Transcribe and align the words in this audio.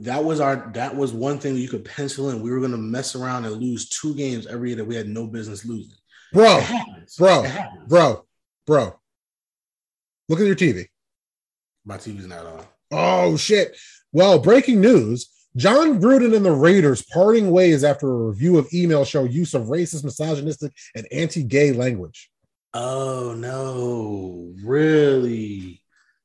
that 0.00 0.22
was 0.22 0.40
our 0.40 0.70
that 0.74 0.94
was 0.94 1.12
one 1.12 1.38
thing 1.38 1.56
you 1.56 1.68
could 1.68 1.84
pencil 1.84 2.30
in. 2.30 2.42
We 2.42 2.50
were 2.50 2.58
going 2.58 2.72
to 2.72 2.76
mess 2.78 3.14
around 3.14 3.44
and 3.44 3.56
lose 3.56 3.88
two 3.88 4.14
games 4.14 4.46
every 4.46 4.70
year 4.70 4.76
that 4.76 4.84
we 4.84 4.94
had 4.94 5.08
no 5.08 5.26
business 5.26 5.64
losing. 5.64 5.96
Bro, 6.32 6.62
bro, 7.18 7.44
bro, 7.86 8.26
bro. 8.66 9.00
Look 10.28 10.40
at 10.40 10.46
your 10.46 10.56
TV. 10.56 10.86
My 11.86 11.96
TV's 11.96 12.26
not 12.26 12.44
on. 12.44 12.64
Oh 12.90 13.36
shit. 13.36 13.76
Well, 14.12 14.38
breaking 14.38 14.80
news. 14.80 15.30
Jon 15.56 16.00
Gruden 16.00 16.36
and 16.36 16.44
the 16.44 16.52
Raiders 16.52 17.02
parting 17.12 17.50
ways 17.50 17.82
after 17.82 18.08
a 18.08 18.28
review 18.28 18.58
of 18.58 18.72
email 18.72 19.04
show 19.04 19.24
use 19.24 19.54
of 19.54 19.64
racist, 19.64 20.04
misogynistic, 20.04 20.72
and 20.94 21.08
anti-gay 21.10 21.72
language. 21.72 22.30
Oh 22.74 23.34
no, 23.36 24.52
really? 24.62 25.77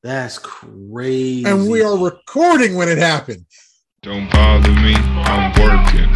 That's 0.03 0.37
crazy. 0.37 1.45
And 1.45 1.69
we 1.69 1.81
are 1.81 1.97
recording 1.97 2.75
when 2.75 2.89
it 2.89 2.97
happened. 2.97 3.45
Don't 4.01 4.29
bother 4.29 4.69
me, 4.69 4.95
I'm 4.95 5.49
working. 5.57 6.11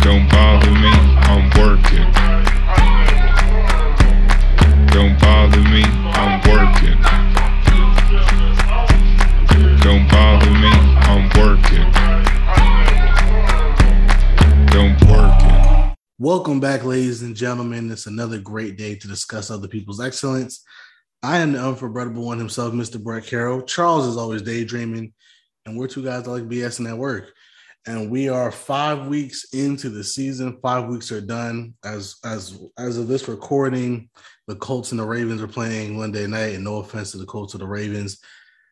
Don't 0.00 0.26
bother 0.30 0.70
me, 0.70 0.88
I'm 1.28 1.50
working. 1.60 2.08
Don't 4.88 5.20
bother 5.20 5.60
me, 5.60 5.84
I'm 5.84 6.40
working. 6.48 6.98
Don't 9.82 10.08
bother 10.08 10.50
me, 10.50 10.72
I'm 11.12 11.28
working. 11.36 11.92
Don't 14.68 14.98
working. 15.10 15.94
Welcome 16.18 16.58
back, 16.58 16.84
ladies 16.84 17.20
and 17.20 17.36
gentlemen. 17.36 17.90
It's 17.90 18.06
another 18.06 18.38
great 18.38 18.78
day 18.78 18.94
to 18.94 19.06
discuss 19.06 19.50
other 19.50 19.68
people's 19.68 20.00
excellence. 20.00 20.64
I 21.22 21.38
am 21.38 21.52
the 21.52 21.64
unforgettable 21.64 22.24
one 22.24 22.38
himself, 22.38 22.74
Mr. 22.74 23.00
Brett 23.00 23.24
Carroll. 23.24 23.62
Charles 23.62 24.06
is 24.06 24.16
always 24.16 24.42
daydreaming, 24.42 25.12
and 25.64 25.78
we're 25.78 25.86
two 25.86 26.02
guys 26.02 26.24
that 26.24 26.30
like 26.30 26.48
BSing 26.48 26.90
at 26.90 26.98
work. 26.98 27.32
And 27.86 28.10
we 28.10 28.28
are 28.28 28.50
five 28.50 29.06
weeks 29.06 29.52
into 29.54 29.88
the 29.88 30.02
season. 30.02 30.58
Five 30.62 30.88
weeks 30.88 31.12
are 31.12 31.20
done. 31.20 31.74
As 31.84 32.16
as 32.24 32.60
as 32.78 32.98
of 32.98 33.08
this 33.08 33.28
recording, 33.28 34.08
the 34.48 34.56
Colts 34.56 34.90
and 34.90 35.00
the 35.00 35.04
Ravens 35.04 35.42
are 35.42 35.48
playing 35.48 35.96
Monday 35.96 36.26
night. 36.26 36.54
And 36.54 36.64
no 36.64 36.76
offense 36.76 37.12
to 37.12 37.18
the 37.18 37.26
Colts 37.26 37.54
or 37.54 37.58
the 37.58 37.66
Ravens, 37.66 38.20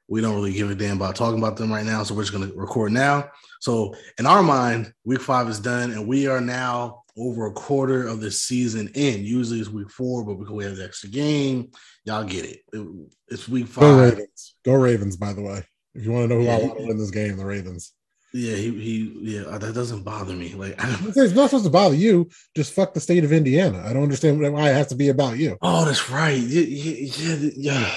we 0.09 0.21
don't 0.21 0.35
really 0.35 0.53
give 0.53 0.71
a 0.71 0.75
damn 0.75 0.97
about 0.97 1.17
talking 1.17 1.39
about 1.39 1.57
them 1.57 1.73
right 1.73 1.87
now. 1.87 2.03
So 2.03 2.15
we're 2.15 2.23
just 2.23 2.33
gonna 2.33 2.53
record 2.55 2.93
now. 2.93 3.31
So 3.61 3.95
in 4.19 4.27
our 4.27 4.43
mind, 4.43 4.93
week 5.05 5.21
five 5.21 5.49
is 5.49 5.61
done, 5.61 5.93
and 5.93 6.07
we 6.07 6.27
are 6.27 6.41
now 6.41 7.03
over 7.17 7.47
a 7.47 7.53
quarter 7.53 8.07
of 8.07 8.21
the 8.21 8.31
season 8.31 8.91
in. 8.95 9.25
Usually 9.25 9.61
it's 9.61 9.69
week 9.69 9.91
four, 9.91 10.25
but 10.25 10.35
because 10.35 10.53
we 10.53 10.65
have 10.65 10.77
the 10.77 10.85
extra 10.85 11.09
game, 11.09 11.71
y'all 12.05 12.25
get 12.25 12.45
it. 12.45 12.61
it 12.73 12.87
it's 13.29 13.49
week 13.49 13.67
five. 13.67 13.83
Go 13.83 14.01
Ravens. 14.01 14.55
Go 14.65 14.75
Ravens, 14.75 15.17
by 15.17 15.33
the 15.33 15.43
way. 15.43 15.65
If 15.95 16.05
you 16.05 16.13
want 16.13 16.29
to 16.29 16.35
know 16.35 16.41
who 16.41 16.47
yeah. 16.47 16.57
I 16.57 16.63
want 16.63 16.79
to 16.79 16.87
win 16.87 16.99
this 16.99 17.11
game, 17.11 17.37
the 17.37 17.45
Ravens. 17.45 17.93
Yeah, 18.33 18.55
he, 18.55 18.71
he 18.71 19.19
yeah, 19.23 19.43
uh, 19.43 19.59
that 19.59 19.75
doesn't 19.75 20.05
bother 20.05 20.35
me. 20.35 20.55
Like 20.55 20.77
it's 20.79 21.35
not 21.35 21.51
supposed 21.51 21.65
to 21.65 21.71
bother 21.71 21.97
you. 21.97 22.29
Just 22.55 22.73
fuck 22.73 22.95
the 22.95 23.01
state 23.01 23.25
of 23.25 23.33
Indiana. 23.33 23.83
I 23.85 23.93
don't 23.93 24.05
understand 24.05 24.41
why 24.41 24.71
it 24.71 24.75
has 24.75 24.87
to 24.89 24.95
be 24.95 25.09
about 25.09 25.37
you. 25.39 25.59
Oh, 25.63 25.85
that's 25.85 26.09
right. 26.11 26.39
Yeah, 26.39 26.63
yeah, 26.63 27.51
yeah. 27.57 27.95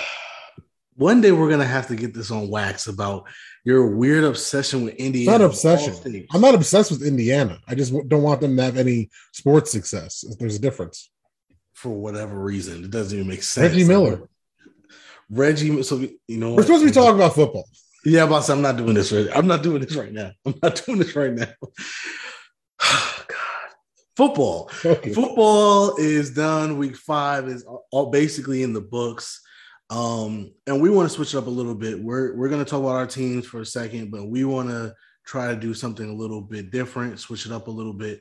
One 0.95 1.21
day 1.21 1.31
we're 1.31 1.49
gonna 1.49 1.65
have 1.65 1.87
to 1.87 1.95
get 1.95 2.15
this 2.15 2.31
on 2.31 2.49
wax 2.49 2.87
about 2.87 3.27
your 3.63 3.95
weird 3.95 4.23
obsession 4.23 4.85
with 4.85 4.95
Indiana. 4.95 5.45
It's 5.45 5.63
not 5.63 5.77
obsession. 5.77 6.27
I'm 6.31 6.41
not 6.41 6.55
obsessed 6.55 6.89
with 6.89 7.03
Indiana. 7.03 7.59
I 7.67 7.75
just 7.75 7.93
don't 8.07 8.23
want 8.23 8.41
them 8.41 8.57
to 8.57 8.63
have 8.63 8.77
any 8.77 9.11
sports 9.33 9.71
success. 9.71 10.23
There's 10.39 10.55
a 10.55 10.59
difference. 10.59 11.11
For 11.73 11.89
whatever 11.89 12.39
reason, 12.39 12.83
it 12.83 12.91
doesn't 12.91 13.17
even 13.17 13.27
make 13.27 13.43
sense. 13.43 13.73
Reggie 13.73 13.87
Miller. 13.87 14.29
Reggie, 15.29 15.83
so 15.83 15.97
you 16.27 16.37
know, 16.37 16.53
we're 16.53 16.63
supposed 16.63 16.83
to 16.83 16.89
be 16.89 16.93
talking 16.93 17.15
about 17.15 17.33
football. 17.33 17.65
Yeah, 18.05 18.25
boss, 18.25 18.49
I'm 18.49 18.61
not 18.61 18.77
doing 18.77 18.93
this. 18.93 19.11
Right. 19.11 19.27
I'm 19.33 19.47
not 19.47 19.63
doing 19.63 19.81
this 19.81 19.95
right 19.95 20.11
now. 20.11 20.31
I'm 20.45 20.55
not 20.61 20.81
doing 20.85 20.99
this 20.99 21.15
right 21.15 21.33
now. 21.33 21.47
God, 22.79 23.71
football. 24.17 24.69
Okay. 24.83 25.13
Football 25.13 25.95
is 25.97 26.31
done. 26.31 26.77
Week 26.77 26.97
five 26.97 27.47
is 27.47 27.65
all 27.91 28.11
basically 28.11 28.63
in 28.63 28.73
the 28.73 28.81
books. 28.81 29.41
Um, 29.89 30.53
and 30.67 30.81
we 30.81 30.89
want 30.89 31.09
to 31.09 31.15
switch 31.15 31.33
it 31.33 31.37
up 31.37 31.47
a 31.47 31.51
little 31.51 31.75
bit. 31.75 31.99
We're 31.99 32.35
we're 32.35 32.49
going 32.49 32.63
to 32.63 32.69
talk 32.69 32.81
about 32.81 32.95
our 32.95 33.07
teams 33.07 33.45
for 33.45 33.61
a 33.61 33.65
second, 33.65 34.11
but 34.11 34.27
we 34.27 34.43
want 34.43 34.69
to 34.69 34.93
try 35.25 35.47
to 35.53 35.55
do 35.55 35.73
something 35.73 36.09
a 36.09 36.13
little 36.13 36.41
bit 36.41 36.71
different, 36.71 37.19
switch 37.19 37.45
it 37.45 37.51
up 37.51 37.67
a 37.67 37.71
little 37.71 37.93
bit. 37.93 38.19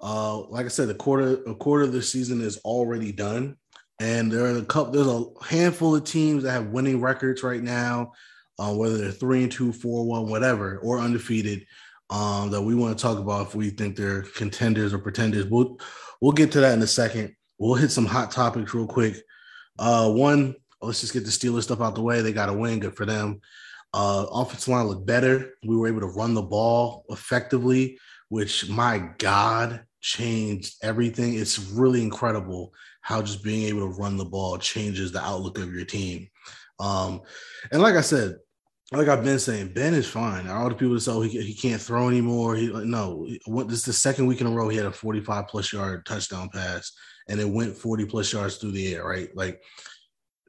Uh, 0.00 0.46
like 0.48 0.66
I 0.66 0.68
said, 0.68 0.88
the 0.88 0.94
quarter 0.94 1.42
a 1.44 1.54
quarter 1.54 1.84
of 1.84 1.92
the 1.92 2.02
season 2.02 2.40
is 2.40 2.58
already 2.58 3.12
done, 3.12 3.56
and 4.00 4.30
there 4.30 4.44
are 4.44 4.56
a 4.56 4.64
couple. 4.64 4.92
There's 4.92 5.06
a 5.06 5.44
handful 5.44 5.96
of 5.96 6.04
teams 6.04 6.44
that 6.44 6.52
have 6.52 6.66
winning 6.66 7.00
records 7.00 7.42
right 7.42 7.62
now 7.62 8.12
uh, 8.58 8.74
whether 8.74 8.98
they're 8.98 9.12
three 9.12 9.42
and 9.42 9.52
two, 9.52 9.72
four, 9.72 10.04
one, 10.06 10.28
whatever, 10.28 10.78
or 10.78 10.98
undefeated, 10.98 11.66
um, 12.10 12.50
that 12.50 12.62
we 12.62 12.74
want 12.74 12.96
to 12.96 13.02
talk 13.02 13.18
about 13.18 13.48
if 13.48 13.54
we 13.54 13.70
think 13.70 13.96
they're 13.96 14.22
contenders 14.22 14.92
or 14.92 14.98
pretenders. 14.98 15.46
We'll 15.46 15.78
we'll 16.20 16.32
get 16.32 16.52
to 16.52 16.60
that 16.60 16.74
in 16.74 16.82
a 16.82 16.86
second. 16.86 17.34
We'll 17.58 17.74
hit 17.74 17.90
some 17.90 18.06
hot 18.06 18.30
topics 18.30 18.74
real 18.74 18.86
quick. 18.86 19.16
Uh, 19.78 20.10
one, 20.10 20.56
let's 20.80 21.00
just 21.00 21.12
get 21.12 21.24
the 21.24 21.30
Steelers 21.30 21.64
stuff 21.64 21.80
out 21.80 21.94
the 21.94 22.02
way. 22.02 22.20
They 22.20 22.32
got 22.32 22.48
a 22.48 22.52
win, 22.52 22.80
good 22.80 22.96
for 22.96 23.06
them. 23.06 23.40
Uh, 23.94 24.26
offensive 24.30 24.68
line 24.68 24.86
looked 24.86 25.06
better. 25.06 25.54
We 25.66 25.76
were 25.76 25.88
able 25.88 26.00
to 26.00 26.06
run 26.06 26.34
the 26.34 26.42
ball 26.42 27.04
effectively, 27.08 27.98
which 28.28 28.68
my 28.68 29.10
God 29.18 29.84
changed 30.00 30.76
everything. 30.82 31.34
It's 31.34 31.58
really 31.58 32.02
incredible 32.02 32.72
how 33.00 33.22
just 33.22 33.42
being 33.42 33.64
able 33.64 33.80
to 33.80 33.98
run 33.98 34.16
the 34.16 34.24
ball 34.24 34.58
changes 34.58 35.12
the 35.12 35.20
outlook 35.24 35.58
of 35.58 35.72
your 35.72 35.84
team. 35.84 36.28
Um, 36.78 37.22
and 37.72 37.82
like 37.82 37.94
I 37.94 38.02
said, 38.02 38.36
like 38.92 39.08
I've 39.08 39.24
been 39.24 39.38
saying, 39.38 39.74
Ben 39.74 39.92
is 39.92 40.08
fine. 40.08 40.48
All 40.48 40.68
the 40.68 40.74
people 40.74 40.98
say 40.98 41.12
oh, 41.12 41.20
he, 41.20 41.40
he 41.42 41.54
can't 41.54 41.80
throw 41.80 42.08
anymore. 42.08 42.56
He 42.56 42.68
no. 42.68 43.28
What 43.44 43.68
this 43.68 43.80
is 43.80 43.84
the 43.84 43.92
second 43.92 44.26
week 44.26 44.40
in 44.40 44.46
a 44.46 44.50
row 44.50 44.68
he 44.68 44.78
had 44.78 44.86
a 44.86 44.92
45 44.92 45.48
plus 45.48 45.72
yard 45.72 46.06
touchdown 46.06 46.48
pass, 46.48 46.92
and 47.28 47.38
it 47.38 47.48
went 47.48 47.76
40 47.76 48.06
plus 48.06 48.32
yards 48.32 48.56
through 48.56 48.72
the 48.72 48.94
air. 48.94 49.04
Right, 49.04 49.34
like 49.36 49.62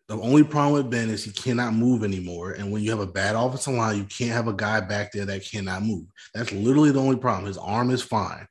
the 0.09 0.19
only 0.19 0.43
problem 0.43 0.73
with 0.73 0.89
Ben 0.89 1.09
is 1.09 1.23
he 1.23 1.31
cannot 1.31 1.75
move 1.75 2.03
anymore. 2.03 2.53
And 2.53 2.71
when 2.71 2.81
you 2.81 2.89
have 2.89 2.99
a 2.99 3.07
bad 3.07 3.35
offensive 3.35 3.75
line, 3.75 3.97
you 3.97 4.05
can't 4.05 4.31
have 4.31 4.47
a 4.47 4.53
guy 4.53 4.81
back 4.81 5.11
there 5.11 5.25
that 5.25 5.45
cannot 5.45 5.83
move. 5.83 6.07
That's 6.33 6.51
literally 6.51 6.91
the 6.91 6.99
only 6.99 7.17
problem. 7.17 7.45
His 7.45 7.59
arm 7.59 7.91
is 7.91 8.01
fine. 8.01 8.47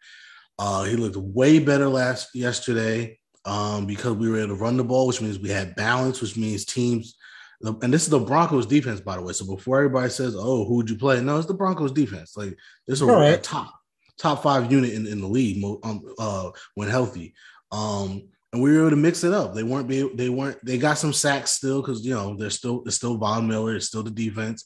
Uh, 0.58 0.84
he 0.84 0.94
looked 0.94 1.16
way 1.16 1.58
better 1.58 1.88
last 1.88 2.34
yesterday 2.34 3.18
um, 3.44 3.86
because 3.86 4.12
we 4.12 4.30
were 4.30 4.38
able 4.38 4.48
to 4.48 4.54
run 4.54 4.76
the 4.76 4.84
ball, 4.84 5.08
which 5.08 5.20
means 5.20 5.38
we 5.38 5.50
had 5.50 5.74
balance, 5.74 6.20
which 6.20 6.36
means 6.36 6.64
teams 6.64 7.16
and 7.60 7.92
this 7.92 8.04
is 8.04 8.08
the 8.08 8.20
Broncos 8.20 8.66
defense, 8.66 9.00
by 9.00 9.16
the 9.16 9.22
way. 9.22 9.32
So 9.32 9.44
before 9.44 9.78
everybody 9.78 10.10
says, 10.10 10.36
"Oh, 10.38 10.64
who 10.64 10.76
would 10.76 10.88
you 10.88 10.96
play?" 10.96 11.20
No, 11.20 11.38
it's 11.38 11.48
the 11.48 11.54
Broncos 11.54 11.92
defense. 11.92 12.36
Like 12.36 12.56
this 12.86 13.00
is 13.00 13.02
a, 13.02 13.06
right. 13.06 13.30
a, 13.30 13.38
top 13.38 13.74
top 14.16 14.42
five 14.42 14.70
unit 14.70 14.92
in, 14.92 15.06
in 15.06 15.20
the 15.20 15.26
league 15.26 15.62
um, 15.82 16.02
uh, 16.18 16.50
when 16.74 16.88
healthy. 16.88 17.34
Um, 17.72 18.28
and 18.52 18.62
we 18.62 18.72
were 18.72 18.80
able 18.80 18.90
to 18.90 18.96
mix 18.96 19.24
it 19.24 19.32
up. 19.32 19.54
They 19.54 19.62
weren't 19.62 19.88
be 19.88 20.08
they 20.14 20.28
weren't 20.28 20.58
they 20.64 20.78
got 20.78 20.98
some 20.98 21.12
sacks 21.12 21.52
still 21.52 21.82
because 21.82 22.04
you 22.04 22.14
know 22.14 22.36
they're 22.36 22.50
still 22.50 22.82
it's 22.86 22.96
still 22.96 23.16
Von 23.16 23.46
Miller, 23.46 23.76
it's 23.76 23.86
still 23.86 24.02
the 24.02 24.10
defense. 24.10 24.64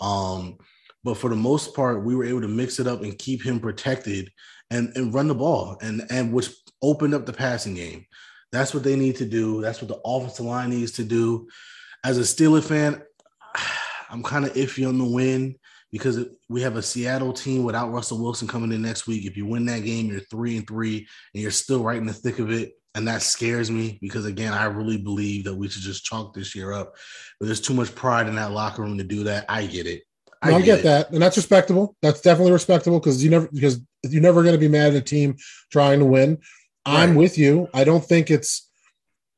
Um, 0.00 0.58
but 1.04 1.16
for 1.16 1.30
the 1.30 1.36
most 1.36 1.74
part, 1.74 2.04
we 2.04 2.14
were 2.14 2.24
able 2.24 2.42
to 2.42 2.48
mix 2.48 2.78
it 2.78 2.86
up 2.86 3.02
and 3.02 3.18
keep 3.18 3.42
him 3.42 3.60
protected 3.60 4.30
and 4.70 4.92
and 4.96 5.14
run 5.14 5.28
the 5.28 5.34
ball 5.34 5.78
and 5.82 6.02
and 6.10 6.32
which 6.32 6.50
opened 6.82 7.14
up 7.14 7.26
the 7.26 7.32
passing 7.32 7.74
game. 7.74 8.06
That's 8.52 8.74
what 8.74 8.82
they 8.82 8.96
need 8.96 9.16
to 9.16 9.24
do. 9.24 9.60
That's 9.60 9.80
what 9.80 9.88
the 9.88 10.00
offensive 10.04 10.46
line 10.46 10.70
needs 10.70 10.92
to 10.92 11.04
do 11.04 11.46
as 12.04 12.18
a 12.18 12.22
Steeler 12.22 12.62
fan, 12.62 13.02
I'm 14.10 14.22
kind 14.22 14.44
of 14.44 14.54
iffy 14.54 14.88
on 14.88 14.98
the 14.98 15.04
win 15.04 15.56
because 15.92 16.24
we 16.48 16.62
have 16.62 16.76
a 16.76 16.82
Seattle 16.82 17.32
team 17.32 17.64
without 17.64 17.92
Russell 17.92 18.22
Wilson 18.22 18.48
coming 18.48 18.72
in 18.72 18.82
next 18.82 19.06
week. 19.06 19.26
If 19.26 19.36
you 19.36 19.46
win 19.46 19.66
that 19.66 19.84
game, 19.84 20.06
you're 20.06 20.20
three 20.20 20.56
and 20.56 20.66
three, 20.66 21.06
and 21.34 21.42
you're 21.42 21.50
still 21.50 21.82
right 21.82 21.98
in 21.98 22.06
the 22.06 22.12
thick 22.12 22.38
of 22.38 22.50
it. 22.50 22.72
And 22.94 23.06
that 23.06 23.22
scares 23.22 23.70
me 23.70 23.98
because 24.00 24.26
again, 24.26 24.52
I 24.52 24.64
really 24.64 24.98
believe 24.98 25.44
that 25.44 25.54
we 25.54 25.68
should 25.68 25.82
just 25.82 26.04
chalk 26.04 26.34
this 26.34 26.54
year 26.54 26.72
up. 26.72 26.96
But 27.38 27.46
there's 27.46 27.60
too 27.60 27.74
much 27.74 27.94
pride 27.94 28.26
in 28.26 28.34
that 28.34 28.50
locker 28.50 28.82
room 28.82 28.98
to 28.98 29.04
do 29.04 29.24
that. 29.24 29.44
I 29.48 29.66
get 29.66 29.86
it. 29.86 30.02
I, 30.42 30.50
no, 30.50 30.56
I 30.56 30.62
get, 30.62 30.82
that, 30.84 31.10
and 31.10 31.20
that's 31.20 31.36
respectable. 31.36 31.94
That's 32.00 32.22
definitely 32.22 32.52
respectable 32.52 32.98
because 32.98 33.22
you 33.22 33.30
never 33.30 33.48
because 33.52 33.80
you're 34.04 34.22
never 34.22 34.42
going 34.42 34.54
to 34.54 34.58
be 34.58 34.68
mad 34.68 34.94
at 34.94 35.02
a 35.02 35.02
team 35.02 35.36
trying 35.70 35.98
to 35.98 36.06
win. 36.06 36.38
Right. 36.86 37.02
I'm 37.02 37.14
with 37.14 37.36
you. 37.36 37.68
I 37.74 37.84
don't 37.84 38.04
think 38.04 38.30
it's 38.30 38.68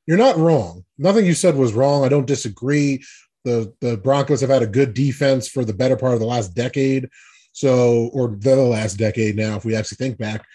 you're 0.06 0.16
not 0.16 0.36
wrong. 0.36 0.84
Nothing 0.98 1.26
you 1.26 1.34
said 1.34 1.56
was 1.56 1.72
wrong. 1.72 2.04
I 2.04 2.08
don't 2.08 2.26
disagree. 2.26 3.04
The 3.44 3.74
the 3.80 3.96
Broncos 3.96 4.40
have 4.40 4.50
had 4.50 4.62
a 4.62 4.66
good 4.66 4.94
defense 4.94 5.48
for 5.48 5.64
the 5.64 5.74
better 5.74 5.96
part 5.96 6.14
of 6.14 6.20
the 6.20 6.26
last 6.26 6.54
decade. 6.54 7.08
So, 7.52 8.10
or 8.14 8.28
the 8.28 8.56
last 8.56 8.94
decade 8.94 9.36
now, 9.36 9.56
if 9.56 9.64
we 9.64 9.74
actually 9.74 9.96
think 9.96 10.18
back. 10.18 10.46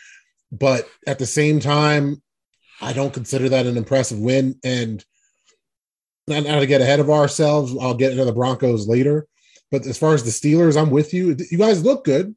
But 0.52 0.88
at 1.06 1.20
the 1.20 1.26
same 1.26 1.60
time, 1.60 2.22
I 2.82 2.94
don't 2.94 3.14
consider 3.14 3.50
that 3.50 3.66
an 3.66 3.78
impressive 3.78 4.20
win. 4.20 4.56
And 4.64 5.04
not, 6.28 6.44
not 6.44 6.60
to 6.60 6.68
get 6.68 6.82
ahead 6.82 7.00
of 7.00 7.10
ourselves, 7.10 7.76
I'll 7.80 7.94
get 7.94 8.12
into 8.12 8.26
the 8.26 8.34
Broncos 8.34 8.88
later. 8.88 9.28
But 9.72 9.86
as 9.86 9.98
far 9.98 10.14
as 10.14 10.24
the 10.24 10.32
Steelers, 10.32 10.80
I'm 10.80 10.92
with 10.92 11.14
you. 11.14 11.36
You 11.52 11.58
guys 11.58 11.84
look 11.84 12.06
good, 12.06 12.36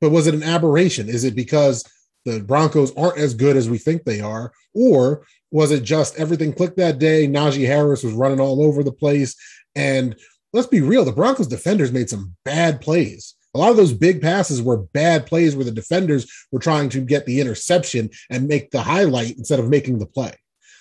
but 0.00 0.10
was 0.10 0.26
it 0.26 0.34
an 0.34 0.42
aberration? 0.42 1.08
Is 1.08 1.24
it 1.24 1.36
because 1.36 1.84
the 2.24 2.40
Broncos 2.40 2.94
aren't 2.96 3.18
as 3.18 3.34
good 3.34 3.56
as 3.56 3.70
we 3.70 3.78
think 3.78 4.04
they 4.04 4.20
are? 4.20 4.52
Or 4.74 5.24
was 5.50 5.70
it 5.70 5.84
just 5.84 6.18
everything 6.18 6.52
clicked 6.52 6.78
that 6.78 6.98
day? 6.98 7.28
Najee 7.28 7.66
Harris 7.66 8.02
was 8.02 8.12
running 8.12 8.40
all 8.40 8.64
over 8.64 8.82
the 8.82 8.92
place, 8.92 9.36
and 9.76 10.16
let's 10.52 10.66
be 10.66 10.80
real, 10.80 11.04
the 11.04 11.12
Broncos 11.12 11.46
defenders 11.46 11.92
made 11.92 12.10
some 12.10 12.34
bad 12.44 12.80
plays. 12.80 13.33
A 13.54 13.58
lot 13.58 13.70
of 13.70 13.76
those 13.76 13.92
big 13.92 14.20
passes 14.20 14.60
were 14.60 14.78
bad 14.78 15.26
plays 15.26 15.54
where 15.54 15.64
the 15.64 15.70
defenders 15.70 16.30
were 16.50 16.58
trying 16.58 16.88
to 16.90 17.00
get 17.00 17.26
the 17.26 17.40
interception 17.40 18.10
and 18.30 18.48
make 18.48 18.70
the 18.70 18.82
highlight 18.82 19.36
instead 19.36 19.60
of 19.60 19.68
making 19.68 19.98
the 19.98 20.06
play. 20.06 20.34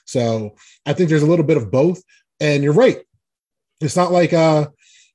So 0.05 0.55
I 0.85 0.93
think 0.93 1.09
there's 1.09 1.23
a 1.23 1.27
little 1.27 1.45
bit 1.45 1.57
of 1.57 1.71
both. 1.71 2.01
And 2.39 2.63
you're 2.63 2.73
right. 2.73 2.99
It's 3.79 3.95
not 3.95 4.11
like 4.11 4.33
uh 4.33 4.67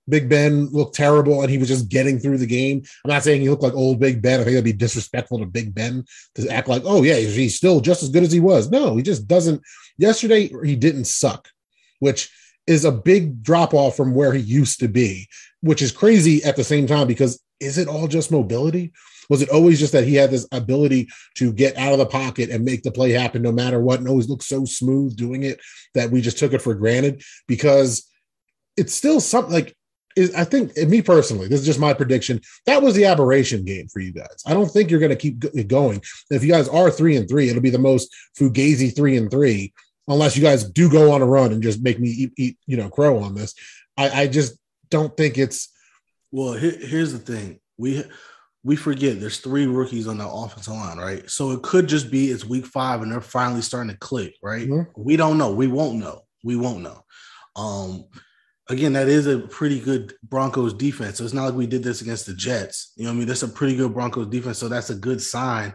Big 0.09 0.29
Ben 0.29 0.67
looked 0.69 0.95
terrible 0.95 1.43
and 1.43 1.51
he 1.51 1.59
was 1.59 1.69
just 1.69 1.89
getting 1.89 2.19
through 2.19 2.39
the 2.39 2.47
game. 2.47 2.83
I'm 3.05 3.11
not 3.11 3.23
saying 3.23 3.41
he 3.41 3.51
looked 3.51 3.63
like 3.63 3.75
old 3.75 4.01
Big 4.01 4.23
Ben. 4.23 4.41
I 4.41 4.45
think 4.45 4.55
that'd 4.55 4.65
be 4.65 4.73
disrespectful 4.73 5.39
to 5.39 5.47
Big 5.47 5.75
Ben 5.75 6.05
to 6.37 6.49
act 6.49 6.69
like, 6.69 6.83
oh, 6.85 7.03
yeah, 7.03 7.17
he's 7.17 7.57
still 7.57 7.81
just 7.81 8.03
as 8.03 8.09
good 8.09 8.23
as 8.23 8.33
he 8.33 8.41
was. 8.41 8.71
No, 8.71 8.97
he 8.97 9.03
just 9.03 9.29
doesn't. 9.29 9.61
Yesterday, 9.99 10.51
he 10.65 10.77
didn't 10.77 11.05
suck, 11.05 11.49
which 11.99 12.31
is 12.67 12.85
a 12.85 12.93
big 12.93 13.43
drop 13.43 13.75
off 13.75 13.97
from 13.97 14.15
where 14.15 14.33
he 14.33 14.41
used 14.41 14.81
to 14.81 14.89
be, 14.89 15.29
which 15.61 15.83
is 15.83 15.93
crazy 15.93 16.43
at 16.45 16.57
the 16.57 16.65
same 16.65 16.87
time 16.87 17.07
because 17.07 17.43
is 17.61 17.79
it 17.79 17.89
all 17.89 18.07
just 18.07 18.31
mobility? 18.31 18.93
Was 19.29 19.43
it 19.43 19.51
always 19.51 19.79
just 19.79 19.93
that 19.93 20.05
he 20.05 20.15
had 20.15 20.31
this 20.31 20.47
ability 20.53 21.09
to 21.35 21.53
get 21.53 21.77
out 21.77 21.93
of 21.93 21.99
the 21.99 22.07
pocket 22.07 22.51
and 22.51 22.65
make 22.65 22.83
the 22.83 22.91
play 22.91 23.13
happen 23.13 23.43
no 23.43 23.53
matter 23.53 23.81
what 23.81 23.99
and 23.99 24.09
always 24.09 24.29
look 24.29 24.43
so 24.43 24.65
smooth 24.65 25.17
doing 25.17 25.43
it 25.43 25.61
that 25.95 26.11
we 26.11 26.21
just 26.21 26.39
took 26.39 26.53
it 26.53 26.63
for 26.63 26.75
granted? 26.75 27.23
Because 27.47 28.09
it's 28.77 28.95
still 28.95 29.21
something 29.21 29.53
like 29.53 29.75
I 30.35 30.45
think 30.45 30.77
me 30.77 31.01
personally, 31.01 31.47
this 31.47 31.61
is 31.61 31.67
just 31.67 31.79
my 31.79 31.95
prediction. 31.95 32.41
That 32.67 32.83
was 32.83 32.95
the 32.95 33.05
aberration 33.05 33.65
game 33.65 33.87
for 33.89 34.01
you 34.01 34.13
guys. 34.13 34.43
I 34.47 34.53
don't 34.53 34.69
think 34.69 34.91
you're 34.91 34.99
going 34.99 35.17
to 35.17 35.17
keep 35.17 35.69
going. 35.69 36.03
If 36.31 36.43
you 36.43 36.51
guys 36.51 36.69
are 36.69 36.91
three 36.91 37.17
and 37.17 37.29
three, 37.29 37.49
it'll 37.49 37.63
be 37.63 37.71
the 37.71 37.79
most 37.79 38.13
fugazi 38.37 38.95
three 38.95 39.17
and 39.17 39.31
three, 39.31 39.73
unless 40.09 40.37
you 40.37 40.43
guys 40.43 40.65
do 40.65 40.91
go 40.91 41.13
on 41.13 41.23
a 41.23 41.27
run 41.27 41.53
and 41.53 41.63
just 41.63 41.83
make 41.83 42.01
me 42.01 42.09
eat, 42.09 42.33
eat 42.37 42.59
you 42.67 42.77
know, 42.77 42.89
crow 42.89 43.19
on 43.19 43.35
this. 43.35 43.55
I, 43.97 44.23
I 44.23 44.27
just 44.27 44.59
don't 44.91 45.17
think 45.17 45.39
it's. 45.39 45.73
Well, 46.31 46.53
here, 46.55 46.77
here's 46.79 47.13
the 47.13 47.19
thing: 47.19 47.61
we 47.77 48.05
we 48.65 48.77
forget 48.77 49.21
there's 49.21 49.39
three 49.39 49.67
rookies 49.67 50.09
on 50.09 50.19
the 50.19 50.29
offensive 50.29 50.75
line, 50.75 50.99
right? 50.99 51.29
So 51.31 51.53
it 51.53 51.63
could 51.63 51.87
just 51.87 52.11
be 52.11 52.31
it's 52.31 52.45
week 52.45 52.67
five 52.67 53.03
and 53.03 53.11
they're 53.11 53.21
finally 53.21 53.63
starting 53.63 53.93
to 53.93 53.99
click, 53.99 54.35
right? 54.43 54.69
Mm-hmm. 54.69 55.03
We 55.03 55.17
don't 55.17 55.39
know. 55.39 55.53
We 55.53 55.69
won't 55.69 55.99
know. 55.99 56.23
We 56.45 56.57
won't 56.57 56.83
know. 56.83 57.05
Um, 57.57 58.05
again, 58.69 58.93
that 58.95 59.09
is 59.09 59.27
a 59.27 59.39
pretty 59.39 59.81
good 59.81 60.15
Broncos 60.23 60.75
defense. 60.75 61.19
So 61.19 61.25
it's 61.25 61.33
not 61.33 61.47
like 61.47 61.55
we 61.55 61.67
did 61.67 61.83
this 61.83 62.03
against 62.03 62.27
the 62.27 62.35
Jets. 62.35 62.93
You 62.97 63.05
know 63.05 63.11
what 63.11 63.15
I 63.15 63.19
mean? 63.19 63.29
That's 63.29 63.43
a 63.43 63.49
pretty 63.49 63.77
good 63.77 63.95
Broncos 63.95 64.29
defense. 64.29 64.59
So 64.59 64.69
that's 64.69 64.91
a 64.91 64.95
good 64.95 65.23
sign. 65.23 65.75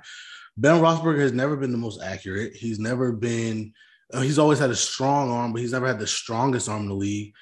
Ben 0.57 0.79
Roethlisberger 0.79 1.21
has 1.21 1.33
never 1.33 1.55
been 1.55 1.71
the 1.71 1.77
most 1.77 2.01
accurate. 2.01 2.53
He's 2.53 2.79
never 2.79 3.11
been, 3.11 3.73
uh, 4.13 4.21
he's 4.21 4.37
always 4.37 4.59
had 4.59 4.69
a 4.69 4.75
strong 4.75 5.31
arm, 5.31 5.51
but 5.51 5.61
he's 5.61 5.71
never 5.71 5.87
had 5.87 5.99
the 5.99 6.05
strongest 6.05 6.69
arm 6.69 6.83
in 6.83 6.89
the 6.89 6.95
league. 6.95 7.33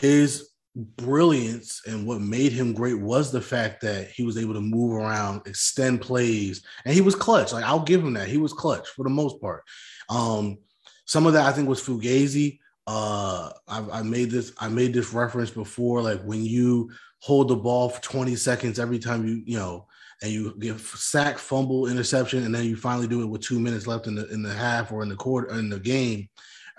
His 0.00 0.48
brilliance 0.76 1.82
and 1.86 2.06
what 2.06 2.20
made 2.20 2.52
him 2.52 2.72
great 2.72 3.00
was 3.00 3.32
the 3.32 3.40
fact 3.40 3.80
that 3.80 4.08
he 4.10 4.22
was 4.22 4.36
able 4.36 4.54
to 4.54 4.60
move 4.60 4.92
around, 4.92 5.42
extend 5.46 6.00
plays, 6.00 6.62
and 6.84 6.94
he 6.94 7.00
was 7.00 7.14
clutch. 7.14 7.52
Like 7.52 7.64
I'll 7.64 7.80
give 7.80 8.04
him 8.04 8.12
that. 8.14 8.28
He 8.28 8.38
was 8.38 8.52
clutch 8.52 8.86
for 8.88 9.02
the 9.02 9.10
most 9.10 9.40
part. 9.40 9.64
Um, 10.08 10.58
some 11.06 11.26
of 11.26 11.32
that 11.32 11.46
I 11.46 11.52
think 11.52 11.68
was 11.68 11.80
Fugazi 11.80 12.58
uh 12.86 13.50
I, 13.66 13.84
I 13.98 14.02
made 14.02 14.30
this 14.30 14.52
i 14.58 14.68
made 14.68 14.92
this 14.92 15.12
reference 15.12 15.50
before 15.50 16.02
like 16.02 16.22
when 16.22 16.44
you 16.44 16.90
hold 17.18 17.48
the 17.48 17.56
ball 17.56 17.88
for 17.88 18.00
20 18.02 18.36
seconds 18.36 18.78
every 18.78 18.98
time 18.98 19.26
you 19.26 19.42
you 19.44 19.58
know 19.58 19.86
and 20.22 20.30
you 20.30 20.56
get 20.58 20.78
sack 20.78 21.38
fumble 21.38 21.88
interception 21.88 22.44
and 22.44 22.54
then 22.54 22.64
you 22.64 22.76
finally 22.76 23.08
do 23.08 23.22
it 23.22 23.26
with 23.26 23.42
two 23.42 23.58
minutes 23.58 23.86
left 23.86 24.06
in 24.06 24.14
the 24.14 24.28
in 24.32 24.42
the 24.42 24.52
half 24.52 24.92
or 24.92 25.02
in 25.02 25.08
the 25.08 25.16
quarter 25.16 25.58
in 25.58 25.68
the 25.68 25.80
game 25.80 26.28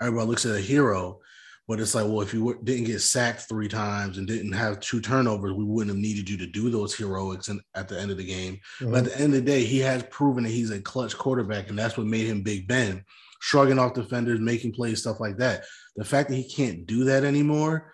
everybody 0.00 0.26
looks 0.26 0.46
at 0.46 0.56
a 0.56 0.60
hero 0.60 1.20
but 1.68 1.78
it's 1.78 1.94
like 1.94 2.06
well 2.06 2.22
if 2.22 2.34
you 2.34 2.58
didn't 2.64 2.86
get 2.86 3.00
sacked 3.00 3.42
three 3.42 3.68
times 3.68 4.18
and 4.18 4.26
didn't 4.26 4.52
have 4.52 4.80
two 4.80 5.00
turnovers 5.00 5.52
we 5.52 5.64
wouldn't 5.64 5.94
have 5.94 6.02
needed 6.02 6.28
you 6.28 6.36
to 6.36 6.46
do 6.46 6.70
those 6.70 6.94
heroics 6.94 7.48
at 7.74 7.88
the 7.88 8.00
end 8.00 8.10
of 8.10 8.16
the 8.16 8.24
game 8.24 8.58
mm-hmm. 8.80 8.90
but 8.90 8.98
at 8.98 9.04
the 9.04 9.20
end 9.20 9.34
of 9.34 9.44
the 9.44 9.50
day 9.50 9.64
he 9.64 9.78
has 9.78 10.02
proven 10.04 10.42
that 10.42 10.50
he's 10.50 10.70
a 10.70 10.80
clutch 10.80 11.16
quarterback 11.16 11.68
and 11.68 11.78
that's 11.78 11.96
what 11.96 12.06
made 12.06 12.26
him 12.26 12.42
big 12.42 12.66
ben 12.66 13.04
shrugging 13.40 13.78
off 13.78 13.94
defenders 13.94 14.40
making 14.40 14.72
plays 14.72 15.00
stuff 15.00 15.20
like 15.20 15.36
that 15.36 15.62
the 15.98 16.04
fact 16.04 16.28
that 16.28 16.36
he 16.36 16.44
can't 16.48 16.86
do 16.86 17.04
that 17.04 17.24
anymore, 17.24 17.92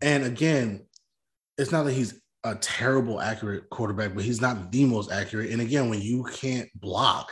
and 0.00 0.24
again, 0.24 0.86
it's 1.58 1.70
not 1.70 1.84
that 1.84 1.92
he's 1.92 2.20
a 2.42 2.54
terrible 2.54 3.20
accurate 3.20 3.68
quarterback, 3.68 4.14
but 4.14 4.24
he's 4.24 4.40
not 4.40 4.72
the 4.72 4.86
most 4.86 5.12
accurate. 5.12 5.50
And 5.50 5.60
again, 5.60 5.90
when 5.90 6.00
you 6.00 6.24
can't 6.24 6.68
block 6.74 7.30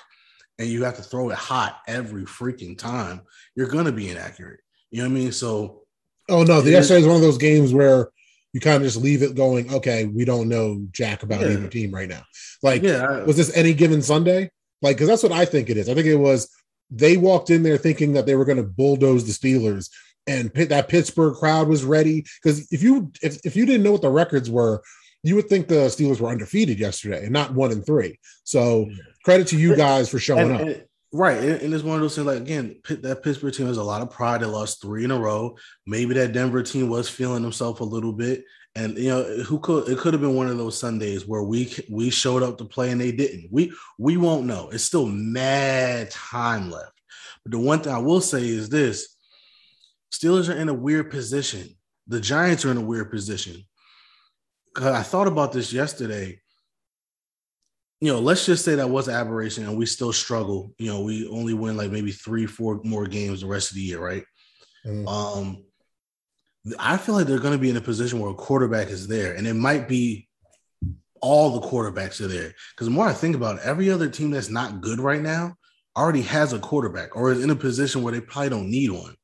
and 0.59 0.69
you 0.69 0.85
have 0.85 0.97
to 0.97 1.03
throw 1.03 1.31
it 1.31 1.37
hot 1.37 1.81
every 1.89 2.25
freaking 2.25 2.77
time, 2.77 3.23
you're 3.57 3.69
gonna 3.69 3.91
be 3.91 4.11
inaccurate. 4.11 4.61
You 4.93 4.99
know 4.99 5.09
what 5.09 5.17
I 5.17 5.21
mean? 5.21 5.33
So, 5.33 5.83
oh 6.29 6.45
no, 6.45 6.61
the 6.61 6.71
yesterday 6.71 7.01
is 7.01 7.07
one 7.07 7.17
of 7.17 7.23
those 7.23 7.39
games 7.39 7.73
where 7.73 8.11
you 8.53 8.61
kind 8.61 8.77
of 8.77 8.83
just 8.83 9.03
leave 9.03 9.23
it 9.23 9.35
going. 9.35 9.73
Okay, 9.73 10.05
we 10.05 10.25
don't 10.25 10.49
know 10.49 10.87
jack 10.93 11.23
about 11.23 11.41
yeah. 11.41 11.49
either 11.49 11.69
team 11.69 11.91
right 11.91 12.09
now. 12.09 12.23
Like, 12.63 12.83
yeah, 12.83 13.25
was 13.25 13.37
this 13.37 13.57
any 13.57 13.73
given 13.73 14.03
Sunday? 14.03 14.51
Like, 14.83 14.97
because 14.97 15.09
that's 15.09 15.23
what 15.23 15.33
I 15.33 15.47
think 15.47 15.71
it 15.71 15.79
is. 15.79 15.89
I 15.89 15.95
think 15.95 16.07
it 16.07 16.17
was 16.17 16.49
they 16.91 17.17
walked 17.17 17.49
in 17.49 17.63
there 17.63 17.79
thinking 17.79 18.13
that 18.13 18.27
they 18.27 18.37
were 18.37 18.45
going 18.45 18.59
to 18.59 18.63
bulldoze 18.63 19.25
the 19.25 19.33
Steelers, 19.33 19.89
and 20.27 20.53
that 20.53 20.89
Pittsburgh 20.89 21.35
crowd 21.35 21.69
was 21.69 21.85
ready. 21.85 22.27
Because 22.43 22.71
if 22.71 22.83
you 22.83 23.11
if, 23.23 23.41
if 23.47 23.57
you 23.57 23.65
didn't 23.65 23.83
know 23.83 23.93
what 23.93 24.03
the 24.03 24.11
records 24.11 24.51
were, 24.51 24.83
you 25.23 25.35
would 25.37 25.49
think 25.49 25.69
the 25.69 25.87
Steelers 25.87 26.21
were 26.21 26.29
undefeated 26.29 26.79
yesterday 26.79 27.25
and 27.25 27.33
not 27.33 27.55
one 27.55 27.73
and 27.73 27.87
three. 27.87 28.19
So 28.45 28.91
credit 29.25 29.47
to 29.49 29.57
you 29.59 29.75
guys 29.75 30.11
for 30.11 30.19
showing 30.19 30.51
and, 30.51 30.53
up. 30.53 30.61
And, 30.61 30.85
right, 31.13 31.39
and, 31.39 31.75
it's 31.75 31.85
one 31.85 31.97
of 31.97 32.03
those 32.03 32.15
things. 32.15 32.27
Like 32.27 32.41
again, 32.41 32.81
that 32.89 33.23
Pittsburgh 33.23 33.53
team 33.53 33.67
has 33.67 33.77
a 33.77 33.83
lot 33.83 34.03
of 34.03 34.11
pride. 34.11 34.41
They 34.41 34.47
lost 34.47 34.81
three 34.81 35.05
in 35.05 35.11
a 35.11 35.19
row. 35.19 35.57
Maybe 35.87 36.15
that 36.15 36.33
Denver 36.33 36.63
team 36.63 36.89
was 36.89 37.09
feeling 37.09 37.43
himself 37.43 37.81
a 37.81 37.85
little 37.85 38.13
bit. 38.13 38.45
And 38.75 38.97
you 38.97 39.09
know, 39.09 39.23
who 39.43 39.59
could 39.59 39.89
it 39.89 39.99
could 39.99 40.15
have 40.15 40.23
been 40.23 40.35
one 40.35 40.49
of 40.49 40.57
those 40.57 40.79
Sundays 40.79 41.27
where 41.27 41.43
we 41.43 41.75
we 41.91 42.11
showed 42.11 42.43
up 42.43 42.59
to 42.59 42.65
play 42.65 42.91
and 42.91 43.01
they 43.01 43.13
didn't. 43.13 43.49
We 43.51 43.73
we 43.99 44.17
won't 44.17 44.47
know. 44.47 44.71
It's 44.71 44.85
still 44.85 45.07
mad 45.07 46.11
time 46.11 46.71
left. 46.71 46.99
But 47.45 47.53
the 47.53 47.59
one 47.59 47.81
thing 47.81 47.93
I 47.93 47.99
will 47.99 48.21
say 48.21 48.47
is 48.47 48.71
this: 48.71 49.17
Steelers 50.13 50.49
are 50.49 50.59
in 50.59 50.69
a 50.69 50.75
weird 50.75 51.11
position. 51.11 51.69
The 52.07 52.21
Giants 52.21 52.65
are 52.65 52.71
in 52.71 52.77
a 52.79 52.83
weird 52.83 53.11
position. 53.11 53.63
I 54.77 55.03
thought 55.03 55.27
about 55.27 55.53
this 55.53 55.73
yesterday. 55.73 56.42
You 58.03 58.13
know, 58.13 58.19
let's 58.19 58.45
just 58.45 58.65
say 58.65 58.75
that 58.75 58.91
was 58.91 59.07
an 59.07 59.15
aberration 59.15 59.65
and 59.65 59.79
we 59.79 59.87
still 59.87 60.13
struggle. 60.13 60.75
You 60.77 60.89
know, 60.91 61.03
we 61.03 61.29
only 61.29 61.55
win 61.55 61.77
like 61.77 61.93
maybe 61.93 62.11
three, 62.11 62.47
four 62.47 62.81
more 62.83 63.07
games 63.07 63.43
the 63.43 63.47
rest 63.47 63.71
of 63.71 63.77
the 63.77 63.83
year, 63.83 64.01
right? 64.01 64.25
Mm. 64.85 65.07
Um, 65.09 65.65
I 66.81 66.97
feel 66.97 67.15
like 67.15 67.29
they're 67.29 67.39
going 67.39 67.53
to 67.53 67.59
be 67.59 67.71
in 67.71 67.77
a 67.77 67.81
position 67.81 68.19
where 68.19 68.33
a 68.33 68.35
quarterback 68.35 68.89
is 68.89 69.07
there, 69.07 69.35
and 69.35 69.47
it 69.47 69.55
might 69.55 69.89
be 69.89 70.29
all 71.21 71.51
the 71.51 71.67
quarterbacks 71.67 72.21
are 72.21 72.27
there. 72.27 72.53
Because 72.75 72.89
the 72.89 72.91
more 72.91 73.07
I 73.07 73.13
think 73.13 73.37
about 73.37 73.59
it, 73.59 73.63
every 73.65 73.89
other 73.89 74.09
team 74.09 74.33
that's 74.33 74.51
not 74.51 74.81
good 74.81 74.99
right 74.99 75.23
now 75.23 75.55
already 75.97 76.23
has 76.23 76.53
a 76.53 76.59
quarterback 76.59 77.15
or 77.15 77.31
is 77.31 77.45
in 77.45 77.51
a 77.51 77.57
position 77.57 78.03
where 78.03 78.13
they 78.13 78.21
probably 78.21 78.51
don't 78.51 78.71
need 78.71 78.91
one. 78.91 79.15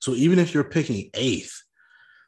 So 0.00 0.12
even 0.12 0.38
if 0.38 0.52
you're 0.52 0.64
picking 0.64 1.08
eighth, 1.14 1.62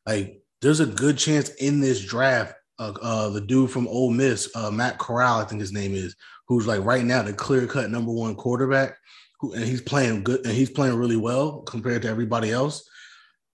like 0.06 0.40
there's 0.62 0.80
a 0.80 0.86
good 0.86 1.18
chance 1.18 1.50
in 1.50 1.80
this 1.80 2.02
draft, 2.04 2.54
uh, 2.78 2.92
uh 3.00 3.28
the 3.30 3.40
dude 3.40 3.70
from 3.70 3.88
Ole 3.88 4.10
Miss, 4.10 4.50
uh, 4.54 4.70
Matt 4.70 4.98
Corral, 4.98 5.40
I 5.40 5.44
think 5.44 5.60
his 5.60 5.72
name 5.72 5.94
is, 5.94 6.14
who's 6.46 6.66
like 6.66 6.84
right 6.84 7.04
now 7.04 7.22
the 7.22 7.32
clear 7.32 7.66
cut 7.66 7.90
number 7.90 8.12
one 8.12 8.34
quarterback, 8.34 8.96
who 9.40 9.52
and 9.52 9.64
he's 9.64 9.82
playing 9.82 10.24
good 10.24 10.44
and 10.44 10.54
he's 10.54 10.70
playing 10.70 10.96
really 10.96 11.16
well 11.16 11.62
compared 11.62 12.02
to 12.02 12.08
everybody 12.08 12.50
else 12.50 12.88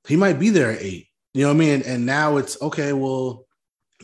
he 0.06 0.16
might 0.16 0.38
be 0.38 0.50
there 0.50 0.72
at 0.72 0.82
eight. 0.82 1.08
You 1.32 1.42
know 1.42 1.48
what 1.48 1.54
I 1.54 1.58
mean? 1.58 1.82
And 1.82 2.06
now 2.06 2.36
it's 2.36 2.60
okay. 2.62 2.92
Well, 2.92 3.46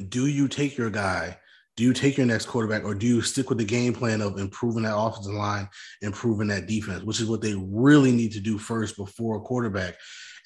do 0.09 0.27
you 0.27 0.49
take 0.49 0.77
your 0.77 0.91
guy? 0.91 1.37
Do 1.77 1.85
you 1.85 1.93
take 1.93 2.17
your 2.17 2.27
next 2.27 2.47
quarterback, 2.47 2.85
or 2.85 2.95
do 2.95 3.07
you 3.07 3.23
stick 3.23 3.49
with 3.49 3.59
the 3.59 3.65
game 3.65 3.95
plan 3.95 4.21
of 4.21 4.39
improving 4.39 4.83
that 4.83 4.97
offensive 4.97 5.33
line, 5.33 5.69
improving 6.03 6.49
that 6.49 6.67
defense, 6.67 7.05
which 7.05 7.21
is 7.21 7.27
what 7.27 7.41
they 7.41 7.55
really 7.55 8.13
need 8.13 8.33
to 8.33 8.41
do 8.41 8.59
first 8.59 8.97
before 8.97 9.37
a 9.37 9.41
quarterback? 9.41 9.95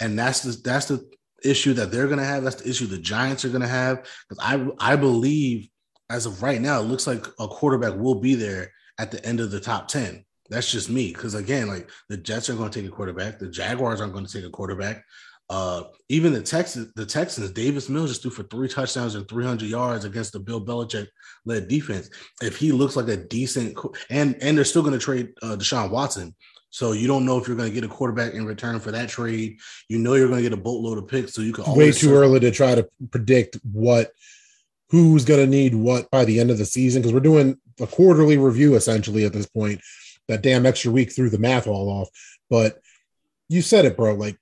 And 0.01 0.19
that's 0.19 0.43
the 0.43 0.61
that's 0.63 0.87
the 0.87 1.09
issue 1.45 1.75
that 1.75 1.91
they're 1.91 2.07
going 2.07 2.19
to 2.19 2.25
have. 2.25 2.43
That's 2.45 2.63
the 2.63 2.69
issue 2.69 2.87
the 2.87 2.99
Giants 2.99 3.45
are 3.45 3.51
going 3.51 3.63
to 3.63 3.69
have. 3.69 4.07
Because 4.29 4.45
I 4.45 4.93
I 4.93 4.97
believe 4.97 5.69
as 6.11 6.27
of 6.27 6.43
right 6.43 6.61
now, 6.61 6.81
it 6.81 6.85
looks 6.85 7.07
like 7.07 7.27
a 7.39 7.49
quarterback 7.49 7.95
will 7.97 8.17
be 8.17 8.35
there 8.35 8.73
at 8.99 9.11
the 9.11 9.25
end 9.25 9.41
of 9.41 9.51
the 9.51 9.61
top 9.61 9.89
ten. 9.89 10.25
That's 10.51 10.71
just 10.71 10.91
me. 10.91 11.09
Because 11.09 11.35
again, 11.35 11.69
like 11.69 11.89
the 12.09 12.17
Jets 12.17 12.51
are 12.51 12.55
going 12.55 12.71
to 12.71 12.81
take 12.81 12.89
a 12.89 12.95
quarterback, 12.95 13.39
the 13.39 13.49
Jaguars 13.49 14.01
aren't 14.01 14.13
going 14.13 14.27
to 14.27 14.33
take 14.33 14.45
a 14.45 14.51
quarterback. 14.51 15.03
Uh, 15.51 15.83
even 16.09 16.33
the 16.33 16.41
Texans, 16.41 16.89
the 16.97 17.05
Texans, 17.05 17.51
Davis 17.51 17.91
Mills 17.91 18.09
just 18.11 18.23
threw 18.23 18.31
for 18.31 18.45
three 18.45 18.69
touchdowns 18.69 19.15
and 19.15 19.29
300 19.29 19.69
yards 19.69 20.07
against 20.07 20.33
the 20.33 20.41
Bill 20.41 20.65
Belichick 20.65 21.07
led 21.45 21.69
defense. 21.69 22.09
If 22.43 22.57
he 22.57 22.73
looks 22.73 22.97
like 22.97 23.09
a 23.09 23.17
decent, 23.17 23.79
and 24.09 24.37
and 24.41 24.57
they're 24.57 24.65
still 24.65 24.83
going 24.83 24.95
to 24.95 24.99
trade 24.99 25.33
uh, 25.43 25.57
Deshaun 25.57 25.91
Watson, 25.91 26.35
so 26.75 26.91
you 26.91 27.07
don't 27.07 27.25
know 27.25 27.39
if 27.39 27.47
you're 27.47 27.57
going 27.57 27.69
to 27.69 27.75
get 27.75 27.85
a 27.85 27.89
quarterback 27.89 28.35
in 28.35 28.45
return 28.45 28.81
for 28.81 28.91
that 28.91 29.09
trade. 29.09 29.61
You 29.89 30.01
know 30.01 30.15
you're 30.15 30.27
going 30.27 30.43
to 30.43 30.51
get 30.51 30.59
a 30.59 30.61
boatload 30.61 30.99
of 30.99 31.07
picks, 31.07 31.33
so 31.33 31.41
you 31.41 31.53
can 31.53 31.73
way 31.73 31.93
too 31.93 32.13
early 32.13 32.41
to 32.41 32.51
try 32.51 32.75
to 32.75 32.89
predict 33.13 33.59
what 33.63 34.11
who's 34.91 35.25
going 35.25 35.39
to 35.39 35.47
need 35.47 35.77
what 35.77 36.11
by 36.11 36.25
the 36.25 36.41
end 36.41 36.51
of 36.51 36.59
the 36.59 36.65
season 36.65 37.01
because 37.01 37.15
we're 37.15 37.21
doing 37.21 37.57
a 37.81 37.87
quarterly 37.87 38.39
review 38.39 38.75
essentially 38.75 39.25
at 39.25 39.33
this 39.33 39.47
point. 39.47 39.81
That 40.27 40.43
damn 40.43 40.67
extra 40.67 40.91
week 40.91 41.15
threw 41.15 41.31
the 41.31 41.39
math 41.39 41.69
all 41.69 41.89
off, 41.89 42.09
but 42.51 42.81
you 43.49 43.63
said 43.63 43.85
it, 43.85 43.97
bro. 43.97 44.15
Like 44.15 44.37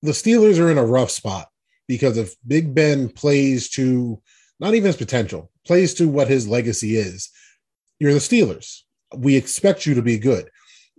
the 0.00 0.12
Steelers 0.12 0.58
are 0.58 0.70
in 0.70 0.78
a 0.78 0.86
rough 0.86 1.10
spot 1.10 1.48
because 1.86 2.16
if 2.16 2.34
Big 2.46 2.74
Ben 2.74 3.10
plays 3.10 3.68
to 3.72 4.22
not 4.58 4.72
even 4.72 4.86
his 4.86 4.96
potential, 4.96 5.50
plays 5.66 5.92
to 5.94 6.08
what 6.08 6.28
his 6.28 6.48
legacy 6.48 6.96
is, 6.96 7.28
you're 7.98 8.14
the 8.14 8.20
Steelers. 8.20 8.84
We 9.14 9.36
expect 9.36 9.84
you 9.84 9.92
to 9.96 10.02
be 10.02 10.18
good. 10.18 10.48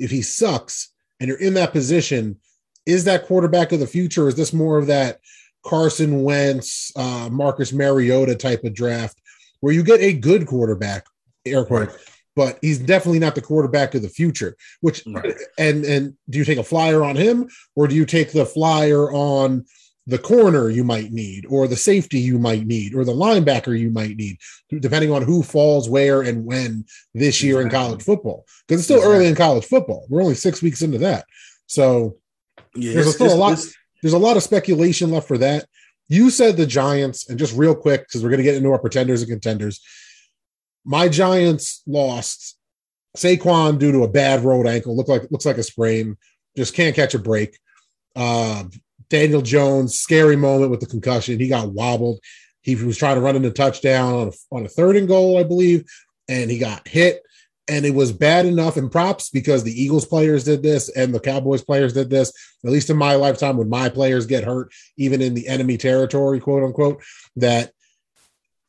If 0.02 0.12
he 0.12 0.22
sucks 0.22 0.90
and 1.20 1.28
you're 1.28 1.40
in 1.40 1.54
that 1.56 1.72
position, 1.72 2.38
is 2.86 3.04
that 3.06 3.26
quarterback 3.26 3.72
of 3.72 3.80
the 3.80 3.88
future? 3.88 4.28
is 4.28 4.36
this 4.36 4.54
more 4.54 4.78
of 4.78 4.88
that 4.88 5.20
Carson 5.64 6.24
Wentz, 6.24 6.92
uh, 6.96 7.30
Marcus 7.32 7.72
Mariota 7.72 8.36
type 8.36 8.64
of 8.64 8.74
draft 8.74 9.22
where 9.60 9.74
you 9.74 9.84
get 9.84 10.02
a 10.02 10.14
good 10.14 10.48
quarterback, 10.48 11.06
air 11.46 11.64
quote, 11.64 11.96
but 12.36 12.58
he's 12.62 12.80
definitely 12.80 13.20
not 13.20 13.36
the 13.36 13.42
quarterback 13.42 13.94
of 13.94 14.02
the 14.02 14.10
future. 14.10 14.58
Which 14.82 15.04
right. 15.08 15.36
and 15.58 15.86
and 15.86 16.16
do 16.30 16.40
you 16.40 16.46
take 16.46 16.58
a 16.58 16.64
flyer 16.64 17.04
on 17.04 17.16
him 17.16 17.48
or 17.76 17.88
do 17.88 17.96
you 17.96 18.06
take 18.06 18.32
the 18.32 18.46
flyer 18.46 19.12
on 19.12 19.66
the 20.12 20.18
corner 20.18 20.70
you 20.70 20.84
might 20.84 21.14
need, 21.14 21.46
or 21.48 21.70
the 21.70 21.76
safety 21.78 22.20
you 22.20 22.38
might 22.38 22.68
need, 22.68 22.94
or 22.94 23.06
the 23.06 23.14
linebacker 23.14 23.80
you 23.80 23.90
might 23.90 24.18
need, 24.18 24.38
depending 24.70 25.10
on 25.10 25.22
who 25.22 25.42
falls 25.42 25.90
where 25.90 26.22
and 26.22 26.46
when 26.46 26.84
this 27.14 27.42
year 27.42 27.62
exactly. 27.62 27.80
in 27.80 27.86
college 27.86 28.04
football. 28.04 28.46
Because 28.68 28.82
it's 28.82 28.88
still 28.88 28.98
exactly. 28.98 29.16
early 29.16 29.28
in 29.28 29.36
college 29.36 29.66
football. 29.66 30.06
We're 30.10 30.22
only 30.22 30.36
six 30.36 30.62
weeks 30.62 30.82
into 30.82 30.98
that. 30.98 31.26
So 31.68 32.18
yeah, 32.76 32.94
there's 32.94 33.16
still 33.16 33.34
a 33.34 33.36
lot. 33.36 33.58
There's 34.02 34.14
a 34.14 34.20
lot 34.20 34.36
of 34.36 34.44
speculation 34.44 35.12
left 35.12 35.30
for 35.30 35.38
that. 35.38 35.66
You 36.10 36.30
said 36.30 36.58
the 36.58 36.66
Giants, 36.66 37.30
and 37.30 37.40
just 37.40 37.56
real 37.56 37.74
quick, 37.74 38.02
because 38.02 38.22
we're 38.22 38.32
going 38.32 38.40
to 38.40 38.44
get 38.44 38.56
into 38.56 38.72
our 38.72 38.80
pretenders 38.80 39.22
and 39.22 39.32
contenders. 39.32 39.80
My 40.84 41.08
Giants 41.08 41.84
lost 41.88 42.58
Saquon 43.16 43.80
due 43.80 43.94
to 43.94 44.04
a 44.04 44.10
bad 44.10 44.44
road 44.44 44.68
ankle. 44.68 44.98
Look 44.98 45.08
like 45.08 45.32
looks 45.32 45.46
like 45.46 45.58
a 45.58 45.64
sprain. 45.64 46.18
Just 46.58 46.74
can't 46.74 46.96
catch 46.96 47.14
a 47.14 47.20
break. 47.20 47.58
Uh, 48.14 48.66
Daniel 49.12 49.42
Jones, 49.42 50.00
scary 50.00 50.38
moment 50.38 50.72
with 50.72 50.80
the 50.80 50.86
concussion. 50.86 51.40
He 51.40 51.50
got 51.50 51.72
wobbled. 51.72 52.20
He 52.62 52.76
was 52.76 52.98
trying 52.98 53.16
to 53.16 53.22
run 53.22 53.36
in 53.36 53.44
a 53.44 53.52
touchdown 53.52 54.14
on 54.14 54.28
a, 54.30 54.56
on 54.56 54.66
a 54.66 54.70
third 54.70 54.96
and 54.96 55.08
goal, 55.08 55.38
I 55.38 55.44
believe, 55.44 55.84
and 56.30 56.50
he 56.50 56.58
got 56.58 56.88
hit. 56.88 57.22
And 57.68 57.86
it 57.86 57.94
was 57.94 58.12
bad 58.12 58.46
enough 58.46 58.78
in 58.78 58.90
props 58.90 59.30
because 59.30 59.64
the 59.64 59.82
Eagles 59.82 60.06
players 60.06 60.46
did 60.46 60.64
this 60.64 60.90
and 60.90 61.14
the 61.14 61.20
Cowboys 61.20 61.64
players 61.64 61.94
did 61.94 62.10
this. 62.10 62.32
At 62.66 62.72
least 62.72 62.90
in 62.90 62.98
my 62.98 63.16
lifetime, 63.16 63.58
when 63.58 63.70
my 63.70 63.90
players 63.90 64.26
get 64.26 64.44
hurt, 64.44 64.72
even 64.98 65.22
in 65.22 65.34
the 65.34 65.48
enemy 65.48 65.78
territory, 65.78 66.40
quote 66.40 66.64
unquote, 66.64 67.04
that 67.36 67.72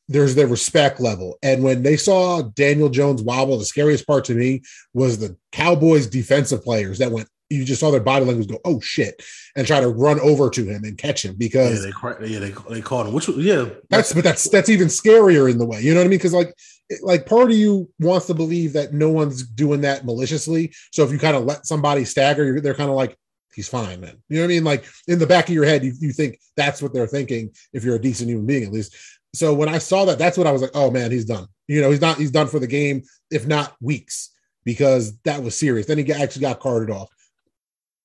there's 0.09 0.35
the 0.35 0.47
respect 0.47 1.01
level. 1.01 1.39
And 1.43 1.63
when 1.63 1.83
they 1.83 1.97
saw 1.97 2.43
Daniel 2.43 2.89
Jones 2.89 3.23
wobble, 3.23 3.59
the 3.59 3.65
scariest 3.65 4.07
part 4.07 4.25
to 4.27 4.35
me 4.35 4.63
was 4.93 5.19
the 5.19 5.37
Cowboys 5.53 6.07
defensive 6.07 6.63
players 6.63 6.99
that 6.99 7.13
went 7.13 7.29
you 7.53 7.65
just 7.65 7.81
saw 7.81 7.91
their 7.91 8.01
body 8.01 8.25
language 8.25 8.49
go, 8.49 8.61
oh 8.65 8.81
shit, 8.81 9.23
and 9.57 9.67
try 9.67 9.81
to 9.81 9.89
run 9.89 10.21
over 10.21 10.51
to 10.51 10.65
him 10.65 10.85
and 10.85 10.99
catch 10.99 11.25
him 11.25 11.35
because 11.37 11.85
yeah, 11.85 11.93
they 12.21 12.27
yeah 12.29 12.39
they, 12.39 12.55
they 12.71 12.81
caught 12.81 13.07
him. 13.07 13.13
Which 13.13 13.29
yeah, 13.29 13.67
that's 13.91 14.13
but 14.13 14.25
that's 14.25 14.49
that's 14.49 14.69
even 14.69 14.89
scarier 14.89 15.51
in 15.51 15.59
the 15.59 15.67
way. 15.67 15.81
You 15.81 15.95
know 15.95 16.01
what 16.01 16.07
I 16.07 16.09
mean? 16.09 16.19
Because 16.19 16.33
like 16.33 16.55
like 17.03 17.27
part 17.27 17.51
of 17.51 17.57
you 17.57 17.91
wants 17.99 18.27
to 18.27 18.35
believe 18.35 18.73
that 18.75 18.93
no 18.93 19.11
one's 19.11 19.47
doing 19.47 19.81
that 19.83 20.05
maliciously. 20.05 20.73
So 20.93 21.05
if 21.05 21.13
you 21.13 21.19
kind 21.19 21.37
of 21.37 21.45
let 21.45 21.67
somebody 21.67 22.05
stagger, 22.05 22.61
they're 22.61 22.75
kind 22.75 22.91
of 22.91 22.97
like 22.97 23.17
he's 23.55 23.69
fine, 23.69 24.01
man. 24.01 24.17
You 24.29 24.37
know 24.37 24.43
what 24.43 24.47
I 24.47 24.55
mean? 24.55 24.65
Like 24.65 24.85
in 25.09 25.19
the 25.19 25.27
back 25.27 25.49
of 25.49 25.55
your 25.55 25.65
head, 25.65 25.85
you, 25.85 25.93
you 25.99 26.13
think 26.13 26.39
that's 26.57 26.83
what 26.83 26.93
they're 26.93 27.07
thinking 27.07 27.51
if 27.73 27.85
you're 27.85 27.97
a 27.97 28.01
decent 28.01 28.31
human 28.31 28.47
being, 28.47 28.65
at 28.65 28.73
least. 28.73 28.95
So 29.35 29.55
when 29.55 29.69
I 29.69 29.79
saw 29.79 30.05
that, 30.07 30.19
that's 30.19 30.37
what 30.37 30.47
I 30.47 30.53
was 30.53 30.63
like, 30.63 30.73
oh 30.75 30.91
man, 30.91 31.11
he's 31.11 31.25
done. 31.25 31.47
You 31.69 31.81
know, 31.81 31.91
he's 31.91 32.01
not, 32.01 32.19
he's 32.19 32.31
done 32.31 32.49
for 32.49 32.59
the 32.59 32.67
game, 32.67 33.03
if 33.31 33.47
not 33.47 33.75
weeks, 33.81 34.31
because 34.65 35.19
that 35.21 35.43
was 35.43 35.59
serious. 35.59 35.87
Then 35.87 35.99
he 35.99 36.13
actually 36.13 36.43
got 36.43 36.61
carted 36.61 36.91
off 36.91 37.09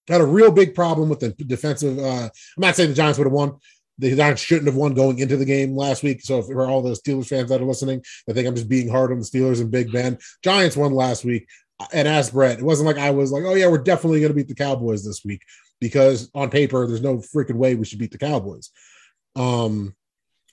had 0.08 0.22
a 0.22 0.26
real 0.26 0.52
big 0.52 0.74
problem 0.74 1.10
with 1.10 1.20
the 1.20 1.30
defensive. 1.30 1.98
Uh, 2.00 2.26
I'm 2.26 2.32
not 2.58 2.76
saying 2.76 2.90
the 2.90 2.96
Giants 2.96 3.18
would 3.18 3.26
have 3.26 3.34
won. 3.34 3.58
The 4.00 4.16
Giants 4.16 4.42
shouldn't 4.42 4.68
have 4.68 4.76
won 4.76 4.94
going 4.94 5.20
into 5.20 5.38
the 5.38 5.46
game 5.46 5.76
last 5.76 6.04
week. 6.04 6.22
So, 6.22 6.42
for 6.42 6.68
all 6.68 6.82
those 6.82 7.02
Steelers 7.02 7.28
fans 7.28 7.50
that 7.50 7.62
are 7.62 7.66
listening, 7.66 8.04
I 8.30 8.34
think 8.34 8.48
I'm 8.48 8.56
just 8.56 8.70
being 8.70 8.90
hard 8.90 9.12
on 9.12 9.20
the 9.20 9.26
Steelers 9.26 9.60
and 9.60 9.72
Big 9.72 9.92
Ben. 9.92 10.18
Giants 10.44 10.78
won 10.78 10.94
last 10.94 11.26
week. 11.26 11.48
And 11.94 12.08
as 12.08 12.32
Brett, 12.32 12.60
it 12.60 12.64
wasn't 12.64 12.88
like 12.88 12.98
I 12.98 13.12
was 13.12 13.32
like, 13.32 13.44
oh, 13.44 13.54
yeah, 13.54 13.68
we're 13.68 13.78
definitely 13.78 14.20
going 14.20 14.32
to 14.32 14.36
beat 14.36 14.48
the 14.48 14.56
Cowboys 14.56 15.06
this 15.06 15.24
week 15.24 15.42
because 15.80 16.30
on 16.34 16.50
paper, 16.50 16.88
there's 16.88 17.02
no 17.02 17.18
freaking 17.18 17.56
way 17.56 17.76
we 17.76 17.86
should 17.86 18.00
beat 18.00 18.12
the 18.12 18.18
Cowboys. 18.18 18.72
Um, 19.36 19.96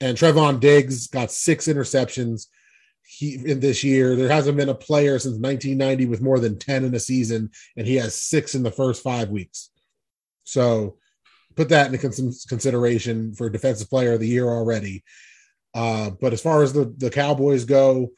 and 0.00 0.18
Trevon 0.18 0.61
Diggs 0.61 1.06
got 1.06 1.30
six 1.30 1.66
interceptions 1.66 2.49
he 3.06 3.34
in 3.46 3.61
this 3.61 3.84
year. 3.84 4.16
There 4.16 4.28
hasn't 4.28 4.56
been 4.56 4.68
a 4.68 4.75
player 4.75 5.18
since 5.18 5.34
1990 5.34 6.06
with 6.06 6.23
more 6.23 6.38
than 6.38 6.58
10 6.58 6.84
in 6.84 6.94
a 6.94 7.00
season, 7.00 7.50
and 7.76 7.87
he 7.87 7.96
has 7.96 8.14
six 8.14 8.54
in 8.54 8.62
the 8.62 8.70
first 8.70 9.02
five 9.02 9.30
weeks. 9.30 9.70
So 10.44 10.96
put 11.56 11.68
that 11.70 11.92
into 11.92 12.34
consideration 12.49 13.34
for 13.34 13.49
defensive 13.49 13.90
player 13.90 14.14
of 14.14 14.20
the 14.20 14.28
year 14.28 14.49
already. 14.49 15.04
Uh, 15.75 16.11
but 16.20 16.32
as 16.32 16.40
far 16.40 16.62
as 16.62 16.73
the, 16.73 16.94
the 16.99 17.11
Cowboys 17.11 17.64
go, 17.64 18.11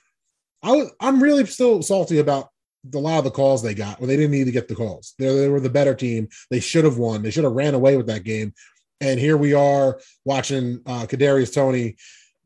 I 0.62 0.73
was 0.73 0.90
I'm 1.00 1.23
really 1.23 1.47
still 1.47 1.83
salty 1.83 2.19
about 2.19 2.49
a 2.95 2.99
lot 2.99 3.19
of 3.19 3.25
the 3.25 3.31
calls 3.31 3.62
they 3.62 3.75
got 3.75 4.00
when 4.00 4.09
they 4.09 4.16
didn't 4.16 4.31
need 4.31 4.45
to 4.45 4.52
get 4.52 4.69
the 4.69 4.75
calls. 4.75 5.14
They, 5.19 5.26
they 5.35 5.49
were 5.49 5.61
the 5.61 5.71
better 5.71 5.95
team. 5.95 6.28
They 6.50 6.61
should 6.61 6.85
have 6.85 6.99
won. 6.99 7.23
They 7.23 7.31
should 7.31 7.45
have 7.45 7.52
ran 7.52 7.75
away 7.75 7.97
with 7.97 8.07
that 8.07 8.25
game. 8.25 8.55
And 9.00 9.21
here 9.21 9.37
we 9.37 9.55
are 9.55 10.00
watching 10.25 10.81
uh, 10.87 11.07
Kadarius 11.07 11.55
Toney 11.55 11.97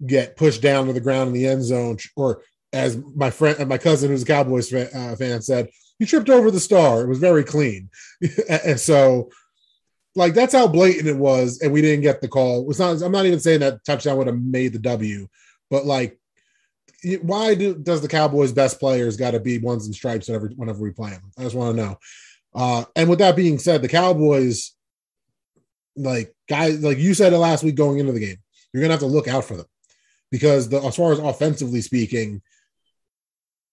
get 0.06 0.36
pushed 0.36 0.62
down 0.62 0.86
to 0.86 0.92
the 0.92 1.00
ground 1.00 1.28
in 1.28 1.34
the 1.34 1.46
end 1.46 1.62
zone, 1.62 1.98
or 2.16 2.42
as 2.72 2.98
my 3.14 3.30
friend, 3.30 3.58
and 3.58 3.68
my 3.68 3.78
cousin 3.78 4.10
who's 4.10 4.22
a 4.22 4.26
Cowboys 4.26 4.70
fan, 4.70 4.88
uh, 4.94 5.16
fan 5.16 5.42
said, 5.42 5.68
he 5.98 6.06
tripped 6.06 6.30
over 6.30 6.50
the 6.50 6.60
star. 6.60 7.02
It 7.02 7.08
was 7.08 7.18
very 7.18 7.44
clean, 7.44 7.90
and 8.48 8.80
so 8.80 9.30
like 10.16 10.34
that's 10.34 10.52
how 10.52 10.66
blatant 10.66 11.08
it 11.08 11.16
was, 11.16 11.60
and 11.60 11.72
we 11.72 11.82
didn't 11.82 12.02
get 12.02 12.20
the 12.20 12.28
call. 12.28 12.68
It's 12.70 12.78
not. 12.78 13.00
I'm 13.02 13.12
not 13.12 13.26
even 13.26 13.40
saying 13.40 13.60
that 13.60 13.84
touchdown 13.84 14.16
would 14.18 14.26
have 14.26 14.40
made 14.40 14.72
the 14.72 14.78
W, 14.78 15.28
but 15.70 15.86
like, 15.86 16.18
why 17.22 17.54
do 17.54 17.74
does 17.74 18.00
the 18.00 18.08
Cowboys' 18.08 18.52
best 18.52 18.80
players 18.80 19.16
got 19.16 19.32
to 19.32 19.40
be 19.40 19.58
ones 19.58 19.86
and 19.86 19.94
stripes 19.94 20.28
whenever 20.28 20.48
whenever 20.56 20.80
we 20.80 20.90
play 20.90 21.10
them? 21.10 21.30
I 21.38 21.42
just 21.42 21.54
want 21.54 21.76
to 21.76 21.82
know. 21.82 21.98
Uh, 22.52 22.84
and 22.96 23.08
with 23.08 23.20
that 23.20 23.36
being 23.36 23.58
said, 23.58 23.82
the 23.82 23.88
Cowboys, 23.88 24.74
like 25.96 26.34
guys, 26.48 26.82
like 26.82 26.98
you 26.98 27.14
said 27.14 27.32
it 27.32 27.38
last 27.38 27.62
week 27.62 27.76
going 27.76 27.98
into 27.98 28.12
the 28.12 28.20
game, 28.20 28.38
you're 28.72 28.82
gonna 28.82 28.94
have 28.94 29.00
to 29.00 29.06
look 29.06 29.28
out 29.28 29.44
for 29.44 29.56
them 29.56 29.66
because 30.30 30.68
the, 30.68 30.80
as 30.80 30.96
far 30.96 31.12
as 31.12 31.18
offensively 31.18 31.80
speaking, 31.80 32.42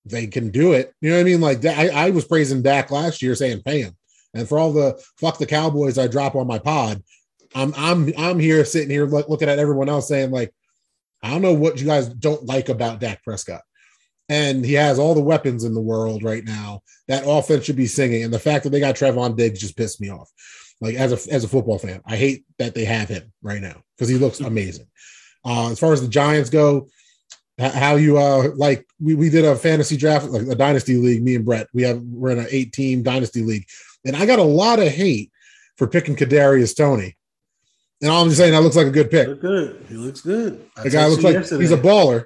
they 0.06 0.28
can 0.28 0.50
do 0.50 0.74
it. 0.74 0.94
You 1.02 1.10
know 1.10 1.16
what 1.18 1.22
I 1.22 1.26
mean? 1.26 1.42
Like 1.42 1.66
I, 1.66 1.90
I 1.90 2.10
was 2.12 2.26
praising 2.26 2.62
Dak 2.62 2.92
last 2.92 3.22
year, 3.22 3.36
saying 3.36 3.62
pay 3.64 3.82
him, 3.82 3.96
and 4.34 4.48
for 4.48 4.58
all 4.58 4.72
the 4.72 5.02
fuck 5.20 5.38
the 5.38 5.46
Cowboys 5.46 5.98
I 5.98 6.08
drop 6.08 6.36
on 6.36 6.48
my 6.48 6.60
pod, 6.60 7.04
I'm 7.56 7.74
I'm 7.76 8.12
I'm 8.18 8.40
here 8.40 8.64
sitting 8.66 8.90
here 8.90 9.06
looking 9.06 9.50
at 9.50 9.60
everyone 9.60 9.90
else 9.90 10.08
saying 10.08 10.32
like, 10.32 10.54
I 11.22 11.32
don't 11.32 11.42
know 11.42 11.54
what 11.54 11.80
you 11.80 11.86
guys 11.86 12.08
don't 12.08 12.46
like 12.46 12.70
about 12.70 13.00
Dak 13.00 13.24
Prescott. 13.24 13.62
And 14.30 14.66
he 14.66 14.74
has 14.74 15.00
all 15.00 15.16
the 15.16 15.22
weapons 15.22 15.64
in 15.64 15.74
the 15.74 15.82
world 15.82 16.22
right 16.22 16.44
now. 16.44 16.82
That 17.08 17.24
offense 17.26 17.64
should 17.64 17.78
be 17.78 17.88
singing. 17.88 18.24
And 18.24 18.34
the 18.34 18.40
fact 18.40 18.66
that 18.66 18.72
they 18.72 18.82
got 18.82 18.96
Trevon 18.96 19.38
Diggs 19.38 19.60
just 19.60 19.78
pissed 19.78 20.02
me 20.02 20.12
off. 20.12 20.30
Like 20.82 20.96
as 20.96 21.12
a 21.12 21.34
as 21.34 21.44
a 21.44 21.48
football 21.48 21.80
fan, 21.80 22.02
I 22.06 22.18
hate 22.18 22.46
that 22.60 22.76
they 22.76 22.86
have 22.86 23.10
him 23.10 23.32
right 23.42 23.62
now 23.62 23.82
because 23.96 24.10
he 24.10 24.18
looks 24.18 24.40
amazing. 24.42 24.88
Uh, 25.46 25.72
as 25.72 25.80
far 25.80 25.94
as 25.94 26.02
the 26.02 26.08
Giants 26.08 26.50
go, 26.50 26.88
how 27.60 27.96
you 27.96 28.18
uh 28.18 28.50
like 28.56 28.86
we, 29.00 29.16
we 29.16 29.30
did 29.30 29.46
a 29.46 29.56
fantasy 29.56 29.98
draft 29.98 30.28
like 30.28 30.48
a 30.48 30.56
dynasty 30.56 30.96
league 30.96 31.24
me 31.24 31.36
and 31.36 31.46
brett. 31.46 31.68
We 31.74 31.84
have 31.84 32.02
we're 32.02 32.32
in 32.32 32.40
an 32.40 32.48
eight 32.52 32.72
team 32.74 33.04
dynasty 33.04 33.44
league. 33.44 33.66
And 34.06 34.16
i 34.16 34.26
got 34.26 34.40
a 34.40 34.44
lot 34.44 34.80
of 34.80 34.88
hate 34.88 35.32
for 35.76 35.88
picking 35.88 36.16
kadarius 36.16 36.76
toney 36.76 37.16
and 38.02 38.12
all 38.12 38.22
i'm 38.22 38.28
just 38.28 38.40
saying 38.40 38.54
that 38.54 38.62
looks 38.62 38.76
like 38.76 38.88
a 38.88 38.92
good 38.92 39.10
pick. 39.10 39.28
Look 39.28 39.42
good. 39.42 39.86
He 39.90 39.96
looks 39.96 40.22
good. 40.22 40.64
I 40.78 40.84
the 40.84 40.90
guy 40.92 41.08
looks 41.08 41.24
like 41.24 41.34
yesterday. 41.34 41.62
he's 41.62 41.72
a 41.72 41.78
baller. 41.78 42.26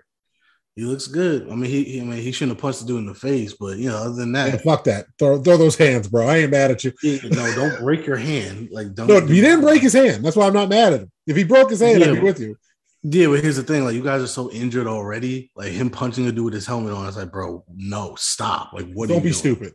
He 0.75 0.83
looks 0.83 1.07
good. 1.07 1.49
I 1.49 1.55
mean 1.55 1.69
he, 1.69 1.83
he 1.85 2.01
I 2.01 2.03
mean 2.03 2.21
he 2.21 2.33
shouldn't 2.33 2.57
have 2.57 2.61
punched 2.61 2.81
the 2.81 2.87
dude 2.87 2.99
in 2.99 3.05
the 3.05 3.13
face 3.13 3.53
but 3.53 3.77
you 3.77 3.89
know 3.89 3.97
other 3.97 4.15
than 4.15 4.33
that. 4.33 4.49
Yeah, 4.49 4.57
fuck 4.57 4.83
that. 4.83 5.05
Throw, 5.17 5.41
throw 5.41 5.55
those 5.55 5.77
hands 5.77 6.09
bro. 6.09 6.27
I 6.27 6.39
ain't 6.39 6.51
mad 6.51 6.71
at 6.71 6.83
you. 6.83 6.91
Yeah, 7.01 7.19
no 7.29 7.55
don't 7.55 7.79
break 7.79 8.05
your 8.05 8.17
hand. 8.17 8.67
Like 8.69 8.93
don't 8.95 9.07
no 9.07 9.21
he 9.25 9.39
didn't 9.39 9.61
break 9.61 9.81
his 9.81 9.93
hand. 9.93 10.25
That's 10.25 10.35
why 10.35 10.47
i'm 10.47 10.53
not 10.53 10.67
mad 10.67 10.91
at 10.91 11.01
him. 11.01 11.11
If 11.25 11.37
he 11.37 11.45
broke 11.45 11.69
his 11.69 11.79
hand 11.79 12.01
yeah, 12.01 12.07
i'd 12.07 12.15
be 12.15 12.19
with 12.19 12.41
you 12.41 12.57
yeah, 13.03 13.27
but 13.27 13.41
here's 13.41 13.55
the 13.55 13.63
thing: 13.63 13.83
like 13.83 13.95
you 13.95 14.03
guys 14.03 14.21
are 14.21 14.27
so 14.27 14.51
injured 14.51 14.87
already. 14.87 15.51
Like 15.55 15.71
him 15.71 15.89
punching 15.89 16.27
a 16.27 16.31
dude 16.31 16.45
with 16.45 16.53
his 16.53 16.67
helmet 16.67 16.93
on, 16.93 17.07
it's 17.07 17.17
like, 17.17 17.31
bro, 17.31 17.63
no, 17.73 18.15
stop. 18.15 18.73
Like, 18.73 18.91
what? 18.93 19.09
Don't 19.09 19.19
be 19.19 19.29
doing? 19.29 19.33
stupid. 19.33 19.73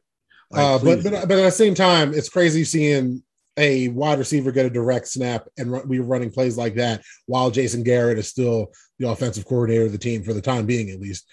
Like, 0.50 0.62
uh, 0.62 0.78
but, 0.84 1.02
but 1.02 1.28
but 1.28 1.38
at 1.38 1.44
the 1.44 1.50
same 1.50 1.74
time, 1.74 2.14
it's 2.14 2.28
crazy 2.28 2.62
seeing 2.64 3.22
a 3.56 3.88
wide 3.88 4.18
receiver 4.18 4.52
get 4.52 4.66
a 4.66 4.70
direct 4.70 5.08
snap 5.08 5.48
and 5.58 5.72
run, 5.72 5.88
we 5.88 5.98
are 5.98 6.04
running 6.04 6.30
plays 6.30 6.56
like 6.56 6.74
that 6.74 7.02
while 7.26 7.50
Jason 7.50 7.82
Garrett 7.82 8.18
is 8.18 8.28
still 8.28 8.68
the 8.98 9.08
offensive 9.08 9.46
coordinator 9.46 9.86
of 9.86 9.92
the 9.92 9.98
team 9.98 10.22
for 10.22 10.34
the 10.34 10.42
time 10.42 10.66
being, 10.66 10.90
at 10.90 11.00
least. 11.00 11.26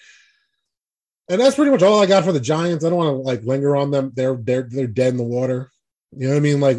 And 1.28 1.40
that's 1.40 1.56
pretty 1.56 1.70
much 1.70 1.82
all 1.82 2.02
I 2.02 2.06
got 2.06 2.24
for 2.24 2.32
the 2.32 2.40
Giants. 2.40 2.84
I 2.84 2.90
don't 2.90 2.98
want 2.98 3.10
to 3.10 3.16
like 3.18 3.44
linger 3.44 3.76
on 3.76 3.90
them. 3.90 4.12
They're 4.14 4.36
they're 4.36 4.68
they're 4.70 4.86
dead 4.86 5.12
in 5.12 5.16
the 5.16 5.22
water. 5.22 5.70
You 6.16 6.28
know 6.28 6.34
what 6.34 6.36
I 6.36 6.40
mean? 6.40 6.60
Like 6.60 6.78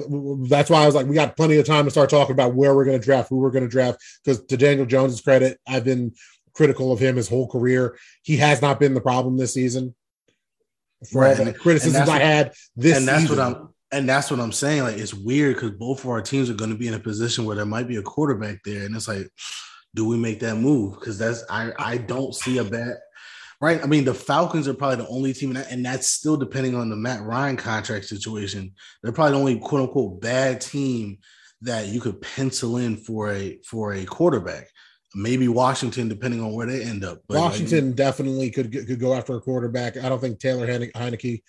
that's 0.49 0.69
why 0.69 0.83
I 0.83 0.85
was 0.85 0.95
like, 0.95 1.07
we 1.07 1.15
got 1.15 1.35
plenty 1.35 1.57
of 1.57 1.65
time 1.65 1.85
to 1.85 1.91
start 1.91 2.09
talking 2.09 2.33
about 2.33 2.55
where 2.55 2.75
we're 2.75 2.85
going 2.85 2.99
to 2.99 3.03
draft, 3.03 3.29
who 3.29 3.37
we're 3.37 3.51
going 3.51 3.63
to 3.63 3.69
draft. 3.69 3.99
Because 4.23 4.43
to 4.45 4.57
Daniel 4.57 4.85
Jones's 4.85 5.21
credit, 5.21 5.59
I've 5.67 5.83
been 5.83 6.13
critical 6.53 6.91
of 6.91 6.99
him 6.99 7.17
his 7.17 7.27
whole 7.27 7.47
career. 7.47 7.97
He 8.23 8.37
has 8.37 8.61
not 8.61 8.79
been 8.79 8.93
the 8.93 9.01
problem 9.01 9.37
this 9.37 9.53
season. 9.53 9.93
For 11.11 11.21
right. 11.21 11.37
all 11.37 11.45
the 11.45 11.53
criticisms 11.53 12.09
I 12.09 12.19
had 12.19 12.53
this, 12.75 12.97
and 12.97 13.07
that's 13.07 13.23
season. 13.23 13.37
what 13.37 13.45
I'm. 13.45 13.69
and 13.91 14.09
that's 14.09 14.31
what 14.31 14.39
I'm 14.39 14.51
saying. 14.51 14.83
Like 14.83 14.97
it's 14.97 15.13
weird 15.13 15.55
because 15.55 15.71
both 15.71 16.03
of 16.03 16.09
our 16.09 16.21
teams 16.21 16.49
are 16.49 16.55
going 16.55 16.71
to 16.71 16.77
be 16.77 16.87
in 16.87 16.93
a 16.93 16.99
position 16.99 17.45
where 17.45 17.55
there 17.55 17.65
might 17.65 17.87
be 17.87 17.97
a 17.97 18.01
quarterback 18.01 18.63
there, 18.63 18.85
and 18.85 18.95
it's 18.95 19.07
like, 19.07 19.27
do 19.93 20.07
we 20.07 20.17
make 20.17 20.39
that 20.39 20.55
move? 20.55 20.99
Because 20.99 21.17
that's 21.17 21.43
I 21.49 21.71
I 21.77 21.97
don't 21.97 22.33
see 22.33 22.57
a 22.57 22.63
bad 22.63 22.95
right. 23.61 23.81
I 23.81 23.87
mean, 23.87 24.05
the 24.05 24.13
Falcons 24.13 24.67
are 24.67 24.73
probably 24.73 24.97
the 24.97 25.07
only 25.07 25.33
team, 25.33 25.53
that, 25.53 25.71
and 25.71 25.85
that's 25.85 26.07
still 26.07 26.37
depending 26.37 26.75
on 26.75 26.89
the 26.89 26.95
Matt 26.95 27.21
Ryan 27.21 27.57
contract 27.57 28.05
situation. 28.05 28.73
They're 29.01 29.11
probably 29.11 29.33
the 29.33 29.39
only 29.39 29.59
quote 29.59 29.81
unquote 29.81 30.21
bad 30.21 30.61
team 30.61 31.19
that 31.61 31.87
you 31.87 32.01
could 32.01 32.21
pencil 32.21 32.77
in 32.77 32.97
for 32.97 33.31
a 33.31 33.59
for 33.65 33.93
a 33.93 34.05
quarterback. 34.05 34.69
Maybe 35.13 35.47
Washington, 35.47 36.09
depending 36.09 36.41
on 36.41 36.53
where 36.53 36.67
they 36.67 36.83
end 36.83 37.05
up. 37.05 37.21
But 37.27 37.39
Washington 37.39 37.87
like, 37.87 37.95
definitely 37.95 38.51
could 38.51 38.71
could 38.71 38.99
go 38.99 39.13
after 39.13 39.35
a 39.35 39.41
quarterback. 39.41 39.97
I 39.97 40.09
don't 40.09 40.19
think 40.19 40.39
Taylor 40.39 40.67
Heinicke, 40.67 41.41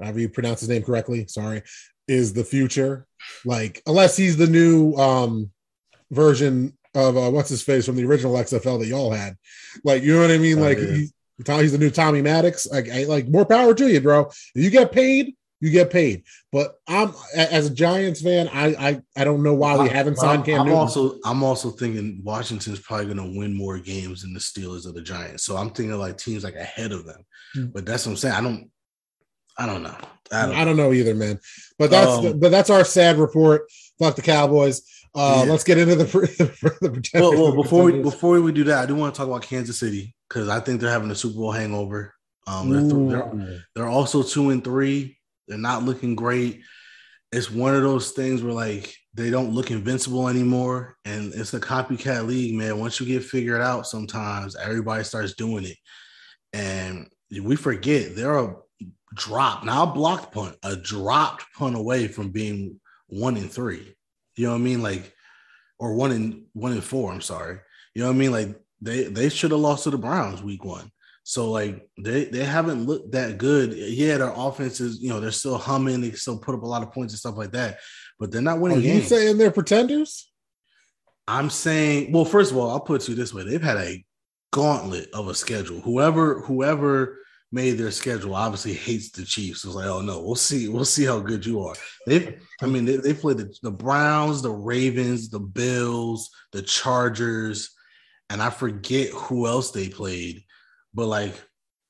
however 0.00 0.20
you 0.20 0.28
pronounce 0.28 0.60
his 0.60 0.70
name 0.70 0.82
correctly, 0.82 1.26
sorry, 1.28 1.62
is 2.08 2.32
the 2.32 2.44
future. 2.44 3.06
Like 3.44 3.82
unless 3.86 4.16
he's 4.16 4.36
the 4.36 4.46
new 4.46 4.94
um 4.94 5.50
version 6.10 6.76
of 6.94 7.16
uh, 7.16 7.30
what's 7.30 7.48
his 7.48 7.62
face 7.62 7.86
from 7.86 7.96
the 7.96 8.04
original 8.04 8.34
XFL 8.34 8.80
that 8.80 8.88
y'all 8.88 9.12
had. 9.12 9.36
Like 9.84 10.02
you 10.02 10.14
know 10.14 10.22
what 10.22 10.30
I 10.30 10.38
mean? 10.38 10.58
Oh, 10.58 10.62
like 10.62 10.78
yeah. 10.78 10.86
he, 10.86 11.08
he's 11.46 11.72
the 11.72 11.78
new 11.78 11.90
Tommy 11.90 12.22
Maddox. 12.22 12.66
Like 12.70 12.88
like 13.06 13.28
more 13.28 13.44
power 13.44 13.74
to 13.74 13.90
you, 13.90 14.00
bro. 14.00 14.30
If 14.54 14.64
you 14.64 14.70
get 14.70 14.92
paid, 14.92 15.34
you 15.60 15.70
get 15.70 15.90
paid. 15.90 16.24
But 16.52 16.76
I'm 16.88 17.12
as 17.34 17.66
a 17.66 17.74
Giants 17.74 18.22
fan, 18.22 18.48
I 18.48 18.66
I, 18.88 19.02
I 19.16 19.24
don't 19.24 19.42
know 19.42 19.54
why 19.54 19.76
we 19.76 19.88
haven't 19.88 20.16
signed 20.16 20.44
Cam. 20.44 20.60
I'm 20.60 20.66
Newton. 20.66 20.80
also 20.80 21.18
I'm 21.24 21.42
also 21.42 21.70
thinking 21.70 22.20
Washington's 22.24 22.80
probably 22.80 23.06
going 23.06 23.18
to 23.18 23.38
win 23.38 23.54
more 23.54 23.78
games 23.78 24.22
than 24.22 24.32
the 24.32 24.40
Steelers 24.40 24.86
or 24.86 24.92
the 24.92 25.02
Giants. 25.02 25.44
So 25.44 25.56
I'm 25.56 25.70
thinking 25.70 25.96
like 25.98 26.16
teams 26.16 26.44
like 26.44 26.56
ahead 26.56 26.92
of 26.92 27.04
them. 27.04 27.24
Mm-hmm. 27.56 27.70
But 27.72 27.86
that's 27.86 28.06
what 28.06 28.12
I'm 28.12 28.16
saying. 28.16 28.34
I 28.34 28.40
don't 28.40 28.70
I 29.58 29.66
don't 29.66 29.82
know. 29.82 29.96
I 30.32 30.46
don't, 30.46 30.54
I 30.56 30.64
don't 30.64 30.76
know 30.76 30.92
either, 30.92 31.14
man. 31.14 31.38
But 31.78 31.90
that's 31.90 32.10
um, 32.10 32.24
the, 32.24 32.34
but 32.34 32.50
that's 32.50 32.70
our 32.70 32.84
sad 32.84 33.18
report. 33.18 33.70
Fuck 33.98 34.16
the 34.16 34.22
Cowboys. 34.22 34.82
Uh, 35.14 35.42
yeah. 35.44 35.50
Let's 35.50 35.64
get 35.64 35.78
into 35.78 35.96
the, 35.96 36.04
the 36.80 37.10
well, 37.14 37.32
well, 37.32 37.54
before 37.54 37.84
we 37.84 38.00
before 38.00 38.40
we 38.40 38.52
do 38.52 38.64
that, 38.64 38.82
I 38.82 38.86
do 38.86 38.94
want 38.94 39.14
to 39.14 39.18
talk 39.18 39.28
about 39.28 39.42
Kansas 39.42 39.78
City 39.78 40.14
because 40.28 40.48
I 40.48 40.60
think 40.60 40.80
they're 40.80 40.90
having 40.90 41.10
a 41.10 41.14
Super 41.14 41.36
Bowl 41.36 41.52
hangover. 41.52 42.14
Um, 42.46 42.70
they're, 42.70 42.80
th- 42.82 43.10
they're, 43.10 43.64
they're 43.74 43.88
also 43.88 44.22
two 44.22 44.50
and 44.50 44.62
three. 44.62 45.18
They're 45.48 45.58
not 45.58 45.82
looking 45.82 46.14
great. 46.14 46.60
It's 47.32 47.50
one 47.50 47.74
of 47.74 47.82
those 47.82 48.12
things 48.12 48.42
where 48.42 48.52
like 48.52 48.94
they 49.14 49.30
don't 49.30 49.52
look 49.52 49.70
invincible 49.70 50.28
anymore, 50.28 50.96
and 51.04 51.34
it's 51.34 51.54
a 51.54 51.60
copycat 51.60 52.26
league, 52.26 52.54
man. 52.54 52.78
Once 52.78 53.00
you 53.00 53.06
get 53.06 53.24
figured 53.24 53.60
out, 53.60 53.86
sometimes 53.86 54.54
everybody 54.56 55.02
starts 55.02 55.34
doing 55.34 55.64
it, 55.64 55.76
and 56.52 57.08
we 57.42 57.56
forget 57.56 58.14
they're 58.14 58.38
a 58.38 58.54
drop 59.14 59.64
now 59.64 59.84
a 59.84 59.92
blocked 59.92 60.32
punt, 60.32 60.56
a 60.62 60.76
dropped 60.76 61.44
punt 61.56 61.76
away 61.76 62.06
from 62.06 62.30
being 62.30 62.80
one 63.08 63.36
in 63.36 63.48
three. 63.48 63.94
You 64.40 64.46
know 64.46 64.52
what 64.52 64.60
I 64.60 64.64
mean? 64.64 64.82
Like, 64.82 65.14
or 65.78 65.92
one 65.92 66.12
in 66.12 66.46
one 66.54 66.72
in 66.72 66.80
four. 66.80 67.12
I'm 67.12 67.20
sorry. 67.20 67.58
You 67.94 68.00
know 68.00 68.08
what 68.08 68.14
I 68.14 68.18
mean? 68.18 68.32
Like 68.32 68.58
they 68.80 69.04
they 69.04 69.28
should 69.28 69.50
have 69.50 69.60
lost 69.60 69.84
to 69.84 69.90
the 69.90 69.98
Browns 69.98 70.42
week 70.42 70.64
one. 70.64 70.90
So 71.24 71.50
like 71.50 71.86
they 71.98 72.24
they 72.24 72.42
haven't 72.46 72.86
looked 72.86 73.12
that 73.12 73.36
good. 73.36 73.74
Yeah, 73.74 74.16
their 74.16 74.32
offenses, 74.34 75.02
you 75.02 75.10
know, 75.10 75.20
they're 75.20 75.30
still 75.30 75.58
humming. 75.58 76.00
They 76.00 76.12
still 76.12 76.38
put 76.38 76.54
up 76.54 76.62
a 76.62 76.66
lot 76.66 76.82
of 76.82 76.90
points 76.90 77.12
and 77.12 77.18
stuff 77.18 77.36
like 77.36 77.52
that, 77.52 77.80
but 78.18 78.30
they're 78.30 78.40
not 78.40 78.60
winning. 78.60 78.78
Are 78.78 78.80
games. 78.80 79.02
you 79.02 79.08
saying 79.08 79.36
they're 79.36 79.50
pretenders? 79.50 80.32
I'm 81.28 81.50
saying, 81.50 82.10
well, 82.10 82.24
first 82.24 82.50
of 82.50 82.56
all, 82.56 82.70
I'll 82.70 82.80
put 82.80 83.10
you 83.10 83.14
this 83.14 83.34
way: 83.34 83.44
they've 83.44 83.62
had 83.62 83.76
a 83.76 84.02
gauntlet 84.52 85.10
of 85.12 85.28
a 85.28 85.34
schedule. 85.34 85.80
Whoever 85.80 86.40
whoever 86.40 87.18
made 87.52 87.72
their 87.72 87.90
schedule 87.90 88.34
obviously 88.34 88.72
hates 88.72 89.10
the 89.10 89.24
Chiefs. 89.24 89.64
It's 89.64 89.74
like, 89.74 89.86
oh 89.86 90.00
no, 90.00 90.22
we'll 90.22 90.36
see, 90.36 90.68
we'll 90.68 90.84
see 90.84 91.04
how 91.04 91.18
good 91.18 91.44
you 91.44 91.62
are. 91.62 91.74
They, 92.06 92.38
I 92.62 92.66
mean, 92.66 92.84
they, 92.84 92.96
they 92.96 93.14
played 93.14 93.38
the, 93.38 93.54
the 93.62 93.70
Browns, 93.70 94.42
the 94.42 94.50
Ravens, 94.50 95.28
the 95.28 95.40
Bills, 95.40 96.30
the 96.52 96.62
Chargers, 96.62 97.70
and 98.28 98.40
I 98.40 98.50
forget 98.50 99.10
who 99.10 99.46
else 99.46 99.72
they 99.72 99.88
played 99.88 100.44
but 100.94 101.06
like 101.06 101.34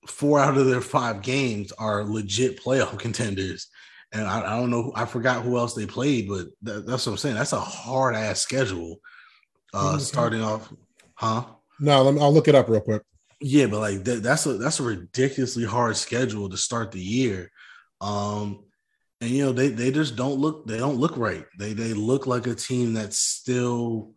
four 0.06 0.40
out 0.40 0.56
of 0.56 0.66
their 0.66 0.80
five 0.80 1.22
games 1.22 1.72
are 1.72 2.04
legit 2.04 2.62
playoff 2.62 2.98
contenders. 2.98 3.68
And 4.12 4.26
I, 4.26 4.40
I 4.40 4.58
don't 4.58 4.70
know, 4.70 4.92
I 4.96 5.04
forgot 5.04 5.44
who 5.44 5.56
else 5.56 5.74
they 5.74 5.86
played, 5.86 6.28
but 6.28 6.46
that, 6.62 6.86
that's 6.86 7.06
what 7.06 7.12
I'm 7.12 7.18
saying. 7.18 7.36
That's 7.36 7.52
a 7.52 7.60
hard 7.60 8.16
ass 8.16 8.40
schedule. 8.40 8.96
Uh, 9.72 9.92
mm-hmm. 9.92 9.98
starting 10.00 10.42
off, 10.42 10.72
huh? 11.14 11.44
No, 11.78 12.10
me, 12.10 12.20
I'll 12.20 12.34
look 12.34 12.48
it 12.48 12.56
up 12.56 12.68
real 12.68 12.80
quick. 12.80 13.02
Yeah, 13.40 13.66
but 13.66 13.80
like 13.80 14.04
that, 14.04 14.22
that's 14.22 14.46
a 14.46 14.54
that's 14.54 14.80
a 14.80 14.84
ridiculously 14.84 15.64
hard 15.64 15.96
schedule 15.96 16.48
to 16.50 16.56
start 16.56 16.92
the 16.92 17.00
year. 17.00 17.50
Um, 18.00 18.64
and 19.20 19.30
you 19.30 19.44
know 19.44 19.52
they 19.52 19.68
they 19.68 19.90
just 19.90 20.16
don't 20.16 20.38
look 20.38 20.66
they 20.66 20.78
don't 20.78 20.96
look 20.96 21.16
right. 21.16 21.44
They 21.58 21.72
they 21.72 21.92
look 21.92 22.26
like 22.26 22.46
a 22.46 22.54
team 22.54 22.94
that's 22.94 23.18
still 23.18 24.12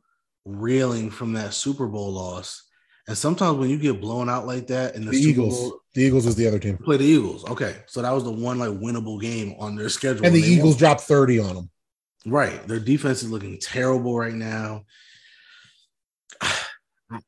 reeling 0.45 1.09
from 1.09 1.33
that 1.33 1.53
Super 1.53 1.87
Bowl 1.87 2.11
loss. 2.11 2.63
And 3.07 3.17
sometimes 3.17 3.57
when 3.57 3.69
you 3.69 3.77
get 3.77 3.99
blown 3.99 4.29
out 4.29 4.47
like 4.47 4.67
that 4.67 4.95
in 4.95 5.05
the, 5.05 5.11
the 5.11 5.17
Eagles, 5.17 5.59
Bowl, 5.59 5.79
the 5.93 6.03
Eagles 6.03 6.25
is 6.25 6.35
the 6.35 6.47
other 6.47 6.59
team. 6.59 6.77
Play 6.77 6.97
the 6.97 7.05
Eagles. 7.05 7.43
Okay. 7.49 7.75
So 7.85 8.01
that 8.01 8.11
was 8.11 8.23
the 8.23 8.31
one 8.31 8.59
like 8.59 8.69
winnable 8.69 9.19
game 9.19 9.55
on 9.59 9.75
their 9.75 9.89
schedule. 9.89 10.25
And 10.25 10.33
the 10.33 10.39
Eagles 10.39 10.75
won. 10.75 10.79
dropped 10.79 11.01
30 11.01 11.39
on 11.39 11.55
them. 11.55 11.69
Right. 12.25 12.65
Their 12.65 12.79
defense 12.79 13.21
is 13.21 13.29
looking 13.29 13.59
terrible 13.59 14.17
right 14.17 14.33
now. 14.33 14.85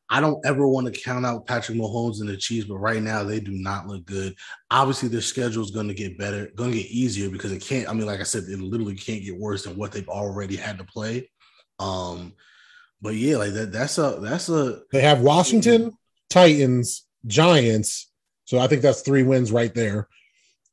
I 0.10 0.22
don't 0.22 0.44
ever 0.46 0.68
want 0.68 0.88
to 0.88 1.02
count 1.02 1.26
out 1.26 1.46
Patrick 1.46 1.78
Mahomes 1.78 2.20
and 2.20 2.30
the 2.30 2.38
Chiefs, 2.38 2.68
but 2.68 2.78
right 2.78 3.02
now 3.02 3.24
they 3.24 3.40
do 3.40 3.52
not 3.52 3.88
look 3.88 4.06
good. 4.06 4.36
Obviously, 4.72 5.10
their 5.10 5.22
schedule 5.22 5.64
is 5.64 5.72
going 5.72 5.88
to 5.88 5.94
get 5.94 6.18
better, 6.18 6.48
going 6.56 6.72
to 6.72 6.78
get 6.78 6.92
easier 6.92 7.30
because 7.30 7.52
it 7.52 7.62
can't. 7.62 7.90
I 7.90 7.94
mean, 7.94 8.06
like 8.06 8.20
I 8.20 8.24
said, 8.24 8.44
it 8.44 8.60
literally 8.60 8.96
can't 8.96 9.24
get 9.24 9.40
worse 9.40 9.64
than 9.64 9.78
what 9.78 9.92
they've 9.92 10.10
already 10.10 10.56
had 10.56 10.78
to 10.78 10.84
play. 10.84 11.30
Um, 11.80 12.34
but 13.02 13.16
yeah, 13.16 13.38
like 13.38 13.54
that 13.54 13.72
that's 13.72 13.98
a 13.98 14.18
that's 14.22 14.50
a 14.50 14.82
they 14.92 15.02
have 15.02 15.22
Washington, 15.22 15.92
Titans, 16.30 17.06
Giants. 17.28 18.12
So 18.46 18.60
I 18.60 18.68
think 18.68 18.82
that's 18.82 19.02
three 19.02 19.24
wins 19.24 19.52
right 19.52 19.74
there. 19.74 20.08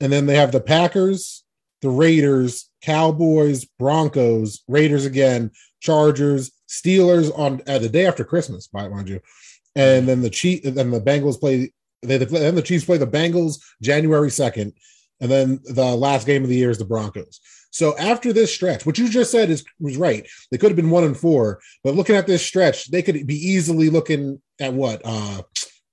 And 0.00 0.12
then 0.12 0.26
they 0.26 0.36
have 0.36 0.52
the 0.52 0.60
Packers, 0.60 1.44
the 1.80 1.90
Raiders, 1.90 2.70
Cowboys, 2.82 3.64
Broncos, 3.64 4.62
Raiders 4.68 5.04
again, 5.04 5.50
Chargers, 5.80 6.52
Steelers 6.72 7.36
on 7.38 7.60
uh, 7.66 7.78
the 7.78 7.88
day 7.88 8.06
after 8.06 8.24
Christmas, 8.24 8.68
mind 8.72 9.08
you. 9.08 9.20
And 9.76 10.08
then 10.08 10.22
the 10.22 10.30
Chief, 10.30 10.62
then 10.62 10.90
the 10.90 11.00
Bengals 11.00 11.38
play. 11.38 11.72
They, 12.02 12.18
they 12.18 12.26
play, 12.26 12.40
then 12.40 12.56
the 12.56 12.62
Chiefs 12.62 12.84
play 12.84 12.98
the 12.98 13.06
Bengals 13.06 13.60
January 13.80 14.30
second, 14.30 14.72
and 15.20 15.30
then 15.30 15.60
the 15.64 15.94
last 15.94 16.26
game 16.26 16.42
of 16.42 16.48
the 16.48 16.56
year 16.56 16.70
is 16.70 16.78
the 16.78 16.84
Broncos. 16.84 17.40
So 17.70 17.96
after 17.96 18.32
this 18.32 18.52
stretch, 18.52 18.84
what 18.84 18.98
you 18.98 19.08
just 19.08 19.30
said 19.30 19.50
is 19.50 19.64
was 19.78 19.96
right. 19.96 20.26
They 20.50 20.58
could 20.58 20.70
have 20.70 20.76
been 20.76 20.90
one 20.90 21.04
and 21.04 21.16
four, 21.16 21.60
but 21.84 21.94
looking 21.94 22.16
at 22.16 22.26
this 22.26 22.44
stretch, 22.44 22.90
they 22.90 23.02
could 23.02 23.26
be 23.26 23.36
easily 23.36 23.88
looking 23.88 24.42
at 24.60 24.72
what 24.74 25.00
uh 25.04 25.42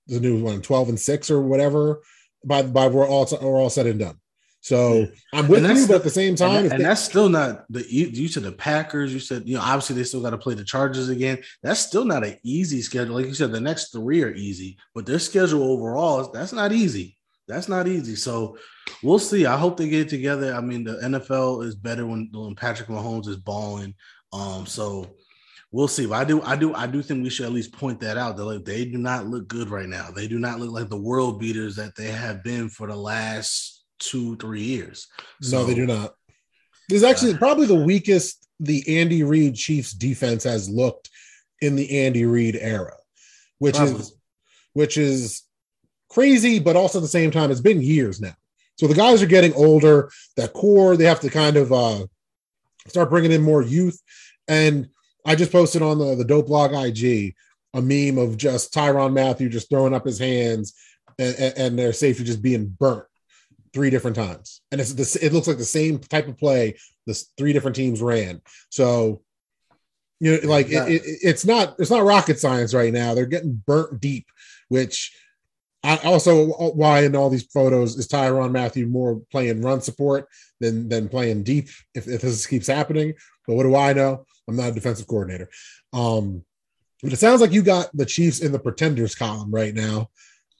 the 0.07 0.19
new 0.19 0.41
one, 0.43 0.61
12 0.61 0.89
and 0.89 0.99
six 0.99 1.29
or 1.29 1.41
whatever 1.41 2.01
by 2.43 2.63
by 2.63 2.87
we're 2.87 3.07
all 3.07 3.27
we're 3.41 3.61
all 3.61 3.69
said 3.69 3.85
and 3.85 3.99
done. 3.99 4.17
So 4.61 5.07
I'm 5.33 5.47
with 5.47 5.63
you, 5.63 5.87
but 5.87 5.95
at 5.95 6.03
the 6.03 6.09
same 6.09 6.35
time, 6.35 6.65
and, 6.65 6.71
and 6.73 6.81
they, 6.81 6.83
that's 6.83 7.01
still 7.01 7.29
not 7.29 7.65
the 7.69 7.81
you, 7.89 8.07
you 8.07 8.27
said 8.27 8.43
the 8.43 8.51
Packers. 8.51 9.13
You 9.13 9.19
said 9.19 9.43
you 9.45 9.55
know 9.55 9.61
obviously 9.61 9.95
they 9.95 10.03
still 10.03 10.21
got 10.21 10.31
to 10.31 10.37
play 10.37 10.53
the 10.53 10.65
Chargers 10.65 11.07
again. 11.09 11.39
That's 11.63 11.79
still 11.79 12.03
not 12.03 12.25
an 12.25 12.37
easy 12.43 12.81
schedule. 12.81 13.15
Like 13.15 13.25
you 13.25 13.33
said, 13.33 13.51
the 13.51 13.61
next 13.61 13.91
three 13.91 14.21
are 14.21 14.33
easy, 14.33 14.77
but 14.93 15.05
their 15.05 15.19
schedule 15.19 15.63
overall 15.63 16.29
that's 16.31 16.51
not 16.51 16.73
easy. 16.73 17.17
That's 17.47 17.67
not 17.67 17.87
easy. 17.87 18.15
So 18.15 18.57
we'll 19.01 19.17
see. 19.17 19.45
I 19.45 19.57
hope 19.57 19.75
they 19.75 19.89
get 19.89 20.01
it 20.01 20.09
together. 20.09 20.53
I 20.53 20.61
mean, 20.61 20.83
the 20.83 20.97
NFL 20.97 21.65
is 21.65 21.75
better 21.75 22.05
when, 22.05 22.29
when 22.31 22.55
Patrick 22.55 22.89
Mahomes 22.89 23.27
is 23.27 23.37
balling. 23.37 23.95
Um, 24.31 24.67
so 24.67 25.07
we'll 25.71 25.87
see. 25.87 26.05
But 26.05 26.19
I 26.19 26.23
do, 26.25 26.43
I 26.43 26.55
do, 26.55 26.75
I 26.75 26.85
do 26.85 27.01
think 27.01 27.23
we 27.23 27.31
should 27.31 27.47
at 27.47 27.51
least 27.51 27.73
point 27.73 27.99
that 28.01 28.17
out. 28.17 28.37
That 28.37 28.45
like 28.45 28.65
they 28.65 28.85
do 28.85 28.99
not 28.99 29.25
look 29.25 29.47
good 29.47 29.69
right 29.69 29.89
now. 29.89 30.11
They 30.11 30.27
do 30.27 30.37
not 30.37 30.59
look 30.59 30.71
like 30.71 30.89
the 30.89 31.01
world 31.01 31.39
beaters 31.39 31.75
that 31.77 31.95
they 31.95 32.11
have 32.11 32.43
been 32.43 32.69
for 32.69 32.85
the 32.85 32.95
last 32.95 33.78
two, 33.99 34.35
three 34.37 34.61
years. 34.61 35.07
So, 35.41 35.59
no, 35.59 35.65
they 35.65 35.75
do 35.75 35.85
not. 35.85 36.15
This 36.87 36.97
is 36.97 37.03
actually 37.03 37.33
uh, 37.33 37.37
probably 37.37 37.67
the 37.67 37.75
weakest 37.75 38.47
the 38.59 38.99
Andy 38.99 39.23
Reid 39.23 39.55
Chiefs 39.55 39.93
defense 39.93 40.43
has 40.43 40.69
looked 40.69 41.09
in 41.61 41.75
the 41.75 42.05
Andy 42.05 42.25
Reid 42.25 42.55
era, 42.55 42.95
which 43.59 43.75
probably. 43.75 43.99
is 43.99 44.13
which 44.73 44.97
is 44.97 45.43
crazy, 46.09 46.59
but 46.59 46.75
also 46.75 46.99
at 46.99 47.01
the 47.01 47.07
same 47.07 47.31
time, 47.31 47.51
it's 47.51 47.61
been 47.61 47.81
years 47.81 48.19
now. 48.19 48.33
So 48.77 48.87
the 48.87 48.93
guys 48.93 49.21
are 49.21 49.27
getting 49.27 49.53
older. 49.53 50.09
That 50.37 50.53
core, 50.53 50.95
they 50.95 51.05
have 51.05 51.19
to 51.21 51.29
kind 51.29 51.57
of 51.57 51.71
uh, 51.71 52.05
start 52.87 53.09
bringing 53.09 53.31
in 53.31 53.41
more 53.41 53.61
youth. 53.61 54.01
And 54.47 54.89
I 55.25 55.35
just 55.35 55.51
posted 55.51 55.81
on 55.81 55.99
the, 55.99 56.15
the 56.15 56.25
Dope 56.25 56.47
Blog 56.47 56.73
IG 56.73 57.35
a 57.73 57.81
meme 57.81 58.17
of 58.17 58.37
just 58.37 58.73
Tyrann 58.73 59.13
Mathieu 59.13 59.49
just 59.49 59.69
throwing 59.69 59.93
up 59.93 60.05
his 60.05 60.17
hands 60.17 60.73
and, 61.19 61.37
and 61.57 61.77
their 61.77 61.93
safety 61.93 62.23
just 62.23 62.41
being 62.41 62.65
burnt 62.65 63.05
three 63.73 63.89
different 63.89 64.15
times. 64.15 64.61
And 64.71 64.79
it's 64.81 64.93
this, 64.93 65.15
it 65.15 65.33
looks 65.33 65.47
like 65.47 65.57
the 65.57 65.65
same 65.65 65.99
type 65.99 66.27
of 66.27 66.37
play 66.37 66.77
the 67.05 67.13
three 67.37 67.53
different 67.53 67.75
teams 67.75 68.01
ran. 68.01 68.41
So, 68.69 69.21
you 70.19 70.41
know, 70.41 70.47
like 70.47 70.69
yeah. 70.69 70.85
it, 70.85 71.01
it, 71.03 71.19
it's 71.23 71.45
not 71.45 71.75
it's 71.79 71.91
not 71.91 72.03
rocket 72.03 72.39
science 72.39 72.73
right 72.73 72.91
now. 72.93 73.13
They're 73.13 73.25
getting 73.25 73.63
burnt 73.65 74.01
deep, 74.01 74.27
which 74.67 75.15
I 75.83 75.97
also 75.97 76.47
why 76.47 77.03
in 77.05 77.15
all 77.15 77.29
these 77.29 77.45
photos 77.45 77.97
is 77.97 78.07
Tyrann 78.07 78.51
Mathieu 78.51 78.85
more 78.85 79.21
playing 79.31 79.61
run 79.61 79.81
support 79.81 80.27
than 80.59 80.89
than 80.89 81.07
playing 81.07 81.43
deep 81.43 81.69
if, 81.95 82.07
if 82.07 82.21
this 82.21 82.45
keeps 82.45 82.67
happening. 82.67 83.13
But 83.47 83.55
what 83.55 83.63
do 83.63 83.75
I 83.75 83.93
know? 83.93 84.25
I'm 84.47 84.57
not 84.57 84.69
a 84.69 84.73
defensive 84.73 85.07
coordinator. 85.07 85.49
Um, 85.93 86.43
but 87.01 87.13
it 87.13 87.19
sounds 87.19 87.39
like 87.39 87.53
you 87.53 87.61
got 87.61 87.89
the 87.95 88.05
Chiefs 88.05 88.41
in 88.41 88.51
the 88.51 88.59
pretenders 88.59 89.15
column 89.15 89.51
right 89.51 89.73
now. 89.73 90.09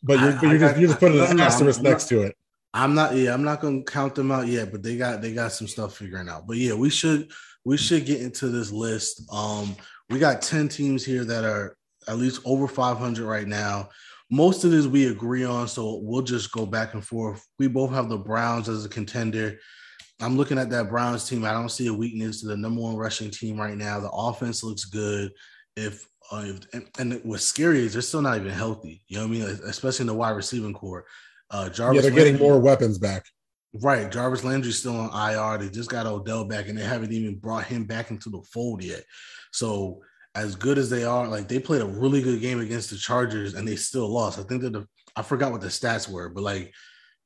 But 0.02 0.20
you're, 0.20 0.32
I, 0.32 0.36
but 0.36 0.44
you're 0.44 0.56
I 0.56 0.58
just, 0.60 0.80
you're 0.80 0.90
just 0.90 1.00
putting 1.00 1.20
an 1.20 1.40
asterisk 1.40 1.82
next 1.82 2.08
to 2.10 2.22
it. 2.22 2.38
I'm 2.74 2.94
not. 2.94 3.16
Yeah, 3.16 3.34
I'm 3.34 3.44
not 3.44 3.62
gonna 3.62 3.84
count 3.84 4.16
them 4.16 4.32
out 4.32 4.48
yet. 4.48 4.72
But 4.72 4.84
they 4.84 4.98
got 4.98 5.22
they 5.22 5.34
got 5.34 5.52
some 5.52 5.68
stuff 5.68 5.96
figuring 5.98 6.30
out. 6.30 6.48
But 6.48 6.58
yeah, 6.58 6.74
we 6.74 6.90
should 6.90 7.32
we 7.66 7.78
should 7.78 8.06
get 8.06 8.22
into 8.22 8.50
this 8.50 8.72
list. 8.72 9.24
Um, 9.32 9.76
we 10.10 10.20
got 10.20 10.42
ten 10.42 10.68
teams 10.68 11.04
here 11.04 11.26
that 11.26 11.44
are 11.44 11.78
at 12.08 12.18
least 12.18 12.42
over 12.46 12.68
500 12.68 13.26
right 13.26 13.48
now. 13.48 13.90
Most 14.32 14.64
of 14.64 14.72
this 14.72 14.88
we 14.88 15.08
agree 15.08 15.44
on, 15.44 15.68
so 15.68 16.00
we'll 16.04 16.22
just 16.22 16.52
go 16.52 16.66
back 16.66 16.94
and 16.94 17.06
forth. 17.06 17.46
We 17.58 17.68
both 17.68 17.92
have 17.92 18.10
the 18.10 18.18
Browns 18.18 18.70
as 18.70 18.86
a 18.86 18.90
contender. 18.90 19.60
I'm 20.22 20.38
looking 20.38 20.60
at 20.60 20.70
that 20.72 20.90
Browns 20.90 21.28
team. 21.28 21.46
I 21.46 21.54
don't 21.54 21.70
see 21.70 21.88
a 21.88 21.94
weakness 21.94 22.42
to 22.42 22.48
the 22.48 22.58
number 22.58 22.82
one 22.82 22.96
rushing 22.96 23.32
team 23.32 23.60
right 23.60 23.78
now. 23.78 24.00
The 24.00 24.12
offense 24.12 24.64
looks 24.64 24.86
good. 24.86 25.32
If, 25.76 26.08
uh, 26.32 26.44
if 26.46 26.60
and, 26.74 26.88
and, 27.00 27.22
what's 27.24 27.46
scary 27.46 27.80
is 27.80 27.94
they're 27.94 28.02
still 28.02 28.22
not 28.22 28.38
even 28.38 28.52
healthy. 28.52 29.02
You 29.08 29.18
know 29.18 29.28
what 29.28 29.38
I 29.38 29.40
mean? 29.40 29.60
Especially 29.66 30.04
in 30.04 30.08
the 30.08 30.14
wide 30.14 30.32
receiving 30.32 30.74
core. 30.74 31.06
Uh, 31.52 31.70
Jarvis 31.70 31.96
yeah, 31.96 32.02
they're 32.02 32.12
Landry, 32.12 32.32
getting 32.34 32.48
more 32.48 32.60
weapons 32.60 32.98
back. 32.98 33.26
Right. 33.74 34.12
Jarvis 34.12 34.44
Landry's 34.44 34.78
still 34.78 34.98
on 34.98 35.32
IR. 35.32 35.58
They 35.58 35.70
just 35.70 35.90
got 35.90 36.06
Odell 36.06 36.46
back, 36.46 36.68
and 36.68 36.78
they 36.78 36.84
haven't 36.84 37.12
even 37.12 37.36
brought 37.36 37.66
him 37.66 37.86
back 37.86 38.12
into 38.12 38.30
the 38.30 38.42
fold 38.54 38.84
yet. 38.84 39.04
So 39.52 40.02
as 40.36 40.56
good 40.56 40.78
as 40.78 40.90
they 40.90 41.04
are, 41.04 41.28
like 41.28 41.48
they 41.48 41.60
played 41.60 41.82
a 41.82 41.86
really 41.86 42.22
good 42.22 42.42
game 42.42 42.60
against 42.60 42.90
the 42.90 42.98
Chargers 42.98 43.56
and 43.56 43.68
they 43.68 43.76
still 43.76 44.08
lost. 44.08 44.40
I 44.40 44.44
think 44.44 44.62
that 44.62 44.74
the 44.74 44.88
I 45.16 45.22
forgot 45.22 45.52
what 45.52 45.62
the 45.62 45.68
stats 45.68 46.10
were, 46.10 46.30
but 46.30 46.44
like 46.44 46.74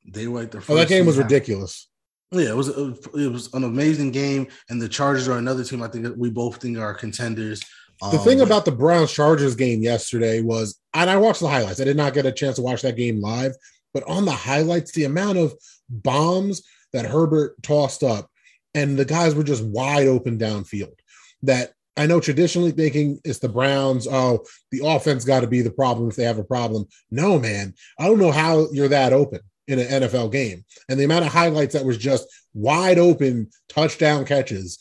they 0.05 0.27
were 0.27 0.41
like 0.41 0.51
the 0.51 0.63
oh, 0.69 0.75
that 0.75 0.87
game 0.87 1.05
was 1.05 1.17
ridiculous. 1.17 1.89
Yeah, 2.31 2.49
it 2.49 2.55
was, 2.55 2.69
it 2.69 3.31
was 3.31 3.53
an 3.53 3.63
amazing 3.63 4.09
game, 4.09 4.47
and 4.69 4.81
the 4.81 4.89
Chargers 4.89 5.27
are 5.27 5.37
another 5.37 5.63
team 5.63 5.83
I 5.83 5.87
think 5.87 6.15
we 6.17 6.31
both 6.31 6.57
think 6.57 6.79
are 6.79 6.93
contenders. 6.93 7.61
The 8.01 8.17
um, 8.17 8.23
thing 8.23 8.41
about 8.41 8.65
the 8.65 8.71
Browns 8.71 9.13
Chargers 9.13 9.55
game 9.55 9.83
yesterday 9.83 10.41
was, 10.41 10.79
and 10.95 11.09
I 11.09 11.17
watched 11.17 11.41
the 11.41 11.47
highlights. 11.47 11.79
I 11.79 11.83
did 11.83 11.95
not 11.95 12.15
get 12.15 12.25
a 12.25 12.31
chance 12.31 12.55
to 12.55 12.63
watch 12.63 12.81
that 12.81 12.95
game 12.95 13.21
live, 13.21 13.53
but 13.93 14.03
on 14.07 14.25
the 14.25 14.31
highlights, 14.31 14.91
the 14.91 15.05
amount 15.05 15.37
of 15.37 15.53
bombs 15.89 16.63
that 16.93 17.05
Herbert 17.05 17.61
tossed 17.63 18.03
up, 18.03 18.29
and 18.73 18.97
the 18.97 19.05
guys 19.05 19.35
were 19.35 19.43
just 19.43 19.63
wide 19.63 20.07
open 20.07 20.37
downfield. 20.37 20.95
That 21.43 21.73
I 21.95 22.07
know 22.07 22.19
traditionally 22.19 22.71
thinking 22.71 23.19
it's 23.23 23.39
the 23.39 23.49
Browns. 23.49 24.07
Oh, 24.09 24.45
the 24.71 24.81
offense 24.85 25.25
got 25.25 25.41
to 25.41 25.47
be 25.47 25.61
the 25.61 25.71
problem 25.71 26.09
if 26.09 26.15
they 26.15 26.23
have 26.23 26.39
a 26.39 26.43
problem. 26.43 26.85
No, 27.11 27.37
man. 27.37 27.73
I 27.99 28.07
don't 28.07 28.19
know 28.19 28.31
how 28.31 28.67
you're 28.71 28.87
that 28.87 29.13
open 29.13 29.41
in 29.67 29.79
an 29.79 30.03
NFL 30.03 30.31
game. 30.31 30.65
And 30.89 30.99
the 30.99 31.03
amount 31.03 31.25
of 31.25 31.31
highlights 31.31 31.73
that 31.73 31.85
was 31.85 31.97
just 31.97 32.27
wide 32.53 32.97
open 32.97 33.49
touchdown 33.69 34.25
catches. 34.25 34.79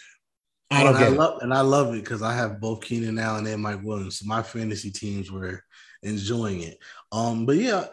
I 0.70 0.84
don't 0.84 0.96
and 0.96 0.98
get 0.98 1.12
I 1.12 1.16
love, 1.16 1.42
And 1.42 1.52
I 1.52 1.60
love 1.60 1.94
it 1.94 2.02
because 2.02 2.22
I 2.22 2.34
have 2.34 2.60
both 2.60 2.80
Keenan 2.80 3.18
Allen 3.18 3.46
and 3.46 3.62
Mike 3.62 3.82
Williams. 3.82 4.20
So 4.20 4.26
my 4.26 4.42
fantasy 4.42 4.90
teams 4.90 5.30
were 5.30 5.62
enjoying 6.02 6.62
it. 6.62 6.78
Um, 7.12 7.44
but 7.44 7.56
yeah, 7.56 7.86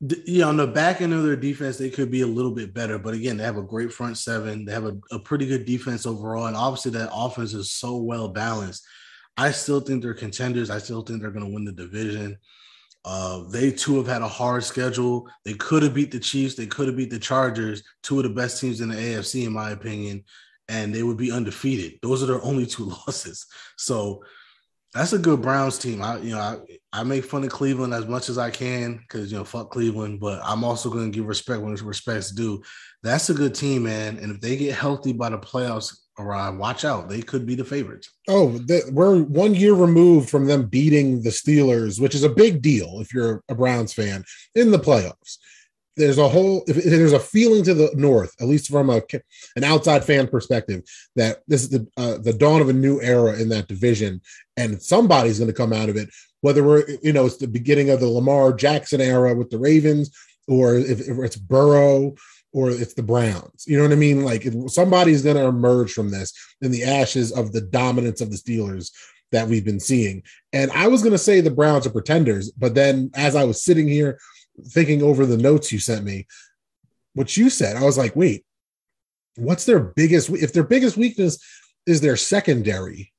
yeah, 0.00 0.44
on 0.44 0.56
the 0.56 0.66
back 0.66 1.00
end 1.00 1.14
of 1.14 1.22
their 1.22 1.36
defense, 1.36 1.78
they 1.78 1.88
could 1.88 2.10
be 2.10 2.20
a 2.20 2.26
little 2.26 2.50
bit 2.50 2.74
better. 2.74 2.98
But 2.98 3.14
again, 3.14 3.36
they 3.36 3.44
have 3.44 3.56
a 3.56 3.62
great 3.62 3.92
front 3.92 4.18
seven. 4.18 4.64
They 4.64 4.72
have 4.72 4.84
a, 4.84 4.96
a 5.10 5.18
pretty 5.18 5.46
good 5.46 5.64
defense 5.64 6.04
overall. 6.04 6.46
And 6.46 6.56
obviously, 6.56 6.90
that 6.92 7.10
offense 7.12 7.54
is 7.54 7.72
so 7.72 7.96
well 7.96 8.28
balanced. 8.28 8.84
I 9.38 9.50
still 9.52 9.80
think 9.80 10.02
they're 10.02 10.14
contenders. 10.14 10.70
I 10.70 10.78
still 10.78 11.02
think 11.02 11.20
they're 11.20 11.30
going 11.30 11.46
to 11.46 11.52
win 11.52 11.64
the 11.64 11.72
division. 11.72 12.38
Uh, 13.04 13.44
they 13.50 13.70
too 13.70 13.96
have 13.96 14.06
had 14.06 14.22
a 14.22 14.28
hard 14.28 14.64
schedule. 14.64 15.28
They 15.44 15.54
could 15.54 15.82
have 15.82 15.94
beat 15.94 16.10
the 16.10 16.18
Chiefs. 16.18 16.56
They 16.56 16.66
could 16.66 16.88
have 16.88 16.96
beat 16.96 17.10
the 17.10 17.18
Chargers, 17.18 17.82
two 18.02 18.18
of 18.18 18.24
the 18.24 18.30
best 18.30 18.60
teams 18.60 18.80
in 18.80 18.88
the 18.88 18.96
AFC, 18.96 19.46
in 19.46 19.52
my 19.52 19.70
opinion, 19.70 20.24
and 20.68 20.92
they 20.92 21.04
would 21.04 21.16
be 21.16 21.30
undefeated. 21.30 22.00
Those 22.02 22.22
are 22.22 22.26
their 22.26 22.42
only 22.42 22.66
two 22.66 22.84
losses. 23.06 23.46
So 23.76 24.24
that's 24.96 25.12
a 25.12 25.18
good 25.18 25.42
Browns 25.42 25.78
team. 25.78 26.02
I 26.02 26.18
you 26.18 26.30
know 26.34 26.40
I, 26.40 26.56
I 26.92 27.02
make 27.02 27.24
fun 27.24 27.44
of 27.44 27.50
Cleveland 27.50 27.92
as 27.92 28.06
much 28.06 28.28
as 28.28 28.38
I 28.38 28.50
can 28.50 28.98
because 28.98 29.30
you 29.30 29.38
know 29.38 29.44
fuck 29.44 29.70
Cleveland, 29.70 30.20
but 30.20 30.40
I'm 30.42 30.64
also 30.64 30.88
going 30.88 31.12
to 31.12 31.16
give 31.16 31.26
respect 31.26 31.62
when 31.62 31.74
respect's 31.74 32.30
due. 32.30 32.62
That's 33.02 33.30
a 33.30 33.34
good 33.34 33.54
team, 33.54 33.84
man. 33.84 34.18
And 34.18 34.32
if 34.32 34.40
they 34.40 34.56
get 34.56 34.74
healthy 34.74 35.12
by 35.12 35.28
the 35.28 35.38
playoffs 35.38 35.94
arrive, 36.18 36.56
watch 36.56 36.84
out. 36.84 37.08
They 37.08 37.20
could 37.20 37.46
be 37.46 37.54
the 37.54 37.64
favorites. 37.64 38.10
Oh, 38.28 38.58
we're 38.90 39.22
one 39.22 39.54
year 39.54 39.74
removed 39.74 40.30
from 40.30 40.46
them 40.46 40.66
beating 40.66 41.22
the 41.22 41.30
Steelers, 41.30 42.00
which 42.00 42.14
is 42.14 42.24
a 42.24 42.30
big 42.30 42.62
deal 42.62 43.00
if 43.00 43.12
you're 43.12 43.42
a 43.48 43.54
Browns 43.54 43.92
fan 43.92 44.24
in 44.54 44.70
the 44.70 44.78
playoffs 44.78 45.36
there's 45.96 46.18
a 46.18 46.28
whole 46.28 46.62
if, 46.66 46.76
there's 46.84 47.12
a 47.12 47.18
feeling 47.18 47.64
to 47.64 47.74
the 47.74 47.90
north 47.94 48.34
at 48.40 48.48
least 48.48 48.70
from 48.70 48.90
a 48.90 49.02
an 49.56 49.64
outside 49.64 50.04
fan 50.04 50.26
perspective 50.26 50.82
that 51.14 51.42
this 51.48 51.62
is 51.62 51.70
the 51.70 51.86
uh, 51.96 52.18
the 52.18 52.32
dawn 52.32 52.60
of 52.60 52.68
a 52.68 52.72
new 52.72 53.00
era 53.00 53.38
in 53.40 53.48
that 53.48 53.68
division 53.68 54.20
and 54.56 54.80
somebody's 54.80 55.38
going 55.38 55.50
to 55.50 55.56
come 55.56 55.72
out 55.72 55.88
of 55.88 55.96
it 55.96 56.08
whether 56.40 56.62
we're 56.62 56.84
you 57.02 57.12
know 57.12 57.26
it's 57.26 57.38
the 57.38 57.48
beginning 57.48 57.90
of 57.90 58.00
the 58.00 58.08
Lamar 58.08 58.52
Jackson 58.52 59.00
era 59.00 59.34
with 59.34 59.50
the 59.50 59.58
Ravens 59.58 60.16
or 60.48 60.76
if, 60.76 61.00
if 61.00 61.18
it's 61.18 61.36
Burrow 61.36 62.14
or 62.52 62.70
it's 62.70 62.94
the 62.94 63.02
Browns. 63.02 63.64
You 63.66 63.76
know 63.76 63.82
what 63.82 63.92
I 63.92 63.96
mean? 63.96 64.24
Like 64.24 64.46
somebody's 64.68 65.22
going 65.22 65.36
to 65.36 65.46
emerge 65.46 65.92
from 65.92 66.10
this 66.10 66.32
in 66.62 66.70
the 66.70 66.84
ashes 66.84 67.32
of 67.32 67.52
the 67.52 67.60
dominance 67.60 68.20
of 68.20 68.30
the 68.30 68.36
Steelers 68.36 68.92
that 69.32 69.48
we've 69.48 69.64
been 69.64 69.80
seeing. 69.80 70.22
And 70.52 70.70
I 70.70 70.86
was 70.86 71.02
going 71.02 71.12
to 71.12 71.18
say 71.18 71.40
the 71.40 71.50
Browns 71.50 71.86
are 71.86 71.90
pretenders 71.90 72.50
but 72.52 72.74
then 72.74 73.10
as 73.14 73.34
I 73.34 73.44
was 73.44 73.64
sitting 73.64 73.88
here 73.88 74.18
thinking 74.64 75.02
over 75.02 75.26
the 75.26 75.36
notes 75.36 75.72
you 75.72 75.78
sent 75.78 76.04
me, 76.04 76.26
what 77.14 77.36
you 77.36 77.50
said, 77.50 77.76
I 77.76 77.84
was 77.84 77.98
like, 77.98 78.14
wait, 78.14 78.44
what's 79.36 79.64
their 79.64 79.80
biggest? 79.80 80.30
If 80.30 80.52
their 80.52 80.64
biggest 80.64 80.96
weakness 80.96 81.38
is 81.86 82.00
their 82.00 82.16
secondary, 82.16 83.12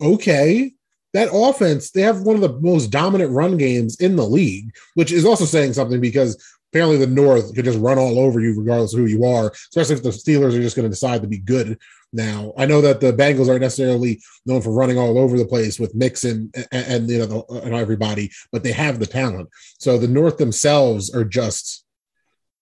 okay, 0.00 0.72
that 1.14 1.30
offense, 1.32 1.90
they 1.90 2.02
have 2.02 2.22
one 2.22 2.36
of 2.36 2.42
the 2.42 2.60
most 2.60 2.88
dominant 2.88 3.32
run 3.32 3.56
games 3.56 4.00
in 4.00 4.16
the 4.16 4.26
league, 4.26 4.74
which 4.94 5.12
is 5.12 5.24
also 5.24 5.44
saying 5.44 5.72
something 5.72 6.00
because 6.00 6.36
apparently 6.72 6.98
the 6.98 7.06
North 7.06 7.54
could 7.54 7.64
just 7.64 7.78
run 7.78 7.98
all 7.98 8.18
over 8.18 8.40
you 8.40 8.58
regardless 8.58 8.92
of 8.92 9.00
who 9.00 9.06
you 9.06 9.24
are, 9.24 9.50
especially 9.50 9.96
if 9.96 10.02
the 10.02 10.10
Steelers 10.10 10.56
are 10.56 10.62
just 10.62 10.76
going 10.76 10.84
to 10.84 10.90
decide 10.90 11.22
to 11.22 11.28
be 11.28 11.38
good 11.38 11.78
now. 12.12 12.52
I 12.56 12.66
know 12.66 12.80
that 12.80 13.00
the 13.00 13.12
Bengals 13.12 13.48
aren't 13.48 13.62
necessarily 13.62 14.20
known 14.46 14.62
for 14.62 14.72
running 14.72 14.98
all 14.98 15.18
over 15.18 15.36
the 15.36 15.44
place 15.44 15.78
with 15.78 15.94
Mixon 15.94 16.50
and, 16.54 16.66
and, 16.72 17.10
you 17.10 17.18
know 17.18 17.26
the, 17.26 17.60
and 17.62 17.74
everybody, 17.74 18.30
but 18.52 18.62
they 18.62 18.72
have 18.72 18.98
the 18.98 19.06
talent. 19.06 19.48
So 19.78 19.98
the 19.98 20.08
North 20.08 20.38
themselves 20.38 21.14
are 21.14 21.24
just, 21.24 21.84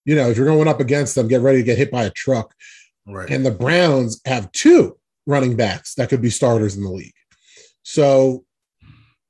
you 0.05 0.17
know, 0.17 0.31
if 0.31 0.37
you're 0.37 0.47
going 0.47 0.69
up 0.69 0.81
against 0.81 1.15
them, 1.15 1.29
get 1.29 1.43
ready 1.43 1.59
to 1.59 1.65
get 1.65 1.79
hit 1.79 1.91
by 1.91 2.05
a 2.05 2.11
truck. 2.11 2.55
Right. 3.07 3.31
And 3.31 3.47
the 3.47 3.53
Browns 3.53 4.21
have 4.25 4.51
two 4.53 4.99
running 5.27 5.57
backs 5.57 5.95
that 5.95 6.09
could 6.09 6.23
be 6.23 6.31
starters 6.31 6.77
in 6.77 6.83
the 6.83 6.91
league. 6.91 7.13
So 7.83 8.45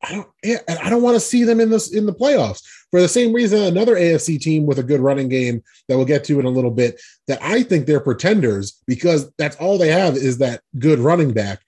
I 0.03 0.13
don't 0.13 0.29
yeah, 0.43 0.59
I 0.69 0.91
don't 0.91 1.03
want 1.03 1.17
to 1.17 1.21
see 1.21 1.45
them 1.45 1.61
in 1.61 1.71
this 1.71 1.93
in 1.93 2.07
the 2.07 2.15
playoffs 2.15 2.63
for 2.90 3.01
the 3.01 3.09
same 3.09 3.33
reason 3.33 3.62
another 3.62 3.96
AFC 3.96 4.40
team 4.40 4.66
with 4.66 4.79
a 4.79 4.83
good 4.83 5.01
running 5.01 5.29
game 5.29 5.62
that 5.88 5.96
we'll 5.96 6.07
get 6.07 6.25
to 6.25 6.40
in 6.40 6.46
a 6.46 6.51
little 6.51 6.70
bit 6.70 7.01
that 7.27 7.42
I 7.42 7.62
think 7.62 7.87
they're 7.87 8.01
pretenders 8.01 8.83
because 8.87 9.31
that's 9.38 9.57
all 9.57 9.79
they 9.79 9.90
have 9.90 10.16
is 10.16 10.38
that 10.38 10.61
good 10.79 10.99
running 10.99 11.33
back. 11.33 11.61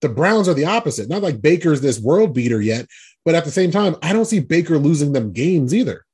The 0.00 0.08
Browns 0.08 0.48
are 0.48 0.54
the 0.54 0.64
opposite. 0.64 1.08
Not 1.08 1.22
like 1.22 1.42
Baker's 1.42 1.80
this 1.80 2.00
world 2.00 2.32
beater 2.32 2.60
yet, 2.60 2.86
but 3.24 3.34
at 3.34 3.44
the 3.44 3.50
same 3.50 3.70
time, 3.70 3.96
I 4.02 4.12
don't 4.12 4.24
see 4.24 4.40
Baker 4.40 4.78
losing 4.78 5.12
them 5.12 5.32
games 5.32 5.74
either. 5.74 6.04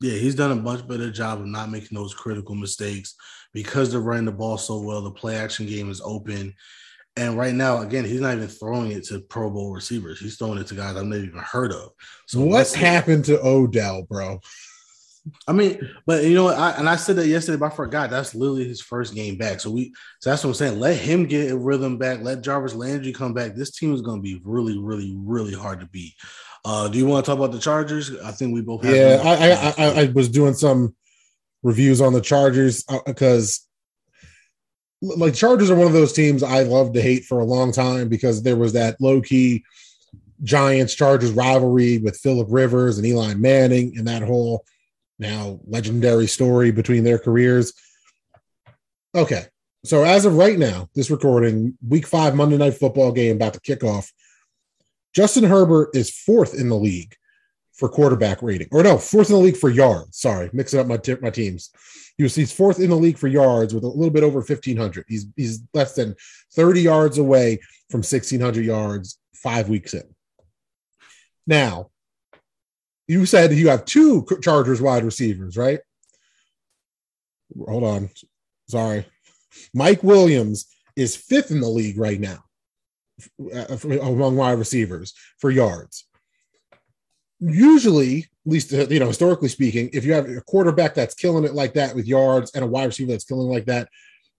Yeah, 0.00 0.18
he's 0.18 0.34
done 0.34 0.52
a 0.52 0.56
much 0.56 0.86
better 0.88 1.10
job 1.10 1.40
of 1.40 1.46
not 1.46 1.70
making 1.70 1.96
those 1.96 2.14
critical 2.14 2.54
mistakes 2.54 3.14
because 3.52 3.90
they're 3.90 4.00
running 4.00 4.24
the 4.24 4.32
ball 4.32 4.58
so 4.58 4.80
well. 4.80 5.02
The 5.02 5.10
play 5.10 5.36
action 5.36 5.66
game 5.66 5.90
is 5.90 6.00
open. 6.00 6.54
And 7.16 7.36
right 7.36 7.54
now, 7.54 7.82
again, 7.82 8.04
he's 8.04 8.20
not 8.20 8.36
even 8.36 8.48
throwing 8.48 8.92
it 8.92 9.04
to 9.04 9.20
Pro 9.20 9.50
Bowl 9.50 9.72
receivers. 9.72 10.18
He's 10.18 10.36
throwing 10.36 10.58
it 10.58 10.66
to 10.68 10.74
guys 10.74 10.96
I've 10.96 11.04
never 11.04 11.22
even 11.22 11.40
heard 11.40 11.72
of. 11.72 11.90
So 12.26 12.40
what's 12.40 12.72
happened 12.72 13.26
to 13.26 13.38
Odell, 13.44 14.04
bro? 14.04 14.40
I 15.46 15.52
mean, 15.52 15.88
but 16.06 16.24
you 16.24 16.34
know 16.34 16.44
what? 16.44 16.58
I, 16.58 16.72
and 16.72 16.88
I 16.88 16.96
said 16.96 17.16
that 17.16 17.28
yesterday, 17.28 17.58
but 17.58 17.72
I 17.72 17.76
forgot 17.76 18.10
that's 18.10 18.34
literally 18.34 18.66
his 18.66 18.80
first 18.80 19.14
game 19.14 19.36
back. 19.36 19.60
So 19.60 19.70
we, 19.70 19.92
so 20.20 20.30
that's 20.30 20.42
what 20.42 20.50
I'm 20.50 20.54
saying. 20.54 20.80
Let 20.80 20.96
him 20.96 21.26
get 21.26 21.52
a 21.52 21.56
rhythm 21.56 21.96
back. 21.96 22.22
Let 22.22 22.42
Jarvis 22.42 22.74
Landry 22.74 23.12
come 23.12 23.32
back. 23.32 23.54
This 23.54 23.70
team 23.70 23.94
is 23.94 24.02
going 24.02 24.18
to 24.18 24.22
be 24.22 24.40
really, 24.44 24.78
really, 24.78 25.14
really 25.16 25.54
hard 25.54 25.80
to 25.80 25.86
beat. 25.86 26.14
Uh, 26.64 26.88
do 26.88 26.98
you 26.98 27.06
want 27.06 27.24
to 27.24 27.30
talk 27.30 27.38
about 27.38 27.52
the 27.52 27.58
Chargers? 27.58 28.16
I 28.20 28.32
think 28.32 28.54
we 28.54 28.62
both. 28.62 28.84
yeah, 28.84 29.20
I, 29.22 29.50
I, 29.50 29.74
I, 29.78 30.00
I 30.02 30.12
was 30.12 30.28
doing 30.28 30.54
some 30.54 30.94
reviews 31.62 32.00
on 32.00 32.12
the 32.12 32.20
Chargers 32.20 32.84
because 33.06 33.66
like 35.02 35.34
Chargers 35.34 35.70
are 35.70 35.74
one 35.74 35.88
of 35.88 35.92
those 35.92 36.12
teams 36.12 36.42
I 36.42 36.62
love 36.62 36.92
to 36.92 37.02
hate 37.02 37.24
for 37.24 37.40
a 37.40 37.44
long 37.44 37.72
time 37.72 38.08
because 38.08 38.42
there 38.42 38.56
was 38.56 38.72
that 38.72 39.00
low 39.00 39.20
key 39.20 39.64
Giants 40.42 40.94
Chargers 40.94 41.32
rivalry 41.32 41.98
with 41.98 42.16
Philip 42.16 42.46
Rivers 42.50 42.98
and 42.98 43.06
Eli 43.06 43.34
Manning 43.34 43.98
and 43.98 44.06
that 44.06 44.22
whole 44.22 44.64
now 45.18 45.60
legendary 45.66 46.26
story 46.26 46.70
between 46.70 47.04
their 47.04 47.18
careers. 47.18 47.72
Okay. 49.14 49.44
So 49.84 50.04
as 50.04 50.24
of 50.24 50.36
right 50.36 50.58
now, 50.58 50.88
this 50.94 51.10
recording, 51.10 51.76
week 51.86 52.06
five 52.06 52.36
Monday 52.36 52.56
night 52.56 52.74
football 52.74 53.10
game 53.10 53.36
about 53.36 53.54
to 53.54 53.60
kick 53.60 53.82
off. 53.82 54.12
Justin 55.12 55.44
Herbert 55.44 55.90
is 55.94 56.10
fourth 56.10 56.54
in 56.54 56.68
the 56.68 56.76
league 56.76 57.14
for 57.72 57.88
quarterback 57.88 58.42
rating, 58.42 58.68
or 58.70 58.82
no, 58.82 58.96
fourth 58.96 59.28
in 59.28 59.36
the 59.36 59.42
league 59.42 59.56
for 59.56 59.68
yards. 59.68 60.18
Sorry, 60.18 60.48
mixing 60.52 60.78
up 60.78 60.86
my 60.86 60.96
t- 60.96 61.16
my 61.20 61.30
teams. 61.30 61.70
He 62.16 62.22
was 62.22 62.34
he's 62.34 62.52
fourth 62.52 62.78
in 62.78 62.90
the 62.90 62.96
league 62.96 63.18
for 63.18 63.28
yards 63.28 63.74
with 63.74 63.84
a 63.84 63.88
little 63.88 64.10
bit 64.10 64.22
over 64.22 64.38
1500. 64.38 65.06
He's 65.08 65.26
he's 65.36 65.62
less 65.74 65.94
than 65.94 66.14
30 66.54 66.82
yards 66.82 67.18
away 67.18 67.58
from 67.90 67.98
1600 67.98 68.64
yards 68.64 69.18
five 69.34 69.68
weeks 69.68 69.94
in. 69.94 70.04
Now, 71.46 71.90
you 73.08 73.26
said 73.26 73.52
you 73.52 73.68
have 73.68 73.84
two 73.84 74.26
Chargers 74.42 74.80
wide 74.80 75.04
receivers, 75.04 75.56
right? 75.56 75.80
Hold 77.66 77.84
on. 77.84 78.10
Sorry. 78.68 79.06
Mike 79.74 80.02
Williams 80.02 80.66
is 80.96 81.16
fifth 81.16 81.50
in 81.50 81.60
the 81.60 81.68
league 81.68 81.98
right 81.98 82.20
now 82.20 82.44
uh, 83.54 83.76
among 84.02 84.36
wide 84.36 84.58
receivers 84.58 85.14
for 85.38 85.50
yards. 85.50 86.06
Usually, 87.40 88.26
least 88.44 88.72
uh, 88.72 88.86
you 88.88 88.98
know, 88.98 89.08
historically 89.08 89.48
speaking, 89.48 89.90
if 89.92 90.04
you 90.04 90.12
have 90.12 90.28
a 90.28 90.40
quarterback 90.42 90.94
that's 90.94 91.14
killing 91.14 91.44
it 91.44 91.54
like 91.54 91.74
that 91.74 91.94
with 91.94 92.06
yards 92.06 92.50
and 92.54 92.64
a 92.64 92.66
wide 92.66 92.86
receiver 92.86 93.12
that's 93.12 93.24
killing 93.24 93.48
like 93.48 93.66
that, 93.66 93.88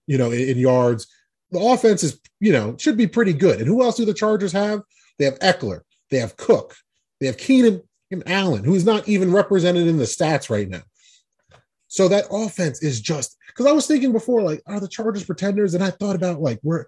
you 0.06 0.18
know, 0.18 0.30
in, 0.30 0.48
in 0.48 0.58
yards, 0.58 1.06
the 1.50 1.60
offense 1.60 2.02
is, 2.02 2.20
you 2.40 2.52
know, 2.52 2.76
should 2.78 2.96
be 2.96 3.06
pretty 3.06 3.32
good. 3.32 3.58
And 3.58 3.66
who 3.66 3.82
else 3.82 3.96
do 3.96 4.04
the 4.04 4.14
Chargers 4.14 4.52
have? 4.52 4.80
They 5.18 5.24
have 5.24 5.38
Ekeler, 5.38 5.80
they 6.10 6.18
have 6.18 6.36
Cook, 6.36 6.74
they 7.20 7.26
have 7.26 7.38
Keenan 7.38 7.82
and 8.10 8.22
Allen, 8.26 8.64
who's 8.64 8.84
not 8.84 9.08
even 9.08 9.32
represented 9.32 9.86
in 9.86 9.96
the 9.96 10.04
stats 10.04 10.50
right 10.50 10.68
now. 10.68 10.82
So 11.88 12.08
that 12.08 12.26
offense 12.30 12.82
is 12.82 13.00
just 13.00 13.36
because 13.46 13.66
I 13.66 13.72
was 13.72 13.86
thinking 13.86 14.10
before, 14.10 14.42
like, 14.42 14.60
are 14.66 14.80
the 14.80 14.88
Chargers 14.88 15.24
pretenders? 15.24 15.74
And 15.74 15.84
I 15.84 15.90
thought 15.90 16.16
about 16.16 16.40
like 16.40 16.58
where 16.62 16.86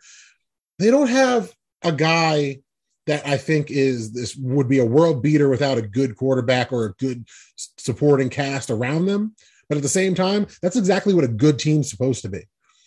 they 0.79 0.90
don't 0.90 1.09
have 1.09 1.52
a 1.83 1.92
guy 1.92 2.59
that 3.07 3.27
I 3.27 3.37
think 3.37 3.71
is 3.71 4.12
this 4.12 4.37
would 4.37 4.69
be 4.69 4.81
a 4.81 4.85
world 4.85 5.23
beater 5.23 5.49
without 5.49 5.79
a 5.79 5.83
good 5.83 6.16
quarterback 6.16 6.73
or 6.73 6.87
a 6.87 6.92
good 6.95 7.27
supporting 7.57 8.29
cast 8.29 8.71
around 8.71 9.07
them. 9.07 9.35
But 9.69 9.79
at 9.79 9.83
the 9.83 9.88
same 9.88 10.14
time, 10.14 10.47
that's 10.62 10.77
exactly 10.77 11.14
what 11.14 11.25
a 11.25 11.29
good 11.29 11.59
team's 11.59 11.90
supposed 11.90 12.23
to 12.23 12.29
be. 12.29 12.47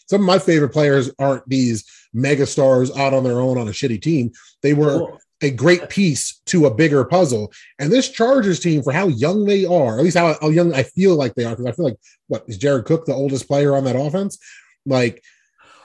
Some 0.10 0.22
of 0.22 0.28
my 0.28 0.40
favorite 0.40 0.70
players 0.70 1.12
aren't 1.20 1.48
these 1.48 1.86
mega 2.14 2.46
stars 2.46 2.96
out 2.98 3.14
on 3.14 3.24
their 3.24 3.40
own 3.40 3.58
on 3.58 3.68
a 3.68 3.72
shitty 3.72 4.02
team. 4.02 4.32
They 4.64 4.74
were 4.74 5.18
a 5.42 5.52
great 5.52 5.90
piece 5.90 6.42
to 6.48 6.66
a 6.66 6.74
bigger 6.74 7.06
puzzle. 7.06 7.52
And 7.78 7.92
this 7.92 8.10
Chargers 8.10 8.60
team, 8.60 8.82
for 8.82 8.92
how 8.92 9.08
young 9.08 9.46
they 9.46 9.66
are, 9.66 9.98
at 9.98 10.04
least 10.04 10.18
how, 10.18 10.36
how 10.42 10.50
young 10.50 10.74
I 10.74 10.84
feel 10.84 11.16
like 11.16 11.36
they 11.36 11.46
are, 11.46 11.52
because 11.52 11.66
I 11.66 11.72
feel 11.72 11.86
like 11.86 11.98
what 12.28 12.44
is 12.48 12.58
Jared 12.58 12.86
Cook 12.86 13.06
the 13.06 13.14
oldest 13.14 13.48
player 13.48 13.76
on 13.76 13.84
that 13.86 13.96
offense? 13.96 14.38
Like, 14.86 15.24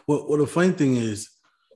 well, 0.06 0.26
well, 0.28 0.38
the 0.38 0.46
funny 0.46 0.72
thing 0.72 0.96
is, 0.96 1.28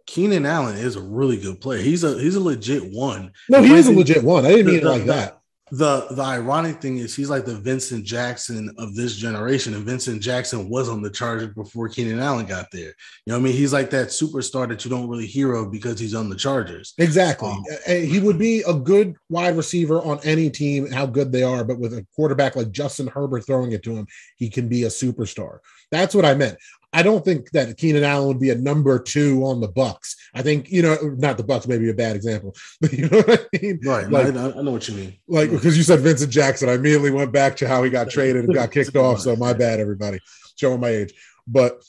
Keenan 0.09 0.47
Allen 0.47 0.77
is 0.77 0.97
a 0.97 1.03
really 1.03 1.37
good 1.37 1.61
player. 1.61 1.83
He's 1.83 2.03
a 2.03 2.19
he's 2.19 2.35
a 2.35 2.41
legit 2.41 2.83
one. 2.93 3.31
No, 3.51 3.63
he 3.63 3.75
is 3.75 3.89
a 3.89 3.93
legit 3.93 4.25
one. 4.25 4.47
I 4.47 4.51
didn't 4.51 4.67
mean 4.67 4.77
it 4.77 4.85
like 4.85 5.05
that 5.05 5.39
the 5.71 6.07
the 6.11 6.23
ironic 6.23 6.81
thing 6.81 6.99
is 6.99 7.15
he's 7.15 7.29
like 7.29 7.45
the 7.45 7.55
Vincent 7.55 8.05
Jackson 8.05 8.75
of 8.79 8.95
this 8.95 9.17
generation, 9.17 9.75
and 9.75 9.85
Vincent 9.85 10.23
Jackson 10.23 10.69
was 10.69 10.89
on 10.89 11.03
the 11.03 11.11
Chargers 11.11 11.55
before 11.55 11.89
Keenan 11.89 12.21
Allen 12.21 12.47
got 12.47 12.71
there. 12.71 12.95
You 13.27 13.33
know, 13.33 13.35
what 13.35 13.41
I 13.41 13.43
mean, 13.45 13.55
he's 13.55 13.73
like 13.73 13.91
that 13.91 14.09
superstar 14.09 14.69
that 14.69 14.85
you 14.85 14.91
don't 14.91 15.09
really 15.09 15.27
hear 15.27 15.55
of 15.55 15.71
because 15.71 15.99
he's 15.99 16.15
on 16.15 16.29
the 16.29 16.37
Chargers. 16.37 16.95
Exactly, 16.99 17.51
um, 17.51 17.65
he 17.87 18.21
would 18.21 18.39
be 18.39 18.63
a 18.67 18.75
good 18.75 19.17
wide 19.29 19.57
receiver 19.57 20.01
on 20.01 20.21
any 20.25 20.49
team, 20.51 20.91
how 20.91 21.07
good 21.07 21.33
they 21.33 21.43
are. 21.43 21.65
But 21.65 21.79
with 21.79 21.93
a 21.95 22.07
quarterback 22.15 22.57
like 22.57 22.71
Justin 22.71 23.09
Herbert 23.09 23.47
throwing 23.47 23.73
it 23.73 23.83
to 23.85 23.95
him, 23.95 24.07
he 24.37 24.49
can 24.49 24.69
be 24.69 24.85
a 24.85 24.89
superstar. 24.89 25.59
That's 25.91 26.15
what 26.15 26.25
I 26.25 26.35
meant. 26.35 26.59
I 26.93 27.03
don't 27.03 27.25
think 27.25 27.51
that 27.51 27.77
Keenan 27.77 28.03
Allen 28.03 28.29
would 28.29 28.41
be 28.41 28.51
a 28.51 28.55
number 28.55 28.99
two 28.99 29.45
on 29.45 29.61
the 29.61 29.69
Bucks. 29.69 30.17
I 30.35 30.43
think 30.43 30.71
you 30.71 30.83
know, 30.83 30.97
not 31.19 31.37
the 31.37 31.45
Bucs, 31.45 31.69
maybe 31.69 31.91
a 31.91 31.95
bad 31.95 32.17
example, 32.17 32.57
but 32.81 32.93
you 32.93 33.09
know 33.09 33.19
what 33.19 33.41
I 33.41 33.59
mean. 33.61 33.81
Right, 33.85 34.11
like, 34.11 34.35
I, 34.35 34.59
I 34.59 34.63
know 34.63 34.71
what 34.71 34.89
you 34.89 34.95
mean. 34.95 35.17
Like 35.29 35.51
because 35.51 35.77
you 35.77 35.83
said 35.83 36.01
Vincent 36.01 36.33
Jackson, 36.33 36.69
I 36.69 36.75
immediately 36.75 37.11
went 37.11 37.33
back 37.33 37.57
to 37.57 37.69
how 37.69 37.83
he 37.83 37.91
got 37.91 38.11
traded 38.11 38.45
and 38.45 38.55
got 38.55 38.73
kicked 38.73 38.97
off. 38.97 39.21
So 39.21 39.37
my 39.37 39.53
bad, 39.53 39.81
everybody, 39.81 40.19
showing 40.57 40.81
my 40.81 40.89
age. 40.89 41.15
But 41.47 41.83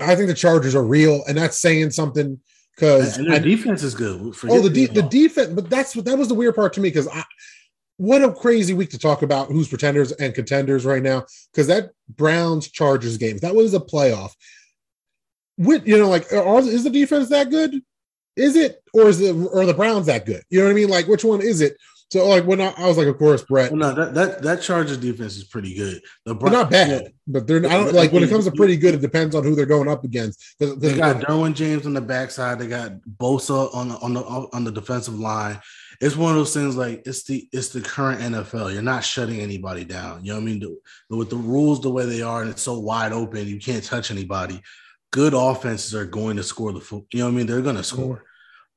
I 0.00 0.14
think 0.14 0.28
the 0.28 0.34
Chargers 0.34 0.74
are 0.74 0.84
real, 0.84 1.22
and 1.26 1.36
that's 1.36 1.58
saying 1.58 1.90
something 1.90 2.40
because 2.74 3.18
and 3.18 3.28
their 3.28 3.36
I, 3.36 3.38
defense 3.40 3.82
is 3.82 3.94
good. 3.94 4.34
Forget 4.34 4.56
oh, 4.56 4.62
the 4.62 4.70
de- 4.70 4.92
the 4.92 5.02
defense, 5.02 5.48
but 5.48 5.70
that's 5.70 5.96
what 5.96 6.04
that 6.04 6.18
was 6.18 6.28
the 6.28 6.34
weird 6.34 6.54
part 6.54 6.72
to 6.74 6.80
me 6.80 6.88
because 6.88 7.08
I 7.08 7.24
what 7.96 8.24
a 8.24 8.32
crazy 8.32 8.74
week 8.74 8.90
to 8.90 8.98
talk 8.98 9.22
about 9.22 9.48
who's 9.48 9.68
pretenders 9.68 10.12
and 10.12 10.34
contenders 10.34 10.84
right 10.84 11.02
now 11.02 11.24
because 11.52 11.66
that 11.68 11.90
Browns 12.08 12.68
Chargers 12.68 13.16
game 13.18 13.38
that 13.38 13.54
was 13.54 13.74
a 13.74 13.80
playoff. 13.80 14.32
With 15.56 15.86
you 15.86 15.96
know, 15.98 16.08
like, 16.08 16.32
are, 16.32 16.58
is 16.58 16.82
the 16.82 16.90
defense 16.90 17.28
that 17.28 17.50
good? 17.50 17.80
Is 18.36 18.56
it, 18.56 18.82
or 18.92 19.08
is 19.08 19.20
the 19.20 19.32
or 19.52 19.64
the 19.66 19.74
Browns 19.74 20.06
that 20.06 20.26
good? 20.26 20.42
You 20.50 20.58
know 20.58 20.64
what 20.66 20.72
I 20.72 20.74
mean? 20.74 20.88
Like, 20.88 21.06
which 21.06 21.24
one 21.24 21.40
is 21.40 21.60
it? 21.60 21.76
So, 22.10 22.28
like, 22.28 22.44
when 22.44 22.60
I, 22.60 22.74
I 22.76 22.86
was 22.86 22.98
like, 22.98 23.06
of 23.06 23.18
course, 23.18 23.42
Brett. 23.42 23.70
Well, 23.70 23.78
no, 23.78 23.94
that 23.94 24.14
that 24.14 24.42
that 24.42 24.62
Chargers 24.62 24.98
defense 24.98 25.36
is 25.36 25.44
pretty 25.44 25.74
good. 25.74 26.02
The 26.24 26.34
they're 26.34 26.50
not 26.50 26.70
bad, 26.70 27.02
yeah. 27.02 27.08
but 27.28 27.46
they're 27.46 27.64
I 27.64 27.70
don't 27.70 27.94
like 27.94 28.10
when 28.10 28.24
it 28.24 28.30
comes 28.30 28.46
to 28.46 28.50
pretty 28.50 28.76
good. 28.76 28.94
It 28.94 29.00
depends 29.00 29.36
on 29.36 29.44
who 29.44 29.54
they're 29.54 29.64
going 29.64 29.88
up 29.88 30.02
against. 30.02 30.58
They 30.58 30.96
got 30.96 31.22
Derwin 31.22 31.54
James 31.54 31.86
on 31.86 31.94
the 31.94 32.00
backside. 32.00 32.58
They 32.58 32.66
got 32.66 32.92
Bosa 33.18 33.72
on 33.72 33.90
the, 33.90 33.98
on 33.98 34.14
the 34.14 34.22
on 34.22 34.64
the 34.64 34.72
defensive 34.72 35.18
line 35.18 35.60
it's 36.00 36.16
one 36.16 36.30
of 36.30 36.36
those 36.36 36.54
things 36.54 36.76
like 36.76 37.02
it's 37.06 37.24
the 37.24 37.48
it's 37.52 37.68
the 37.68 37.80
current 37.80 38.20
NFL. 38.20 38.72
You're 38.72 38.82
not 38.82 39.04
shutting 39.04 39.40
anybody 39.40 39.84
down. 39.84 40.24
You 40.24 40.32
know 40.32 40.38
what 40.38 40.42
I 40.42 40.46
mean? 40.46 40.60
The, 40.60 41.16
with 41.16 41.30
the 41.30 41.36
rules 41.36 41.80
the 41.80 41.90
way 41.90 42.06
they 42.06 42.22
are, 42.22 42.42
and 42.42 42.50
it's 42.50 42.62
so 42.62 42.78
wide 42.78 43.12
open, 43.12 43.46
you 43.46 43.58
can't 43.58 43.84
touch 43.84 44.10
anybody. 44.10 44.60
Good 45.12 45.34
offenses 45.34 45.94
are 45.94 46.04
going 46.04 46.36
to 46.36 46.42
score 46.42 46.72
the 46.72 46.80
foot. 46.80 47.04
You 47.12 47.20
know 47.20 47.26
what 47.26 47.32
I 47.32 47.36
mean? 47.36 47.46
They're 47.46 47.62
going 47.62 47.76
to 47.76 47.84
score. 47.84 48.24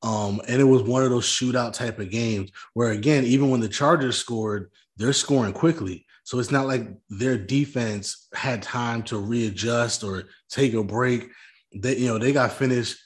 Um, 0.03 0.41
and 0.47 0.62
it 0.62 0.65
was 0.65 0.84
one 0.84 1.03
of 1.03 1.10
those 1.10 1.25
shootout 1.25 1.73
type 1.73 1.99
of 1.99 2.12
games 2.12 2.51
where 2.73 2.91
again, 2.91 3.23
even 3.23 3.49
when 3.49 3.62
the 3.62 3.69
Chargers 3.69 4.17
scored, 4.17 4.71
they're 4.97 5.13
scoring 5.13 5.53
quickly. 5.53 6.06
So 6.23 6.39
it's 6.39 6.51
not 6.51 6.67
like 6.67 6.88
their 7.10 7.38
defense 7.38 8.27
had 8.34 8.62
time 8.62 9.01
to 9.03 9.17
readjust 9.17 10.03
or 10.03 10.25
take 10.49 10.73
a 10.73 10.84
break. 10.84 11.30
They, 11.73 11.97
you 11.97 12.08
know, 12.08 12.17
they 12.17 12.34
got 12.34 12.51
finished 12.51 12.97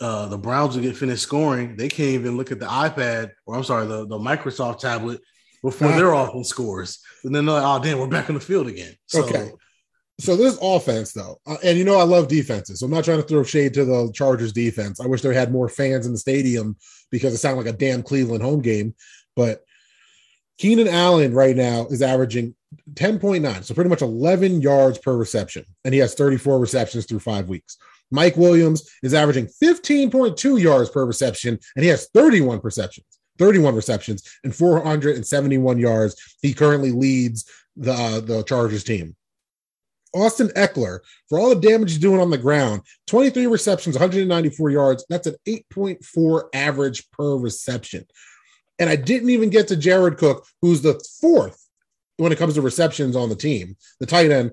uh, 0.00 0.26
the 0.26 0.38
Browns 0.38 0.74
will 0.74 0.82
get 0.82 0.96
finished 0.96 1.22
scoring, 1.22 1.76
they 1.76 1.88
can't 1.88 2.10
even 2.10 2.36
look 2.36 2.52
at 2.52 2.60
the 2.60 2.66
iPad 2.66 3.30
or 3.46 3.56
I'm 3.56 3.64
sorry, 3.64 3.86
the, 3.86 4.06
the 4.06 4.18
Microsoft 4.18 4.80
tablet 4.80 5.20
before 5.62 5.88
uh, 5.88 5.96
their 5.96 6.12
offense 6.12 6.48
scores. 6.48 7.00
And 7.24 7.34
then 7.34 7.46
they're 7.46 7.60
like, 7.60 7.64
oh, 7.64 7.82
damn, 7.82 7.98
we're 7.98 8.06
back 8.06 8.28
on 8.28 8.34
the 8.34 8.40
field 8.40 8.66
again. 8.66 8.94
So, 9.06 9.24
okay. 9.24 9.50
So 10.18 10.34
this 10.34 10.58
offense, 10.62 11.12
though, 11.12 11.40
uh, 11.46 11.56
and 11.62 11.76
you 11.76 11.84
know 11.84 11.98
I 11.98 12.04
love 12.04 12.28
defenses. 12.28 12.80
So 12.80 12.86
I'm 12.86 12.92
not 12.92 13.04
trying 13.04 13.20
to 13.20 13.26
throw 13.26 13.42
shade 13.42 13.74
to 13.74 13.84
the 13.84 14.10
Chargers 14.14 14.52
defense. 14.52 14.98
I 14.98 15.06
wish 15.06 15.20
they 15.20 15.34
had 15.34 15.52
more 15.52 15.68
fans 15.68 16.06
in 16.06 16.12
the 16.12 16.18
stadium 16.18 16.76
because 17.10 17.34
it 17.34 17.38
sounded 17.38 17.64
like 17.64 17.74
a 17.74 17.76
damn 17.76 18.02
Cleveland 18.02 18.42
home 18.42 18.62
game. 18.62 18.94
But 19.34 19.62
Keenan 20.58 20.88
Allen 20.88 21.34
right 21.34 21.54
now 21.54 21.86
is 21.86 22.00
averaging 22.00 22.54
10.9, 22.94 23.64
so 23.64 23.74
pretty 23.74 23.90
much 23.90 24.00
11 24.00 24.62
yards 24.62 24.98
per 24.98 25.14
reception, 25.14 25.66
and 25.84 25.92
he 25.92 26.00
has 26.00 26.14
34 26.14 26.58
receptions 26.58 27.04
through 27.04 27.20
five 27.20 27.48
weeks. 27.48 27.76
Mike 28.10 28.36
Williams 28.36 28.88
is 29.02 29.14
averaging 29.14 29.48
15.2 29.62 30.60
yards 30.60 30.90
per 30.90 31.04
reception, 31.04 31.58
and 31.74 31.84
he 31.84 31.90
has 31.90 32.08
31 32.14 32.60
receptions, 32.62 33.06
31 33.38 33.74
receptions, 33.74 34.22
and 34.44 34.54
471 34.54 35.78
yards. 35.78 36.36
He 36.42 36.54
currently 36.54 36.92
leads 36.92 37.50
the 37.76 37.92
uh, 37.92 38.20
the 38.20 38.42
Chargers 38.44 38.84
team. 38.84 39.16
Austin 40.14 40.48
Ekeler, 40.48 41.00
for 41.28 41.38
all 41.38 41.50
the 41.50 41.68
damage 41.68 41.90
he's 41.90 41.98
doing 41.98 42.20
on 42.20 42.30
the 42.30 42.38
ground, 42.38 42.82
23 43.06 43.46
receptions, 43.46 43.96
194 43.96 44.70
yards. 44.70 45.04
That's 45.08 45.26
an 45.26 45.36
8.4 45.46 46.44
average 46.54 47.10
per 47.10 47.36
reception. 47.36 48.06
And 48.78 48.88
I 48.88 48.96
didn't 48.96 49.30
even 49.30 49.50
get 49.50 49.68
to 49.68 49.76
Jared 49.76 50.16
Cook, 50.18 50.46
who's 50.62 50.82
the 50.82 51.02
fourth 51.20 51.66
when 52.16 52.32
it 52.32 52.38
comes 52.38 52.54
to 52.54 52.62
receptions 52.62 53.16
on 53.16 53.28
the 53.28 53.36
team, 53.36 53.76
the 54.00 54.06
tight 54.06 54.30
end. 54.30 54.52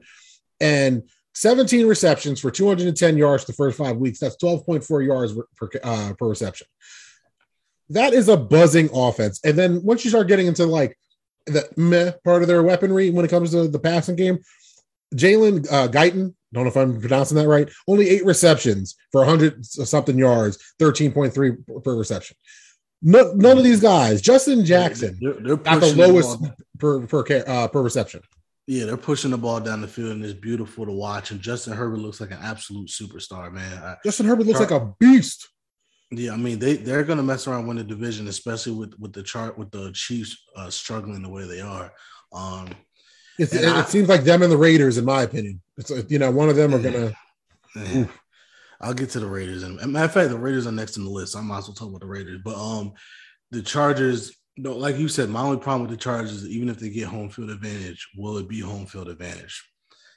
And 0.60 1.04
17 1.34 1.88
receptions 1.88 2.40
for 2.40 2.52
210 2.52 3.18
yards 3.18 3.46
the 3.46 3.54
first 3.54 3.78
five 3.78 3.98
weeks. 3.98 4.20
That's 4.20 4.38
12.4 4.38 5.06
yards 5.06 5.34
per, 5.56 5.70
uh, 5.84 6.14
per 6.18 6.28
reception. 6.28 6.68
That 7.90 8.14
is 8.14 8.30
a 8.30 8.38
buzzing 8.38 8.90
offense. 8.94 9.40
And 9.44 9.58
then 9.58 9.84
once 9.84 10.04
you 10.04 10.10
start 10.10 10.28
getting 10.28 10.48
into 10.48 10.66
like 10.66 10.98
the 11.46 11.68
meh 11.76 12.12
part 12.24 12.42
of 12.42 12.48
their 12.48 12.64
weaponry 12.64 13.10
when 13.10 13.26
it 13.26 13.30
comes 13.30 13.52
to 13.52 13.68
the 13.68 13.80
passing 13.80 14.16
game, 14.16 14.40
Jalen 15.16 15.68
uh, 15.72 15.88
Guyton, 15.88 16.34
don't 16.54 16.64
know 16.64 16.70
if 16.70 16.78
I'm 16.78 17.00
pronouncing 17.00 17.38
that 17.38 17.48
right, 17.48 17.70
only 17.88 18.10
eight 18.10 18.26
receptions 18.26 18.96
for 19.12 19.22
100 19.22 19.66
something 19.66 20.18
yards, 20.18 20.74
13.3 20.80 21.84
per 21.84 21.96
reception. 21.96 22.38
No, 23.02 23.34
none 23.34 23.58
of 23.58 23.64
these 23.64 23.82
guys, 23.82 24.22
Justin 24.22 24.64
Jackson, 24.64 25.18
they're, 25.20 25.34
they're 25.34 25.68
at 25.68 25.82
the 25.82 25.94
lowest 25.96 26.40
per 26.80 27.06
per, 27.06 27.44
uh, 27.46 27.68
per 27.68 27.82
reception. 27.82 28.22
Yeah, 28.66 28.86
they're 28.86 28.98
pushing 28.98 29.32
the 29.32 29.38
ball 29.38 29.60
down 29.60 29.82
the 29.82 29.88
field, 29.88 30.12
and 30.12 30.24
it's 30.24 30.34
beautiful 30.34 30.86
to 30.86 30.92
watch. 30.92 31.32
And 31.32 31.42
Justin 31.42 31.74
Herbert 31.74 32.00
looks 32.00 32.22
like 32.22 32.32
an 32.32 32.40
absolute 32.42 32.88
superstar, 32.88 33.52
man. 33.52 33.98
Justin 34.06 34.26
Herbert 34.26 34.46
looks 34.46 34.60
Char- 34.60 34.70
like 34.70 34.82
a 34.82 34.94
beast. 35.00 35.50
Yeah, 36.12 36.34
I 36.34 36.38
mean 36.38 36.60
they 36.60 36.76
they're 36.76 37.04
gonna 37.04 37.24
mess 37.24 37.48
around 37.48 37.68
win 37.68 37.78
the 37.78 37.84
division, 37.84 38.28
especially 38.28 38.74
with 38.74 38.94
with 39.00 39.14
the 39.14 39.24
chart 39.24 39.58
with 39.58 39.72
the 39.72 39.92
Chiefs 39.94 40.38
uh, 40.56 40.70
struggling 40.70 41.24
the 41.24 41.30
way 41.30 41.46
they 41.46 41.60
are. 41.60 41.92
Um, 42.32 42.70
it, 43.40 43.54
I, 43.54 43.84
seems 43.86 44.08
like 44.08 44.24
them 44.24 44.44
and 44.44 44.52
the 44.52 44.58
Raiders, 44.58 44.98
in 44.98 45.06
my 45.06 45.24
opinion. 45.24 45.62
It's 45.78 45.92
you 46.10 46.20
know 46.20 46.32
one 46.32 46.50
of 46.50 46.56
them 46.56 46.74
are 46.74 46.80
gonna. 46.80 47.14
Yeah. 47.76 48.06
I'll 48.80 48.94
get 48.94 49.10
to 49.12 49.20
the 49.20 49.28
Raiders, 49.28 49.64
and 49.64 49.78
matter 49.92 50.06
of 50.06 50.14
fact, 50.14 50.30
the 50.30 50.38
Raiders 50.38 50.68
are 50.68 50.72
next 50.72 50.98
in 50.98 51.06
the 51.06 51.10
list. 51.10 51.34
So 51.34 51.40
I 51.40 51.42
might 51.42 51.60
as 51.60 51.68
well 51.68 51.74
talk 51.74 51.88
about 51.88 52.02
the 52.02 52.08
Raiders, 52.08 52.42
but 52.44 52.56
um, 52.56 52.94
the 53.50 53.62
Chargers 53.62 54.36
No, 54.58 54.74
like 54.74 54.98
you 54.98 55.08
said, 55.08 55.30
my 55.30 55.42
only 55.42 55.58
problem 55.58 55.82
with 55.82 55.92
the 55.92 55.98
Chargers 55.98 56.32
is 56.32 56.48
even 56.48 56.70
if 56.70 56.78
they 56.80 56.90
get 56.90 57.08
home 57.08 57.30
field 57.30 57.50
advantage, 57.50 58.08
will 58.16 58.38
it 58.38 58.48
be 58.48 58.60
home 58.60 58.86
field 58.86 59.10
advantage? 59.10 59.64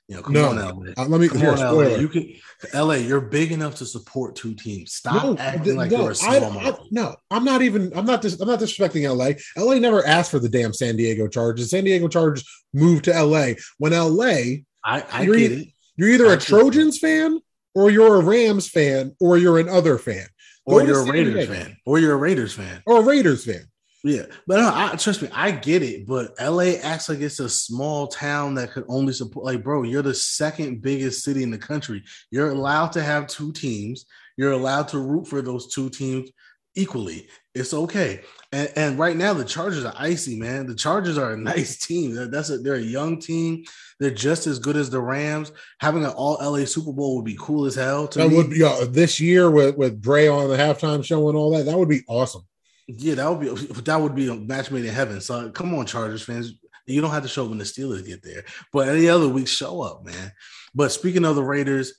You 0.09 0.17
know, 0.17 0.23
come 0.23 0.35
No. 0.35 0.49
on, 0.51 0.57
LA. 0.59 0.93
Uh, 0.97 1.07
let 1.09 1.21
me 1.21 1.27
Come 1.29 1.39
here, 1.39 1.51
on, 1.53 1.59
LA. 1.59 1.97
You 1.97 2.07
can 2.09 2.33
LA, 2.73 2.95
you're 2.95 3.21
big 3.21 3.51
enough 3.51 3.75
to 3.77 3.87
support 3.87 4.37
two 4.37 4.55
teams. 4.55 4.93
Stop 4.93 5.25
No, 5.25 5.37
acting 5.39 5.75
like 5.77 5.91
no, 5.91 6.03
you're 6.03 6.11
a 6.13 6.15
small 6.15 6.35
I- 6.45 6.51
market. 6.51 6.85
no, 6.93 7.17
I'm 7.31 7.45
not 7.45 7.63
even. 7.63 7.91
I'm 7.97 8.05
not. 8.07 8.23
Dis, 8.23 8.39
I'm 8.41 8.47
not 8.47 8.61
disrespecting 8.61 9.03
LA. 9.09 9.33
LA 9.61 9.79
never 9.81 10.07
asked 10.07 10.31
for 10.31 10.39
the 10.39 10.49
damn 10.49 10.73
San 10.73 10.97
Diego 10.97 11.27
Chargers. 11.27 11.71
San 11.71 11.83
Diego 11.85 12.07
Chargers 12.07 12.45
moved 12.73 13.07
to 13.07 13.13
LA 13.21 13.55
when 13.79 13.93
LA. 13.93 14.63
I, 14.85 15.03
I 15.11 15.23
You're 15.23 15.35
get 15.37 15.51
either- 15.53 15.61
it. 15.63 15.69
You're 15.97 16.09
either 16.11 16.27
a 16.27 16.33
Absolutely. 16.33 16.71
Trojans 16.71 16.99
fan 16.99 17.41
or 17.75 17.91
you're 17.91 18.17
a 18.17 18.21
Rams 18.21 18.69
fan 18.69 19.17
or 19.19 19.39
you're 19.39 19.59
an 19.59 19.69
other 19.69 19.97
fan 19.99 20.27
Or 20.67 20.81
Go 20.83 20.87
you're 20.87 21.01
a 21.01 21.11
Raiders 21.11 21.35
Diego. 21.35 21.53
fan. 21.55 21.77
Or 21.87 21.99
you're 21.99 22.13
a 22.13 22.17
Raiders 22.17 22.53
fan. 22.53 22.83
or 22.87 23.01
a 23.01 23.03
Raiders 23.03 23.45
fan. 23.47 23.65
Yeah, 24.07 24.27
but 24.47 24.59
no, 24.59 24.71
I, 24.73 24.95
trust 24.97 25.21
me, 25.23 25.29
I 25.33 25.51
get 25.51 25.83
it. 25.83 26.07
But 26.07 26.35
LA 26.41 26.75
acts 26.83 27.09
like 27.09 27.21
it's 27.21 27.41
a 27.41 27.49
small 27.49 28.07
town 28.07 28.55
that 28.55 28.71
could 28.71 28.85
only 28.89 29.13
support. 29.13 29.45
Like, 29.45 29.65
bro, 29.65 29.83
you're 29.83 30.03
the 30.03 30.15
second 30.15 30.81
biggest 30.81 31.25
city 31.25 31.43
in 31.43 31.51
the 31.51 31.59
country. 31.59 32.05
You're 32.31 32.51
allowed 32.51 32.93
to 32.93 33.03
have 33.03 33.27
two 33.27 33.53
teams. 33.53 34.07
You're 34.37 34.53
allowed 34.53 34.89
to 34.89 35.01
root 35.01 35.27
for 35.27 35.43
those 35.43 35.75
two 35.75 35.91
teams 35.91 36.31
equally. 36.77 37.27
It's 37.55 37.75
okay. 37.75 38.21
And, 38.53 38.71
and 38.77 38.99
right 38.99 39.17
now, 39.17 39.33
the 39.33 39.45
Chargers 39.45 39.85
are 39.85 39.95
icy, 39.97 40.39
man. 40.39 40.67
The 40.67 40.75
Chargers 40.77 41.19
are 41.19 41.33
a 41.33 41.37
nice 41.55 41.79
team. 41.79 42.15
They're, 42.15 42.29
that's 42.29 42.51
a, 42.51 42.59
they're 42.59 42.75
a 42.75 42.81
young 42.81 43.19
team. 43.19 43.65
They're 43.99 44.11
just 44.11 44.47
as 44.47 44.61
good 44.61 44.77
as 44.77 44.89
the 44.89 45.01
Rams. 45.01 45.51
Having 45.81 46.05
an 46.05 46.11
All 46.13 46.39
LA 46.41 46.65
Super 46.65 46.93
Bowl 46.93 47.17
would 47.17 47.25
be 47.25 47.39
cool 47.41 47.65
as 47.65 47.75
hell. 47.75 48.07
To 48.09 48.19
That 48.21 48.29
me. 48.29 48.37
would 48.37 48.51
be 48.51 48.63
uh, 48.63 48.85
this 48.89 49.19
year 49.19 49.51
with 49.51 49.77
with 49.77 50.01
Dre 50.01 50.29
on 50.29 50.49
the 50.49 50.57
halftime 50.57 51.05
show 51.05 51.29
and 51.29 51.37
all 51.37 51.51
that. 51.57 51.65
That 51.65 51.77
would 51.77 51.89
be 51.89 52.03
awesome. 52.07 52.43
Yeah, 52.89 53.17
that 53.17 53.29
would 53.29 53.41
be 53.41 53.49
that 53.83 54.01
would 54.01 54.15
be 54.15 54.29
a 54.29 54.35
match 54.35 54.71
made 54.71 54.85
in 54.85 54.95
heaven. 54.95 55.21
So 55.21 55.51
come 55.51 55.75
on, 55.75 55.87
Chargers 55.87 56.23
fans. 56.23 56.55
You 56.87 57.01
don't 57.01 57.11
have 57.11 57.25
to 57.25 57.29
show 57.29 57.43
up 57.43 57.49
when 57.49 57.59
the 57.59 57.65
Steelers 57.65 58.07
get 58.07 58.23
there, 58.23 58.45
but 58.73 58.89
any 58.89 59.09
other 59.09 59.29
week, 59.29 59.49
show 59.49 59.83
up, 59.83 60.05
man. 60.05 60.33
But 60.73 60.93
speaking 60.93 61.25
of 61.25 61.35
the 61.35 61.43
Raiders, 61.43 61.95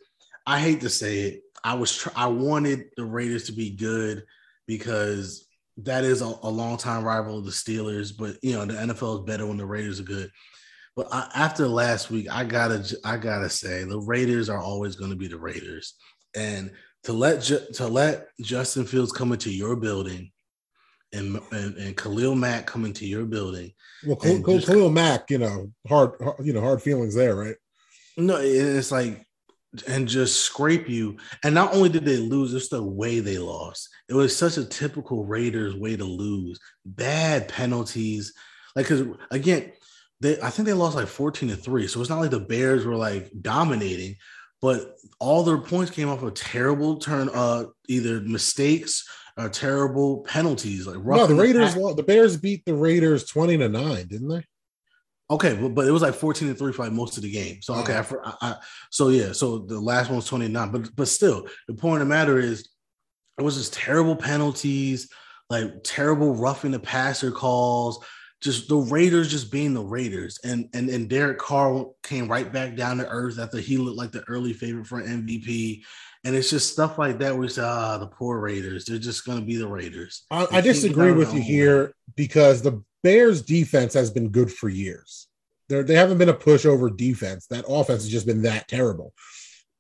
I 0.46 0.60
hate 0.60 0.80
to 0.82 0.90
say 0.90 1.20
it, 1.20 1.42
I 1.62 1.74
was 1.74 1.96
tr- 1.98 2.10
I 2.16 2.28
wanted 2.28 2.86
the 2.96 3.04
Raiders 3.04 3.44
to 3.46 3.52
be 3.52 3.72
good 3.72 4.24
because 4.66 5.46
that 5.78 6.06
is 6.06 6.22
a, 6.22 6.26
a 6.26 6.50
longtime 6.50 7.04
rival 7.04 7.40
of 7.40 7.46
the 7.46 7.52
Steelers. 7.52 8.14
But 8.18 8.38
you 8.42 8.54
know 8.54 8.64
the 8.66 8.74
NFL 8.74 9.20
is 9.20 9.26
better 9.26 9.46
when 9.46 9.58
the 9.58 9.66
Raiders 9.66 10.00
are 10.00 10.04
good. 10.04 10.32
But 10.96 11.10
I, 11.12 11.30
after 11.36 11.68
last 11.68 12.10
week, 12.10 12.28
I 12.32 12.46
gotta 12.46 12.98
I 13.04 13.18
gotta 13.18 13.50
say 13.50 13.84
the 13.84 14.00
Raiders 14.00 14.50
are 14.50 14.62
always 14.62 14.96
going 14.96 15.12
to 15.12 15.18
be 15.18 15.28
the 15.28 15.38
Raiders, 15.38 15.96
and 16.34 16.72
to 17.04 17.12
let 17.12 17.42
Ju- 17.42 17.68
to 17.74 17.88
let 17.88 18.30
Justin 18.40 18.86
Fields 18.86 19.12
come 19.12 19.34
into 19.34 19.52
your 19.52 19.76
building 19.76 20.32
and, 21.14 21.40
and 21.52 21.76
and 21.78 21.98
Khalil 21.98 22.36
Mack 22.36 22.66
coming 22.66 22.94
to 22.94 23.06
your 23.06 23.26
building. 23.26 23.72
Well, 24.06 24.16
Khalil, 24.18 24.42
Khalil, 24.44 24.58
just- 24.60 24.68
Khalil 24.72 24.90
Mack, 24.92 25.30
you 25.30 25.38
know, 25.38 25.72
hard, 25.88 26.12
hard- 26.22 26.46
you 26.46 26.54
know, 26.54 26.62
hard 26.62 26.82
feelings 26.82 27.16
there, 27.16 27.36
right? 27.36 27.56
No, 28.18 28.38
it's 28.38 28.92
like 28.92 29.24
and 29.88 30.08
just 30.08 30.42
scrape 30.42 30.90
you. 30.90 31.18
And 31.44 31.54
not 31.54 31.74
only 31.74 31.90
did 31.90 32.06
they 32.06 32.18
lose, 32.18 32.54
it's 32.54 32.70
the 32.70 32.82
way 32.82 33.20
they 33.20 33.38
lost. 33.38 33.90
It 34.10 34.14
was 34.14 34.36
such 34.36 34.58
a 34.58 34.66
typical 34.66 35.26
Raiders 35.26 35.76
way 35.76 35.96
to 35.96 36.04
lose. 36.06 36.60
Bad 36.86 37.48
penalties. 37.48 38.34
Like 38.76 38.88
cuz 38.88 39.04
again, 39.30 39.72
they 40.20 40.42
I 40.42 40.50
think 40.50 40.66
they 40.68 40.74
lost 40.74 40.96
like 40.96 41.08
14 41.08 41.50
to 41.50 41.56
3. 41.56 41.88
So 41.88 42.02
it's 42.02 42.10
not 42.10 42.20
like 42.20 42.32
the 42.32 42.40
Bears 42.40 42.86
were 42.86 42.96
like 42.96 43.30
dominating, 43.40 44.16
but 44.62 44.96
all 45.20 45.44
their 45.44 45.60
points 45.60 45.92
came 45.92 46.10
off 46.10 46.24
of 46.24 46.34
terrible 46.34 46.98
turn 46.98 47.30
uh 47.30 47.66
either 47.88 48.22
mistakes 48.22 49.04
or 49.38 49.50
terrible 49.50 50.20
penalties 50.22 50.88
like 50.88 51.04
No, 51.04 51.28
the 51.28 51.36
Raiders, 51.36 51.76
the 51.76 52.04
Bears 52.06 52.38
beat 52.38 52.66
the 52.66 52.74
Raiders 52.74 53.26
twenty 53.26 53.58
to 53.58 53.70
nine, 53.70 54.08
didn't 54.08 54.30
they? 54.30 54.44
Okay, 55.30 55.56
but, 55.56 55.70
but 55.76 55.88
it 55.88 55.92
was 55.92 56.02
like 56.02 56.14
14 56.14 56.48
to 56.48 56.54
3 56.54 56.72
for 56.72 56.84
like 56.84 56.94
most 56.94 57.18
of 57.18 57.24
the 57.24 57.32
game. 57.32 57.62
So 57.62 57.74
okay, 57.76 57.96
I, 57.96 58.06
I, 58.24 58.34
I 58.42 58.56
so 58.92 59.10
yeah, 59.10 59.34
so 59.34 59.60
the 59.60 59.80
last 59.80 60.08
one 60.08 60.18
was 60.18 60.26
29. 60.26 60.72
But 60.72 60.96
but 60.96 61.08
still, 61.08 61.48
the 61.68 61.74
point 61.74 62.02
of 62.02 62.08
the 62.08 62.14
matter 62.14 62.40
is 62.40 62.70
it 63.38 63.44
was 63.44 63.58
just 63.58 63.74
terrible 63.74 64.16
penalties, 64.16 65.10
like 65.50 65.84
terrible 65.84 66.34
roughing 66.34 66.72
the 66.72 66.80
passer 66.80 67.32
calls, 67.32 68.04
just 68.42 68.70
the 68.70 68.78
Raiders 68.78 69.30
just 69.30 69.52
being 69.52 69.74
the 69.74 69.84
Raiders. 69.84 70.40
And 70.46 70.70
and 70.74 70.90
and 70.90 71.10
Derek 71.10 71.40
Carr 71.40 71.88
came 72.04 72.30
right 72.30 72.52
back 72.52 72.76
down 72.76 72.98
to 72.98 73.10
earth 73.10 73.38
after 73.38 73.58
he 73.58 73.78
looked 73.78 73.98
like 73.98 74.14
the 74.14 74.24
early 74.30 74.54
favorite 74.54 74.88
for 74.88 75.02
MVP. 75.02 75.84
And 76.28 76.36
it's 76.36 76.50
just 76.50 76.74
stuff 76.74 76.98
like 76.98 77.20
that 77.20 77.34
where 77.34 77.44
you 77.44 77.50
say, 77.50 77.62
ah, 77.64 77.98
the 77.98 78.06
poor 78.06 78.38
Raiders, 78.42 78.84
they're 78.84 78.98
just 78.98 79.26
gonna 79.26 79.40
be 79.40 79.56
the 79.56 79.66
Raiders. 79.66 80.26
I, 80.30 80.46
I 80.52 80.60
disagree 80.60 81.14
with 81.14 81.34
you 81.34 81.40
here 81.40 81.94
because 82.18 82.62
the 82.62 82.84
Bears 83.02 83.42
defense 83.42 83.94
has 83.94 84.12
been 84.12 84.28
good 84.28 84.52
for 84.52 84.68
years. 84.68 85.30
They're, 85.70 85.84
they 85.84 85.96
haven't 85.96 86.18
been 86.18 86.28
a 86.28 86.34
pushover 86.34 86.96
defense. 86.96 87.48
That 87.48 87.64
offense 87.66 88.04
has 88.04 88.12
just 88.12 88.26
been 88.26 88.42
that 88.42 88.68
terrible. 88.68 89.14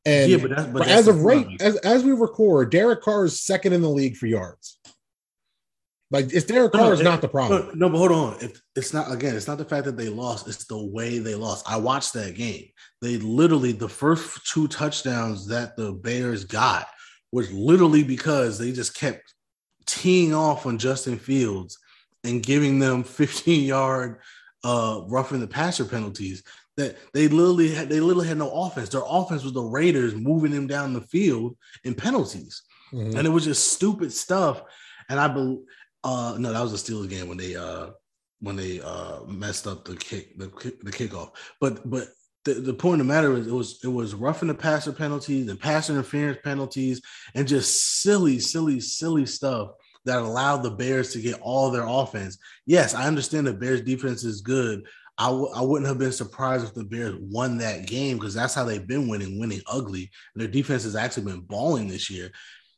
And 0.05 0.31
yeah, 0.31 0.38
but 0.38 0.49
that's 0.51 0.63
but 0.67 0.73
but 0.73 0.86
that's 0.86 0.99
as 1.01 1.07
of 1.10 1.21
right, 1.21 1.47
as, 1.60 1.75
as 1.79 2.05
we 2.05 2.13
record, 2.13 2.71
Derek 2.71 3.01
Carr 3.01 3.25
is 3.25 3.41
second 3.41 3.73
in 3.73 3.81
the 3.81 3.89
league 3.89 4.15
for 4.15 4.27
yards. 4.27 4.76
Like 6.10 6.32
it's 6.34 6.46
Derek 6.46 6.74
No, 6.74 6.80
Carr 6.80 6.93
is 6.93 7.02
it- 7.02 7.04
not 7.04 7.22
the 7.22 7.28
problem. 7.28 7.67
No, 7.67 7.88
no, 7.88 7.89
but 7.89 7.98
hold 7.98 8.12
on. 8.12 8.38
If 8.41 8.62
it's 8.76 8.93
not 8.93 9.12
again, 9.12 9.36
it's 9.36 9.48
not 9.48 9.58
the 9.58 9.65
fact 9.65 9.86
that 9.86 9.98
they 9.98 10.08
lost, 10.10 10.48
it's 10.48 10.65
the 10.65 10.78
way 10.86 11.20
they 11.20 11.36
lost. 11.36 11.70
I 11.70 11.78
watched 11.78 12.13
that 12.13 12.36
game. 12.36 12.67
They 13.02 13.17
literally 13.17 13.74
the 13.74 13.89
first 13.89 14.46
two 14.52 14.67
touchdowns 14.70 15.48
that 15.48 15.76
the 15.76 15.91
Bears 15.91 16.46
got 16.46 16.88
was 17.34 17.52
literally 17.52 18.04
because 18.04 18.58
they 18.58 18.72
just 18.72 18.96
kept 18.96 19.34
teeing 19.86 20.34
off 20.34 20.65
on 20.65 20.78
Justin 20.78 21.17
Fields 21.17 21.78
and 22.24 22.41
giving 22.43 22.80
them 22.80 23.04
15 23.04 23.63
yard 23.65 24.20
uh 24.63 25.02
roughing 25.08 25.39
the 25.39 25.48
passer 25.48 25.86
penalties 25.86 26.41
that 26.78 26.96
they 27.13 27.28
literally 27.28 27.70
had 27.74 27.89
they 27.89 28.00
literally 28.00 28.28
had 28.30 28.38
no 28.38 28.50
offense. 28.50 28.88
Their 28.89 29.04
offense 29.06 29.43
was 29.43 29.54
the 29.54 29.62
Raiders 29.62 30.15
moving 30.15 30.52
them 30.52 30.67
down 30.67 30.93
the 30.93 31.02
field 31.02 31.58
in 31.84 31.93
penalties 31.96 32.62
Mhm. 32.93 33.15
and 33.17 33.28
it 33.28 33.30
was 33.30 33.43
just 33.43 33.74
stupid 33.74 34.13
stuff. 34.13 34.62
And 35.10 35.20
I 35.22 35.28
believe, 35.30 35.60
uh, 36.08 36.38
no, 36.38 36.54
that 36.54 36.62
was 36.62 36.72
the 36.72 36.93
Steelers 36.93 37.10
game 37.10 37.28
when 37.28 37.38
they, 37.38 37.56
uh, 37.56 37.88
when 38.39 38.56
they 38.56 38.80
uh 38.82 39.24
messed 39.26 39.65
up 39.67 39.84
the 39.84 39.96
kick, 39.96 40.38
the 40.38 40.48
the 40.84 40.91
kickoff. 40.91 41.32
But 41.60 41.89
but 41.89 42.10
the, 42.46 42.54
the 42.54 42.74
point 42.74 43.02
of 43.02 43.08
the 43.08 43.13
matter 43.13 43.34
is, 43.34 43.48
it 43.48 43.54
was 43.54 43.80
it 43.84 43.88
was 43.88 44.13
roughing 44.15 44.48
the 44.48 44.54
passer 44.54 44.93
penalties 44.93 45.50
and 45.50 45.60
pass 45.60 45.89
interference 45.89 46.38
penalties 46.43 47.02
and 47.36 47.48
just 47.48 48.02
silly, 48.02 48.39
silly, 48.39 48.80
silly 48.80 49.26
stuff 49.26 49.72
that 50.06 50.20
allowed 50.20 50.63
the 50.63 50.72
Bears 50.72 51.12
to 51.13 51.22
get 51.22 51.39
all 51.41 51.72
their 51.72 51.86
offense. 51.86 52.38
Yes, 52.65 52.93
I 52.93 53.08
understand 53.08 53.48
the 53.48 53.54
Bears 53.54 53.82
defense 53.82 54.24
is 54.24 54.41
good. 54.41 54.86
I 55.17 55.28
w- 55.28 55.52
I 55.54 55.62
wouldn't 55.62 55.88
have 55.88 55.98
been 55.98 56.12
surprised 56.12 56.63
if 56.63 56.74
the 56.74 56.84
Bears 56.84 57.15
won 57.20 57.58
that 57.58 57.88
game 57.88 58.17
because 58.17 58.36
that's 58.36 58.54
how 58.54 58.63
they've 58.63 58.88
been 58.88 59.08
winning, 59.08 59.39
winning 59.39 59.62
ugly. 59.67 60.10
And 60.34 60.41
Their 60.41 60.48
defense 60.48 60.84
has 60.84 60.96
actually 60.96 61.26
been 61.26 61.41
balling 61.41 61.88
this 61.88 62.10
year. 62.10 62.32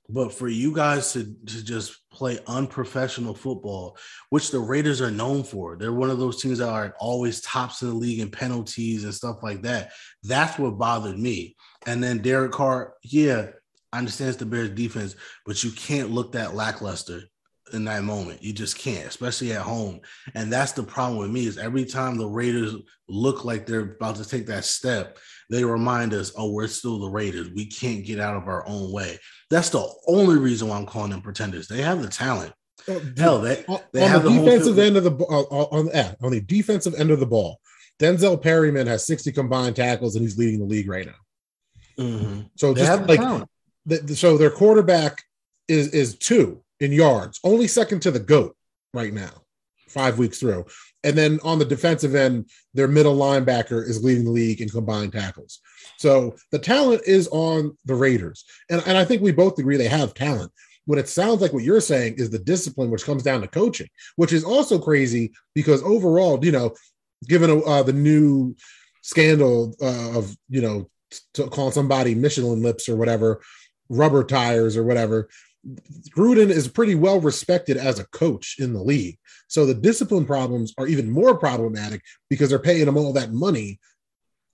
But 0.09 0.33
for 0.33 0.47
you 0.47 0.73
guys 0.73 1.13
to, 1.13 1.23
to 1.23 1.63
just 1.63 1.97
play 2.11 2.39
unprofessional 2.47 3.35
football, 3.35 3.97
which 4.31 4.49
the 4.49 4.59
Raiders 4.59 5.01
are 5.01 5.11
known 5.11 5.43
for, 5.43 5.77
they're 5.77 5.93
one 5.93 6.09
of 6.09 6.19
those 6.19 6.41
teams 6.41 6.57
that 6.57 6.69
are 6.69 6.95
always 6.99 7.41
tops 7.41 7.83
in 7.83 7.89
the 7.89 7.95
league 7.95 8.19
in 8.19 8.31
penalties 8.31 9.03
and 9.03 9.13
stuff 9.13 9.37
like 9.43 9.61
that. 9.61 9.91
That's 10.23 10.57
what 10.57 10.79
bothered 10.79 11.19
me. 11.19 11.55
And 11.85 12.03
then 12.03 12.19
Derek 12.19 12.51
Carr, 12.51 12.95
yeah, 13.03 13.49
I 13.93 13.99
understand 13.99 14.29
it's 14.29 14.39
the 14.39 14.45
Bears 14.45 14.71
defense, 14.71 15.15
but 15.45 15.63
you 15.63 15.71
can't 15.71 16.11
look 16.11 16.31
that 16.31 16.55
lackluster 16.55 17.23
in 17.73 17.85
that 17.85 18.03
moment. 18.03 18.43
You 18.43 18.53
just 18.53 18.77
can't, 18.77 19.07
especially 19.07 19.53
at 19.53 19.61
home. 19.61 19.99
And 20.35 20.51
that's 20.51 20.71
the 20.73 20.83
problem 20.83 21.19
with 21.19 21.31
me 21.31 21.45
is 21.45 21.57
every 21.57 21.85
time 21.85 22.17
the 22.17 22.27
Raiders 22.27 22.75
look 23.07 23.45
like 23.45 23.65
they're 23.65 23.95
about 23.95 24.15
to 24.17 24.27
take 24.27 24.45
that 24.47 24.65
step, 24.65 25.17
they 25.49 25.63
remind 25.63 26.13
us, 26.13 26.31
oh, 26.37 26.51
we're 26.51 26.67
still 26.67 26.99
the 26.99 27.09
Raiders. 27.09 27.49
We 27.55 27.65
can't 27.65 28.05
get 28.05 28.19
out 28.19 28.35
of 28.35 28.47
our 28.47 28.67
own 28.67 28.91
way. 28.91 29.17
That's 29.49 29.69
the 29.69 29.87
only 30.07 30.37
reason 30.37 30.67
why 30.67 30.77
I'm 30.77 30.85
calling 30.85 31.11
them 31.11 31.21
pretenders. 31.21 31.67
They 31.67 31.81
have 31.81 32.01
the 32.01 32.09
talent. 32.09 32.53
Uh, 32.87 32.99
Hell, 33.17 33.39
they, 33.41 33.65
on, 33.65 33.79
they 33.93 34.03
on 34.03 34.09
have 34.09 34.23
the 34.23 34.29
the 34.29 34.39
defensive 34.39 34.79
end 34.79 34.95
of 34.97 35.03
the 35.03 35.11
b- 35.11 35.25
uh, 35.29 35.41
on 35.41 35.89
on 36.21 36.31
the 36.31 36.41
defensive 36.41 36.95
end 36.95 37.11
of 37.11 37.19
the 37.19 37.25
ball, 37.25 37.59
Denzel 37.99 38.41
Perryman 38.41 38.87
has 38.87 39.05
60 39.05 39.31
combined 39.33 39.75
tackles 39.75 40.15
and 40.15 40.23
he's 40.23 40.37
leading 40.37 40.59
the 40.59 40.65
league 40.65 40.87
right 40.89 41.05
now. 41.05 42.03
Mhm. 42.03 42.49
So 42.55 42.73
They 42.73 42.85
just 42.85 43.07
like 43.09 43.19
the- 43.85 44.15
so 44.15 44.37
their 44.37 44.49
quarterback 44.49 45.23
is 45.67 45.89
is 45.89 46.17
two 46.17 46.63
in 46.79 46.91
yards, 46.91 47.39
only 47.43 47.67
second 47.67 48.01
to 48.01 48.11
the 48.11 48.19
goat 48.19 48.55
right 48.93 49.13
now, 49.13 49.43
five 49.87 50.17
weeks 50.17 50.39
through. 50.39 50.65
And 51.03 51.17
then 51.17 51.39
on 51.43 51.59
the 51.59 51.65
defensive 51.65 52.15
end, 52.15 52.49
their 52.73 52.87
middle 52.87 53.15
linebacker 53.15 53.87
is 53.87 54.03
leading 54.03 54.25
the 54.25 54.31
league 54.31 54.61
in 54.61 54.69
combined 54.69 55.13
tackles. 55.13 55.59
So 55.97 56.35
the 56.51 56.59
talent 56.59 57.03
is 57.05 57.27
on 57.29 57.77
the 57.85 57.95
Raiders, 57.95 58.45
and 58.69 58.81
and 58.85 58.97
I 58.97 59.05
think 59.05 59.21
we 59.21 59.31
both 59.31 59.59
agree 59.59 59.77
they 59.77 59.87
have 59.87 60.13
talent. 60.13 60.51
What 60.85 60.99
it 60.99 61.07
sounds 61.07 61.41
like 61.41 61.53
what 61.53 61.63
you're 61.63 61.81
saying 61.81 62.15
is 62.17 62.29
the 62.29 62.39
discipline, 62.39 62.89
which 62.89 63.05
comes 63.05 63.23
down 63.23 63.41
to 63.41 63.47
coaching, 63.47 63.89
which 64.15 64.33
is 64.33 64.43
also 64.43 64.79
crazy 64.79 65.31
because 65.53 65.83
overall, 65.83 66.43
you 66.43 66.51
know, 66.51 66.73
given 67.27 67.61
uh, 67.65 67.83
the 67.83 67.93
new 67.93 68.55
scandal 69.01 69.75
uh, 69.81 70.17
of 70.17 70.35
you 70.49 70.61
know 70.61 70.89
to 71.33 71.47
call 71.47 71.71
somebody 71.71 72.15
Michelin 72.15 72.61
lips 72.61 72.89
or 72.89 72.95
whatever, 72.95 73.41
rubber 73.89 74.23
tires 74.23 74.77
or 74.77 74.83
whatever. 74.83 75.29
Gruden 75.65 76.49
is 76.49 76.67
pretty 76.67 76.95
well 76.95 77.19
respected 77.19 77.77
as 77.77 77.99
a 77.99 78.07
coach 78.07 78.55
in 78.59 78.73
the 78.73 78.81
league. 78.81 79.17
So 79.47 79.65
the 79.65 79.73
discipline 79.73 80.25
problems 80.25 80.73
are 80.77 80.87
even 80.87 81.09
more 81.09 81.37
problematic 81.37 82.01
because 82.29 82.49
they're 82.49 82.59
paying 82.59 82.87
him 82.87 82.97
all 82.97 83.13
that 83.13 83.33
money. 83.33 83.79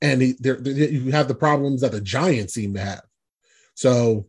And 0.01 0.21
he, 0.21 0.35
they're, 0.39 0.55
they're, 0.55 0.89
you 0.89 1.11
have 1.11 1.27
the 1.27 1.35
problems 1.35 1.81
that 1.81 1.91
the 1.91 2.01
Giants 2.01 2.53
seem 2.53 2.73
to 2.73 2.81
have. 2.81 3.01
So, 3.75 4.27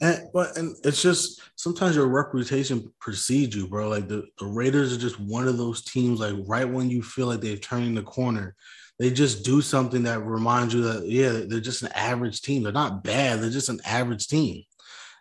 and 0.00 0.28
but 0.34 0.56
and 0.58 0.76
it's 0.84 1.00
just 1.00 1.40
sometimes 1.54 1.96
your 1.96 2.06
reputation 2.06 2.92
precedes 3.00 3.56
you, 3.56 3.66
bro. 3.66 3.88
Like 3.88 4.08
the, 4.08 4.26
the 4.38 4.46
Raiders 4.46 4.94
are 4.94 5.00
just 5.00 5.18
one 5.18 5.48
of 5.48 5.56
those 5.56 5.82
teams. 5.84 6.20
Like 6.20 6.34
right 6.46 6.68
when 6.68 6.90
you 6.90 7.02
feel 7.02 7.28
like 7.28 7.40
they've 7.40 7.60
turned 7.60 7.96
the 7.96 8.02
corner, 8.02 8.54
they 8.98 9.10
just 9.10 9.42
do 9.42 9.62
something 9.62 10.02
that 10.02 10.22
reminds 10.22 10.74
you 10.74 10.82
that 10.82 11.08
yeah, 11.08 11.44
they're 11.46 11.60
just 11.60 11.82
an 11.82 11.92
average 11.94 12.42
team. 12.42 12.62
They're 12.62 12.72
not 12.72 13.04
bad. 13.04 13.40
They're 13.40 13.48
just 13.48 13.70
an 13.70 13.80
average 13.86 14.28
team 14.28 14.64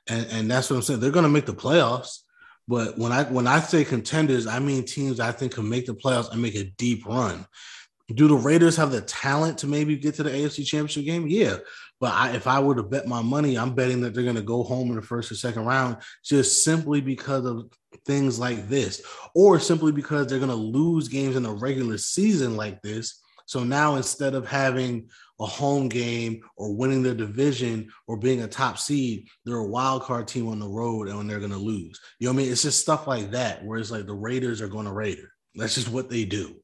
and, 0.07 0.27
and 0.31 0.51
that's 0.51 0.69
what 0.69 0.77
I'm 0.77 0.81
saying. 0.81 0.99
They're 0.99 1.11
going 1.11 1.23
to 1.23 1.29
make 1.29 1.45
the 1.45 1.53
playoffs, 1.53 2.19
but 2.67 2.97
when 2.97 3.11
I 3.11 3.23
when 3.23 3.47
I 3.47 3.59
say 3.59 3.83
contenders, 3.83 4.47
I 4.47 4.59
mean 4.59 4.85
teams 4.85 5.19
I 5.19 5.31
think 5.31 5.53
can 5.53 5.69
make 5.69 5.85
the 5.85 5.93
playoffs 5.93 6.31
and 6.31 6.41
make 6.41 6.55
a 6.55 6.63
deep 6.63 7.05
run. 7.05 7.45
Do 8.13 8.27
the 8.27 8.35
Raiders 8.35 8.77
have 8.77 8.91
the 8.91 9.01
talent 9.01 9.59
to 9.59 9.67
maybe 9.67 9.97
get 9.97 10.15
to 10.15 10.23
the 10.23 10.29
AFC 10.29 10.63
Championship 10.65 11.05
game? 11.05 11.27
Yeah, 11.27 11.57
but 11.99 12.13
I, 12.13 12.31
if 12.35 12.45
I 12.45 12.59
were 12.59 12.75
to 12.75 12.83
bet 12.83 13.07
my 13.07 13.21
money, 13.21 13.57
I'm 13.57 13.73
betting 13.73 14.01
that 14.01 14.13
they're 14.13 14.23
going 14.23 14.35
to 14.35 14.41
go 14.41 14.63
home 14.63 14.89
in 14.89 14.95
the 14.95 15.01
first 15.01 15.31
or 15.31 15.35
second 15.35 15.65
round 15.65 15.97
just 16.23 16.63
simply 16.63 17.01
because 17.01 17.45
of 17.45 17.69
things 18.05 18.37
like 18.37 18.67
this, 18.67 19.01
or 19.33 19.59
simply 19.59 19.91
because 19.91 20.27
they're 20.27 20.39
going 20.39 20.49
to 20.49 20.55
lose 20.55 21.07
games 21.07 21.35
in 21.35 21.43
the 21.43 21.51
regular 21.51 21.97
season 21.97 22.57
like 22.57 22.81
this. 22.81 23.21
So 23.45 23.63
now 23.63 23.95
instead 23.95 24.35
of 24.35 24.47
having 24.47 25.09
a 25.39 25.45
home 25.45 25.89
game 25.89 26.41
or 26.55 26.73
winning 26.73 27.03
their 27.03 27.13
division 27.13 27.89
or 28.07 28.17
being 28.17 28.43
a 28.43 28.47
top 28.47 28.77
seed, 28.77 29.27
they're 29.43 29.57
a 29.57 29.67
wild 29.67 30.03
card 30.03 30.27
team 30.27 30.47
on 30.47 30.59
the 30.59 30.67
road 30.67 31.07
and 31.07 31.29
they're 31.29 31.39
going 31.39 31.51
to 31.51 31.57
lose. 31.57 31.99
You 32.19 32.27
know 32.27 32.33
what 32.33 32.39
I 32.39 32.43
mean? 32.43 32.51
It's 32.51 32.61
just 32.61 32.79
stuff 32.79 33.07
like 33.07 33.31
that 33.31 33.63
where 33.65 33.79
it's 33.79 33.91
like 33.91 34.05
the 34.05 34.13
Raiders 34.13 34.61
are 34.61 34.67
going 34.67 34.85
to 34.85 34.93
Raider. 34.93 35.31
That's 35.55 35.75
just 35.75 35.89
what 35.89 36.09
they 36.09 36.25
do. 36.25 36.55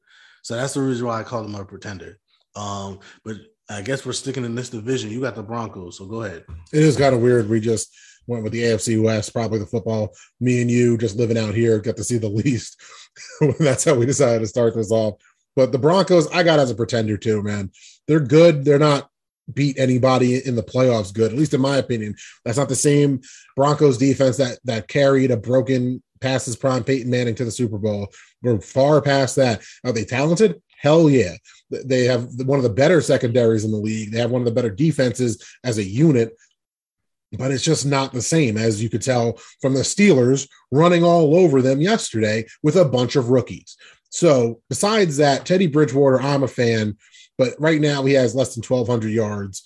So 0.44 0.56
that's 0.56 0.74
the 0.74 0.82
reason 0.82 1.06
why 1.06 1.20
I 1.20 1.24
call 1.24 1.44
them 1.44 1.56
a 1.56 1.66
pretender. 1.66 2.18
Um, 2.56 3.00
but 3.24 3.38
I 3.70 3.82
guess 3.82 4.06
we're 4.06 4.14
sticking 4.14 4.44
in 4.44 4.56
this 4.56 4.70
division. 4.70 5.12
You 5.12 5.22
got 5.22 5.36
the 5.36 5.44
Broncos, 5.44 5.98
so 5.98 6.06
go 6.06 6.24
ahead. 6.24 6.44
It 6.74 6.84
is 6.84 6.98
kind 6.98 7.16
of 7.16 7.22
weird. 7.22 7.50
We 7.50 7.60
just 7.60 7.96
went 8.28 8.44
with 8.44 8.54
the 8.54 8.64
AFC 8.64 9.02
West, 9.02 9.34
probably 9.34 9.60
the 9.60 9.66
football. 9.66 10.14
Me 10.40 10.62
and 10.62 10.70
you 10.70 10.98
just 10.98 11.16
living 11.16 11.38
out 11.38 11.54
here 11.54 11.80
got 11.80 11.98
to 11.98 12.04
see 12.04 12.18
the 12.18 12.30
least. 12.30 12.82
that's 13.60 13.86
how 13.86 13.96
we 13.96 14.06
decided 14.06 14.40
to 14.40 14.48
start 14.48 14.76
this 14.76 14.92
off. 14.92 15.16
But 15.56 15.72
the 15.72 15.80
Broncos, 15.80 16.28
I 16.32 16.44
got 16.44 16.60
as 16.60 16.72
a 16.72 16.76
pretender 16.76 17.18
too, 17.18 17.44
man. 17.44 17.72
They're 18.08 18.20
good. 18.20 18.66
They're 18.66 18.80
not 18.80 19.10
beat 19.54 19.78
anybody 19.78 20.46
in 20.46 20.56
the 20.56 20.64
playoffs 20.64 21.14
good, 21.14 21.32
at 21.32 21.38
least 21.38 21.54
in 21.54 21.62
my 21.62 21.78
opinion. 21.78 22.16
That's 22.46 22.58
not 22.58 22.70
the 22.70 22.76
same 22.76 23.22
Broncos 23.56 23.98
defense 23.98 24.38
that 24.38 24.60
that 24.66 24.88
carried 24.88 25.32
a 25.32 25.38
broken 25.38 26.02
passes 26.20 26.56
prime 26.56 26.84
Peyton 26.84 27.10
Manning 27.10 27.36
to 27.36 27.46
the 27.46 27.52
Super 27.52 27.78
Bowl. 27.78 28.08
We're 28.42 28.62
far 28.62 29.02
past 29.02 29.36
that. 29.36 29.62
Are 29.84 29.92
they 29.92 30.06
talented? 30.06 30.62
Hell 30.78 31.10
yeah. 31.10 31.36
They 31.70 32.06
have 32.06 32.28
one 32.46 32.60
of 32.60 32.64
the 32.64 32.70
better 32.70 33.02
secondaries 33.02 33.66
in 33.66 33.72
the 33.72 33.78
league. 33.78 34.12
They 34.12 34.20
have 34.20 34.32
one 34.32 34.42
of 34.42 34.46
the 34.46 34.52
better 34.52 34.70
defenses 34.70 35.44
as 35.64 35.78
a 35.78 35.84
unit, 35.84 36.36
but 37.38 37.52
it's 37.52 37.64
just 37.64 37.86
not 37.86 38.14
the 38.14 38.22
same 38.22 38.58
as 38.58 38.82
you 38.82 38.90
could 38.90 39.02
tell 39.02 39.40
from 39.62 39.74
the 39.74 39.82
Steelers 39.82 40.48
running 40.72 41.04
all 41.04 41.36
over 41.36 41.62
them 41.62 41.82
yesterday 41.82 42.46
with 42.64 42.76
a 42.76 42.86
bunch 42.86 43.16
of 43.16 43.30
rookies. 43.30 43.78
So, 44.10 44.60
besides 44.68 45.18
that, 45.18 45.46
Teddy 45.46 45.68
Bridgewater, 45.68 46.22
I'm 46.22 46.44
a 46.44 46.48
fan, 46.48 46.98
but 47.42 47.56
right 47.58 47.82
now 47.82 48.04
he 48.04 48.14
has 48.14 48.36
less 48.36 48.54
than 48.54 48.62
1,200 48.62 49.10
yards 49.10 49.64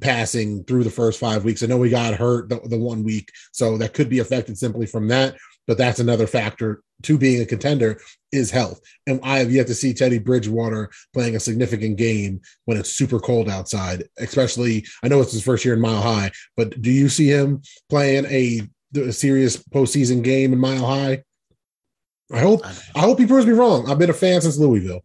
passing 0.00 0.64
through 0.64 0.82
the 0.82 0.90
first 0.90 1.20
five 1.20 1.44
weeks. 1.44 1.62
I 1.62 1.66
know 1.66 1.80
he 1.80 1.88
got 1.88 2.14
hurt 2.14 2.48
the, 2.48 2.58
the 2.64 2.76
one 2.76 3.04
week, 3.04 3.30
so 3.52 3.78
that 3.78 3.94
could 3.94 4.08
be 4.08 4.18
affected 4.18 4.58
simply 4.58 4.86
from 4.86 5.06
that. 5.06 5.36
But 5.68 5.78
that's 5.78 6.00
another 6.00 6.26
factor 6.26 6.82
to 7.04 7.16
being 7.16 7.40
a 7.40 7.46
contender 7.46 8.00
is 8.32 8.50
health. 8.50 8.80
And 9.06 9.20
I 9.22 9.38
have 9.38 9.52
yet 9.52 9.68
to 9.68 9.74
see 9.76 9.94
Teddy 9.94 10.18
Bridgewater 10.18 10.90
playing 11.14 11.36
a 11.36 11.40
significant 11.40 11.96
game 11.96 12.40
when 12.64 12.76
it's 12.76 12.90
super 12.90 13.20
cold 13.20 13.48
outside, 13.48 14.02
especially 14.18 14.84
I 15.04 15.06
know 15.06 15.20
it's 15.20 15.30
his 15.30 15.44
first 15.44 15.64
year 15.64 15.74
in 15.74 15.80
Mile 15.80 16.02
High, 16.02 16.32
but 16.56 16.82
do 16.82 16.90
you 16.90 17.08
see 17.08 17.28
him 17.28 17.62
playing 17.88 18.24
a, 18.24 18.62
a 18.98 19.12
serious 19.12 19.56
postseason 19.56 20.24
game 20.24 20.52
in 20.52 20.58
Mile 20.58 20.84
High? 20.84 21.22
I 22.32 22.40
hope 22.40 22.66
I 22.96 23.00
hope 23.00 23.20
he 23.20 23.26
proves 23.26 23.46
me 23.46 23.52
wrong. 23.52 23.88
I've 23.88 24.00
been 24.00 24.10
a 24.10 24.14
fan 24.14 24.40
since 24.40 24.58
Louisville, 24.58 25.02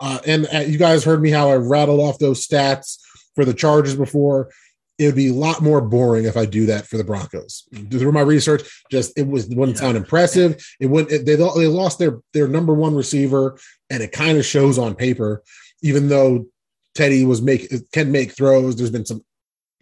uh, 0.00 0.18
and 0.26 0.46
uh, 0.52 0.58
you 0.58 0.78
guys 0.78 1.04
heard 1.04 1.22
me 1.22 1.30
how 1.30 1.50
I 1.50 1.56
rattled 1.56 2.00
off 2.00 2.18
those 2.18 2.46
stats 2.46 2.98
for 3.34 3.44
the 3.44 3.54
Chargers 3.54 3.96
before. 3.96 4.50
It 4.98 5.06
would 5.06 5.14
be 5.14 5.28
a 5.28 5.34
lot 5.34 5.62
more 5.62 5.80
boring 5.80 6.26
if 6.26 6.36
I 6.36 6.44
do 6.44 6.66
that 6.66 6.86
for 6.86 6.98
the 6.98 7.04
Broncos. 7.04 7.66
Through 7.90 8.12
my 8.12 8.20
research, 8.20 8.84
just 8.90 9.18
it 9.18 9.26
was 9.26 9.46
wouldn't 9.46 9.78
yeah. 9.78 9.82
sound 9.84 9.96
impressive. 9.96 10.62
It 10.78 10.86
went. 10.86 11.10
It, 11.10 11.24
they 11.24 11.36
they 11.36 11.66
lost 11.66 11.98
their 11.98 12.20
their 12.34 12.48
number 12.48 12.74
one 12.74 12.94
receiver, 12.94 13.58
and 13.88 14.02
it 14.02 14.12
kind 14.12 14.36
of 14.36 14.44
shows 14.44 14.78
on 14.78 14.94
paper. 14.94 15.42
Even 15.82 16.08
though 16.08 16.46
Teddy 16.94 17.24
was 17.24 17.40
make 17.40 17.72
can 17.92 18.12
make 18.12 18.32
throws, 18.32 18.76
there's 18.76 18.90
been 18.90 19.06
some 19.06 19.24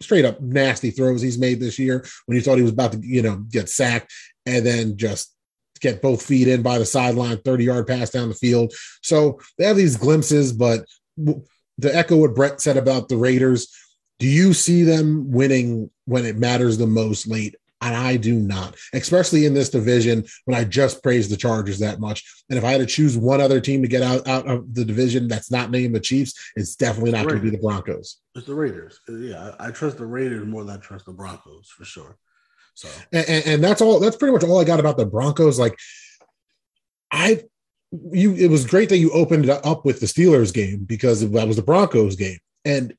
straight 0.01 0.23
up 0.23 0.39
nasty 0.39 0.91
throws 0.91 1.21
he's 1.21 1.37
made 1.37 1.59
this 1.59 1.77
year 1.77 2.05
when 2.25 2.37
he 2.37 2.41
thought 2.41 2.55
he 2.55 2.63
was 2.63 2.71
about 2.71 2.93
to 2.93 2.99
you 2.99 3.21
know 3.21 3.37
get 3.51 3.67
sacked, 3.67 4.13
and 4.45 4.65
then 4.65 4.95
just 4.95 5.35
get 5.79 6.01
both 6.01 6.21
feet 6.21 6.47
in 6.47 6.61
by 6.61 6.77
the 6.77 6.85
sideline, 6.85 7.37
30 7.37 7.63
yard 7.63 7.87
pass 7.87 8.09
down 8.09 8.29
the 8.29 8.35
field. 8.35 8.73
So 9.01 9.39
they 9.57 9.65
have 9.65 9.77
these 9.77 9.97
glimpses, 9.97 10.53
but 10.53 10.85
to 11.17 11.95
echo 11.95 12.17
what 12.17 12.35
Brett 12.35 12.61
said 12.61 12.77
about 12.77 13.09
the 13.09 13.17
Raiders, 13.17 13.73
do 14.19 14.27
you 14.27 14.53
see 14.53 14.83
them 14.83 15.31
winning 15.31 15.89
when 16.05 16.25
it 16.25 16.37
matters 16.37 16.77
the 16.77 16.87
most 16.87 17.27
late? 17.27 17.55
And 17.81 17.95
I 17.95 18.17
do 18.17 18.35
not, 18.35 18.75
especially 18.93 19.45
in 19.45 19.53
this 19.53 19.69
division 19.69 20.25
when 20.43 20.57
I 20.59 20.65
just 20.65 21.01
praised 21.01 21.31
the 21.31 21.37
Chargers 21.37 21.79
that 21.79 22.01
much. 22.01 22.43
And 22.49 22.59
if 22.59 22.65
I 22.65 22.71
had 22.71 22.81
to 22.81 22.85
choose 22.85 23.17
one 23.17 23.39
other 23.39 23.61
team 23.61 23.81
to 23.81 23.87
get 23.87 24.01
out, 24.01 24.27
out 24.27 24.49
of 24.49 24.73
the 24.73 24.83
division 24.83 25.29
that's 25.29 25.49
not 25.49 25.71
named 25.71 25.95
the 25.95 26.01
Chiefs, 26.01 26.51
it's 26.57 26.75
definitely 26.75 27.11
not 27.11 27.23
going 27.23 27.37
to 27.37 27.41
be 27.41 27.49
the 27.49 27.57
Broncos. 27.57 28.17
It's 28.35 28.47
the 28.47 28.53
Raiders. 28.53 28.99
Yeah, 29.07 29.51
I, 29.57 29.67
I 29.67 29.71
trust 29.71 29.97
the 29.97 30.05
Raiders 30.05 30.45
more 30.45 30.65
than 30.65 30.75
I 30.75 30.79
trust 30.79 31.05
the 31.05 31.13
Broncos 31.13 31.69
for 31.69 31.85
sure. 31.85 32.17
So 32.73 32.89
and, 33.11 33.45
and, 33.45 33.63
that's 33.63 33.81
all 33.81 33.99
that's 33.99 34.15
pretty 34.15 34.33
much 34.33 34.43
all 34.43 34.59
I 34.59 34.63
got 34.63 34.79
about 34.79 34.97
the 34.97 35.05
Broncos. 35.05 35.59
Like 35.59 35.77
I 37.11 37.43
you 37.91 38.35
it 38.35 38.49
was 38.49 38.65
great 38.65 38.89
that 38.89 38.97
you 38.97 39.11
opened 39.11 39.45
it 39.45 39.65
up 39.65 39.85
with 39.85 39.99
the 39.99 40.05
Steelers 40.05 40.53
game 40.53 40.85
because 40.85 41.29
that 41.29 41.47
was 41.47 41.57
the 41.57 41.63
Broncos 41.63 42.15
game. 42.15 42.39
And 42.65 42.93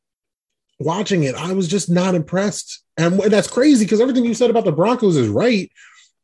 watching 0.78 1.24
it, 1.24 1.34
I 1.34 1.52
was 1.52 1.68
just 1.68 1.90
not 1.90 2.14
impressed. 2.14 2.82
And 2.96 3.20
that's 3.20 3.48
crazy 3.48 3.84
because 3.84 4.00
everything 4.00 4.24
you 4.24 4.34
said 4.34 4.50
about 4.50 4.64
the 4.64 4.72
Broncos 4.72 5.16
is 5.16 5.28
right. 5.28 5.70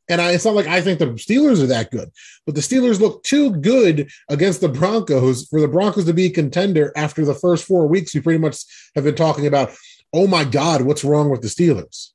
And 0.09 0.21
I, 0.21 0.33
it's 0.33 0.45
not 0.45 0.55
like 0.55 0.67
I 0.67 0.81
think 0.81 0.99
the 0.99 1.07
Steelers 1.07 1.63
are 1.63 1.67
that 1.67 1.91
good, 1.91 2.11
but 2.45 2.55
the 2.55 2.61
Steelers 2.61 3.01
look 3.01 3.25
too 3.25 3.51
good 3.57 4.09
against 4.29 4.61
the 4.61 4.69
Broncos 4.69 5.49
for 5.49 5.61
the 5.61 5.69
Broncos 5.69 6.05
to 6.05 6.15
be 6.15 6.27
a 6.27 6.31
contender 6.31 6.93
after 6.97 7.25
the 7.25 7.35
first 7.35 7.65
four 7.65 7.87
weeks. 7.87 8.15
We 8.15 8.21
pretty 8.21 8.39
much 8.39 8.65
have 8.95 9.05
been 9.05 9.17
talking 9.17 9.47
about, 9.47 9.75
oh 10.13 10.27
my 10.29 10.45
God, 10.45 10.83
what's 10.83 11.05
wrong 11.05 11.29
with 11.29 11.43
the 11.43 11.49
Steelers? 11.49 12.11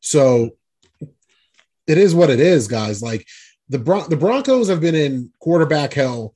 So 0.00 0.56
it 1.86 1.98
is 1.98 2.14
what 2.14 2.30
it 2.30 2.40
is, 2.40 2.68
guys. 2.68 3.02
Like 3.02 3.26
the 3.68 3.78
Bron- 3.78 4.10
the 4.10 4.16
Broncos 4.16 4.68
have 4.68 4.80
been 4.80 4.94
in 4.94 5.30
quarterback 5.40 5.94
hell 5.94 6.34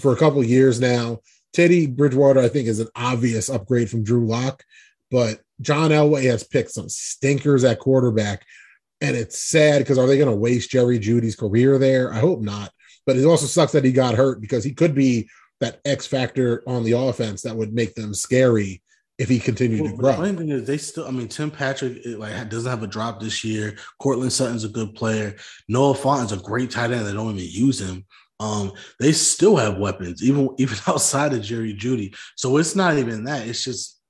for 0.00 0.12
a 0.12 0.16
couple 0.16 0.42
years 0.44 0.80
now. 0.80 1.20
Teddy 1.52 1.86
Bridgewater, 1.86 2.40
I 2.40 2.48
think, 2.48 2.66
is 2.66 2.80
an 2.80 2.88
obvious 2.96 3.48
upgrade 3.48 3.88
from 3.88 4.02
Drew 4.02 4.26
Lock, 4.26 4.64
but 5.10 5.40
John 5.60 5.90
Elway 5.90 6.24
has 6.24 6.42
picked 6.42 6.72
some 6.72 6.88
stinkers 6.88 7.62
at 7.62 7.78
quarterback, 7.78 8.44
and 9.00 9.16
it's 9.16 9.38
sad 9.38 9.78
because 9.78 9.98
are 9.98 10.06
they 10.06 10.18
going 10.18 10.30
to 10.30 10.36
waste 10.36 10.70
Jerry 10.70 10.98
Jeudy's 10.98 11.36
career 11.36 11.78
there? 11.78 12.12
I 12.12 12.18
hope 12.18 12.40
not. 12.40 12.72
But 13.06 13.16
it 13.16 13.24
also 13.24 13.46
sucks 13.46 13.72
that 13.72 13.84
he 13.84 13.92
got 13.92 14.14
hurt 14.14 14.40
because 14.40 14.64
he 14.64 14.72
could 14.72 14.94
be 14.94 15.28
that 15.60 15.80
X 15.84 16.06
factor 16.06 16.62
on 16.66 16.82
the 16.82 16.92
offense 16.92 17.42
that 17.42 17.54
would 17.54 17.72
make 17.72 17.94
them 17.94 18.14
scary 18.14 18.82
if 19.18 19.28
he 19.28 19.38
continued 19.38 19.82
well, 19.82 19.90
to 19.90 19.96
grow. 19.96 20.10
The 20.10 20.16
funny 20.16 20.36
thing 20.36 20.48
is, 20.50 20.66
they 20.66 20.78
still. 20.78 21.06
I 21.06 21.10
mean, 21.10 21.28
Tim 21.28 21.50
Patrick 21.50 21.98
like 22.04 22.48
doesn't 22.48 22.70
have 22.70 22.82
a 22.82 22.88
drop 22.88 23.20
this 23.20 23.44
year. 23.44 23.76
Courtland 24.00 24.32
Sutton's 24.32 24.64
a 24.64 24.68
good 24.68 24.94
player. 24.94 25.36
Noah 25.68 25.94
Fant's 25.94 26.32
a 26.32 26.36
great 26.36 26.70
tight 26.70 26.90
end. 26.90 27.06
They 27.06 27.12
don't 27.12 27.36
even 27.38 27.50
use 27.50 27.80
him. 27.80 28.04
Um, 28.40 28.72
they 28.98 29.12
still 29.12 29.56
have 29.56 29.78
weapons, 29.78 30.22
even 30.22 30.50
even 30.58 30.78
outside 30.86 31.32
of 31.32 31.42
Jerry 31.42 31.74
Jeudy. 31.74 32.14
So 32.36 32.56
it's 32.56 32.74
not 32.74 32.98
even 32.98 33.24
that. 33.24 33.46
It's 33.46 33.64
just 33.64 34.00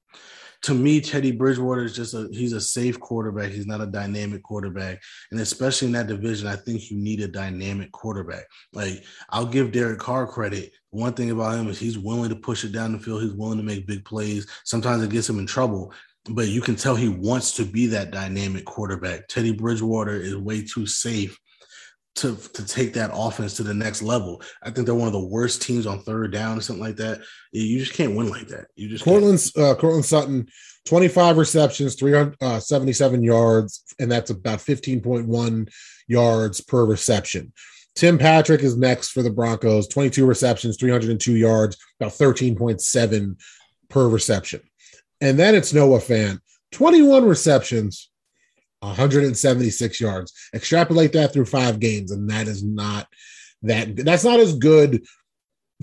to 0.65 0.73
me, 0.73 0.99
Teddy 0.99 1.31
Bridgewater 1.31 1.85
is 1.85 1.95
just 1.95 2.15
a 2.15 2.27
he's 2.33 2.55
a 2.55 2.61
safe 2.61 2.99
quarterback. 2.99 3.53
He's 3.53 3.67
not 3.67 3.83
a 3.83 3.87
dynamic 3.87 4.43
quarterback, 4.43 5.03
and 5.31 5.39
especially 5.41 5.89
in 5.89 5.93
that 5.93 6.07
division, 6.07 6.47
I 6.47 6.57
think 6.57 6.91
you 6.91 6.97
need 6.97 7.21
a 7.21 7.29
dynamic 7.29 7.93
quarterback. 7.93 8.45
Like 8.73 9.05
I'll 9.29 9.45
give 9.45 9.73
Derek 9.73 9.99
Carr 9.99 10.27
credit. 10.27 10.73
One 10.89 11.13
thing 11.13 11.31
about 11.31 11.59
him 11.59 11.69
is 11.69 11.79
he's 11.79 11.99
willing 11.99 12.31
to 12.31 12.37
push 12.37 12.65
it 12.65 12.73
down 12.73 12.93
the 12.93 12.99
field. 12.99 13.23
He's 13.23 13.35
willing 13.35 13.59
to 13.59 13.63
make 13.63 13.87
big 13.87 14.07
plays. 14.07 14.47
Sometimes 14.65 15.03
it 15.03 15.11
gets 15.11 15.29
him 15.29 15.39
in 15.39 15.47
trouble, 15.47 15.93
but 16.31 16.49
you 16.49 16.63
can 16.63 16.77
tell 16.77 16.97
he 16.97 17.11
wants 17.11 17.53
to 17.57 17.65
be 17.67 17.87
that 17.89 18.11
dynamic 18.11 18.65
quarterback. 18.65 19.29
Teddy 19.29 19.53
Bridgewater 19.53 20.17
is 20.17 20.35
way 20.35 20.65
too 20.65 20.87
safe 20.87 21.39
to 22.17 22.37
to 22.37 22.65
take 22.65 22.93
that 22.95 23.11
offense 23.13 23.55
to 23.57 23.63
the 23.63 23.75
next 23.75 24.03
level. 24.03 24.41
I 24.63 24.71
think 24.71 24.87
they're 24.87 24.95
one 24.95 25.09
of 25.09 25.13
the 25.13 25.25
worst 25.25 25.63
teams 25.63 25.87
on 25.87 26.01
third 26.01 26.33
down 26.33 26.59
or 26.59 26.61
something 26.61 26.85
like 26.85 26.97
that. 26.97 27.21
You 27.53 27.79
just 27.79 27.95
can't 27.95 28.15
win 28.15 28.29
like 28.29 28.49
that. 28.49 28.67
You 28.77 28.89
just 28.89 29.05
Courtland's 29.05 29.57
uh, 29.57 29.75
Courtland 29.75 30.05
Sutton, 30.05 30.49
twenty 30.85 31.09
five 31.09 31.37
receptions, 31.37 31.97
three 31.97 32.13
hundred 32.13 32.37
uh, 32.41 32.61
seventy 32.61 32.93
seven 32.93 33.23
yards, 33.23 33.83
and 33.99 34.11
that's 34.11 34.31
about 34.31 34.61
fifteen 34.61 35.01
point 35.01 35.27
one 35.27 35.69
yards 36.07 36.61
per 36.61 36.85
reception. 36.85 37.53
Tim 37.97 38.19
Patrick 38.19 38.63
is 38.63 38.77
next 38.77 39.11
for 39.11 39.23
the 39.23 39.31
Broncos, 39.31 39.89
twenty 39.89 40.11
two 40.11 40.27
receptions, 40.27 40.77
three 40.77 40.91
hundred 40.91 41.11
and 41.11 41.21
two 41.21 41.37
yards, 41.37 41.77
about 42.01 42.13
thirteen 42.13 42.55
point 42.55 42.81
seven 42.81 43.37
per 43.89 44.09
reception, 44.09 44.61
and 45.21 45.39
then 45.39 45.55
it's 45.55 45.73
Noah 45.73 45.99
Fant, 45.99 46.39
twenty 46.71 47.03
one 47.03 47.25
receptions 47.25 48.09
176 48.81 50.01
yards. 50.01 50.33
Extrapolate 50.55 51.13
that 51.13 51.33
through 51.33 51.47
five 51.47 51.81
games, 51.81 52.11
and 52.11 52.29
that 52.31 52.49
is 52.49 52.63
not 52.63 53.09
that. 53.63 53.97
That's 53.97 54.25
not 54.25 54.41
as 54.41 54.57
good 54.57 55.05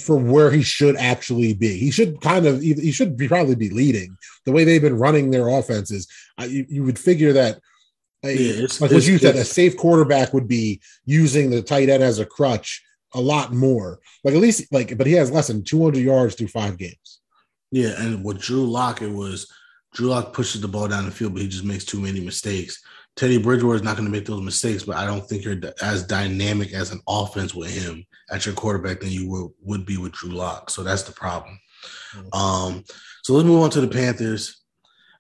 for 0.02 0.16
where 0.18 0.52
he 0.52 0.64
should 0.64 0.96
actually 0.96 1.54
be. 1.54 1.78
He 1.78 1.92
should 1.92 2.22
kind 2.22 2.46
of 2.46 2.62
he 2.62 2.92
should 2.92 3.18
be 3.18 3.28
probably 3.28 3.56
be 3.56 3.70
leading 3.70 4.16
the 4.46 4.52
way 4.52 4.64
they've 4.64 4.82
been 4.82 4.98
running 4.98 5.32
their 5.32 5.50
offenses. 5.50 6.08
you, 6.40 6.66
you 6.70 6.84
would 6.84 7.00
figure 7.00 7.34
that. 7.34 7.60
A, 8.24 8.38
yeah, 8.38 8.68
like 8.80 8.92
what 8.92 9.08
you 9.08 9.18
said, 9.18 9.36
a 9.36 9.44
safe 9.44 9.76
quarterback 9.76 10.32
would 10.32 10.48
be 10.48 10.80
using 11.06 11.50
the 11.50 11.64
tight 11.64 11.90
end 11.90 12.04
as 12.04 12.20
a 12.20 12.26
crutch 12.26 12.84
a 13.14 13.22
lot 13.22 13.52
more. 13.52 14.00
Like 14.24 14.36
at 14.36 14.42
least 14.42 14.72
like, 14.72 14.96
but 14.96 15.08
he 15.08 15.14
has 15.14 15.32
less 15.32 15.48
than 15.48 15.64
200 15.64 16.00
yards 16.00 16.36
through 16.36 16.50
five 16.50 16.78
games. 16.78 17.20
Yeah, 17.72 17.94
and 17.98 18.24
with 18.24 18.40
Drew 18.40 18.70
Lock, 18.70 19.02
it 19.02 19.12
was 19.12 19.52
Drew 19.94 20.08
Lock 20.08 20.34
pushes 20.34 20.62
the 20.62 20.68
ball 20.68 20.88
down 20.88 21.06
the 21.06 21.12
field, 21.12 21.34
but 21.34 21.42
he 21.42 21.48
just 21.48 21.66
makes 21.66 21.86
too 21.86 22.00
many 22.00 22.20
mistakes. 22.20 22.82
Teddy 23.18 23.38
Bridgewater 23.38 23.76
is 23.76 23.84
not 23.84 23.98
going 23.98 24.06
to 24.06 24.12
make 24.12 24.26
those 24.26 24.42
mistakes, 24.42 24.84
but 24.84 24.96
I 24.96 25.06
don't 25.06 25.28
think 25.28 25.44
you're 25.44 25.58
as 25.82 26.08
dynamic 26.08 26.72
as 26.74 26.92
an 26.92 27.02
offense 27.08 27.54
with 27.54 27.70
him 27.70 28.06
at 28.32 28.46
your 28.46 28.56
quarterback 28.56 29.02
than 29.02 29.10
you 29.10 29.30
would, 29.30 29.52
would 29.62 29.86
be 29.86 29.98
with 29.98 30.14
Drew 30.14 30.32
Lock. 30.32 30.70
So 30.70 30.82
that's 30.82 31.04
the 31.04 31.12
problem. 31.12 31.60
Mm-hmm. 32.16 32.40
Um, 32.40 32.84
so 33.24 33.34
let's 33.34 33.46
move 33.46 33.62
on 33.64 33.70
to 33.72 33.82
the 33.82 33.88
Panthers. 33.90 34.62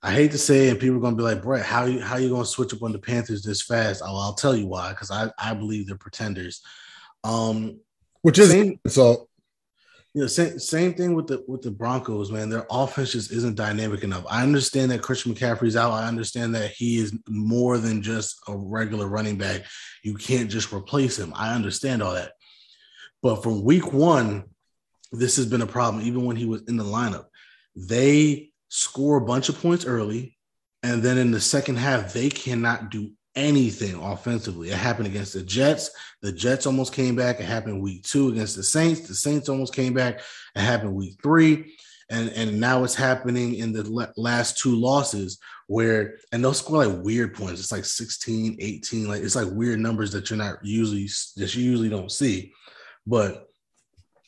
I 0.01 0.13
hate 0.13 0.31
to 0.31 0.37
say, 0.37 0.67
it, 0.67 0.71
and 0.71 0.79
people 0.79 0.97
are 0.97 1.01
going 1.01 1.15
to 1.15 1.17
be 1.17 1.23
like, 1.23 1.43
Brett, 1.43 1.65
how 1.65 1.85
you 1.85 2.01
how 2.01 2.17
you 2.17 2.29
going 2.29 2.43
to 2.43 2.49
switch 2.49 2.73
up 2.73 2.81
on 2.81 2.91
the 2.91 2.97
Panthers 2.97 3.43
this 3.43 3.61
fast? 3.61 4.01
I'll, 4.01 4.15
I'll 4.15 4.33
tell 4.33 4.55
you 4.55 4.67
why, 4.67 4.89
because 4.89 5.11
I, 5.11 5.29
I 5.37 5.53
believe 5.53 5.85
they're 5.85 5.97
pretenders. 5.97 6.61
Um, 7.23 7.81
Which 8.21 8.39
is 8.39 8.73
so 8.87 9.27
you 10.13 10.21
know, 10.21 10.27
same 10.27 10.59
same 10.59 10.93
thing 10.93 11.13
with 11.13 11.27
the 11.27 11.43
with 11.47 11.61
the 11.61 11.71
Broncos, 11.71 12.31
man. 12.31 12.49
Their 12.49 12.65
offense 12.69 13.13
just 13.13 13.31
isn't 13.31 13.55
dynamic 13.55 14.03
enough. 14.03 14.25
I 14.29 14.43
understand 14.43 14.91
that 14.91 15.01
Christian 15.01 15.33
McCaffrey's 15.33 15.77
out. 15.77 15.93
I 15.93 16.07
understand 16.07 16.53
that 16.55 16.71
he 16.71 16.97
is 16.97 17.17
more 17.29 17.77
than 17.77 18.01
just 18.01 18.37
a 18.47 18.57
regular 18.57 19.07
running 19.07 19.37
back. 19.37 19.61
You 20.03 20.15
can't 20.15 20.51
just 20.51 20.73
replace 20.73 21.17
him. 21.17 21.31
I 21.33 21.53
understand 21.53 22.03
all 22.03 22.13
that. 22.13 22.33
But 23.21 23.41
from 23.41 23.63
week 23.63 23.93
one, 23.93 24.45
this 25.13 25.37
has 25.37 25.45
been 25.45 25.61
a 25.61 25.67
problem, 25.67 26.05
even 26.05 26.25
when 26.25 26.35
he 26.35 26.45
was 26.45 26.63
in 26.63 26.75
the 26.75 26.83
lineup. 26.83 27.25
They 27.75 28.51
score 28.67 29.17
a 29.17 29.25
bunch 29.25 29.47
of 29.47 29.61
points 29.61 29.85
early, 29.85 30.37
and 30.83 31.01
then 31.01 31.17
in 31.17 31.31
the 31.31 31.39
second 31.39 31.77
half, 31.77 32.11
they 32.11 32.29
cannot 32.29 32.91
do 32.91 33.11
anything 33.35 33.95
offensively. 33.95 34.69
It 34.69 34.77
happened 34.77 35.07
against 35.07 35.33
the 35.33 35.43
Jets. 35.43 35.91
The 36.21 36.31
Jets 36.31 36.65
almost 36.65 36.93
came 36.93 37.15
back. 37.15 37.39
It 37.39 37.45
happened 37.45 37.81
week 37.81 38.03
two 38.03 38.29
against 38.29 38.55
the 38.55 38.63
Saints. 38.63 39.01
The 39.01 39.15
Saints 39.15 39.49
almost 39.49 39.73
came 39.73 39.93
back. 39.93 40.21
It 40.55 40.61
happened 40.61 40.95
week 40.95 41.17
three. 41.23 41.75
And, 42.09 42.29
and 42.31 42.59
now 42.59 42.83
it's 42.83 42.95
happening 42.95 43.55
in 43.55 43.71
the 43.71 44.11
last 44.17 44.57
two 44.57 44.75
losses 44.75 45.39
where, 45.67 46.15
and 46.33 46.43
they'll 46.43 46.53
score 46.53 46.85
like 46.85 47.03
weird 47.03 47.33
points. 47.33 47.61
It's 47.61 47.71
like 47.71 47.85
16, 47.85 48.57
18, 48.59 49.07
like 49.07 49.21
it's 49.21 49.37
like 49.37 49.47
weird 49.49 49.79
numbers 49.79 50.11
that 50.11 50.29
you're 50.29 50.37
not 50.37 50.57
usually, 50.61 51.07
that 51.37 51.55
you 51.55 51.63
usually 51.63 51.89
don't 51.89 52.11
see. 52.11 52.51
But 53.07 53.47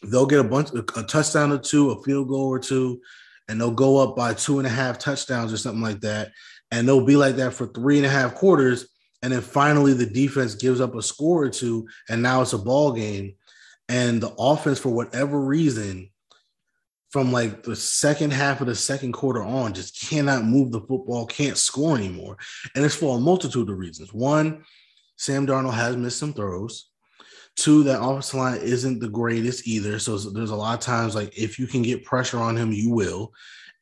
they'll 0.01 0.26
get 0.26 0.39
a 0.39 0.45
bunch, 0.45 0.70
a 0.74 1.04
touchdown 1.04 1.51
or 1.51 1.58
two, 1.58 1.91
a 1.91 2.01
field 2.04 2.30
goal 2.30 2.47
or 2.47 2.60
two, 2.60 3.01
and 3.49 3.60
they'll 3.60 3.72
go 3.72 3.97
up 3.97 4.16
by 4.16 4.34
two 4.34 4.60
and 4.60 4.68
a 4.68 4.72
half 4.72 4.97
touchdowns 4.97 5.51
or 5.51 5.58
something 5.58 5.82
like 5.82 5.99
that. 6.01 6.32
And 6.72 6.88
they'll 6.88 7.06
be 7.06 7.18
like 7.18 7.36
that 7.36 7.54
for 7.54 7.68
three 7.68 7.97
and 7.97 8.06
a 8.06 8.10
half 8.10 8.36
quarters 8.36 8.88
and 9.24 9.32
then 9.32 9.41
finally 9.41 9.93
the 9.93 10.05
defense 10.05 10.53
gives 10.53 10.82
up 10.82 10.93
a 10.95 11.01
score 11.01 11.45
or 11.45 11.49
two 11.49 11.88
and 12.09 12.21
now 12.21 12.41
it's 12.41 12.53
a 12.53 12.57
ball 12.57 12.91
game. 12.91 13.36
And 13.89 14.21
the 14.21 14.34
offense 14.38 14.80
for 14.80 14.89
whatever 14.89 15.39
reason 15.39 16.09
from 17.09 17.32
like 17.32 17.63
the 17.63 17.76
second 17.76 18.34
half 18.34 18.59
of 18.59 18.67
the 18.67 18.76
second 18.76 19.13
quarter 19.13 19.41
on 19.41 19.74
just 19.74 20.09
cannot 20.09 20.43
move 20.43 20.71
the 20.71 20.82
football 20.82 21.26
can't 21.26 21.57
score 21.57 21.95
anymore. 21.95 22.38
And 22.76 22.84
it's 22.84 22.95
for 22.95 23.17
a 23.17 23.21
multitude 23.21 23.69
of 23.69 23.78
reasons. 23.78 24.13
One 24.13 24.63
sam 25.15 25.47
darnold 25.47 25.74
has 25.74 25.95
missed 25.95 26.19
some 26.19 26.34
throws. 26.34 26.89
Two 27.55 27.84
that 27.84 28.01
offensive 28.01 28.39
line 28.39 28.59
isn't 28.61 28.99
the 28.99 29.09
greatest 29.09 29.67
either. 29.67 29.99
So 29.99 30.17
there's 30.17 30.49
a 30.49 30.55
lot 30.55 30.74
of 30.74 30.80
times 30.82 31.15
like 31.15 31.38
if 31.38 31.59
you 31.59 31.67
can 31.67 31.82
get 31.82 32.03
pressure 32.03 32.39
on 32.39 32.57
him 32.57 32.74
you 32.74 32.89
will 32.89 33.32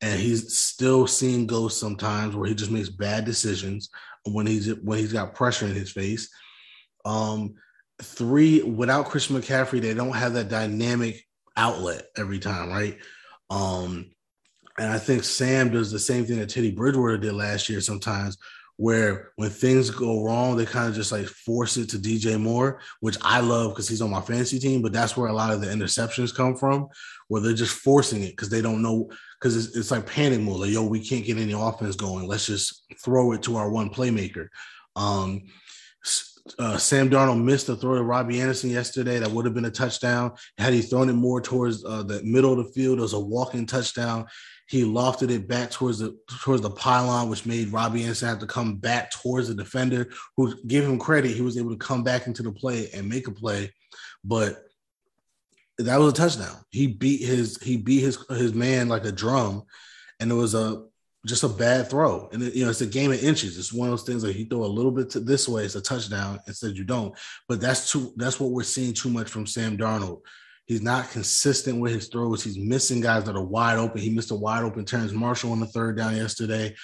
and 0.01 0.19
he's 0.19 0.57
still 0.57 1.05
seeing 1.07 1.45
ghosts 1.45 1.79
sometimes 1.79 2.35
where 2.35 2.47
he 2.47 2.55
just 2.55 2.71
makes 2.71 2.89
bad 2.89 3.25
decisions 3.25 3.89
when 4.25 4.47
he's 4.47 4.73
when 4.75 4.99
he's 4.99 5.13
got 5.13 5.35
pressure 5.35 5.65
in 5.65 5.73
his 5.73 5.91
face. 5.91 6.29
Um, 7.05 7.55
three 8.01 8.61
without 8.63 9.05
Christian 9.05 9.39
McCaffrey, 9.39 9.81
they 9.81 9.93
don't 9.93 10.15
have 10.15 10.33
that 10.33 10.49
dynamic 10.49 11.23
outlet 11.55 12.07
every 12.17 12.39
time, 12.39 12.69
right? 12.69 12.97
Um, 13.49 14.11
and 14.77 14.91
I 14.91 14.97
think 14.97 15.23
Sam 15.23 15.69
does 15.69 15.91
the 15.91 15.99
same 15.99 16.25
thing 16.25 16.39
that 16.39 16.49
Teddy 16.49 16.71
Bridgewater 16.71 17.17
did 17.17 17.33
last 17.33 17.69
year 17.69 17.81
sometimes, 17.81 18.37
where 18.77 19.31
when 19.35 19.49
things 19.49 19.91
go 19.91 20.23
wrong, 20.23 20.55
they 20.55 20.65
kind 20.65 20.89
of 20.89 20.95
just 20.95 21.11
like 21.11 21.27
force 21.27 21.77
it 21.77 21.89
to 21.89 21.97
DJ 21.97 22.39
Moore, 22.39 22.79
which 23.01 23.17
I 23.21 23.41
love 23.41 23.71
because 23.71 23.87
he's 23.87 24.01
on 24.01 24.09
my 24.09 24.21
fantasy 24.21 24.57
team. 24.57 24.81
But 24.81 24.93
that's 24.93 25.15
where 25.15 25.27
a 25.27 25.33
lot 25.33 25.53
of 25.53 25.61
the 25.61 25.67
interceptions 25.67 26.33
come 26.33 26.55
from, 26.55 26.87
where 27.27 27.41
they're 27.41 27.53
just 27.53 27.77
forcing 27.77 28.23
it 28.23 28.31
because 28.31 28.49
they 28.49 28.61
don't 28.61 28.81
know 28.81 29.09
because 29.41 29.57
it's, 29.57 29.75
it's, 29.75 29.89
like 29.89 30.05
panic 30.05 30.39
mode. 30.39 30.59
Like, 30.59 30.69
yo, 30.69 30.85
we 30.85 30.99
can't 30.99 31.25
get 31.25 31.37
any 31.37 31.53
offense 31.53 31.95
going. 31.95 32.27
Let's 32.27 32.45
just 32.45 32.85
throw 33.03 33.31
it 33.31 33.41
to 33.43 33.57
our 33.57 33.71
one 33.71 33.89
playmaker. 33.89 34.49
Um, 34.95 35.43
uh, 36.59 36.77
Sam 36.77 37.09
Darnold 37.09 37.43
missed 37.43 37.69
a 37.69 37.75
throw 37.75 37.95
to 37.95 38.03
Robbie 38.03 38.39
Anderson 38.39 38.69
yesterday. 38.69 39.19
That 39.19 39.31
would 39.31 39.45
have 39.45 39.53
been 39.53 39.65
a 39.65 39.71
touchdown. 39.71 40.33
Had 40.57 40.73
he 40.73 40.81
thrown 40.81 41.09
it 41.09 41.13
more 41.13 41.41
towards 41.41 41.83
uh, 41.83 42.03
the 42.03 42.21
middle 42.23 42.51
of 42.51 42.65
the 42.65 42.71
field, 42.71 42.99
it 42.99 43.01
was 43.01 43.13
a 43.13 43.19
walking 43.19 43.65
touchdown. 43.65 44.27
He 44.67 44.83
lofted 44.83 45.31
it 45.31 45.47
back 45.47 45.69
towards 45.71 45.99
the 45.99 46.17
towards 46.43 46.61
the 46.61 46.69
pylon, 46.69 47.29
which 47.29 47.45
made 47.45 47.73
Robbie 47.73 48.03
Anderson 48.03 48.29
have 48.29 48.39
to 48.39 48.47
come 48.47 48.77
back 48.77 49.11
towards 49.11 49.49
the 49.49 49.53
defender. 49.53 50.09
Who 50.37 50.55
give 50.65 50.85
him 50.85 50.97
credit, 50.97 51.31
he 51.31 51.41
was 51.41 51.57
able 51.57 51.71
to 51.71 51.77
come 51.77 52.03
back 52.03 52.25
into 52.25 52.41
the 52.41 52.51
play 52.51 52.89
and 52.93 53.09
make 53.09 53.27
a 53.27 53.31
play. 53.31 53.73
But 54.23 54.63
that 55.83 55.99
was 55.99 56.13
a 56.13 56.15
touchdown. 56.15 56.55
He 56.69 56.87
beat 56.87 57.21
his 57.21 57.61
he 57.61 57.77
beat 57.77 58.01
his 58.01 58.17
his 58.29 58.53
man 58.53 58.89
like 58.89 59.05
a 59.05 59.11
drum, 59.11 59.63
and 60.19 60.31
it 60.31 60.35
was 60.35 60.55
a 60.55 60.83
just 61.25 61.43
a 61.43 61.49
bad 61.49 61.89
throw. 61.89 62.29
And 62.31 62.41
it, 62.41 62.55
you 62.55 62.63
know, 62.63 62.71
it's 62.71 62.81
a 62.81 62.87
game 62.87 63.11
of 63.11 63.23
inches. 63.23 63.57
It's 63.57 63.71
one 63.71 63.89
of 63.89 63.91
those 63.91 64.03
things 64.03 64.23
like 64.23 64.35
you 64.35 64.45
throw 64.45 64.63
a 64.63 64.65
little 64.65 64.91
bit 64.91 65.09
to 65.11 65.19
this 65.19 65.47
way, 65.47 65.65
it's 65.65 65.75
a 65.75 65.81
touchdown. 65.81 66.39
Instead, 66.47 66.75
you 66.75 66.83
don't. 66.83 67.17
But 67.47 67.61
that's 67.61 67.91
too. 67.91 68.13
That's 68.15 68.39
what 68.39 68.51
we're 68.51 68.63
seeing 68.63 68.93
too 68.93 69.09
much 69.09 69.29
from 69.29 69.45
Sam 69.45 69.77
Darnold. 69.77 70.21
He's 70.65 70.81
not 70.81 71.11
consistent 71.11 71.79
with 71.79 71.93
his 71.93 72.07
throws. 72.07 72.43
He's 72.43 72.57
missing 72.57 73.01
guys 73.01 73.25
that 73.25 73.35
are 73.35 73.43
wide 73.43 73.77
open. 73.77 73.99
He 74.01 74.09
missed 74.09 74.31
a 74.31 74.35
wide 74.35 74.63
open 74.63 74.85
Terrace 74.85 75.11
Marshall 75.11 75.51
on 75.51 75.59
the 75.59 75.65
third 75.65 75.97
down 75.97 76.15
yesterday. 76.15 76.75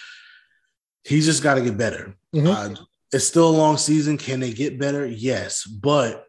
He's 1.04 1.26
just 1.26 1.42
got 1.42 1.56
to 1.56 1.62
get 1.62 1.78
better. 1.78 2.16
Mm-hmm. 2.36 2.48
Uh, 2.48 2.76
it's 3.14 3.26
still 3.26 3.48
a 3.48 3.58
long 3.58 3.78
season. 3.78 4.18
Can 4.18 4.42
they 4.42 4.52
get 4.52 4.80
better? 4.80 5.06
Yes, 5.06 5.66
but 5.66 6.27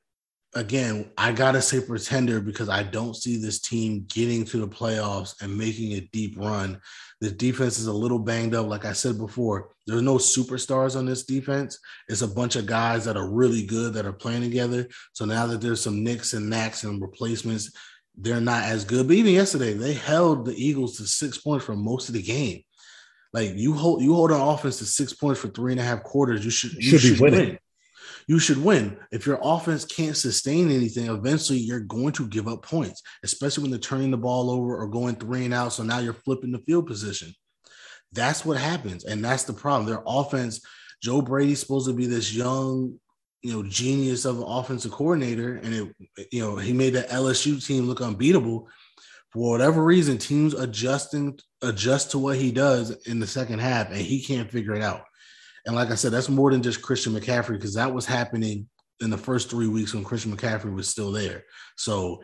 again, 0.55 1.11
I 1.17 1.33
gotta 1.33 1.61
say 1.61 1.81
pretender 1.81 2.41
because 2.41 2.69
I 2.69 2.83
don't 2.83 3.15
see 3.15 3.37
this 3.37 3.61
team 3.61 4.07
getting 4.09 4.45
to 4.47 4.59
the 4.59 4.69
playoffs 4.69 5.41
and 5.43 5.57
making 5.57 5.93
a 5.93 6.01
deep 6.13 6.39
run. 6.39 6.81
The 7.21 7.31
defense 7.31 7.79
is 7.79 7.87
a 7.87 7.93
little 7.93 8.19
banged 8.19 8.55
up. 8.55 8.67
Like 8.67 8.85
I 8.85 8.93
said 8.93 9.19
before, 9.19 9.71
there's 9.87 10.03
no 10.03 10.17
superstars 10.17 10.97
on 10.97 11.07
this 11.07 11.25
defense. 11.25 11.79
It's 12.09 12.23
a 12.23 12.29
bunch 12.29 12.57
of 12.57 12.67
guys 12.67 13.05
that 13.05 13.17
are 13.17 13.29
really 13.29 13.67
good 13.67 13.95
that 13.95 14.07
are 14.07 14.13
playing 14.13 14.43
together. 14.43 14.89
So 15.13 15.25
now 15.25 15.47
that 15.47 15.61
there's 15.61 15.83
some 15.83 16.05
nicks 16.05 16.33
and 16.33 16.49
knacks 16.49 16.85
and 16.85 17.03
replacements, 17.03 17.73
they're 18.17 18.41
not 18.41 18.65
as 18.65 18.85
good. 18.85 19.07
But 19.07 19.17
even 19.17 19.35
yesterday, 19.35 19.75
they 19.75 19.95
held 19.95 20.47
the 20.47 20.55
Eagles 20.55 20.97
to 20.97 21.07
six 21.07 21.39
points 21.39 21.65
for 21.65 21.77
most 21.77 22.09
of 22.09 22.15
the 22.15 22.23
game. 22.23 22.63
Like 23.33 23.53
you 23.55 23.75
hold 23.75 24.03
you 24.03 24.15
hold 24.15 24.31
an 24.31 24.41
offense 24.41 24.79
to 24.79 24.87
six 24.87 25.13
points 25.13 25.41
for 25.41 25.49
three 25.49 25.73
and 25.73 25.81
a 25.81 25.85
half 25.85 26.03
quarters, 26.03 26.45
you 26.45 26.51
should 26.51 26.73
you 26.73 26.83
should, 26.83 27.01
should 27.01 27.19
be 27.19 27.21
winning. 27.21 27.49
Win 27.51 27.59
you 28.29 28.39
should 28.39 28.63
win. 28.63 28.99
If 29.11 29.27
your 29.27 29.41
offense 29.43 29.87
can't 29.87 30.17
sustain 30.17 30.71
anything, 30.71 31.07
eventually 31.07 31.59
you're 31.59 31.81
going 31.81 32.13
to 32.13 32.29
give 32.29 32.47
up 32.47 32.63
points, 32.63 33.03
especially 33.25 33.63
when 33.63 33.71
they're 33.71 33.81
turning 33.81 34.11
the 34.11 34.19
ball 34.19 34.51
over 34.51 34.77
or 34.77 34.87
going 34.87 35.17
three 35.17 35.47
and 35.47 35.55
out. 35.55 35.73
So 35.73 35.83
now 35.83 35.99
you're 35.99 36.13
flipping 36.13 36.53
the 36.53 36.59
field 36.59 36.87
position. 36.87 37.33
That's 38.13 38.45
what 38.45 38.59
happens. 38.59 39.05
And 39.05 39.25
that's 39.25 39.45
the 39.45 39.55
problem. 39.55 39.87
Their 39.87 40.03
offense, 40.07 40.61
Joe 41.03 41.23
Brady's 41.23 41.61
supposed 41.61 41.89
to 41.89 41.95
be 41.95 42.05
this 42.05 42.33
young, 42.33 43.01
you 43.43 43.53
know, 43.55 43.63
genius 43.63 44.27
of 44.27 44.39
an 44.39 44.45
offensive 44.47 44.93
coordinator. 44.93 45.57
And 45.57 45.75
it, 45.75 46.29
you 46.31 46.43
know, 46.43 46.57
he 46.57 46.75
made 46.75 46.93
the 46.93 47.05
LSU 47.05 47.65
team 47.65 47.87
look 47.87 48.03
unbeatable. 48.03 48.69
For 49.33 49.53
whatever 49.53 49.83
reason, 49.83 50.19
teams 50.19 50.53
adjusting 50.53 51.39
adjust 51.63 52.11
to 52.11 52.19
what 52.19 52.37
he 52.37 52.53
does 52.53 52.91
in 53.07 53.21
the 53.21 53.27
second 53.27 53.61
half, 53.61 53.89
and 53.89 54.01
he 54.01 54.23
can't 54.23 54.51
figure 54.51 54.75
it 54.75 54.83
out. 54.83 55.03
And 55.69 55.77
like 55.77 55.91
I 55.91 55.97
said, 55.97 56.13
that's 56.13 56.31
more 56.31 56.51
than 56.51 56.63
just 56.63 56.81
Christian 56.81 57.13
McCaffrey 57.13 57.53
because 57.53 57.75
that 57.75 57.93
was 57.93 58.07
happening 58.07 58.67
in 59.01 59.11
the 59.11 59.19
first 59.19 59.51
three 59.51 59.69
weeks 59.69 59.93
when 59.93 60.03
Christian 60.03 60.35
McCaffrey 60.35 60.75
was 60.75 60.89
still 60.89 61.13
there. 61.13 61.45
So 61.77 62.23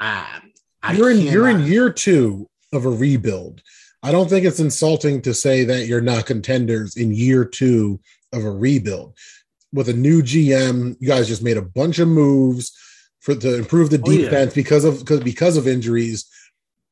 I, 0.00 0.40
I 0.82 0.94
you're 0.94 1.10
in 1.12 1.18
cannot- 1.18 1.32
you're 1.32 1.48
in 1.48 1.60
year 1.62 1.90
two 1.90 2.50
of 2.72 2.86
a 2.86 2.90
rebuild. 2.90 3.62
I 4.02 4.10
don't 4.10 4.28
think 4.28 4.44
it's 4.44 4.58
insulting 4.58 5.22
to 5.22 5.32
say 5.32 5.62
that 5.64 5.86
you're 5.86 6.00
not 6.00 6.26
contenders 6.26 6.96
in 6.96 7.14
year 7.14 7.44
two 7.44 8.00
of 8.32 8.44
a 8.44 8.50
rebuild. 8.50 9.16
With 9.72 9.88
a 9.88 9.92
new 9.94 10.20
GM, 10.20 10.96
you 10.98 11.06
guys 11.08 11.28
just 11.28 11.42
made 11.42 11.56
a 11.56 11.62
bunch 11.62 12.00
of 12.00 12.08
moves 12.08 12.76
for 13.20 13.36
to 13.36 13.56
improve 13.58 13.90
the 13.90 14.02
Oh, 14.04 14.10
yeah. 14.10 14.24
defense 14.28 14.54
because 14.54 14.84
of 14.84 14.98
because 14.98 15.20
because 15.20 15.56
of 15.56 15.68
injuries. 15.68 16.26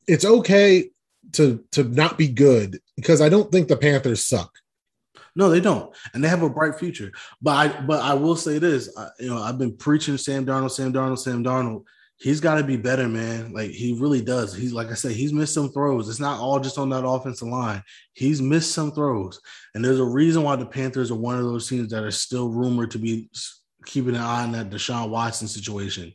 It's 0.06 0.24
okay 0.24 0.90
to 1.32 1.62
to 1.72 1.82
not 1.82 2.16
be 2.16 2.28
good 2.28 2.78
because 2.96 3.20
I 3.20 3.28
don't 3.28 3.50
think 3.50 3.66
the 3.66 3.76
Panthers 3.76 4.24
suck. 4.24 4.52
No, 5.34 5.48
they 5.48 5.60
don't, 5.60 5.94
and 6.12 6.22
they 6.22 6.28
have 6.28 6.42
a 6.42 6.50
bright 6.50 6.78
future. 6.78 7.10
But 7.40 7.52
I, 7.52 7.80
but 7.80 8.02
I 8.02 8.14
will 8.14 8.36
say 8.36 8.58
this: 8.58 8.94
I, 8.96 9.08
you 9.18 9.30
know, 9.30 9.38
I've 9.38 9.58
been 9.58 9.76
preaching 9.76 10.18
Sam 10.18 10.44
Darnold, 10.44 10.72
Sam 10.72 10.92
Darnold, 10.92 11.18
Sam 11.18 11.42
Darnold. 11.42 11.84
He's 12.18 12.40
got 12.40 12.56
to 12.56 12.64
be 12.64 12.76
better, 12.76 13.08
man. 13.08 13.52
Like 13.52 13.70
he 13.70 13.96
really 13.98 14.20
does. 14.20 14.54
He's 14.54 14.72
like 14.72 14.88
I 14.90 14.94
said, 14.94 15.12
he's 15.12 15.32
missed 15.32 15.54
some 15.54 15.72
throws. 15.72 16.08
It's 16.08 16.20
not 16.20 16.38
all 16.38 16.60
just 16.60 16.78
on 16.78 16.90
that 16.90 17.06
offensive 17.06 17.48
line. 17.48 17.82
He's 18.12 18.42
missed 18.42 18.72
some 18.72 18.92
throws, 18.92 19.40
and 19.74 19.84
there's 19.84 20.00
a 20.00 20.04
reason 20.04 20.42
why 20.42 20.56
the 20.56 20.66
Panthers 20.66 21.10
are 21.10 21.16
one 21.16 21.38
of 21.38 21.44
those 21.44 21.68
teams 21.68 21.90
that 21.90 22.04
are 22.04 22.10
still 22.10 22.50
rumored 22.50 22.90
to 22.90 22.98
be 22.98 23.30
keeping 23.86 24.14
an 24.14 24.20
eye 24.20 24.42
on 24.42 24.52
that 24.52 24.70
Deshaun 24.70 25.08
Watson 25.08 25.48
situation. 25.48 26.12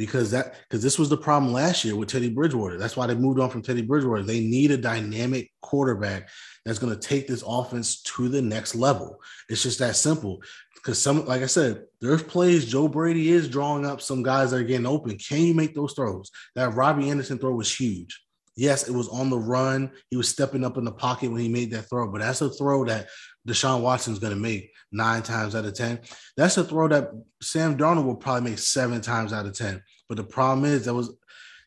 Because 0.00 0.30
that 0.30 0.54
because 0.62 0.82
this 0.82 0.98
was 0.98 1.10
the 1.10 1.16
problem 1.18 1.52
last 1.52 1.84
year 1.84 1.94
with 1.94 2.08
Teddy 2.08 2.30
Bridgewater. 2.30 2.78
That's 2.78 2.96
why 2.96 3.06
they 3.06 3.14
moved 3.14 3.38
on 3.38 3.50
from 3.50 3.60
Teddy 3.60 3.82
Bridgewater. 3.82 4.22
They 4.22 4.40
need 4.40 4.70
a 4.70 4.78
dynamic 4.78 5.52
quarterback 5.60 6.30
that's 6.64 6.78
going 6.78 6.98
to 6.98 7.08
take 7.08 7.28
this 7.28 7.44
offense 7.46 8.00
to 8.04 8.30
the 8.30 8.40
next 8.40 8.74
level. 8.74 9.20
It's 9.50 9.62
just 9.62 9.78
that 9.80 9.96
simple. 9.96 10.40
Because 10.74 10.98
some, 10.98 11.26
like 11.26 11.42
I 11.42 11.46
said, 11.46 11.84
there's 12.00 12.22
plays 12.22 12.64
Joe 12.64 12.88
Brady 12.88 13.28
is 13.28 13.46
drawing 13.46 13.84
up 13.84 14.00
some 14.00 14.22
guys 14.22 14.52
that 14.52 14.60
are 14.60 14.64
getting 14.64 14.86
open. 14.86 15.18
Can 15.18 15.42
you 15.42 15.52
make 15.52 15.74
those 15.74 15.92
throws? 15.92 16.30
That 16.54 16.72
Robbie 16.72 17.10
Anderson 17.10 17.38
throw 17.38 17.52
was 17.52 17.70
huge. 17.70 18.18
Yes, 18.56 18.88
it 18.88 18.94
was 18.94 19.08
on 19.08 19.28
the 19.28 19.38
run. 19.38 19.90
He 20.08 20.16
was 20.16 20.30
stepping 20.30 20.64
up 20.64 20.78
in 20.78 20.84
the 20.84 20.92
pocket 20.92 21.30
when 21.30 21.42
he 21.42 21.50
made 21.50 21.72
that 21.72 21.90
throw, 21.90 22.10
but 22.10 22.22
that's 22.22 22.40
a 22.40 22.48
throw 22.48 22.86
that 22.86 23.08
Deshaun 23.50 23.82
Watson's 23.82 24.18
going 24.18 24.32
to 24.32 24.38
make 24.38 24.70
nine 24.92 25.22
times 25.22 25.54
out 25.54 25.64
of 25.64 25.74
10. 25.74 26.00
That's 26.36 26.56
a 26.56 26.64
throw 26.64 26.88
that 26.88 27.10
Sam 27.42 27.76
Darnold 27.76 28.04
will 28.04 28.16
probably 28.16 28.50
make 28.50 28.58
seven 28.58 29.00
times 29.00 29.32
out 29.32 29.46
of 29.46 29.56
10. 29.56 29.82
But 30.08 30.16
the 30.16 30.24
problem 30.24 30.64
is, 30.64 30.84
that 30.84 30.94
was 30.94 31.16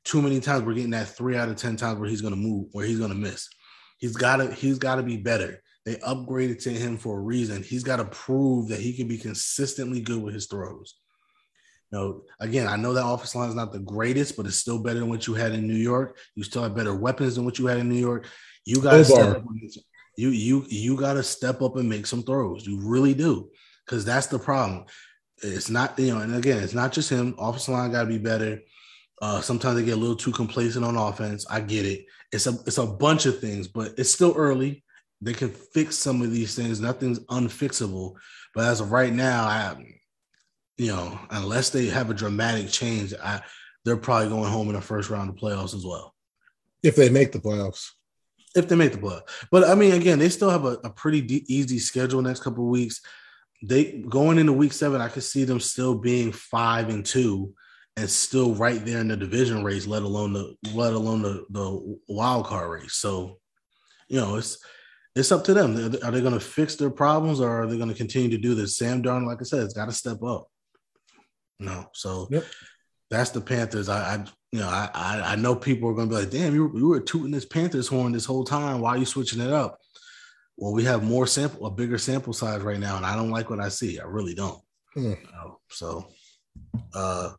too 0.03 0.21
many 0.21 0.39
times 0.39 0.63
we're 0.63 0.73
getting 0.73 0.91
that 0.91 1.07
three 1.07 1.37
out 1.37 1.49
of 1.49 1.55
10 1.55 1.75
times 1.75 1.99
where 1.99 2.09
he's 2.09 2.21
going 2.21 2.33
to 2.33 2.39
move, 2.39 2.67
where 2.71 2.85
he's 2.85 2.99
going 2.99 3.11
to 3.11 3.17
miss. 3.17 3.49
He's 3.97 4.15
got 4.15 4.37
to 4.37 4.53
he's 4.53 4.79
got 4.79 4.95
to 4.95 5.03
be 5.03 5.17
better. 5.17 5.61
They 5.85 5.95
upgraded 5.95 6.61
to 6.63 6.69
him 6.71 6.97
for 6.97 7.17
a 7.17 7.21
reason. 7.21 7.63
He's 7.63 7.83
got 7.83 7.97
to 7.97 8.05
prove 8.05 8.69
that 8.69 8.79
he 8.79 8.93
can 8.93 9.07
be 9.07 9.17
consistently 9.17 10.01
good 10.01 10.21
with 10.21 10.33
his 10.33 10.47
throws. 10.47 10.95
Know, 11.91 12.23
again, 12.39 12.67
I 12.67 12.75
know 12.75 12.93
that 12.93 13.05
offense 13.05 13.35
line 13.35 13.49
is 13.49 13.55
not 13.55 13.71
the 13.71 13.79
greatest, 13.79 14.35
but 14.35 14.47
it's 14.47 14.55
still 14.55 14.79
better 14.79 14.99
than 14.99 15.09
what 15.09 15.27
you 15.27 15.35
had 15.35 15.51
in 15.51 15.67
New 15.67 15.75
York. 15.75 16.17
You 16.35 16.43
still 16.43 16.63
have 16.63 16.75
better 16.75 16.95
weapons 16.95 17.35
than 17.35 17.45
what 17.45 17.59
you 17.59 17.67
had 17.67 17.77
in 17.77 17.87
New 17.87 17.99
York. 17.99 18.27
You 18.65 18.81
got 18.81 18.93
to 18.93 19.05
step 19.05 19.37
up. 19.37 19.43
You 20.15 20.29
you 20.29 20.65
you 20.69 20.95
got 20.95 21.13
to 21.13 21.23
step 21.23 21.61
up 21.61 21.75
and 21.75 21.89
make 21.89 22.05
some 22.05 22.23
throws. 22.23 22.65
You 22.65 22.79
really 22.81 23.13
do, 23.13 23.49
because 23.85 24.05
that's 24.05 24.27
the 24.27 24.39
problem. 24.39 24.85
It's 25.41 25.69
not 25.69 25.97
you 25.97 26.13
know, 26.13 26.21
and 26.21 26.35
again, 26.35 26.61
it's 26.63 26.73
not 26.73 26.91
just 26.91 27.09
him. 27.09 27.35
Offensive 27.37 27.73
line 27.73 27.91
got 27.91 28.03
to 28.03 28.07
be 28.07 28.19
better. 28.19 28.59
Uh, 29.21 29.41
sometimes 29.41 29.75
they 29.75 29.85
get 29.85 29.97
a 29.97 29.99
little 29.99 30.15
too 30.15 30.31
complacent 30.31 30.85
on 30.85 30.97
offense. 30.97 31.45
I 31.49 31.61
get 31.61 31.85
it. 31.85 32.05
It's 32.31 32.47
a 32.47 32.51
it's 32.65 32.77
a 32.77 32.85
bunch 32.85 33.25
of 33.25 33.39
things, 33.39 33.67
but 33.67 33.93
it's 33.97 34.13
still 34.13 34.33
early. 34.35 34.83
They 35.21 35.33
can 35.33 35.49
fix 35.49 35.97
some 35.97 36.21
of 36.21 36.31
these 36.31 36.55
things. 36.55 36.79
Nothing's 36.79 37.19
unfixable. 37.19 38.15
But 38.53 38.65
as 38.65 38.81
of 38.81 38.91
right 38.91 39.13
now, 39.13 39.45
I 39.45 39.75
you 40.77 40.87
know, 40.87 41.17
unless 41.29 41.69
they 41.69 41.85
have 41.87 42.09
a 42.09 42.15
dramatic 42.15 42.69
change, 42.69 43.13
I 43.23 43.41
they're 43.85 43.97
probably 43.97 44.29
going 44.29 44.51
home 44.51 44.67
in 44.69 44.75
the 44.75 44.81
first 44.81 45.09
round 45.09 45.29
of 45.29 45.35
playoffs 45.35 45.75
as 45.75 45.85
well. 45.85 46.13
If 46.81 46.95
they 46.95 47.09
make 47.09 47.31
the 47.31 47.39
playoffs, 47.39 47.89
If 48.55 48.67
they 48.67 48.75
make 48.75 48.91
the 48.91 48.99
playoff. 48.99 49.23
But 49.51 49.63
I 49.67 49.75
mean, 49.75 49.93
again, 49.93 50.19
they 50.19 50.29
still 50.29 50.49
have 50.49 50.65
a, 50.65 50.77
a 50.83 50.89
pretty 50.89 51.21
de- 51.21 51.45
easy 51.53 51.79
schedule 51.79 52.21
next 52.21 52.41
couple 52.43 52.63
of 52.63 52.69
weeks. 52.69 53.01
They 53.63 54.03
going 54.07 54.37
into 54.37 54.53
week 54.53 54.73
seven, 54.73 55.01
I 55.01 55.07
could 55.09 55.23
see 55.23 55.43
them 55.43 55.59
still 55.59 55.95
being 55.95 56.31
five 56.31 56.89
and 56.89 57.05
two 57.05 57.53
and 57.95 58.09
still 58.09 58.53
right 58.55 58.83
there 58.85 58.99
in 58.99 59.07
the 59.07 59.17
division 59.17 59.63
race, 59.63 59.87
let 59.87 60.03
alone 60.03 60.33
the 60.33 60.55
let 60.73 60.93
alone 60.93 61.21
the, 61.21 61.45
the 61.49 61.99
wild 62.07 62.45
card 62.45 62.69
race. 62.69 62.93
So, 62.93 63.39
you 64.07 64.19
know, 64.19 64.35
it's 64.35 64.57
it's 65.15 65.31
up 65.31 65.43
to 65.45 65.53
them. 65.53 65.75
Are 66.03 66.11
they 66.11 66.21
going 66.21 66.33
to 66.33 66.39
fix 66.39 66.75
their 66.75 66.89
problems 66.89 67.39
or 67.39 67.49
are 67.63 67.67
they 67.67 67.77
going 67.77 67.89
to 67.89 67.95
continue 67.95 68.29
to 68.29 68.37
do 68.37 68.55
this? 68.55 68.77
Sam 68.77 69.01
Darn, 69.01 69.25
like 69.25 69.37
I 69.41 69.43
said, 69.43 69.59
has 69.61 69.73
got 69.73 69.85
to 69.85 69.91
step 69.91 70.23
up. 70.23 70.47
No, 71.59 71.85
so 71.93 72.27
Yep. 72.31 72.43
that's 73.09 73.29
the 73.29 73.41
Panthers. 73.41 73.89
I, 73.89 74.15
I 74.15 74.25
you 74.53 74.59
know, 74.59 74.69
I, 74.69 74.87
I 74.93 75.31
I 75.31 75.35
know 75.35 75.55
people 75.55 75.89
are 75.89 75.93
going 75.95 76.07
to 76.07 76.15
be 76.15 76.21
like, 76.21 76.29
"Damn, 76.29 76.53
you, 76.53 76.67
were- 76.67 76.77
you 76.79 76.87
were 76.87 76.99
tooting 76.99 77.31
this 77.31 77.43
Panthers 77.45 77.87
horn 77.87 78.11
this 78.11 78.25
whole 78.25 78.43
time. 78.45 78.81
Why 78.81 78.91
are 78.91 78.97
you 78.97 79.05
switching 79.05 79.41
it 79.41 79.51
up?" 79.51 79.79
Well, 80.57 80.73
we 80.73 80.83
have 80.83 81.03
more 81.03 81.25
sample, 81.25 81.65
a 81.65 81.71
bigger 81.71 81.97
sample 81.97 82.33
size 82.33 82.61
right 82.61 82.79
now, 82.79 82.95
and 82.97 83.05
I 83.05 83.15
don't 83.15 83.31
like 83.31 83.49
what 83.49 83.59
I 83.59 83.69
see. 83.69 83.99
I 83.99 84.03
really 84.03 84.35
don't. 84.35 84.61
Hmm. 84.93 85.03
You 85.05 85.17
know, 85.33 85.59
so, 85.71 86.05
uh, 86.93 87.31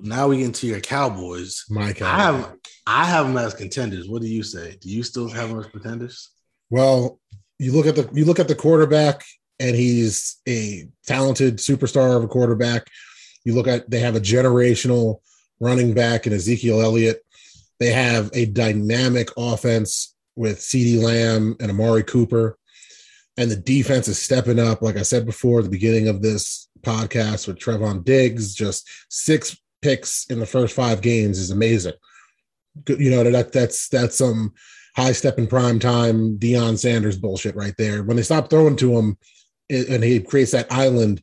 now 0.00 0.26
we 0.26 0.38
get 0.38 0.46
into 0.46 0.66
your 0.66 0.80
Cowboys. 0.80 1.64
my 1.70 1.94
I 2.02 2.22
have 2.22 2.56
I 2.88 3.04
have 3.04 3.28
them 3.28 3.36
as 3.36 3.54
contenders. 3.54 4.08
What 4.08 4.20
do 4.22 4.28
you 4.28 4.42
say? 4.42 4.76
Do 4.80 4.90
you 4.90 5.04
still 5.04 5.28
have 5.28 5.48
them 5.50 5.60
as 5.60 5.66
contenders? 5.66 6.30
Well, 6.70 7.20
you 7.60 7.70
look 7.70 7.86
at 7.86 7.94
the 7.94 8.08
you 8.12 8.24
look 8.24 8.40
at 8.40 8.48
the 8.48 8.56
quarterback, 8.56 9.24
and 9.60 9.76
he's 9.76 10.38
a 10.48 10.88
talented 11.06 11.58
superstar 11.58 12.16
of 12.16 12.24
a 12.24 12.28
quarterback. 12.28 12.88
You 13.44 13.54
look 13.54 13.68
at 13.68 13.88
they 13.88 14.00
have 14.00 14.16
a 14.16 14.20
generational 14.20 15.20
running 15.60 15.94
back 15.94 16.26
in 16.26 16.32
Ezekiel 16.32 16.80
Elliott. 16.80 17.24
They 17.78 17.92
have 17.92 18.30
a 18.32 18.46
dynamic 18.46 19.28
offense 19.36 20.14
with 20.34 20.58
CeeDee 20.58 21.02
Lamb 21.02 21.56
and 21.60 21.70
Amari 21.70 22.02
Cooper. 22.02 22.58
And 23.36 23.50
the 23.50 23.56
defense 23.56 24.08
is 24.08 24.20
stepping 24.20 24.58
up. 24.58 24.80
Like 24.80 24.96
I 24.96 25.02
said 25.02 25.26
before, 25.26 25.58
at 25.58 25.64
the 25.64 25.70
beginning 25.70 26.08
of 26.08 26.22
this 26.22 26.68
podcast 26.82 27.46
with 27.46 27.58
Trevon 27.58 28.04
Diggs, 28.04 28.54
just 28.54 28.88
six 29.10 29.56
picks 29.82 30.26
in 30.26 30.40
the 30.40 30.46
first 30.46 30.74
five 30.74 31.02
games 31.02 31.38
is 31.38 31.50
amazing. 31.50 31.94
You 32.88 33.10
know, 33.10 33.24
that 33.30 33.52
that's 33.52 33.88
that's 33.88 34.16
some 34.16 34.52
high 34.96 35.12
step 35.12 35.38
in 35.38 35.46
prime 35.46 35.78
time 35.78 36.38
Deion 36.38 36.78
Sanders 36.78 37.18
bullshit 37.18 37.56
right 37.56 37.74
there. 37.76 38.02
When 38.02 38.16
they 38.16 38.22
stop 38.22 38.48
throwing 38.48 38.76
to 38.76 38.98
him 38.98 39.18
and 39.68 39.86
and 39.86 40.04
he 40.04 40.20
creates 40.20 40.52
that 40.52 40.72
island, 40.72 41.22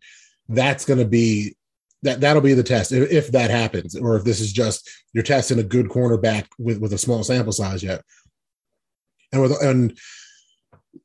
that's 0.50 0.86
going 0.86 1.00
to 1.00 1.06
be 1.06 1.56
that 2.04 2.22
that'll 2.22 2.42
be 2.42 2.54
the 2.54 2.64
test 2.64 2.92
if, 2.92 3.12
if 3.12 3.32
that 3.32 3.50
happens, 3.50 3.96
or 3.96 4.16
if 4.16 4.24
this 4.24 4.40
is 4.40 4.54
just 4.54 4.90
you're 5.14 5.24
testing 5.24 5.60
a 5.60 5.64
good 5.64 5.88
cornerback 5.88 6.46
with 6.60 6.80
with 6.80 6.94
a 6.94 6.98
small 6.98 7.24
sample 7.24 7.54
size 7.54 7.84
yet. 7.84 8.04
And 9.32 9.42
with 9.42 9.52
and 9.62 9.98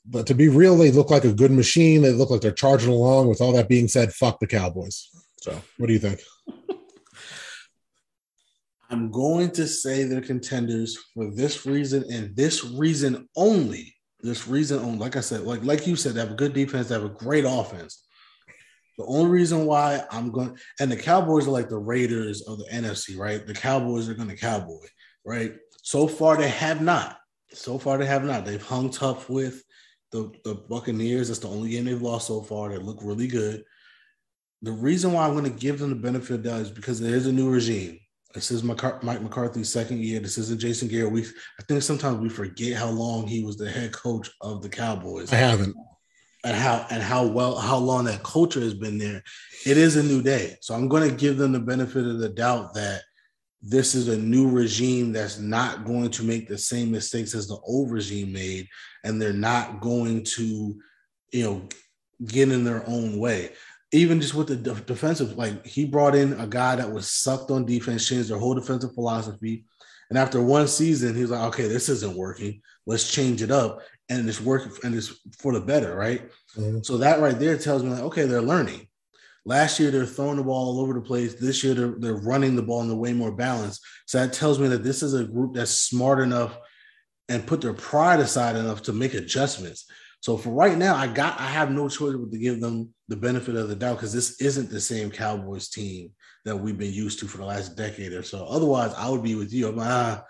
but 0.05 0.26
to 0.26 0.34
be 0.34 0.49
real, 0.49 0.76
they 0.76 0.90
look 0.90 1.11
like 1.11 1.24
a 1.24 1.32
good 1.32 1.51
machine. 1.51 2.03
They 2.03 2.12
look 2.12 2.30
like 2.30 2.40
they're 2.40 2.53
charging 2.53 2.90
along. 2.90 3.28
With 3.28 3.40
all 3.40 3.53
that 3.53 3.68
being 3.68 3.88
said, 3.88 4.12
fuck 4.12 4.38
the 4.38 4.46
Cowboys. 4.46 5.09
So, 5.40 5.61
what 5.76 5.86
do 5.86 5.92
you 5.92 5.99
think? 5.99 6.20
I'm 8.90 9.11
going 9.11 9.51
to 9.53 9.66
say 9.66 10.05
they're 10.05 10.22
contenders 10.22 10.96
for 11.14 11.30
this 11.30 11.66
reason 11.66 12.05
and 12.11 12.34
this 12.34 12.64
reason 12.64 13.28
only. 13.36 13.94
This 14.20 14.49
reason 14.49 14.78
only. 14.80 14.99
Like 14.99 15.16
I 15.16 15.20
said, 15.20 15.42
like 15.42 15.62
like 15.62 15.86
you 15.86 15.94
said, 15.94 16.14
they 16.14 16.20
have 16.20 16.32
a 16.32 16.34
good 16.34 16.55
defense, 16.55 16.88
they 16.88 16.94
have 16.94 17.05
a 17.05 17.11
great 17.11 17.44
offense. 17.46 18.05
The 18.99 19.07
only 19.07 19.30
reason 19.30 19.64
why 19.64 20.03
I'm 20.11 20.30
going 20.32 20.59
and 20.80 20.90
the 20.90 20.96
Cowboys 20.96 21.46
are 21.46 21.53
like 21.53 21.68
the 21.68 21.78
Raiders 21.78 22.42
of 22.42 22.59
the 22.59 22.64
NFC, 22.64 23.16
right? 23.16 23.46
The 23.46 23.55
Cowboys 23.55 24.09
are 24.09 24.14
going 24.14 24.28
to 24.28 24.36
cowboy, 24.36 24.86
right? 25.24 25.55
So 25.82 26.09
far 26.09 26.36
they 26.36 26.49
have 26.49 26.82
not. 26.82 27.16
So 27.53 27.78
far 27.78 27.96
they 27.96 28.07
have 28.07 28.24
not. 28.24 28.44
They've 28.44 28.61
hung 28.61 28.90
tough 28.90 29.30
with 29.30 29.62
the, 30.11 30.32
the 30.44 30.55
Buccaneers. 30.55 31.28
That's 31.28 31.40
the 31.40 31.49
only 31.49 31.70
game 31.70 31.84
they've 31.84 32.03
lost 32.03 32.26
so 32.26 32.42
far. 32.42 32.70
They 32.70 32.78
look 32.78 32.99
really 33.01 33.28
good. 33.28 33.64
The 34.62 34.72
reason 34.72 35.12
why 35.12 35.26
I'm 35.26 35.32
going 35.32 35.44
to 35.44 35.51
give 35.51 35.78
them 35.78 35.90
the 35.90 35.96
benefit 35.96 36.34
of 36.34 36.42
doubt 36.42 36.62
is 36.62 36.70
because 36.70 37.01
there 37.01 37.14
is 37.14 37.26
a 37.26 37.32
new 37.32 37.49
regime. 37.49 38.01
This 38.34 38.51
is 38.51 38.62
Mike 38.62 38.82
McCarthy's 39.03 39.72
second 39.72 40.01
year. 40.01 40.20
This 40.20 40.36
isn't 40.36 40.61
Jason 40.61 40.88
Garrett. 40.88 41.12
We 41.12 41.22
I 41.22 41.62
think 41.66 41.82
sometimes 41.82 42.18
we 42.18 42.28
forget 42.28 42.76
how 42.76 42.90
long 42.90 43.26
he 43.26 43.42
was 43.42 43.57
the 43.57 43.70
head 43.70 43.92
coach 43.92 44.28
of 44.42 44.61
the 44.61 44.68
Cowboys 44.68 45.32
I 45.32 45.36
haven't. 45.36 45.74
And 46.49 46.57
how 46.57 46.86
and 46.90 47.03
how 47.03 47.26
well 47.26 47.59
how 47.59 47.76
long 47.76 48.07
that 48.07 48.22
culture 48.22 48.61
has 48.61 48.72
been 48.72 48.96
there. 48.96 49.22
It 49.66 49.76
is 49.76 49.96
a 49.96 50.03
new 50.03 50.22
day, 50.22 50.57
so 50.62 50.74
I'm 50.74 50.88
going 50.88 51.09
to 51.09 51.14
give 51.14 51.36
them 51.36 51.53
the 51.53 51.61
benefit 51.61 52.07
of 52.07 52.20
the 52.20 52.30
doubt 52.30 52.72
that 52.72 53.03
this 53.61 53.94
is 53.94 54.09
a 54.09 54.16
new 54.16 54.49
regime 54.49 55.12
that's 55.12 55.38
not 55.38 55.84
going 55.84 56.11
to 56.12 56.22
make 56.22 56.49
the 56.49 56.57
same 56.57 56.90
mistakes 56.90 57.34
as 57.34 57.49
the 57.49 57.59
old 57.64 57.90
regime 57.90 58.32
made, 58.32 58.66
and 59.05 59.20
they're 59.20 59.32
not 59.34 59.80
going 59.82 60.24
to, 60.24 60.78
you 61.32 61.44
know, 61.44 61.68
get 62.24 62.51
in 62.51 62.64
their 62.64 62.82
own 62.88 63.18
way. 63.18 63.51
Even 63.92 64.18
just 64.18 64.34
with 64.34 64.49
the 64.49 64.57
de- 64.57 64.74
defensive, 64.82 65.36
like 65.36 65.66
he 65.66 65.84
brought 65.84 66.14
in 66.14 66.32
a 66.40 66.46
guy 66.46 66.76
that 66.76 66.90
was 66.90 67.11
sucked 67.11 67.51
on 67.51 67.66
defense, 67.66 68.09
changed 68.09 68.30
their 68.30 68.38
whole 68.38 68.55
defensive 68.55 68.94
philosophy. 68.94 69.66
And 70.09 70.18
after 70.18 70.40
one 70.42 70.66
season, 70.66 71.14
he's 71.14 71.28
like, 71.28 71.46
okay, 71.49 71.68
this 71.68 71.90
isn't 71.90 72.16
working. 72.16 72.62
Let's 72.86 73.11
change 73.11 73.42
it 73.42 73.51
up. 73.51 73.80
And 74.09 74.28
it's 74.28 74.40
working 74.40 74.72
and 74.84 74.94
it's 74.94 75.12
for 75.38 75.52
the 75.52 75.61
better, 75.61 75.94
right? 75.94 76.30
Mhm. 76.56 76.84
So 76.84 76.96
that 76.98 77.20
right 77.20 77.38
there 77.38 77.59
tells 77.59 77.82
me 77.82 77.90
like, 77.90 78.02
okay, 78.02 78.24
they're 78.24 78.40
learning. 78.40 78.88
Last 79.44 79.78
year 79.80 79.90
they're 79.90 80.06
throwing 80.06 80.36
the 80.36 80.42
ball 80.42 80.68
all 80.68 80.80
over 80.80 80.94
the 80.94 81.00
place. 81.00 81.34
This 81.34 81.62
year 81.62 81.74
they're, 81.74 81.94
they're 81.98 82.22
running 82.22 82.56
the 82.56 82.62
ball 82.62 82.82
in 82.82 82.88
they're 82.88 82.96
way 82.96 83.12
more 83.12 83.32
balanced. 83.32 83.80
So 84.06 84.18
that 84.18 84.32
tells 84.32 84.59
me 84.59 84.68
that 84.68 84.84
this 84.84 85.02
is 85.02 85.14
a 85.14 85.24
group 85.24 85.54
that's 85.54 85.70
smart 85.70 86.20
enough 86.20 86.59
and 87.28 87.46
put 87.46 87.61
their 87.61 87.74
pride 87.74 88.20
aside 88.20 88.56
enough 88.56 88.82
to 88.82 88.92
make 88.92 89.14
adjustments. 89.14 89.86
So 90.20 90.36
for 90.36 90.50
right 90.50 90.76
now, 90.76 90.96
I 90.96 91.06
got 91.06 91.38
I 91.38 91.46
have 91.46 91.70
no 91.70 91.88
choice 91.88 92.16
but 92.16 92.32
to 92.32 92.38
give 92.38 92.61
them 92.61 92.92
the 93.09 93.16
benefit 93.16 93.54
of 93.54 93.68
the 93.68 93.76
doubt 93.76 93.96
because 93.96 94.12
this 94.12 94.40
isn't 94.40 94.70
the 94.70 94.80
same 94.80 95.11
Cowboys 95.11 95.68
team 95.68 96.11
that 96.44 96.56
we've 96.56 96.78
been 96.78 96.92
used 96.92 97.20
to 97.20 97.26
for 97.26 97.38
the 97.38 97.44
last 97.44 97.76
decade 97.76 98.12
or 98.12 98.22
so. 98.22 98.44
Otherwise, 98.46 98.92
I 98.96 99.09
would 99.09 99.22
be 99.22 99.34
with 99.34 99.52
you. 99.52 99.68
I'm 99.68 99.76
like, 99.76 99.88
ah, 99.88 100.24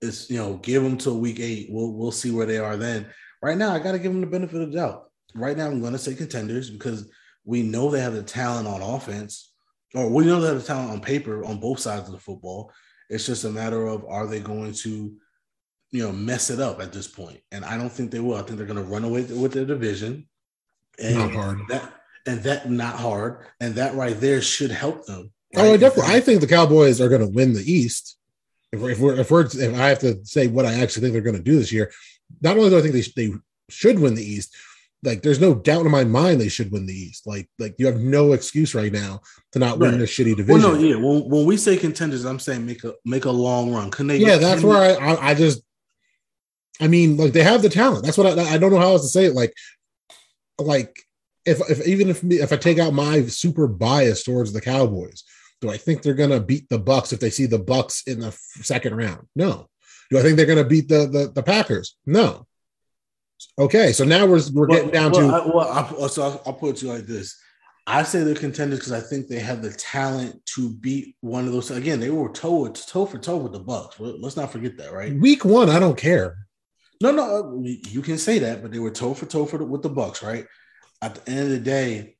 it's 0.00 0.30
you 0.30 0.38
know, 0.38 0.54
give 0.54 0.82
them 0.82 0.96
till 0.96 1.18
week 1.18 1.40
eight. 1.40 1.68
We'll 1.70 1.92
we'll 1.92 2.12
see 2.12 2.30
where 2.30 2.46
they 2.46 2.58
are 2.58 2.76
then. 2.76 3.06
Right 3.42 3.58
now, 3.58 3.72
I 3.72 3.78
got 3.78 3.92
to 3.92 3.98
give 3.98 4.12
them 4.12 4.20
the 4.20 4.26
benefit 4.26 4.60
of 4.60 4.70
the 4.70 4.76
doubt. 4.76 5.10
Right 5.34 5.56
now, 5.56 5.66
I'm 5.66 5.80
going 5.80 5.92
to 5.92 5.98
say 5.98 6.14
contenders 6.14 6.70
because 6.70 7.10
we 7.44 7.62
know 7.62 7.90
they 7.90 8.00
have 8.00 8.14
the 8.14 8.22
talent 8.22 8.68
on 8.68 8.82
offense, 8.82 9.52
or 9.94 10.10
we 10.10 10.24
know 10.24 10.40
they 10.40 10.48
have 10.48 10.58
the 10.58 10.66
talent 10.66 10.90
on 10.90 11.00
paper 11.00 11.44
on 11.44 11.60
both 11.60 11.78
sides 11.78 12.06
of 12.06 12.12
the 12.12 12.20
football. 12.20 12.72
It's 13.08 13.26
just 13.26 13.44
a 13.44 13.50
matter 13.50 13.86
of 13.86 14.04
are 14.06 14.26
they 14.26 14.40
going 14.40 14.72
to 14.72 15.16
you 15.92 16.04
know, 16.04 16.12
mess 16.12 16.50
it 16.50 16.60
up 16.60 16.80
at 16.80 16.92
this 16.92 17.08
point. 17.08 17.40
And 17.50 17.64
I 17.64 17.76
don't 17.76 17.90
think 17.90 18.10
they 18.10 18.20
will. 18.20 18.36
I 18.36 18.42
think 18.42 18.58
they're 18.58 18.66
going 18.66 18.76
to 18.76 18.90
run 18.90 19.04
away 19.04 19.22
with 19.22 19.52
their 19.52 19.64
division. 19.64 20.28
And 21.02 21.16
not 21.16 21.32
hard. 21.32 21.58
That 21.68 21.92
and 22.26 22.42
that 22.42 22.70
not 22.70 22.96
hard. 22.96 23.46
And 23.60 23.74
that 23.74 23.94
right 23.94 24.18
there 24.18 24.42
should 24.42 24.70
help 24.70 25.06
them. 25.06 25.32
Oh, 25.56 25.62
right? 25.62 25.68
Oh, 25.70 25.76
definitely. 25.76 26.14
I 26.14 26.20
think 26.20 26.40
the 26.40 26.46
Cowboys 26.46 27.00
are 27.00 27.08
going 27.08 27.22
to 27.22 27.26
win 27.26 27.54
the 27.54 27.72
East. 27.72 28.16
If 28.72 28.80
we're, 28.80 28.90
if 28.90 29.00
we're, 29.00 29.14
if 29.16 29.30
we're 29.30 29.46
if 29.46 29.74
I 29.74 29.88
have 29.88 29.98
to 30.00 30.24
say 30.24 30.46
what 30.46 30.66
I 30.66 30.74
actually 30.74 31.02
think 31.02 31.12
they're 31.12 31.22
going 31.22 31.36
to 31.36 31.42
do 31.42 31.58
this 31.58 31.72
year, 31.72 31.92
not 32.40 32.56
only 32.56 32.70
do 32.70 32.78
I 32.78 32.82
think 32.82 32.94
they 32.94 33.02
they 33.16 33.34
should 33.68 33.98
win 33.98 34.14
the 34.14 34.24
East, 34.24 34.54
like 35.02 35.22
there's 35.22 35.40
no 35.40 35.54
doubt 35.54 35.86
in 35.86 35.90
my 35.90 36.04
mind 36.04 36.40
they 36.40 36.48
should 36.48 36.70
win 36.70 36.86
the 36.86 36.94
East. 36.94 37.26
Like 37.26 37.48
like 37.58 37.74
you 37.78 37.86
have 37.86 38.00
no 38.00 38.32
excuse 38.32 38.74
right 38.74 38.92
now 38.92 39.22
to 39.52 39.58
not 39.58 39.78
right. 39.78 39.90
win 39.90 39.98
this 39.98 40.10
shitty 40.10 40.36
division. 40.36 40.62
Well, 40.62 40.74
no, 40.74 40.78
yeah. 40.78 40.94
When, 40.96 41.28
when 41.28 41.46
we 41.46 41.56
say 41.56 41.76
contenders, 41.76 42.24
I'm 42.24 42.38
saying 42.38 42.64
make 42.64 42.84
a 42.84 42.94
make 43.04 43.24
a 43.24 43.30
long 43.30 43.72
run. 43.72 43.90
Can 43.90 44.06
they? 44.06 44.18
Yeah, 44.18 44.36
that's 44.36 44.62
where 44.62 44.78
I, 44.78 45.14
I 45.14 45.30
I 45.30 45.34
just 45.34 45.62
I 46.80 46.88
mean, 46.88 47.16
like 47.16 47.32
they 47.32 47.42
have 47.42 47.62
the 47.62 47.68
talent. 47.68 48.04
That's 48.04 48.16
what 48.16 48.38
I, 48.38 48.54
I 48.54 48.58
don't 48.58 48.70
know 48.70 48.78
how 48.78 48.92
else 48.92 49.02
to 49.02 49.08
say 49.08 49.26
it. 49.26 49.34
Like, 49.34 49.52
like 50.58 50.98
if, 51.44 51.60
if 51.68 51.86
even 51.86 52.08
if 52.08 52.22
me, 52.22 52.36
if 52.36 52.52
I 52.52 52.56
take 52.56 52.78
out 52.78 52.94
my 52.94 53.26
super 53.26 53.66
bias 53.66 54.22
towards 54.22 54.52
the 54.52 54.60
Cowboys, 54.60 55.24
do 55.60 55.70
I 55.70 55.76
think 55.76 56.02
they're 56.02 56.14
gonna 56.14 56.40
beat 56.40 56.68
the 56.68 56.78
Bucks 56.78 57.12
if 57.12 57.20
they 57.20 57.30
see 57.30 57.46
the 57.46 57.58
Bucks 57.58 58.02
in 58.06 58.20
the 58.20 58.32
second 58.62 58.96
round? 58.96 59.26
No. 59.36 59.68
Do 60.10 60.18
I 60.18 60.22
think 60.22 60.36
they're 60.36 60.46
gonna 60.46 60.64
beat 60.64 60.88
the 60.88 61.06
the, 61.06 61.32
the 61.34 61.42
Packers? 61.42 61.96
No. 62.06 62.46
Okay, 63.58 63.92
so 63.92 64.04
now 64.04 64.26
we're 64.26 64.40
we're 64.52 64.66
well, 64.66 64.78
getting 64.78 64.90
down 64.90 65.12
well, 65.12 65.28
to. 65.28 65.36
I, 65.36 65.54
well, 65.54 66.04
I, 66.04 66.06
so 66.08 66.22
I'll, 66.22 66.42
I'll 66.46 66.52
put 66.52 66.70
it 66.70 66.76
to 66.78 66.86
you 66.86 66.92
like 66.92 67.06
this: 67.06 67.38
I 67.86 68.02
say 68.02 68.22
they're 68.22 68.34
contenders 68.34 68.78
because 68.78 68.92
I 68.92 69.00
think 69.00 69.28
they 69.28 69.38
have 69.38 69.62
the 69.62 69.72
talent 69.72 70.44
to 70.54 70.70
beat 70.70 71.16
one 71.20 71.46
of 71.46 71.52
those. 71.52 71.70
Again, 71.70 72.00
they 72.00 72.10
were 72.10 72.30
toe 72.30 72.68
toe 72.68 73.06
for 73.06 73.18
toe 73.18 73.38
with 73.38 73.52
the 73.52 73.60
Bucks. 73.60 73.96
Let's 73.98 74.36
not 74.36 74.52
forget 74.52 74.76
that, 74.78 74.92
right? 74.92 75.14
Week 75.14 75.44
one, 75.44 75.70
I 75.70 75.78
don't 75.78 75.96
care. 75.96 76.46
No, 77.02 77.12
no, 77.12 77.22
uh, 77.22 77.60
you 77.62 78.02
can 78.02 78.18
say 78.18 78.38
that, 78.40 78.60
but 78.60 78.72
they 78.72 78.78
were 78.78 78.90
toe 78.90 79.14
for 79.14 79.24
toe 79.24 79.46
for 79.46 79.56
the, 79.56 79.64
with 79.64 79.82
the 79.82 79.88
Bucks, 79.88 80.22
right? 80.22 80.46
At 81.00 81.14
the 81.14 81.30
end 81.30 81.40
of 81.40 81.48
the 81.48 81.58
day, 81.60 82.16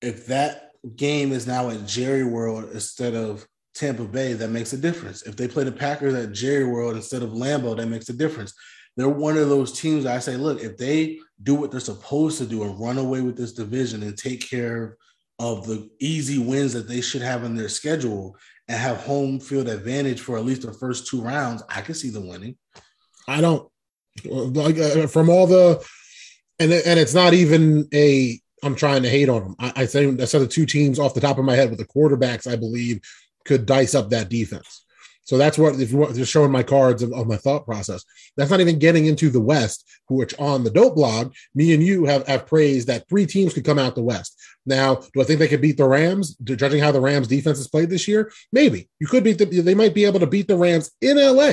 if 0.00 0.26
that 0.26 0.71
game 0.96 1.32
is 1.32 1.46
now 1.46 1.70
at 1.70 1.86
Jerry 1.86 2.24
World 2.24 2.70
instead 2.72 3.14
of 3.14 3.46
Tampa 3.74 4.04
Bay, 4.04 4.34
that 4.34 4.50
makes 4.50 4.72
a 4.72 4.76
difference. 4.76 5.22
If 5.22 5.36
they 5.36 5.48
play 5.48 5.64
the 5.64 5.72
Packers 5.72 6.14
at 6.14 6.32
Jerry 6.32 6.64
World 6.64 6.96
instead 6.96 7.22
of 7.22 7.30
Lambeau, 7.30 7.76
that 7.76 7.86
makes 7.86 8.08
a 8.08 8.12
difference. 8.12 8.54
They're 8.96 9.08
one 9.08 9.38
of 9.38 9.48
those 9.48 9.78
teams 9.78 10.04
I 10.04 10.18
say, 10.18 10.36
look, 10.36 10.62
if 10.62 10.76
they 10.76 11.18
do 11.42 11.54
what 11.54 11.70
they're 11.70 11.80
supposed 11.80 12.38
to 12.38 12.46
do 12.46 12.62
and 12.62 12.78
run 12.78 12.98
away 12.98 13.22
with 13.22 13.36
this 13.36 13.52
division 13.52 14.02
and 14.02 14.16
take 14.16 14.48
care 14.48 14.98
of 15.38 15.66
the 15.66 15.88
easy 15.98 16.38
wins 16.38 16.74
that 16.74 16.88
they 16.88 17.00
should 17.00 17.22
have 17.22 17.44
in 17.44 17.56
their 17.56 17.70
schedule 17.70 18.36
and 18.68 18.78
have 18.78 18.98
home 18.98 19.40
field 19.40 19.68
advantage 19.68 20.20
for 20.20 20.36
at 20.36 20.44
least 20.44 20.62
the 20.62 20.72
first 20.74 21.06
two 21.06 21.22
rounds, 21.22 21.62
I 21.68 21.80
can 21.80 21.94
see 21.94 22.10
them 22.10 22.28
winning. 22.28 22.56
I 23.26 23.40
don't 23.40 23.68
like 24.24 24.78
uh, 24.78 25.06
from 25.06 25.30
all 25.30 25.46
the 25.46 25.84
and 26.58 26.72
and 26.72 27.00
it's 27.00 27.14
not 27.14 27.32
even 27.32 27.88
a 27.94 28.38
I'm 28.62 28.74
trying 28.74 29.02
to 29.02 29.08
hate 29.08 29.28
on 29.28 29.42
them. 29.42 29.56
I, 29.58 29.72
I 29.76 29.82
I 29.82 29.86
said 29.86 30.18
the 30.18 30.46
two 30.48 30.66
teams 30.66 30.98
off 30.98 31.14
the 31.14 31.20
top 31.20 31.38
of 31.38 31.44
my 31.44 31.54
head 31.54 31.70
with 31.70 31.78
the 31.78 31.86
quarterbacks 31.86 32.50
I 32.50 32.56
believe 32.56 33.00
could 33.44 33.66
dice 33.66 33.94
up 33.94 34.10
that 34.10 34.28
defense. 34.28 34.84
So 35.24 35.38
that's 35.38 35.56
what 35.56 35.80
if 35.80 35.92
you 35.92 35.98
want 35.98 36.16
just 36.16 36.32
showing 36.32 36.50
my 36.50 36.64
cards 36.64 37.02
of, 37.02 37.12
of, 37.12 37.28
my 37.28 37.36
thought 37.36 37.64
process. 37.64 38.04
That's 38.36 38.50
not 38.50 38.60
even 38.60 38.80
getting 38.80 39.06
into 39.06 39.30
the 39.30 39.40
West, 39.40 39.88
which 40.08 40.38
on 40.38 40.64
the 40.64 40.70
dope 40.70 40.96
blog, 40.96 41.32
me 41.54 41.72
and 41.72 41.82
you 41.82 42.06
have, 42.06 42.26
have 42.26 42.46
praised 42.46 42.88
that 42.88 43.08
three 43.08 43.26
teams 43.26 43.54
could 43.54 43.64
come 43.64 43.78
out 43.78 43.94
the 43.94 44.02
West. 44.02 44.40
Now, 44.66 44.96
do 44.96 45.20
I 45.20 45.24
think 45.24 45.38
they 45.38 45.48
could 45.48 45.60
beat 45.60 45.76
the 45.76 45.86
Rams? 45.86 46.34
Judging 46.36 46.80
how 46.80 46.90
the 46.90 47.00
Rams 47.00 47.28
defense 47.28 47.58
has 47.58 47.68
played 47.68 47.88
this 47.88 48.08
year, 48.08 48.32
maybe 48.52 48.88
you 48.98 49.06
could 49.06 49.22
beat 49.22 49.38
the. 49.38 49.44
They 49.44 49.74
might 49.74 49.94
be 49.94 50.04
able 50.04 50.20
to 50.20 50.26
beat 50.26 50.48
the 50.48 50.56
Rams 50.56 50.90
in 51.00 51.16
LA. 51.16 51.52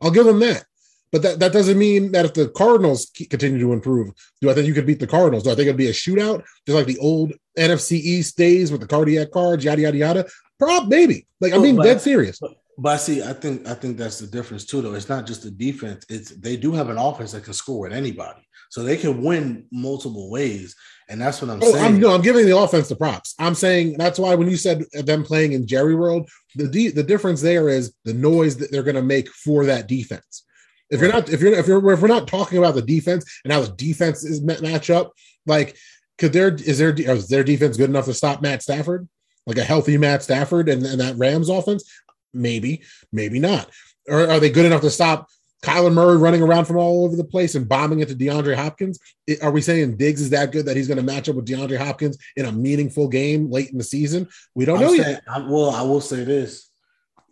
I'll 0.00 0.10
give 0.10 0.26
them 0.26 0.40
that. 0.40 0.64
But 1.12 1.22
that, 1.22 1.38
that 1.38 1.52
doesn't 1.52 1.78
mean 1.78 2.12
that 2.12 2.24
if 2.24 2.34
the 2.34 2.48
Cardinals 2.48 3.10
continue 3.30 3.60
to 3.60 3.72
improve, 3.72 4.10
do 4.40 4.50
I 4.50 4.54
think 4.54 4.66
you 4.66 4.74
could 4.74 4.86
beat 4.86 4.98
the 4.98 5.06
Cardinals? 5.06 5.44
Do 5.44 5.50
I 5.50 5.54
think 5.54 5.66
it'd 5.66 5.76
be 5.76 5.88
a 5.88 5.92
shootout, 5.92 6.42
just 6.66 6.76
like 6.76 6.86
the 6.86 6.98
old 6.98 7.32
NFC 7.56 7.92
East 7.92 8.36
days 8.36 8.72
with 8.72 8.80
the 8.80 8.86
cardiac 8.86 9.30
cards, 9.30 9.64
yada 9.64 9.82
yada 9.82 9.96
yada? 9.96 10.26
Prob 10.58 10.88
maybe. 10.88 11.26
Like 11.40 11.52
I 11.52 11.58
mean, 11.58 11.76
dead 11.76 12.00
serious. 12.00 12.38
But, 12.38 12.54
but 12.78 12.94
I 12.94 12.96
see, 12.96 13.22
I 13.22 13.32
think 13.32 13.66
I 13.66 13.74
think 13.74 13.96
that's 13.96 14.18
the 14.18 14.26
difference 14.26 14.64
too. 14.64 14.82
Though 14.82 14.94
it's 14.94 15.08
not 15.08 15.26
just 15.26 15.42
the 15.42 15.50
defense; 15.50 16.04
it's 16.08 16.30
they 16.30 16.56
do 16.56 16.72
have 16.72 16.88
an 16.88 16.98
offense 16.98 17.32
that 17.32 17.44
can 17.44 17.52
score 17.52 17.80
with 17.80 17.92
anybody, 17.92 18.46
so 18.70 18.82
they 18.82 18.96
can 18.96 19.22
win 19.22 19.66
multiple 19.70 20.30
ways. 20.30 20.74
And 21.08 21.20
that's 21.20 21.40
what 21.40 21.50
I'm 21.50 21.60
oh, 21.62 21.72
saying. 21.72 21.84
I'm, 21.84 22.00
no, 22.00 22.12
I'm 22.12 22.22
giving 22.22 22.46
the 22.46 22.56
offense 22.56 22.88
the 22.88 22.96
props. 22.96 23.34
I'm 23.38 23.54
saying 23.54 23.96
that's 23.96 24.18
why 24.18 24.34
when 24.34 24.50
you 24.50 24.56
said 24.56 24.84
them 24.92 25.22
playing 25.24 25.52
in 25.52 25.66
Jerry 25.66 25.94
World, 25.94 26.28
the 26.54 26.90
the 26.90 27.02
difference 27.02 27.40
there 27.40 27.68
is 27.68 27.94
the 28.04 28.14
noise 28.14 28.56
that 28.56 28.72
they're 28.72 28.82
going 28.82 28.96
to 28.96 29.02
make 29.02 29.28
for 29.28 29.66
that 29.66 29.86
defense. 29.86 30.45
If 30.90 31.00
you're 31.00 31.12
not, 31.12 31.28
if 31.28 31.40
you're, 31.40 31.54
if 31.54 31.66
you're, 31.66 31.92
if 31.92 32.00
we're 32.00 32.08
not 32.08 32.28
talking 32.28 32.58
about 32.58 32.74
the 32.74 32.82
defense 32.82 33.40
and 33.44 33.52
how 33.52 33.60
the 33.60 33.72
defense 33.72 34.24
is 34.24 34.40
match 34.42 34.90
up, 34.90 35.12
like, 35.46 35.76
could 36.18 36.32
there 36.32 36.54
is 36.54 36.78
there 36.78 36.94
is 36.94 37.28
their 37.28 37.44
defense 37.44 37.76
good 37.76 37.90
enough 37.90 38.06
to 38.06 38.14
stop 38.14 38.40
Matt 38.40 38.62
Stafford, 38.62 39.08
like 39.46 39.58
a 39.58 39.64
healthy 39.64 39.98
Matt 39.98 40.22
Stafford 40.22 40.68
and, 40.68 40.84
and 40.84 41.00
that 41.00 41.16
Rams 41.16 41.48
offense? 41.48 41.90
Maybe, 42.32 42.82
maybe 43.12 43.38
not. 43.38 43.70
Or 44.08 44.28
are 44.28 44.40
they 44.40 44.50
good 44.50 44.66
enough 44.66 44.82
to 44.82 44.90
stop 44.90 45.28
Kyler 45.62 45.92
Murray 45.92 46.16
running 46.16 46.42
around 46.42 46.66
from 46.66 46.76
all 46.76 47.04
over 47.04 47.16
the 47.16 47.24
place 47.24 47.54
and 47.54 47.68
bombing 47.68 48.00
it 48.00 48.08
to 48.08 48.14
DeAndre 48.14 48.54
Hopkins? 48.54 48.98
Are 49.42 49.50
we 49.50 49.60
saying 49.60 49.96
Diggs 49.96 50.20
is 50.20 50.30
that 50.30 50.52
good 50.52 50.66
that 50.66 50.76
he's 50.76 50.86
going 50.86 50.98
to 50.98 51.02
match 51.02 51.28
up 51.28 51.36
with 51.36 51.46
DeAndre 51.46 51.78
Hopkins 51.78 52.18
in 52.36 52.46
a 52.46 52.52
meaningful 52.52 53.08
game 53.08 53.50
late 53.50 53.70
in 53.70 53.78
the 53.78 53.84
season? 53.84 54.28
We 54.54 54.64
don't 54.64 54.76
I'm 54.76 54.82
know 54.84 54.96
saying, 54.96 55.18
yet. 55.26 55.46
well, 55.48 55.70
I 55.70 55.82
will 55.82 56.00
say 56.00 56.24
this: 56.24 56.70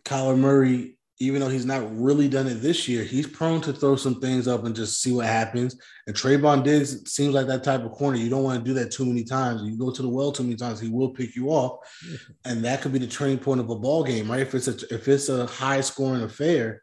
Kyler 0.05 0.39
Murray 0.39 0.97
even 1.25 1.41
though 1.41 1.49
he's 1.49 1.67
not 1.67 1.83
really 1.97 2.29
done 2.29 2.47
it 2.47 2.57
this 2.57 2.87
year, 2.89 3.05
he's 3.05 3.27
prone 3.27 3.61
to 3.63 3.73
throw 3.73 3.97
some 3.97 4.21
things 4.21 4.47
up 4.47 4.65
and 4.65 4.77
just 4.77 5.01
see 5.01 5.13
what 5.13 5.27
happens. 5.27 5.77
And 6.07 6.15
Trevon 6.15 6.63
Diggs 6.63 7.11
seems 7.11 7.35
like 7.35 7.47
that 7.47 7.65
type 7.65 7.83
of 7.83 7.93
corner. 7.93 8.17
You 8.17 8.31
don't 8.31 8.45
want 8.45 8.59
to 8.59 8.65
do 8.65 8.75
that 8.75 8.91
too 8.91 9.07
many 9.07 9.25
times. 9.25 9.63
You 9.63 9.79
go 9.79 9.91
to 9.91 10.03
the 10.03 10.09
well 10.09 10.33
too 10.33 10.43
many 10.43 10.57
times, 10.57 10.81
he 10.81 10.89
will 10.89 11.11
pick 11.11 11.35
you 11.35 11.49
off, 11.49 11.79
and 12.45 12.65
that 12.65 12.83
could 12.83 12.93
be 12.93 12.99
the 12.99 13.07
turning 13.07 13.39
point 13.39 13.61
of 13.61 13.71
a 13.71 13.77
ball 13.77 14.05
game, 14.05 14.31
right? 14.31 14.41
If 14.41 14.55
it's 14.55 14.69
a 14.69 14.95
if 14.95 15.09
it's 15.09 15.29
a 15.29 15.47
high 15.47 15.81
scoring 15.81 16.23
affair, 16.23 16.83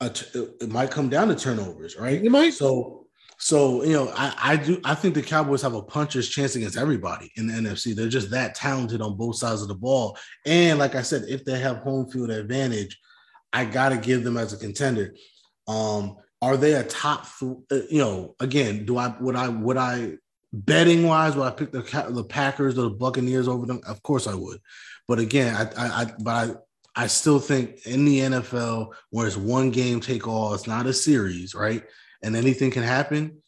it 0.00 0.70
might 0.70 0.90
come 0.90 1.08
down 1.08 1.28
to 1.28 1.34
turnovers, 1.34 1.96
right? 1.96 2.22
You 2.22 2.30
might. 2.30 2.54
So, 2.54 3.06
so 3.38 3.84
you 3.84 3.92
know, 3.92 4.12
I 4.16 4.34
I 4.38 4.56
do 4.56 4.80
I 4.84 4.94
think 4.94 5.14
the 5.14 5.22
Cowboys 5.22 5.62
have 5.62 5.74
a 5.74 5.82
puncher's 5.82 6.28
chance 6.28 6.56
against 6.56 6.76
everybody 6.76 7.30
in 7.36 7.46
the 7.46 7.54
NFC. 7.54 7.94
They're 7.94 8.08
just 8.08 8.30
that 8.30 8.54
talented 8.54 9.00
on 9.00 9.16
both 9.16 9.36
sides 9.36 9.62
of 9.62 9.68
the 9.68 9.74
ball, 9.74 10.18
and 10.46 10.78
like 10.78 10.94
I 10.94 11.02
said, 11.02 11.24
if 11.28 11.44
they 11.44 11.58
have 11.58 11.78
home 11.78 12.10
field 12.10 12.30
advantage 12.30 12.98
I 13.52 13.64
got 13.64 13.90
to 13.90 13.96
give 13.96 14.24
them 14.24 14.36
as 14.36 14.52
a 14.52 14.56
contender. 14.56 15.14
Um, 15.66 16.16
are 16.42 16.56
they 16.56 16.74
a 16.74 16.84
top? 16.84 17.26
Th- 17.38 17.56
uh, 17.70 17.86
you 17.90 17.98
know, 17.98 18.34
again, 18.40 18.86
do 18.86 18.96
I 18.96 19.14
would 19.20 19.36
I 19.36 19.48
would 19.48 19.76
I 19.76 20.14
betting 20.52 21.06
wise 21.06 21.36
would 21.36 21.46
I 21.46 21.50
pick 21.50 21.72
the 21.72 21.82
the 22.10 22.24
Packers 22.24 22.78
or 22.78 22.82
the 22.82 22.90
Buccaneers 22.90 23.48
over 23.48 23.66
them? 23.66 23.80
Of 23.86 24.02
course 24.02 24.26
I 24.26 24.34
would. 24.34 24.58
But 25.06 25.18
again, 25.18 25.54
I 25.54 25.62
I, 25.76 26.02
I 26.02 26.12
but 26.18 26.30
I. 26.30 26.54
I 26.96 27.06
still 27.06 27.38
think 27.38 27.86
in 27.86 28.04
the 28.04 28.18
NFL, 28.18 28.88
where 29.10 29.24
it's 29.24 29.36
one 29.36 29.70
game 29.70 30.00
take 30.00 30.26
all, 30.26 30.52
it's 30.54 30.66
not 30.66 30.86
a 30.86 30.92
series, 30.92 31.54
right? 31.54 31.84
And 32.20 32.34
anything 32.34 32.72
can 32.72 32.82
happen. 32.82 33.40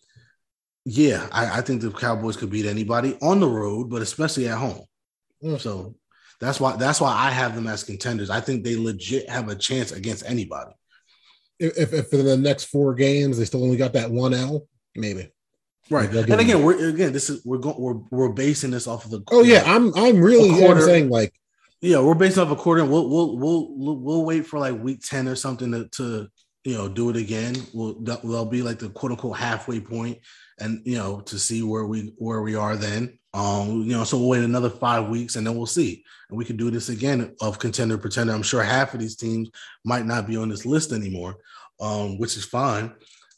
Yeah, 0.85 1.29
I, 1.33 1.59
I 1.59 1.61
think 1.61 1.83
the 1.83 1.91
Cowboys 1.91 2.37
could 2.37 2.51
beat 2.51 2.67
anybody 2.67 3.19
on 3.21 3.41
the 3.41 3.49
road, 3.49 3.91
but 3.91 4.01
especially 4.01 4.47
at 4.47 4.59
home. 4.59 4.85
Mm. 5.43 5.61
So 5.61 5.97
that's 6.43 6.59
why 6.59 6.75
that's 6.75 7.01
why 7.01 7.15
I 7.15 7.31
have 7.31 7.55
them 7.55 7.69
as 7.69 7.85
contenders. 7.85 8.29
I 8.29 8.41
think 8.41 8.65
they 8.65 8.75
legit 8.75 9.31
have 9.31 9.49
a 9.49 9.55
chance 9.55 9.93
against 9.93 10.27
anybody. 10.27 10.73
If, 11.61 11.93
if 11.93 12.13
in 12.13 12.27
the 12.27 12.37
next 12.37 12.65
four 12.65 12.95
games 12.95 13.39
they 13.39 13.45
still 13.45 13.63
only 13.63 13.77
got 13.77 13.93
that 13.93 14.11
one 14.11 14.35
L, 14.35 14.67
maybe. 14.97 15.31
Right. 15.89 16.13
And 16.13 16.41
again, 16.41 16.65
we're 16.65 16.89
again 16.89 17.13
this 17.13 17.31
is 17.31 17.45
we're 17.45 17.59
going 17.59 17.77
we're 17.79 18.01
we're 18.11 18.33
basing 18.33 18.73
this 18.73 18.89
off 18.89 19.05
of 19.05 19.13
the 19.13 19.23
Oh 19.31 19.45
yeah, 19.45 19.63
I'm 19.65 19.95
I'm 19.95 20.21
really 20.21 20.51
quarter, 20.51 20.81
I'm 20.81 20.85
saying 20.85 21.11
like 21.11 21.33
yeah, 21.81 22.01
we're 22.01 22.15
based 22.15 22.39
off 22.39 22.51
a 22.51 22.57
quarter. 22.57 22.85
We'll 22.85 23.09
we'll 23.09 23.39
we'll 23.39 23.97
we'll 23.97 24.25
wait 24.25 24.45
for 24.45 24.59
like 24.59 24.83
week 24.83 25.01
10 25.05 25.29
or 25.29 25.37
something 25.37 25.71
to, 25.71 25.89
to 25.91 26.29
you 26.65 26.75
know 26.75 26.89
do 26.89 27.09
it 27.11 27.17
again. 27.17 27.55
We'll 27.73 28.01
that'll 28.01 28.47
be 28.47 28.63
like 28.63 28.81
the 28.81 28.89
quote 28.89 29.13
unquote 29.13 29.37
halfway 29.37 29.79
point 29.79 30.19
and 30.59 30.83
you 30.85 30.99
know 30.99 31.21
to 31.21 31.39
see 31.39 31.63
where 31.63 31.87
we 31.87 32.13
where 32.19 32.43
we 32.43 32.57
are 32.57 32.77
then 32.77 33.19
Um, 33.35 33.83
you 33.83 33.97
know, 33.97 34.05
so 34.05 34.19
we'll 34.19 34.29
wait 34.29 34.45
another 34.45 34.69
five 34.69 35.09
weeks 35.09 35.37
and 35.37 35.47
then 35.47 35.57
we'll 35.57 35.67
see. 35.67 36.05
And 36.29 36.37
we 36.37 36.45
can 36.45 36.57
do 36.57 36.71
this 36.71 36.89
again 36.89 37.35
of 37.41 37.59
contender 37.59 37.97
pretender. 37.97 38.33
I'm 38.33 38.43
sure 38.43 38.63
half 38.63 38.95
of 38.95 39.01
these 39.01 39.17
teams 39.17 39.51
might 39.85 40.07
not 40.07 40.27
be 40.27 40.37
on 40.37 40.49
this 40.49 40.67
list 40.67 40.93
anymore, 40.93 41.37
um, 41.81 42.19
which 42.19 42.37
is 42.37 42.45
fine. 42.45 42.93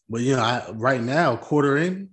But 0.08 0.22
you 0.22 0.36
know, 0.36 0.42
I, 0.42 0.70
right 0.72 1.00
now, 1.00 1.36
quarter 1.36 1.76
in, 1.76 2.10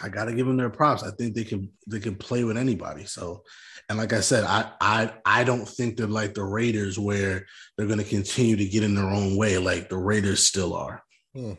I 0.00 0.08
gotta 0.08 0.32
give 0.32 0.46
them 0.46 0.56
their 0.56 0.70
props. 0.70 1.02
I 1.02 1.10
think 1.10 1.34
they 1.34 1.44
can 1.44 1.70
they 1.86 2.00
can 2.00 2.14
play 2.14 2.44
with 2.44 2.56
anybody. 2.56 3.04
So, 3.04 3.42
and 3.88 3.98
like 3.98 4.12
I 4.12 4.20
said, 4.20 4.44
I 4.44 4.70
I 4.80 5.12
I 5.24 5.44
don't 5.44 5.68
think 5.68 5.96
they're 5.96 6.06
like 6.06 6.34
the 6.34 6.44
Raiders 6.44 6.98
where 6.98 7.46
they're 7.76 7.86
gonna 7.86 8.04
continue 8.04 8.56
to 8.56 8.64
get 8.64 8.84
in 8.84 8.94
their 8.94 9.10
own 9.10 9.36
way 9.36 9.58
like 9.58 9.88
the 9.88 9.98
Raiders 9.98 10.44
still 10.44 10.74
are. 10.74 11.02
Hmm. 11.34 11.54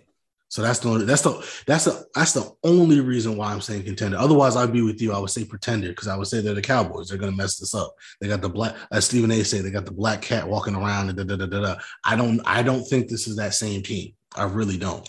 So 0.50 0.64
that's 0.64 0.80
the 0.80 0.90
only, 0.90 1.06
that's 1.06 1.22
the 1.22 1.48
that's 1.68 1.86
the 1.86 2.06
that's 2.16 2.34
the 2.34 2.52
only 2.64 3.02
reason 3.02 3.38
why 3.38 3.54
I'm 3.54 3.62
saying 3.62 3.84
contender. 3.84 4.18
Otherwise, 4.18 4.56
I'd 4.56 4.74
be 4.74 4.82
with 4.82 5.00
you. 5.00 5.14
I 5.14 5.20
would 5.20 5.30
say 5.30 5.46
pretender 5.46 5.90
because 5.90 6.08
I 6.08 6.18
would 6.18 6.28
say 6.28 6.42
they're 6.42 6.56
the 6.56 6.62
Cowboys. 6.62 7.08
They're 7.08 7.20
gonna 7.20 7.32
mess 7.32 7.58
this 7.58 7.76
up. 7.76 7.94
They 8.20 8.28
got 8.28 8.42
the 8.42 8.50
black, 8.50 8.76
as 8.92 9.06
Stephen 9.06 9.30
A. 9.30 9.44
say, 9.44 9.62
they 9.62 9.70
got 9.70 9.86
the 9.86 9.92
black 9.92 10.24
cat 10.24 10.48
walking 10.48 10.76
around 10.76 11.16
da 11.16 11.24
da 11.24 11.36
da 11.36 11.46
da. 11.46 11.62
da. 11.62 11.76
I 12.04 12.16
don't 12.16 12.42
I 12.46 12.64
don't 12.64 12.84
think 12.84 13.08
this 13.08 13.28
is 13.28 13.36
that 13.36 13.54
same 13.54 13.84
team. 13.84 14.14
I 14.36 14.44
really 14.44 14.78
don't. 14.78 15.08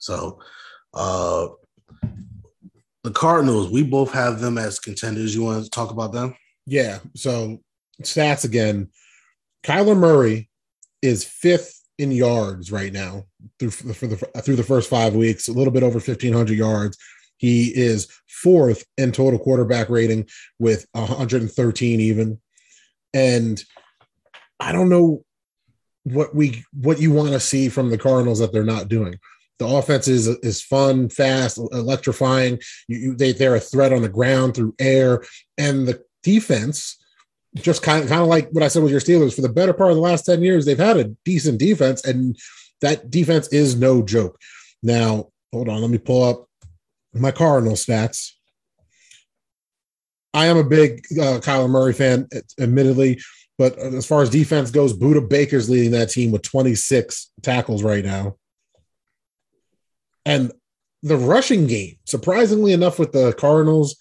So, 0.00 0.40
uh, 0.92 1.48
the 3.04 3.12
Cardinals, 3.12 3.70
we 3.70 3.84
both 3.84 4.12
have 4.12 4.40
them 4.40 4.58
as 4.58 4.80
contenders. 4.80 5.36
You 5.36 5.44
want 5.44 5.62
to 5.62 5.70
talk 5.70 5.90
about 5.92 6.12
them? 6.12 6.34
Yeah. 6.66 6.98
So 7.14 7.60
stats 8.02 8.44
again. 8.44 8.88
Kyler 9.62 9.96
Murray 9.96 10.50
is 11.00 11.24
fifth 11.24 11.83
in 11.98 12.10
yards 12.10 12.72
right 12.72 12.92
now 12.92 13.24
through 13.58 13.70
for 13.70 14.06
the 14.06 14.16
through 14.42 14.56
the 14.56 14.62
first 14.62 14.90
five 14.90 15.14
weeks, 15.14 15.48
a 15.48 15.52
little 15.52 15.72
bit 15.72 15.82
over 15.82 16.00
fifteen 16.00 16.32
hundred 16.32 16.58
yards. 16.58 16.98
He 17.36 17.72
is 17.74 18.08
fourth 18.28 18.84
in 18.96 19.12
total 19.12 19.38
quarterback 19.38 19.90
rating 19.90 20.28
with 20.58 20.86
113 20.92 22.00
even, 22.00 22.40
and 23.12 23.62
I 24.60 24.72
don't 24.72 24.88
know 24.88 25.24
what 26.04 26.34
we 26.34 26.64
what 26.72 27.00
you 27.00 27.12
want 27.12 27.32
to 27.32 27.40
see 27.40 27.68
from 27.68 27.90
the 27.90 27.98
Cardinals 27.98 28.38
that 28.38 28.52
they're 28.52 28.64
not 28.64 28.88
doing. 28.88 29.18
The 29.58 29.66
offense 29.66 30.08
is 30.08 30.26
is 30.28 30.62
fun, 30.62 31.08
fast, 31.08 31.58
electrifying. 31.58 32.60
You, 32.88 32.98
you, 32.98 33.16
they 33.16 33.32
they're 33.32 33.56
a 33.56 33.60
threat 33.60 33.92
on 33.92 34.02
the 34.02 34.08
ground 34.08 34.54
through 34.54 34.74
air, 34.78 35.24
and 35.58 35.86
the 35.86 36.02
defense 36.22 36.98
just 37.56 37.82
kind 37.82 38.02
of 38.02 38.08
kind 38.08 38.20
of 38.20 38.28
like 38.28 38.50
what 38.50 38.62
I 38.62 38.68
said 38.68 38.82
with 38.82 38.92
your 38.92 39.00
Steelers. 39.00 39.34
For 39.34 39.42
the 39.42 39.48
better 39.48 39.72
part 39.72 39.90
of 39.90 39.96
the 39.96 40.02
last 40.02 40.26
ten 40.26 40.42
years, 40.42 40.64
they've 40.64 40.78
had 40.78 40.96
a 40.96 41.04
decent 41.24 41.58
defense, 41.58 42.04
and 42.04 42.36
that 42.80 43.10
defense 43.10 43.48
is 43.48 43.76
no 43.76 44.02
joke. 44.02 44.38
Now, 44.82 45.28
hold 45.52 45.68
on, 45.68 45.80
let 45.80 45.90
me 45.90 45.98
pull 45.98 46.24
up 46.24 46.48
my 47.14 47.30
Cardinal 47.30 47.74
stats. 47.74 48.32
I 50.32 50.46
am 50.46 50.56
a 50.56 50.64
big 50.64 51.04
uh, 51.12 51.38
Kyler 51.38 51.70
Murray 51.70 51.92
fan, 51.92 52.28
admittedly, 52.58 53.20
but 53.56 53.78
as 53.78 54.04
far 54.04 54.20
as 54.20 54.30
defense 54.30 54.72
goes, 54.72 54.92
Budda 54.92 55.28
Baker's 55.28 55.70
leading 55.70 55.92
that 55.92 56.10
team 56.10 56.32
with 56.32 56.42
26 56.42 57.30
tackles 57.40 57.84
right 57.84 58.04
now. 58.04 58.36
And 60.26 60.52
the 61.04 61.16
rushing 61.16 61.66
game, 61.66 61.98
surprisingly 62.04 62.72
enough, 62.72 62.98
with 62.98 63.12
the 63.12 63.32
Cardinals, 63.34 63.96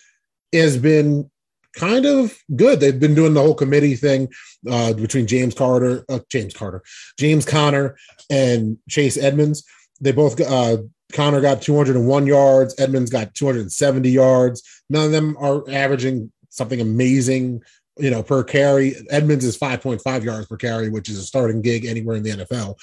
has 0.51 0.77
been 0.77 1.29
kind 1.75 2.05
of 2.05 2.37
good. 2.55 2.79
They've 2.79 2.99
been 2.99 3.15
doing 3.15 3.33
the 3.33 3.41
whole 3.41 3.55
committee 3.55 3.95
thing 3.95 4.29
uh, 4.69 4.93
between 4.93 5.27
James 5.27 5.53
Carter, 5.53 6.05
uh, 6.09 6.19
James 6.29 6.53
Carter, 6.53 6.83
James 7.17 7.45
Conner, 7.45 7.97
and 8.29 8.77
Chase 8.89 9.17
Edmonds. 9.17 9.63
They 10.01 10.11
both 10.11 10.39
uh, 10.39 10.77
Conner 11.11 11.41
got 11.41 11.61
201 11.61 12.27
yards, 12.27 12.75
Edmonds 12.79 13.09
got 13.09 13.33
270 13.35 14.09
yards. 14.09 14.63
None 14.89 15.05
of 15.05 15.11
them 15.11 15.37
are 15.39 15.63
averaging 15.69 16.31
something 16.49 16.81
amazing, 16.81 17.61
you 17.97 18.09
know, 18.09 18.23
per 18.23 18.43
carry. 18.43 18.95
Edmonds 19.09 19.45
is 19.45 19.57
5.5 19.57 20.23
yards 20.23 20.47
per 20.47 20.57
carry, 20.57 20.89
which 20.89 21.09
is 21.09 21.17
a 21.17 21.23
starting 21.23 21.61
gig 21.61 21.85
anywhere 21.85 22.17
in 22.17 22.23
the 22.23 22.31
NFL. 22.31 22.75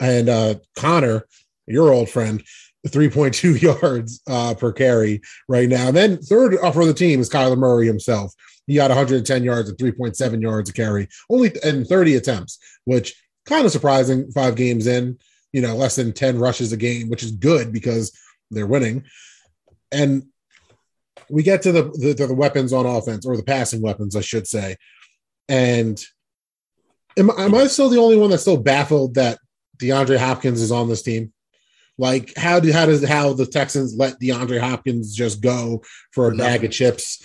And 0.00 0.28
uh, 0.28 0.54
Conner, 0.76 1.26
your 1.66 1.92
old 1.92 2.10
friend, 2.10 2.42
3.2 2.86 3.60
yards 3.82 4.20
uh, 4.28 4.54
per 4.54 4.72
carry 4.72 5.20
right 5.48 5.68
now. 5.68 5.88
And 5.88 5.96
then 5.96 6.18
third 6.18 6.56
for 6.72 6.84
the 6.84 6.94
team 6.94 7.20
is 7.20 7.30
Kyler 7.30 7.58
Murray 7.58 7.86
himself. 7.86 8.34
He 8.66 8.76
got 8.76 8.90
110 8.90 9.44
yards 9.44 9.68
and 9.68 9.78
3.7 9.78 10.42
yards 10.42 10.70
a 10.70 10.72
carry, 10.72 11.08
only 11.28 11.52
in 11.62 11.84
30 11.84 12.16
attempts, 12.16 12.58
which 12.84 13.14
kind 13.44 13.66
of 13.66 13.72
surprising. 13.72 14.30
Five 14.32 14.56
games 14.56 14.86
in, 14.86 15.18
you 15.52 15.60
know, 15.60 15.76
less 15.76 15.96
than 15.96 16.12
10 16.12 16.38
rushes 16.38 16.72
a 16.72 16.76
game, 16.76 17.08
which 17.08 17.22
is 17.22 17.32
good 17.32 17.72
because 17.72 18.12
they're 18.50 18.66
winning. 18.66 19.04
And 19.92 20.24
we 21.28 21.42
get 21.42 21.62
to 21.62 21.72
the, 21.72 21.82
the, 21.84 22.26
the 22.26 22.34
weapons 22.34 22.72
on 22.72 22.86
offense 22.86 23.26
or 23.26 23.36
the 23.36 23.42
passing 23.42 23.82
weapons, 23.82 24.16
I 24.16 24.20
should 24.22 24.46
say. 24.46 24.76
And 25.48 26.02
am, 27.18 27.30
am 27.30 27.54
I 27.54 27.66
still 27.66 27.90
the 27.90 28.00
only 28.00 28.16
one 28.16 28.30
that's 28.30 28.42
still 28.42 28.56
baffled 28.56 29.14
that 29.14 29.38
DeAndre 29.76 30.18
Hopkins 30.18 30.62
is 30.62 30.72
on 30.72 30.88
this 30.88 31.02
team? 31.02 31.33
Like 31.98 32.36
how 32.36 32.60
do 32.60 32.72
how 32.72 32.86
does 32.86 33.06
how 33.06 33.32
the 33.34 33.46
Texans 33.46 33.94
let 33.96 34.20
DeAndre 34.20 34.60
Hopkins 34.60 35.14
just 35.14 35.40
go 35.40 35.82
for 36.12 36.30
a 36.30 36.36
bag 36.36 36.64
of 36.64 36.72
chips? 36.72 37.22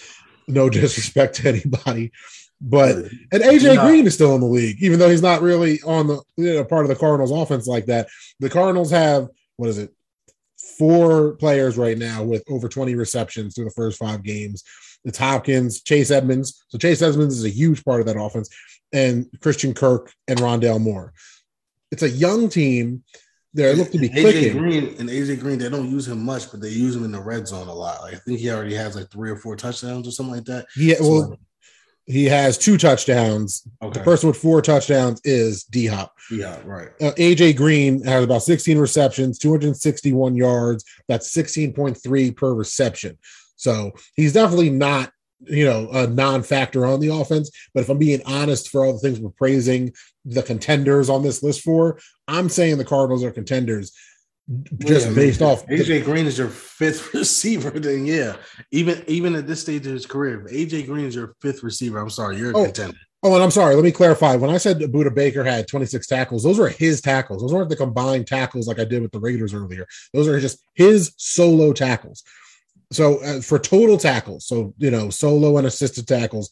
No 0.47 0.69
disrespect 0.69 1.35
to 1.37 1.49
anybody, 1.49 2.11
but 2.61 2.95
and 3.31 3.43
AJ 3.43 3.85
Green 3.85 4.05
is 4.05 4.13
still 4.13 4.35
in 4.35 4.41
the 4.41 4.47
league, 4.47 4.81
even 4.81 4.99
though 4.99 5.09
he's 5.09 5.21
not 5.21 5.41
really 5.41 5.81
on 5.81 6.07
the 6.07 6.21
you 6.37 6.55
know, 6.55 6.63
part 6.63 6.85
of 6.85 6.89
the 6.89 6.95
Cardinals 6.95 7.31
offense 7.31 7.67
like 7.67 7.87
that. 7.87 8.07
The 8.39 8.49
Cardinals 8.49 8.91
have 8.91 9.27
what 9.57 9.69
is 9.69 9.77
it? 9.77 9.93
Four 10.77 11.33
players 11.33 11.77
right 11.77 11.97
now 11.97 12.23
with 12.23 12.43
over 12.49 12.69
20 12.69 12.95
receptions 12.95 13.55
through 13.55 13.65
the 13.65 13.71
first 13.71 13.97
five 13.97 14.23
games. 14.23 14.63
It's 15.03 15.17
Hopkins, 15.17 15.81
Chase 15.81 16.11
Edmonds. 16.11 16.65
So 16.67 16.77
Chase 16.77 17.01
Edmonds 17.01 17.37
is 17.37 17.45
a 17.45 17.49
huge 17.49 17.83
part 17.83 18.01
of 18.01 18.07
that 18.07 18.19
offense, 18.19 18.49
and 18.93 19.27
Christian 19.41 19.73
Kirk 19.73 20.13
and 20.27 20.39
Rondale 20.39 20.81
Moore. 20.81 21.13
It's 21.91 22.03
a 22.03 22.09
young 22.09 22.49
team 22.49 23.03
they 23.53 23.73
look 23.73 23.91
to 23.91 23.97
be 23.97 24.09
AJ 24.09 24.21
clicking. 24.21 24.57
Green 24.57 24.95
and 24.99 25.09
AJ 25.09 25.39
Green, 25.39 25.57
they 25.57 25.69
don't 25.69 25.89
use 25.89 26.07
him 26.07 26.23
much, 26.23 26.51
but 26.51 26.61
they 26.61 26.69
use 26.69 26.95
him 26.95 27.03
in 27.03 27.11
the 27.11 27.21
red 27.21 27.47
zone 27.47 27.67
a 27.67 27.73
lot. 27.73 28.01
Like, 28.01 28.13
I 28.13 28.17
think 28.17 28.39
he 28.39 28.51
already 28.51 28.75
has 28.75 28.95
like 28.95 29.09
three 29.09 29.31
or 29.31 29.35
four 29.35 29.55
touchdowns 29.55 30.07
or 30.07 30.11
something 30.11 30.35
like 30.35 30.45
that. 30.45 30.67
Yeah, 30.77 30.95
so, 30.95 31.09
well, 31.09 31.37
he 32.05 32.25
has 32.25 32.57
two 32.57 32.77
touchdowns. 32.77 33.67
Okay. 33.81 33.99
The 33.99 34.03
person 34.03 34.29
with 34.29 34.37
four 34.37 34.61
touchdowns 34.61 35.21
is 35.23 35.63
D 35.63 35.85
Hop. 35.85 36.15
Hop, 36.31 36.65
right. 36.65 36.89
Uh, 37.01 37.11
AJ 37.11 37.55
Green 37.55 38.03
has 38.03 38.23
about 38.23 38.43
16 38.43 38.77
receptions, 38.77 39.37
261 39.39 40.35
yards. 40.35 40.83
That's 41.07 41.31
16.3 41.35 42.35
per 42.35 42.53
reception. 42.53 43.17
So 43.55 43.91
he's 44.15 44.33
definitely 44.33 44.69
not 44.69 45.11
you 45.41 45.63
know 45.63 45.89
a 45.91 46.05
non-factor 46.05 46.85
on 46.85 46.99
the 46.99 47.07
offense 47.07 47.49
but 47.73 47.79
if 47.79 47.89
i'm 47.89 47.97
being 47.97 48.21
honest 48.25 48.69
for 48.69 48.83
all 48.83 48.91
the 48.91 48.99
things 48.99 49.19
we're 49.19 49.29
praising 49.29 49.89
the 50.25 50.43
contenders 50.43 51.09
on 51.09 51.23
this 51.23 51.41
list 51.41 51.61
for 51.61 51.97
I'm 52.29 52.49
saying 52.49 52.77
the 52.77 52.85
Cardinals 52.85 53.23
are 53.23 53.31
contenders 53.31 53.91
just 54.79 55.07
yeah, 55.07 55.13
based 55.13 55.41
off 55.41 55.65
AJ 55.67 55.85
the, 55.85 56.01
Green 56.01 56.25
is 56.25 56.37
your 56.37 56.47
fifth 56.47 57.13
receiver, 57.13 57.69
then 57.69 58.05
yeah. 58.05 58.35
Even 58.71 59.03
even 59.07 59.35
at 59.35 59.45
this 59.45 59.61
stage 59.61 59.85
of 59.85 59.93
his 59.93 60.07
career, 60.07 60.47
AJ 60.51 60.87
Green 60.87 61.05
is 61.05 61.13
your 61.13 61.35
fifth 61.39 61.61
receiver. 61.61 61.99
I'm 61.99 62.09
sorry, 62.09 62.37
you're 62.37 62.51
a 62.51 62.57
oh, 62.57 62.65
contender. 62.65 62.97
Oh, 63.21 63.35
and 63.35 63.43
I'm 63.43 63.51
sorry. 63.51 63.75
Let 63.75 63.83
me 63.83 63.91
clarify. 63.91 64.35
When 64.37 64.49
I 64.49 64.57
said 64.57 64.79
Budda 64.79 65.13
Baker 65.13 65.43
had 65.43 65.67
26 65.67 66.07
tackles, 66.07 66.43
those 66.43 66.57
were 66.57 66.69
his 66.69 66.99
tackles. 66.99 67.41
Those 67.41 67.53
weren't 67.53 67.69
the 67.69 67.75
combined 67.75 68.25
tackles 68.25 68.67
like 68.67 68.79
I 68.79 68.85
did 68.85 69.03
with 69.03 69.11
the 69.11 69.19
Raiders 69.19 69.53
earlier. 69.53 69.85
Those 70.13 70.27
are 70.27 70.39
just 70.39 70.63
his 70.73 71.13
solo 71.17 71.71
tackles. 71.71 72.23
So 72.91 73.23
uh, 73.23 73.41
for 73.41 73.59
total 73.59 73.97
tackles, 73.97 74.47
so 74.47 74.73
you 74.77 74.91
know, 74.91 75.09
solo 75.09 75.57
and 75.57 75.67
assisted 75.67 76.07
tackles, 76.07 76.49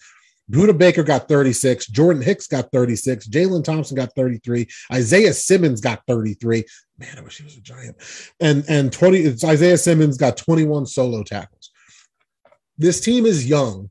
Budda 0.50 0.78
Baker 0.78 1.04
got 1.04 1.28
36. 1.28 1.88
Jordan 1.88 2.22
Hicks 2.22 2.48
got 2.48 2.72
36. 2.72 3.28
Jalen 3.28 3.64
Thompson 3.64 3.96
got 3.96 4.14
33. 4.16 4.68
Isaiah 4.94 5.34
Simmons 5.34 5.82
got 5.82 6.04
33. 6.08 6.64
Man, 6.98 7.18
I 7.18 7.22
wish 7.22 7.38
he 7.38 7.44
was 7.44 7.58
a 7.58 7.62
giant. 7.62 7.98
And 8.40 8.64
and 8.70 8.92
20 8.94 9.36
Isaiah 9.44 9.78
Simmons 9.78 10.18
got 10.18 10.38
21 10.38 10.86
solo 10.86 11.24
tackles. 11.24 11.72
This 12.78 13.02
team 13.02 13.26
is 13.26 13.48
young 13.48 13.90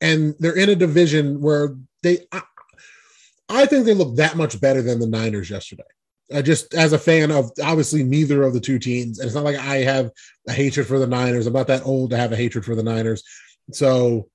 and 0.00 0.34
they're 0.38 0.56
in 0.56 0.70
a 0.70 0.76
division 0.76 1.40
where 1.40 1.76
they 2.02 2.20
I, 2.32 2.42
I 3.48 3.66
think 3.66 3.84
they 3.84 3.94
look 3.94 4.16
that 4.16 4.36
much 4.36 4.60
better 4.60 4.80
than 4.80 5.00
the 5.00 5.06
Niners 5.06 5.50
yesterday. 5.50 5.82
I 6.32 6.42
just 6.42 6.74
as 6.74 6.92
a 6.92 6.98
fan 6.98 7.30
of 7.30 7.50
obviously 7.62 8.02
neither 8.02 8.42
of 8.42 8.54
the 8.54 8.60
two 8.60 8.78
teams, 8.78 9.18
and 9.18 9.26
it's 9.26 9.34
not 9.34 9.44
like 9.44 9.56
I 9.56 9.78
have 9.78 10.10
a 10.48 10.52
hatred 10.52 10.86
for 10.86 10.98
the 10.98 11.06
Niners. 11.06 11.46
I'm 11.46 11.52
not 11.52 11.66
that 11.66 11.86
old 11.86 12.10
to 12.10 12.16
have 12.16 12.32
a 12.32 12.36
hatred 12.36 12.64
for 12.64 12.74
the 12.74 12.82
Niners. 12.82 13.22
So 13.72 14.28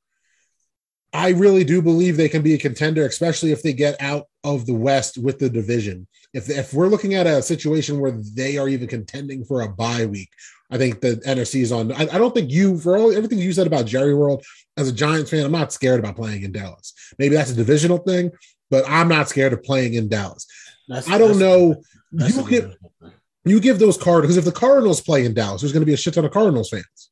I 1.12 1.30
really 1.30 1.64
do 1.64 1.82
believe 1.82 2.18
they 2.18 2.30
can 2.30 2.44
be 2.44 2.54
a 2.54 2.60
contender, 2.60 3.06
especially 3.06 3.52
if 3.52 3.64
they 3.64 3.74
get 3.74 4.00
out 4.00 4.28
of 4.44 4.66
the 4.66 4.74
West 4.74 5.18
with 5.18 5.40
the 5.40 5.50
division. 5.50 6.08
If 6.34 6.50
if 6.50 6.74
we're 6.74 6.88
looking 6.88 7.16
at 7.16 7.26
a 7.26 7.42
situation 7.42 8.00
where 8.00 8.12
they 8.12 8.58
are 8.58 8.70
even 8.70 8.88
contending 8.88 9.44
for 9.44 9.62
a 9.62 9.70
bye 9.70 10.06
week, 10.06 10.30
I 10.70 10.78
think 10.78 11.02
the 11.02 11.16
NFC 11.26 11.62
is 11.62 11.72
on. 11.72 11.92
I, 11.92 12.02
I, 12.02 12.18
don't 12.20 12.34
think 12.34 12.52
you, 12.52 12.78
for 12.78 12.96
all 12.96 13.12
everything 13.12 13.40
you 13.40 13.52
said 13.52 13.66
about 13.66 13.88
Jerry 13.88 14.14
World, 14.14 14.46
as 14.78 14.88
a 14.88 14.94
Giants 14.94 15.32
fan, 15.32 15.44
I'm 15.44 15.52
not 15.52 15.74
scared 15.74 16.00
about 16.00 16.16
playing 16.16 16.44
in 16.44 16.52
Dallas. 16.52 16.94
Maybe 17.18 17.36
that's 17.36 17.52
a 17.52 17.56
divisional 17.56 17.98
thing, 17.98 18.32
but 18.70 18.86
I'm 18.88 19.08
not 19.08 19.30
scared 19.30 19.54
of 19.54 19.64
playing 19.64 19.96
in 19.96 20.10
Dallas. 20.10 20.46
That's, 20.90 21.10
I 21.10 21.18
don't 21.18 21.40
know. 21.40 21.82
You 22.12 22.50
give, 22.50 22.76
you 23.46 23.62
give 23.62 23.80
those 23.80 23.98
Cardinals 23.98 24.36
because 24.36 24.38
if 24.38 24.46
the 24.46 24.60
Cardinals 24.60 25.00
play 25.00 25.26
in 25.26 25.34
Dallas, 25.34 25.62
there's 25.62 25.72
going 25.72 25.82
to 25.82 25.86
be 25.86 25.94
a 25.94 25.98
shit 25.98 26.16
ton 26.16 26.26
of 26.26 26.32
Cardinals 26.32 26.70
fans 26.70 27.10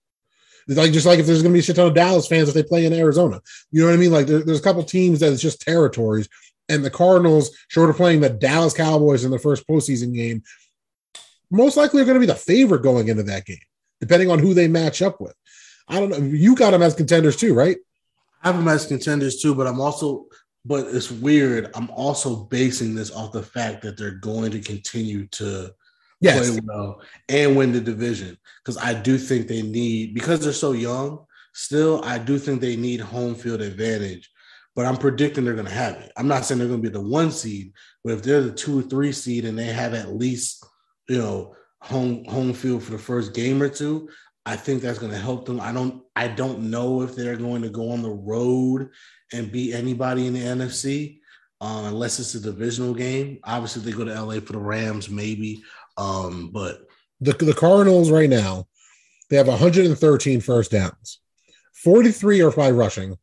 like 0.75 0.91
just 0.91 1.05
like 1.05 1.19
if 1.19 1.25
there's 1.25 1.41
going 1.41 1.53
to 1.53 1.55
be 1.55 1.59
a 1.59 1.63
shit 1.63 1.75
ton 1.75 1.88
of 1.88 1.93
Dallas 1.93 2.28
fans 2.28 2.49
if 2.49 2.53
they 2.53 2.63
play 2.63 2.86
in 2.86 2.93
Arizona. 2.93 3.41
You 3.71 3.82
know 3.82 3.88
what 3.88 3.93
I 3.93 3.97
mean? 3.97 4.11
Like 4.11 4.28
there, 4.28 4.43
there's 4.43 4.59
a 4.59 4.63
couple 4.63 4.84
teams 4.84 5.19
that 5.21 5.32
it's 5.32 5.41
just 5.41 5.61
territories, 5.61 6.28
and 6.69 6.84
the 6.84 6.89
Cardinals, 6.89 7.55
short 7.69 7.89
of 7.89 7.95
playing 7.95 8.21
the 8.21 8.30
Dallas 8.30 8.73
Cowboys 8.73 9.23
in 9.23 9.32
the 9.32 9.39
first 9.39 9.67
postseason 9.67 10.13
game, 10.13 10.43
most 11.49 11.78
likely 11.78 12.01
are 12.01 12.05
going 12.05 12.15
to 12.15 12.19
be 12.19 12.25
the 12.25 12.36
favorite 12.36 12.84
going 12.84 13.07
into 13.07 13.23
that 13.23 13.45
game, 13.45 13.57
depending 14.01 14.30
on 14.30 14.39
who 14.39 14.53
they 14.53 14.67
match 14.67 15.01
up 15.01 15.21
with. 15.21 15.36
I 15.88 15.99
don't 15.99 16.09
know. 16.09 16.17
You 16.17 16.55
got 16.55 16.71
them 16.71 16.82
as 16.82 16.95
contenders 16.95 17.38
too, 17.38 17.53
right? 17.53 17.78
I 18.43 18.49
have 18.49 18.57
them 18.57 18.67
as 18.67 18.86
contenders 18.86 19.41
too, 19.41 19.55
but 19.55 19.67
I'm 19.67 19.80
also, 19.80 20.25
but 20.68 20.88
it's 20.88 21.09
weird. 21.09 21.72
I'm 21.74 21.89
also 21.91 22.43
basing 22.45 22.93
this 22.93 23.11
off 23.11 23.32
the 23.32 23.41
fact 23.43 23.82
that 23.84 23.97
they're 23.97 24.11
going 24.11 24.51
to 24.51 24.59
continue 24.59 25.28
to 25.28 25.72
Yes. 26.20 26.49
play 26.49 26.61
well 26.65 27.01
and 27.30 27.55
win 27.55 27.72
the 27.72 27.80
division 27.80 28.38
because 28.63 28.78
I 28.78 28.95
do 28.95 29.20
think 29.20 29.47
they 29.47 29.61
need 29.61 30.15
because 30.15 30.39
they're 30.39 30.51
so 30.51 30.72
young. 30.72 31.26
Still, 31.53 32.03
I 32.03 32.18
do 32.18 32.39
think 32.39 32.59
they 32.59 32.76
need 32.76 33.01
home 33.01 33.36
field 33.36 33.61
advantage, 33.61 34.30
but 34.76 34.88
I'm 34.88 34.97
predicting 34.97 35.45
they're 35.45 35.53
going 35.53 35.68
to 35.68 35.72
have 35.74 35.95
it. 35.95 36.11
I'm 36.18 36.28
not 36.28 36.43
saying 36.43 36.57
they're 36.57 36.68
going 36.68 36.82
to 36.82 36.89
be 36.89 36.93
the 36.93 37.01
one 37.01 37.32
seed, 37.32 37.72
but 38.03 38.13
if 38.13 38.24
they're 38.24 38.41
the 38.41 38.51
two 38.51 38.80
or 38.80 38.82
three 38.82 39.11
seed 39.11 39.45
and 39.45 39.57
they 39.57 39.65
have 39.65 39.93
at 39.93 40.15
least 40.15 40.65
you 41.07 41.20
know 41.20 41.55
home 41.82 42.26
home 42.26 42.53
field 42.53 42.82
for 42.82 42.91
the 42.91 42.97
first 42.97 43.36
game 43.36 43.61
or 43.61 43.70
two, 43.70 44.09
I 44.43 44.55
think 44.55 44.82
that's 44.82 44.99
going 44.99 45.11
to 45.11 45.20
help 45.20 45.45
them. 45.45 45.59
I 45.61 45.72
don't 45.72 46.01
I 46.15 46.30
don't 46.30 46.72
know 46.72 47.03
if 47.03 47.15
they're 47.15 47.38
going 47.38 47.61
to 47.61 47.70
go 47.70 47.91
on 47.91 48.01
the 48.01 48.09
road 48.09 48.89
and 49.34 49.51
beat 49.51 49.73
anybody 49.73 50.28
in 50.28 50.34
the 50.34 50.39
NFC. 50.39 51.19
Uh, 51.59 51.86
unless 51.88 52.19
it's 52.19 52.36
a 52.36 52.39
divisional 52.39 52.93
game, 52.93 53.39
obviously 53.43 53.82
they 53.82 53.97
go 53.97 54.05
to 54.05 54.21
LA 54.21 54.39
for 54.39 54.53
the 54.53 54.59
Rams, 54.59 55.09
maybe. 55.09 55.63
Um, 55.97 56.51
but 56.53 56.88
The, 57.19 57.34
the 57.34 57.53
Cardinals 57.53 58.11
right 58.11 58.30
now, 58.30 58.67
they 59.30 59.38
have 59.38 59.47
113 59.47 60.41
first 60.41 60.71
downs. 60.71 61.19
43 61.73 62.41
are 62.41 62.51
by 62.51 62.71
rushing, 62.71 63.17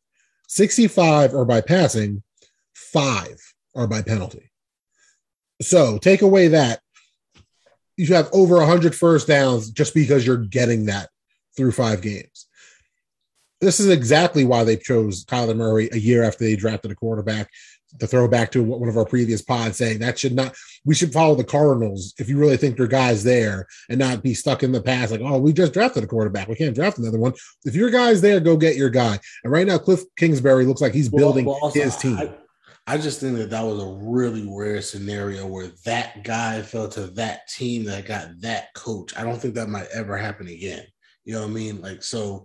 65 0.49 1.33
are 1.33 1.45
by 1.45 1.61
passing, 1.61 2.23
five 2.75 3.37
are 3.75 3.87
by 3.87 4.03
penalty. 4.03 4.51
So 5.63 5.99
take 5.99 6.23
away 6.23 6.49
that. 6.49 6.81
You 7.97 8.13
have 8.15 8.29
over 8.33 8.57
100 8.57 8.95
first 8.95 9.29
downs 9.29 9.71
just 9.71 9.95
because 9.95 10.27
you're 10.27 10.37
getting 10.37 10.87
that 10.87 11.11
through 11.57 11.73
five 11.73 12.03
games. 12.03 12.47
This 13.61 13.81
is 13.81 13.89
exactly 13.89 14.45
why 14.45 14.65
they 14.65 14.77
chose 14.77 15.25
Kyler 15.25 15.57
Murray 15.57 15.89
a 15.93 15.97
year 15.97 16.23
after 16.23 16.45
they 16.45 16.57
drafted 16.57 16.91
a 16.91 16.95
quarterback. 16.95 17.49
To 18.01 18.09
throw 18.09 18.27
back 18.27 18.51
to 18.51 18.63
one 18.65 18.89
of 18.89 18.97
our 18.97 19.05
previous 19.05 19.41
pods 19.41 19.77
saying 19.77 20.01
that 20.01 20.19
should 20.19 20.35
not, 20.35 20.53
we 20.85 20.97
should 20.97 21.13
follow 21.13 21.37
the 21.37 21.45
Cardinals 21.45 22.13
if 22.19 22.29
you 22.29 22.37
really 22.37 22.57
think 22.57 22.77
your 22.77 22.89
guy's 22.89 23.23
there 23.23 23.69
and 23.89 24.01
not 24.01 24.21
be 24.21 24.35
stuck 24.35 24.65
in 24.65 24.73
the 24.73 24.83
past. 24.83 25.13
Like, 25.13 25.21
oh, 25.21 25.39
we 25.39 25.53
just 25.53 25.73
drafted 25.73 26.03
a 26.03 26.09
quarterback. 26.09 26.49
We 26.49 26.57
can't 26.57 26.75
draft 26.75 26.99
another 26.99 27.21
one. 27.21 27.35
If 27.65 27.77
your 27.77 27.91
guy's 27.91 28.21
there, 28.21 28.41
go 28.41 28.57
get 28.57 28.75
your 28.75 28.91
guy. 28.91 29.21
And 29.45 29.53
right 29.53 29.65
now, 29.65 29.79
Cliff 29.79 30.01
Kingsbury 30.17 30.67
looks 30.67 30.81
like 30.81 30.93
he's 30.93 31.09
building 31.09 31.45
Well, 31.45 31.61
also, 31.63 31.81
his 31.81 31.97
team. 31.97 32.19
I, 32.19 32.35
I 32.89 32.99
just 32.99 33.21
think 33.21 33.37
that 33.37 33.51
that 33.51 33.63
was 33.63 33.81
a 33.81 33.97
really 34.03 34.45
rare 34.45 34.83
scenario 34.83 35.47
where 35.47 35.69
that 35.85 36.25
guy 36.25 36.63
fell 36.63 36.89
to 36.89 37.07
that 37.13 37.47
team 37.47 37.85
that 37.85 38.07
got 38.07 38.41
that 38.41 38.75
coach. 38.75 39.17
I 39.17 39.23
don't 39.23 39.41
think 39.41 39.55
that 39.55 39.69
might 39.69 39.87
ever 39.95 40.17
happen 40.17 40.49
again. 40.49 40.85
You 41.25 41.35
know 41.35 41.43
what 41.43 41.51
I 41.51 41.53
mean? 41.53 41.81
Like, 41.81 42.03
so 42.03 42.45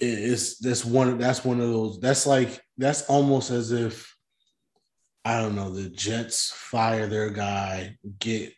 it's 0.00 0.58
that's 0.58 0.84
one. 0.84 1.18
That's 1.18 1.44
one 1.44 1.60
of 1.60 1.68
those. 1.68 2.00
That's 2.00 2.26
like 2.26 2.60
that's 2.78 3.02
almost 3.02 3.50
as 3.50 3.72
if 3.72 4.14
I 5.24 5.40
don't 5.40 5.54
know. 5.54 5.70
The 5.70 5.90
Jets 5.90 6.52
fire 6.54 7.06
their 7.06 7.30
guy, 7.30 7.96
get 8.18 8.52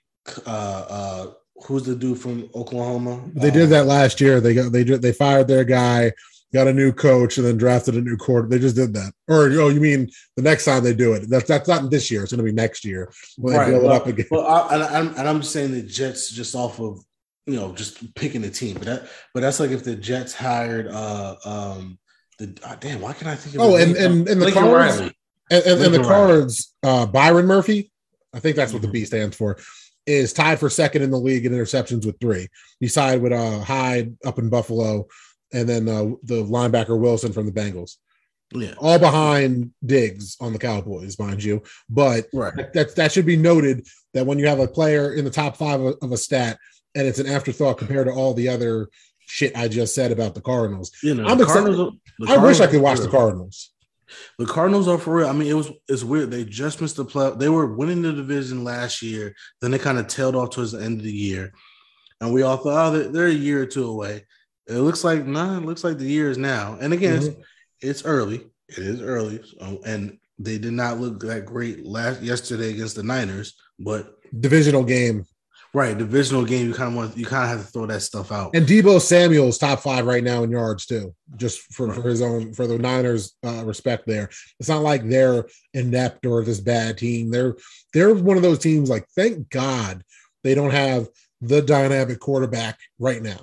uh 0.46 0.84
uh 0.88 1.26
who's 1.66 1.84
the 1.84 1.94
dude 1.94 2.18
from 2.18 2.48
Oklahoma? 2.54 3.28
They 3.34 3.48
Uh, 3.48 3.52
did 3.52 3.68
that 3.70 3.86
last 3.86 4.20
year. 4.20 4.40
They 4.40 4.54
got 4.54 4.72
they 4.72 4.84
did 4.84 5.02
they 5.02 5.12
fired 5.12 5.48
their 5.48 5.64
guy, 5.64 6.12
got 6.54 6.68
a 6.68 6.72
new 6.72 6.92
coach, 6.92 7.38
and 7.38 7.46
then 7.46 7.56
drafted 7.56 7.96
a 7.96 8.00
new 8.00 8.16
quarter. 8.16 8.48
They 8.48 8.58
just 8.58 8.76
did 8.76 8.94
that. 8.94 9.12
Or 9.28 9.44
oh, 9.46 9.68
you 9.68 9.80
mean 9.80 10.10
the 10.36 10.42
next 10.42 10.64
time 10.64 10.84
they 10.84 10.94
do 10.94 11.14
it? 11.14 11.28
That's 11.28 11.48
that's 11.48 11.68
not 11.68 11.90
this 11.90 12.10
year. 12.10 12.22
It's 12.22 12.32
going 12.32 12.44
to 12.44 12.50
be 12.50 12.52
next 12.52 12.84
year 12.84 13.12
when 13.36 13.54
they 13.54 13.58
right. 13.58 13.70
blow 13.70 13.90
it 13.90 13.92
up 13.92 14.06
again. 14.06 14.26
well, 14.30 14.46
I, 14.46 14.74
and, 14.74 14.82
I'm, 14.82 15.08
and 15.18 15.28
I'm 15.28 15.40
just 15.40 15.52
saying 15.52 15.72
the 15.72 15.82
Jets 15.82 16.30
just 16.30 16.54
off 16.54 16.80
of 16.80 17.04
you 17.46 17.54
know 17.56 17.72
just 17.72 18.14
picking 18.14 18.42
the 18.42 18.50
team, 18.50 18.74
but 18.74 18.84
that 18.84 19.08
but 19.34 19.40
that's 19.40 19.60
like 19.60 19.70
if 19.70 19.84
the 19.84 19.96
Jets 19.96 20.32
hired 20.34 20.86
uh 20.88 21.36
um 21.44 21.98
the 22.38 22.56
uh, 22.64 22.76
damn 22.76 23.00
why 23.00 23.12
can 23.12 23.28
I 23.28 23.34
think 23.34 23.56
of 23.56 23.60
Oh, 23.62 23.76
and 23.76 23.96
and, 23.96 24.28
and 24.28 24.40
the 24.40 24.44
Lincoln 24.46 24.62
cards 24.62 24.98
Riley. 24.98 25.16
and, 25.50 25.64
and, 25.64 25.82
and 25.82 25.94
the 25.94 26.02
cards. 26.02 26.74
Uh, 26.82 27.06
Byron 27.06 27.46
Murphy, 27.46 27.90
I 28.34 28.40
think 28.40 28.56
that's 28.56 28.72
what 28.72 28.82
the 28.82 28.88
Mhm. 28.88 28.92
B 28.92 29.04
stands 29.04 29.36
for. 29.36 29.58
Is 30.06 30.32
tied 30.32 30.58
for 30.58 30.68
second 30.68 31.02
in 31.02 31.10
the 31.12 31.18
league 31.18 31.46
in 31.46 31.52
interceptions 31.52 32.04
with 32.04 32.18
three. 32.20 32.48
He's 32.80 32.94
tied 32.94 33.22
with 33.22 33.32
uh, 33.32 33.60
Hyde 33.60 34.16
up 34.24 34.38
in 34.40 34.48
Buffalo, 34.48 35.06
and 35.52 35.68
then 35.68 35.88
uh, 35.88 36.16
the 36.24 36.42
linebacker 36.42 36.98
Wilson 36.98 37.32
from 37.32 37.46
the 37.46 37.52
Bengals. 37.52 37.92
Yeah, 38.54 38.74
all 38.78 38.98
behind 38.98 39.70
Diggs 39.86 40.36
on 40.40 40.52
the 40.52 40.58
Cowboys, 40.58 41.18
mind 41.20 41.42
you. 41.44 41.62
But 41.88 42.26
right. 42.34 42.52
that, 42.56 42.72
that 42.72 42.96
that 42.96 43.12
should 43.12 43.26
be 43.26 43.36
noted 43.36 43.86
that 44.12 44.26
when 44.26 44.38
you 44.40 44.46
have 44.48 44.58
a 44.58 44.66
player 44.66 45.14
in 45.14 45.24
the 45.24 45.30
top 45.30 45.56
five 45.56 45.80
of, 45.80 45.94
of 46.02 46.10
a 46.12 46.16
stat 46.16 46.58
and 46.94 47.06
it's 47.06 47.18
an 47.18 47.26
afterthought 47.26 47.78
compared 47.78 48.06
to 48.06 48.12
all 48.12 48.34
the 48.34 48.48
other 48.48 48.88
shit 49.20 49.56
I 49.56 49.68
just 49.68 49.94
said 49.94 50.12
about 50.12 50.34
the 50.34 50.40
Cardinals. 50.40 50.92
You 51.02 51.14
know, 51.14 51.24
I'm 51.24 51.40
excited- 51.40 51.46
Cardinals 51.74 51.98
are- 52.28 52.28
I 52.28 52.36
wish 52.44 52.60
I 52.60 52.66
could 52.66 52.82
watch 52.82 52.98
the. 53.00 53.08
Cardinals. 53.08 53.70
The 54.38 54.44
Cardinals 54.46 54.88
are 54.88 54.98
for 54.98 55.16
real. 55.16 55.28
I 55.28 55.32
mean, 55.32 55.48
it 55.48 55.54
was 55.54 55.70
it's 55.88 56.04
weird. 56.04 56.30
They 56.30 56.44
just 56.44 56.80
missed 56.82 56.96
the 56.96 57.04
play. 57.04 57.32
They 57.36 57.48
were 57.48 57.74
winning 57.74 58.02
the 58.02 58.12
division 58.12 58.62
last 58.62 59.00
year. 59.00 59.34
Then 59.60 59.70
they 59.70 59.78
kind 59.78 59.98
of 59.98 60.06
tailed 60.06 60.36
off 60.36 60.50
towards 60.50 60.72
the 60.72 60.82
end 60.82 60.98
of 60.98 61.04
the 61.04 61.12
year, 61.12 61.52
and 62.20 62.32
we 62.34 62.42
all 62.42 62.58
thought, 62.58 62.88
oh, 62.88 62.90
they're, 62.98 63.08
they're 63.08 63.26
a 63.28 63.32
year 63.32 63.62
or 63.62 63.66
two 63.66 63.88
away. 63.88 64.26
It 64.66 64.74
looks 64.74 65.02
like 65.02 65.26
nah. 65.26 65.56
It 65.56 65.64
looks 65.64 65.82
like 65.82 65.96
the 65.96 66.04
year 66.04 66.28
is 66.30 66.36
now. 66.36 66.76
And 66.80 66.92
again, 66.92 67.20
Mhm. 67.22 67.26
it's, 67.28 67.36
it's 67.80 68.04
early. 68.04 68.46
It 68.68 68.78
is 68.78 69.00
early, 69.00 69.40
so, 69.58 69.80
and 69.86 70.18
they 70.38 70.58
did 70.58 70.72
not 70.74 71.00
look 71.00 71.20
that 71.20 71.46
great 71.46 71.86
last 71.86 72.20
yesterday 72.22 72.70
against 72.70 72.96
the 72.96 73.02
Niners. 73.02 73.54
But 73.78 74.14
Divisional 74.38 74.84
game. 74.84 75.24
Right, 75.74 75.96
divisional 75.96 76.44
game, 76.44 76.66
you 76.66 76.74
kind 76.74 76.90
of 76.90 76.94
want 76.94 77.16
you 77.16 77.24
kind 77.24 77.44
of 77.44 77.48
have 77.56 77.66
to 77.66 77.72
throw 77.72 77.86
that 77.86 78.02
stuff 78.02 78.30
out. 78.30 78.54
And 78.54 78.66
Deebo 78.66 79.00
Samuel's 79.00 79.56
top 79.56 79.80
five 79.80 80.04
right 80.04 80.22
now 80.22 80.42
in 80.42 80.50
yards, 80.50 80.84
too, 80.84 81.14
just 81.36 81.60
for, 81.72 81.90
for 81.94 82.02
his 82.02 82.20
own, 82.20 82.52
for 82.52 82.66
the 82.66 82.76
Niners' 82.78 83.34
uh, 83.42 83.64
respect 83.64 84.06
there. 84.06 84.28
It's 84.60 84.68
not 84.68 84.82
like 84.82 85.08
they're 85.08 85.46
inept 85.72 86.26
or 86.26 86.44
this 86.44 86.60
bad 86.60 86.98
team. 86.98 87.30
They're 87.30 87.56
they're 87.94 88.14
one 88.14 88.36
of 88.36 88.42
those 88.42 88.58
teams 88.58 88.90
like, 88.90 89.06
thank 89.16 89.48
God 89.48 90.04
they 90.44 90.54
don't 90.54 90.72
have 90.72 91.08
the 91.40 91.62
dynamic 91.62 92.20
quarterback 92.20 92.78
right 92.98 93.22
now. 93.22 93.40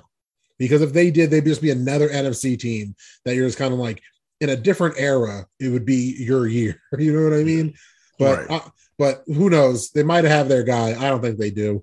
Because 0.56 0.82
if 0.82 0.92
they 0.92 1.10
did, 1.10 1.30
they'd 1.30 1.44
just 1.44 1.62
be 1.62 1.70
another 1.70 2.08
NFC 2.08 2.56
team 2.56 2.94
that 3.24 3.34
you're 3.34 3.46
just 3.48 3.58
kind 3.58 3.72
of 3.72 3.80
like 3.80 4.02
in 4.40 4.50
a 4.50 4.56
different 4.56 4.94
era, 4.98 5.46
it 5.58 5.68
would 5.70 5.84
be 5.84 6.14
your 6.18 6.46
year. 6.46 6.80
You 6.98 7.12
know 7.12 7.28
what 7.28 7.38
I 7.40 7.42
mean? 7.42 7.74
But 8.18 8.38
Right. 8.48 8.50
uh, 8.50 8.68
but 8.98 9.22
who 9.26 9.50
knows? 9.50 9.90
They 9.90 10.02
might 10.02 10.24
have 10.24 10.48
their 10.48 10.62
guy. 10.62 10.90
I 10.90 11.08
don't 11.08 11.22
think 11.22 11.38
they 11.38 11.50
do. 11.50 11.82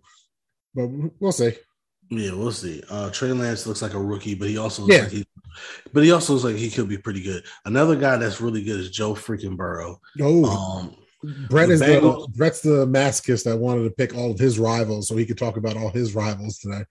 But 0.78 1.12
we'll 1.20 1.32
see. 1.32 1.56
Yeah, 2.10 2.32
we'll 2.36 2.52
see. 2.52 2.84
Uh 2.90 3.10
Trey 3.10 3.32
Lance 3.34 3.66
looks 3.68 3.82
like 3.82 3.94
a 3.96 4.00
rookie, 4.00 4.36
but 4.36 4.48
he 4.48 4.58
also 4.58 4.84
looks 4.84 4.96
Yeah. 4.96 5.02
like 5.04 5.12
he 5.12 5.26
but 5.92 6.04
he 6.04 6.12
also 6.12 6.34
looks 6.34 6.46
like 6.46 6.56
he 6.56 6.70
could 6.70 6.88
be 6.88 6.98
pretty 7.00 7.22
good. 7.22 7.44
Another 7.66 7.96
guy 7.96 8.16
that's 8.18 8.40
really 8.40 8.64
good 8.64 8.80
is 8.80 8.92
Joe 8.92 9.14
freaking 9.16 9.58
Burrow. 9.58 10.00
Oh, 10.22 10.46
Um 10.46 10.96
Brett 11.50 11.68
the 11.68 11.74
is 11.74 11.80
the 11.80 12.28
Brett's 12.36 12.62
the 12.62 12.86
masochist 12.86 13.44
that 13.46 13.58
wanted 13.58 13.84
to 13.86 13.90
pick 13.90 14.16
all 14.16 14.30
of 14.32 14.38
his 14.40 14.60
rivals 14.60 15.08
so 15.08 15.18
he 15.18 15.26
could 15.26 15.38
talk 15.38 15.58
about 15.58 15.76
all 15.76 15.90
his 15.90 16.14
rivals 16.14 16.60
today. 16.60 16.84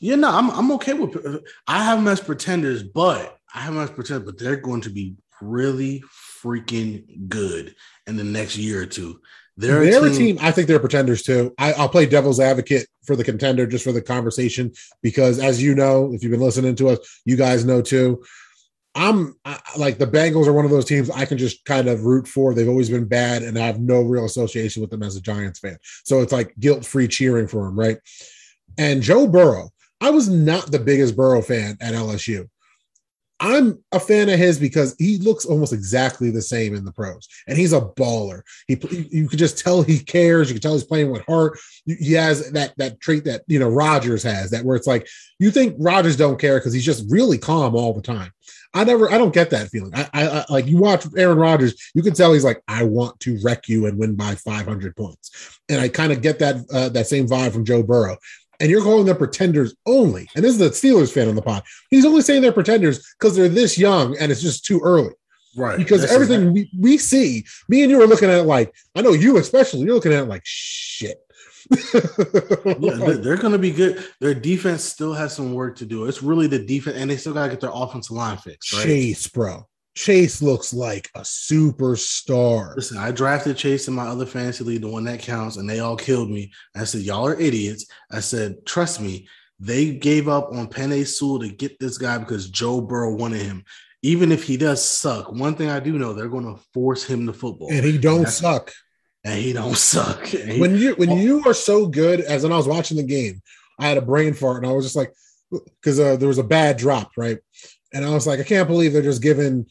yeah, 0.00 0.14
no, 0.16 0.30
I'm 0.30 0.50
I'm 0.50 0.72
okay 0.72 0.94
with 0.94 1.42
I 1.68 1.84
have 1.84 1.98
them 1.98 2.08
as 2.08 2.20
pretenders, 2.20 2.82
but 2.82 3.38
I 3.54 3.60
have 3.60 3.74
them 3.74 3.82
as 3.84 3.90
pretenders, 3.90 4.24
but 4.24 4.38
they're 4.38 4.56
going 4.56 4.80
to 4.80 4.90
be 4.90 5.16
really 5.42 6.02
freaking 6.42 7.28
good 7.28 7.74
in 8.06 8.16
the 8.16 8.24
next 8.24 8.56
year 8.56 8.82
or 8.82 8.86
two. 8.86 9.20
They're, 9.56 9.84
They're, 9.84 10.06
a 10.06 10.10
team. 10.10 10.38
I 10.40 10.50
think 10.50 10.66
they're 10.66 10.80
pretenders 10.80 11.22
too. 11.22 11.54
I, 11.58 11.72
I'll 11.74 11.88
play 11.88 12.06
devil's 12.06 12.40
advocate 12.40 12.88
for 13.04 13.14
the 13.14 13.22
contender 13.22 13.66
just 13.66 13.84
for 13.84 13.92
the 13.92 14.02
conversation 14.02 14.72
because, 15.00 15.38
as 15.38 15.62
you 15.62 15.74
know, 15.74 16.12
if 16.12 16.22
you've 16.22 16.32
been 16.32 16.40
listening 16.40 16.74
to 16.76 16.88
us, 16.88 17.20
you 17.24 17.36
guys 17.36 17.64
know 17.64 17.80
too. 17.80 18.24
I'm 18.96 19.34
I, 19.44 19.58
like 19.76 19.98
the 19.98 20.06
Bengals 20.06 20.46
are 20.46 20.52
one 20.52 20.64
of 20.64 20.70
those 20.70 20.84
teams 20.84 21.10
I 21.10 21.24
can 21.24 21.38
just 21.38 21.64
kind 21.64 21.88
of 21.88 22.04
root 22.04 22.26
for. 22.26 22.52
They've 22.54 22.68
always 22.68 22.90
been 22.90 23.06
bad, 23.06 23.42
and 23.42 23.58
I 23.58 23.66
have 23.66 23.80
no 23.80 24.02
real 24.02 24.24
association 24.24 24.82
with 24.82 24.90
them 24.90 25.02
as 25.02 25.16
a 25.16 25.20
Giants 25.20 25.60
fan. 25.60 25.78
So 26.04 26.20
it's 26.20 26.32
like 26.32 26.54
guilt 26.58 26.84
free 26.84 27.08
cheering 27.08 27.48
for 27.48 27.64
them, 27.64 27.78
right? 27.78 27.98
And 28.76 29.02
Joe 29.02 29.26
Burrow, 29.26 29.70
I 30.00 30.10
was 30.10 30.28
not 30.28 30.70
the 30.70 30.78
biggest 30.78 31.16
Burrow 31.16 31.42
fan 31.42 31.76
at 31.80 31.94
LSU. 31.94 32.48
I'm 33.44 33.78
a 33.92 34.00
fan 34.00 34.30
of 34.30 34.38
his 34.38 34.58
because 34.58 34.96
he 34.98 35.18
looks 35.18 35.44
almost 35.44 35.74
exactly 35.74 36.30
the 36.30 36.40
same 36.40 36.74
in 36.74 36.82
the 36.82 36.92
pros, 36.92 37.28
and 37.46 37.58
he's 37.58 37.74
a 37.74 37.82
baller. 37.82 38.40
He, 38.68 38.78
you 39.10 39.28
could 39.28 39.38
just 39.38 39.58
tell 39.58 39.82
he 39.82 39.98
cares. 39.98 40.48
You 40.48 40.54
can 40.54 40.62
tell 40.62 40.72
he's 40.72 40.84
playing 40.84 41.10
with 41.10 41.26
heart. 41.26 41.58
He 41.84 42.14
has 42.14 42.50
that 42.52 42.72
that 42.78 43.00
trait 43.00 43.24
that 43.24 43.42
you 43.46 43.58
know 43.58 43.68
Rodgers 43.68 44.22
has, 44.22 44.50
that 44.50 44.64
where 44.64 44.76
it's 44.76 44.86
like 44.86 45.06
you 45.38 45.50
think 45.50 45.76
Rodgers 45.78 46.16
don't 46.16 46.40
care 46.40 46.58
because 46.58 46.72
he's 46.72 46.86
just 46.86 47.04
really 47.10 47.36
calm 47.36 47.76
all 47.76 47.92
the 47.92 48.00
time. 48.00 48.32
I 48.76 48.82
never, 48.82 49.08
I 49.12 49.18
don't 49.18 49.32
get 49.32 49.50
that 49.50 49.68
feeling. 49.68 49.92
I, 49.94 50.08
I, 50.12 50.26
I 50.26 50.44
like 50.48 50.66
you 50.66 50.78
watch 50.78 51.06
Aaron 51.16 51.38
Rodgers, 51.38 51.90
you 51.94 52.02
can 52.02 52.12
tell 52.12 52.32
he's 52.32 52.44
like, 52.44 52.60
I 52.66 52.82
want 52.82 53.20
to 53.20 53.38
wreck 53.42 53.68
you 53.68 53.86
and 53.86 53.96
win 53.98 54.16
by 54.16 54.34
500 54.34 54.96
points, 54.96 55.60
and 55.68 55.80
I 55.80 55.88
kind 55.88 56.12
of 56.12 56.22
get 56.22 56.38
that 56.38 56.56
uh, 56.72 56.88
that 56.88 57.06
same 57.06 57.28
vibe 57.28 57.52
from 57.52 57.66
Joe 57.66 57.82
Burrow. 57.82 58.16
And 58.60 58.70
you're 58.70 58.82
calling 58.82 59.06
them 59.06 59.16
pretenders 59.16 59.74
only. 59.86 60.28
And 60.34 60.44
this 60.44 60.52
is 60.52 60.58
the 60.58 60.70
Steelers 60.70 61.12
fan 61.12 61.28
on 61.28 61.34
the 61.34 61.42
pod. 61.42 61.62
He's 61.90 62.04
only 62.04 62.22
saying 62.22 62.42
they're 62.42 62.52
pretenders 62.52 63.14
because 63.18 63.36
they're 63.36 63.48
this 63.48 63.78
young 63.78 64.16
and 64.18 64.30
it's 64.30 64.42
just 64.42 64.64
too 64.64 64.80
early. 64.82 65.14
Right. 65.56 65.78
Because 65.78 66.00
That's 66.00 66.12
everything 66.12 66.52
we, 66.52 66.70
we 66.78 66.98
see, 66.98 67.44
me 67.68 67.82
and 67.82 67.90
you 67.90 68.02
are 68.02 68.06
looking 68.06 68.28
at 68.28 68.40
it 68.40 68.44
like, 68.44 68.74
I 68.94 69.02
know 69.02 69.12
you 69.12 69.36
especially, 69.38 69.80
you're 69.80 69.94
looking 69.94 70.12
at 70.12 70.24
it 70.24 70.28
like 70.28 70.42
shit. 70.44 71.18
yeah, 71.70 72.00
they're, 72.64 73.16
they're 73.16 73.36
going 73.36 73.52
to 73.52 73.58
be 73.58 73.70
good. 73.70 74.04
Their 74.20 74.34
defense 74.34 74.84
still 74.84 75.14
has 75.14 75.34
some 75.34 75.54
work 75.54 75.76
to 75.76 75.86
do. 75.86 76.06
It's 76.06 76.22
really 76.22 76.46
the 76.46 76.58
defense, 76.58 76.96
and 76.98 77.10
they 77.10 77.16
still 77.16 77.32
got 77.32 77.44
to 77.44 77.50
get 77.50 77.60
their 77.60 77.70
offensive 77.72 78.16
line 78.16 78.36
fixed. 78.36 78.72
Right? 78.74 78.82
Chase, 78.82 79.26
bro. 79.28 79.66
Chase 79.94 80.42
looks 80.42 80.74
like 80.74 81.08
a 81.14 81.20
superstar. 81.20 82.74
Listen, 82.76 82.98
I 82.98 83.10
drafted 83.12 83.56
Chase 83.56 83.88
in 83.88 83.94
my 83.94 84.06
other 84.06 84.26
fantasy 84.26 84.64
league, 84.64 84.82
the 84.82 84.88
one 84.88 85.04
that 85.04 85.20
counts, 85.20 85.56
and 85.56 85.68
they 85.68 85.80
all 85.80 85.96
killed 85.96 86.30
me. 86.30 86.52
I 86.76 86.84
said, 86.84 87.02
Y'all 87.02 87.26
are 87.26 87.38
idiots. 87.38 87.86
I 88.10 88.20
said, 88.20 88.64
Trust 88.66 89.00
me, 89.00 89.28
they 89.60 89.94
gave 89.94 90.28
up 90.28 90.50
on 90.52 90.68
Penei 90.68 91.06
Sewell 91.06 91.40
to 91.40 91.48
get 91.48 91.78
this 91.78 91.98
guy 91.98 92.18
because 92.18 92.50
Joe 92.50 92.80
Burrow 92.80 93.14
wanted 93.14 93.42
him. 93.42 93.64
Even 94.02 94.32
if 94.32 94.44
he 94.44 94.56
does 94.56 94.84
suck, 94.84 95.32
one 95.32 95.54
thing 95.54 95.70
I 95.70 95.80
do 95.80 95.98
know, 95.98 96.12
they're 96.12 96.28
going 96.28 96.54
to 96.54 96.60
force 96.74 97.04
him 97.04 97.26
to 97.26 97.32
football. 97.32 97.68
And 97.72 97.84
he 97.84 97.96
don't 97.96 98.18
That's- 98.18 98.38
suck. 98.38 98.72
and 99.24 99.38
he 99.40 99.52
don't 99.52 99.76
suck. 99.78 100.26
He- 100.26 100.60
when 100.60 100.76
you 100.76 100.94
when 100.96 101.12
you 101.18 101.42
are 101.46 101.54
so 101.54 101.86
good 101.86 102.20
as 102.20 102.42
when 102.42 102.52
I 102.52 102.56
was 102.56 102.68
watching 102.68 102.96
the 102.96 103.02
game, 103.04 103.40
I 103.78 103.86
had 103.88 103.96
a 103.96 104.02
brain 104.02 104.34
fart 104.34 104.62
and 104.62 104.66
I 104.70 104.74
was 104.74 104.84
just 104.84 104.96
like, 104.96 105.12
because 105.50 105.98
uh, 106.00 106.16
there 106.16 106.28
was 106.28 106.38
a 106.38 106.44
bad 106.44 106.76
drop, 106.76 107.12
right? 107.16 107.38
And 107.94 108.04
I 108.04 108.10
was 108.10 108.26
like, 108.26 108.40
I 108.40 108.44
can't 108.44 108.68
believe 108.68 108.92
they're 108.92 109.00
just 109.02 109.22
giving 109.22 109.66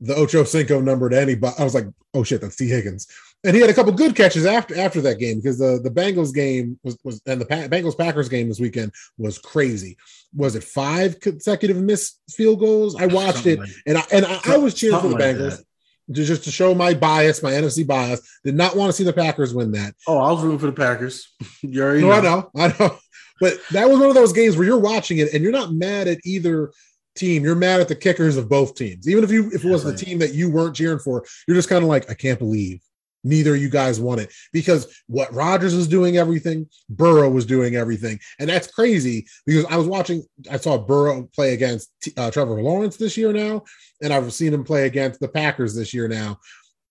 the 0.00 0.14
Ocho 0.14 0.44
Cinco 0.44 0.80
number 0.80 1.08
to 1.08 1.18
anybody. 1.20 1.54
I 1.58 1.64
was 1.64 1.74
like, 1.74 1.86
oh 2.14 2.22
shit, 2.24 2.40
that's 2.40 2.56
Tee 2.56 2.68
Higgins, 2.68 3.06
and 3.44 3.54
he 3.54 3.60
had 3.60 3.70
a 3.70 3.74
couple 3.74 3.92
good 3.92 4.14
catches 4.14 4.46
after 4.46 4.78
after 4.78 5.00
that 5.02 5.18
game 5.18 5.38
because 5.38 5.58
the 5.58 5.80
the 5.82 5.90
Bengals 5.90 6.34
game 6.34 6.78
was 6.82 6.96
was 7.04 7.20
and 7.26 7.40
the 7.40 7.46
pa- 7.46 7.68
Bengals 7.68 7.96
Packers 7.98 8.28
game 8.28 8.48
this 8.48 8.60
weekend 8.60 8.92
was 9.16 9.38
crazy. 9.38 9.96
Was 10.36 10.54
it 10.56 10.62
five 10.64 11.18
consecutive 11.20 11.76
missed 11.78 12.20
field 12.30 12.60
goals? 12.60 12.94
I 13.00 13.06
watched 13.06 13.34
Something 13.44 13.52
it 13.54 13.58
like- 13.60 13.70
and 13.86 13.98
I 13.98 14.02
and 14.12 14.24
I, 14.26 14.40
I 14.54 14.56
was 14.58 14.74
cheering 14.74 15.00
for 15.00 15.08
the 15.08 15.14
like 15.14 15.22
Bengals. 15.24 15.56
that. 15.56 15.64
Just 16.10 16.44
to 16.44 16.50
show 16.50 16.74
my 16.74 16.94
bias, 16.94 17.42
my 17.42 17.52
NFC 17.52 17.86
bias, 17.86 18.22
did 18.42 18.54
not 18.54 18.74
want 18.74 18.88
to 18.88 18.94
see 18.94 19.04
the 19.04 19.12
Packers 19.12 19.52
win 19.52 19.72
that. 19.72 19.94
Oh, 20.06 20.16
I 20.16 20.32
was 20.32 20.42
rooting 20.42 20.58
for 20.58 20.64
the 20.66 20.72
Packers. 20.72 21.34
you 21.62 21.82
already 21.82 22.00
No, 22.00 22.08
know. 22.22 22.50
I 22.56 22.68
know, 22.68 22.74
I 22.74 22.78
know. 22.80 22.96
But 23.40 23.54
that 23.72 23.88
was 23.90 23.98
one 23.98 24.08
of 24.08 24.14
those 24.14 24.32
games 24.32 24.56
where 24.56 24.64
you're 24.66 24.78
watching 24.78 25.18
it 25.18 25.34
and 25.34 25.42
you're 25.42 25.52
not 25.52 25.70
mad 25.72 26.08
at 26.08 26.18
either 26.24 26.72
team. 27.18 27.44
You're 27.44 27.54
mad 27.54 27.80
at 27.80 27.88
the 27.88 27.94
kickers 27.94 28.36
of 28.36 28.48
both 28.48 28.74
teams. 28.74 29.08
Even 29.08 29.24
if 29.24 29.30
you 29.30 29.50
if 29.52 29.64
it 29.64 29.70
was 29.70 29.84
the 29.84 29.94
team 29.94 30.18
that 30.20 30.34
you 30.34 30.50
weren't 30.50 30.76
cheering 30.76 30.98
for, 30.98 31.24
you're 31.46 31.56
just 31.56 31.68
kind 31.68 31.82
of 31.82 31.88
like, 31.88 32.10
I 32.10 32.14
can't 32.14 32.38
believe 32.38 32.80
neither 33.24 33.54
of 33.54 33.60
you 33.60 33.68
guys 33.68 34.00
won 34.00 34.18
it. 34.18 34.32
Because 34.52 35.02
what 35.06 35.32
Rodgers 35.34 35.74
was 35.74 35.88
doing 35.88 36.16
everything, 36.16 36.68
Burrow 36.88 37.28
was 37.28 37.44
doing 37.44 37.76
everything. 37.76 38.18
And 38.38 38.48
that's 38.48 38.68
crazy 38.68 39.26
because 39.44 39.64
I 39.66 39.76
was 39.76 39.86
watching, 39.86 40.24
I 40.50 40.56
saw 40.56 40.78
Burrow 40.78 41.28
play 41.34 41.52
against 41.52 41.90
uh, 42.16 42.30
Trevor 42.30 42.62
Lawrence 42.62 42.96
this 42.96 43.16
year 43.16 43.32
now, 43.32 43.64
and 44.02 44.12
I've 44.12 44.32
seen 44.32 44.54
him 44.54 44.64
play 44.64 44.86
against 44.86 45.20
the 45.20 45.28
Packers 45.28 45.74
this 45.74 45.92
year 45.92 46.08
now. 46.08 46.38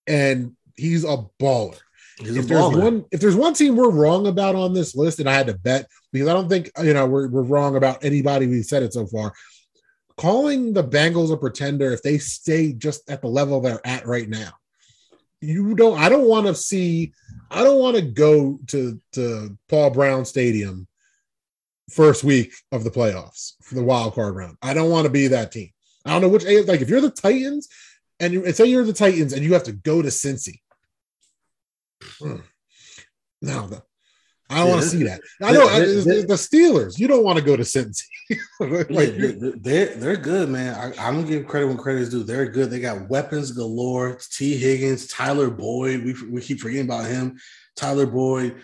And 0.05 0.55
he's 0.75 1.03
a 1.03 1.25
baller 1.39 1.79
He's 2.19 2.35
a 2.35 2.39
if 2.39 2.47
there's 2.47 2.61
baller. 2.61 2.83
one 2.83 3.05
if 3.11 3.19
there's 3.19 3.35
one 3.35 3.53
team 3.53 3.75
we're 3.75 3.91
wrong 3.91 4.27
about 4.27 4.55
on 4.55 4.73
this 4.73 4.95
list, 4.95 5.19
and 5.19 5.29
I 5.29 5.33
had 5.33 5.47
to 5.47 5.53
bet 5.53 5.87
because 6.11 6.27
I 6.27 6.33
don't 6.33 6.49
think 6.49 6.71
you 6.81 6.93
know 6.93 7.05
we're, 7.05 7.27
we're 7.27 7.43
wrong 7.43 7.75
about 7.75 8.03
anybody 8.03 8.47
we 8.47 8.63
said 8.63 8.83
it 8.83 8.93
so 8.93 9.05
far. 9.05 9.33
Calling 10.17 10.73
the 10.73 10.83
Bengals 10.83 11.31
a 11.31 11.37
pretender 11.37 11.91
if 11.91 12.01
they 12.01 12.17
stay 12.17 12.73
just 12.73 13.09
at 13.09 13.21
the 13.21 13.27
level 13.27 13.61
they're 13.61 13.85
at 13.85 14.07
right 14.07 14.27
now. 14.27 14.51
You 15.41 15.75
don't 15.75 15.99
I 15.99 16.09
don't 16.09 16.27
want 16.27 16.47
to 16.47 16.55
see 16.55 17.13
I 17.51 17.63
don't 17.63 17.79
want 17.79 17.95
to 17.95 18.01
go 18.01 18.59
to 18.67 18.99
to 19.13 19.57
Paul 19.69 19.91
Brown 19.91 20.25
Stadium 20.25 20.87
first 21.91 22.23
week 22.23 22.51
of 22.71 22.83
the 22.83 22.89
playoffs 22.89 23.53
for 23.61 23.75
the 23.75 23.83
wild 23.83 24.15
card 24.15 24.35
round. 24.35 24.57
I 24.61 24.73
don't 24.73 24.89
want 24.89 25.05
to 25.05 25.11
be 25.11 25.27
that 25.27 25.51
team. 25.51 25.69
I 26.05 26.11
don't 26.11 26.21
know 26.21 26.29
which 26.29 26.43
like 26.67 26.81
if 26.81 26.89
you're 26.89 27.01
the 27.01 27.11
Titans 27.11 27.67
and 28.19 28.33
you 28.33 28.43
and 28.45 28.55
say 28.55 28.65
you're 28.65 28.83
the 28.85 28.93
Titans 28.93 29.33
and 29.33 29.43
you 29.43 29.53
have 29.53 29.63
to 29.63 29.71
go 29.73 30.01
to 30.01 30.07
Cincy. 30.09 30.61
Hmm. 32.19 32.37
No, 33.41 33.67
the- 33.67 33.83
I 34.49 34.57
don't 34.59 34.67
Yeah, 34.67 34.71
want 34.73 34.83
to 34.83 34.89
see 34.89 35.03
that. 35.03 35.21
I 35.41 35.51
know 35.51 35.67
this- 35.79 36.05
the 36.05 36.33
Steelers. 36.35 36.97
You 36.97 37.07
don't 37.07 37.23
want 37.23 37.37
to 37.37 37.43
go 37.43 37.57
to 37.57 37.63
Cincy. 37.63 38.03
like, 38.59 38.89
Yeah, 38.89 39.51
they're 39.57 39.95
they're 39.95 40.17
good, 40.17 40.49
man. 40.49 40.73
I, 40.75 41.07
I'm 41.07 41.15
gonna 41.15 41.27
give 41.27 41.47
credit 41.47 41.67
when 41.67 41.77
credit 41.77 42.03
is 42.03 42.09
due. 42.09 42.23
They're 42.23 42.47
good. 42.49 42.69
They 42.69 42.79
got 42.79 43.09
weapons 43.09 43.51
galore. 43.51 44.19
Tee 44.31 44.57
Higgins, 44.57 45.07
Tyler 45.07 45.49
Boyd. 45.49 46.03
We 46.03 46.15
we 46.29 46.41
keep 46.41 46.59
forgetting 46.59 46.85
about 46.85 47.07
him. 47.07 47.37
Tyler 47.75 48.05
Boyd, 48.05 48.55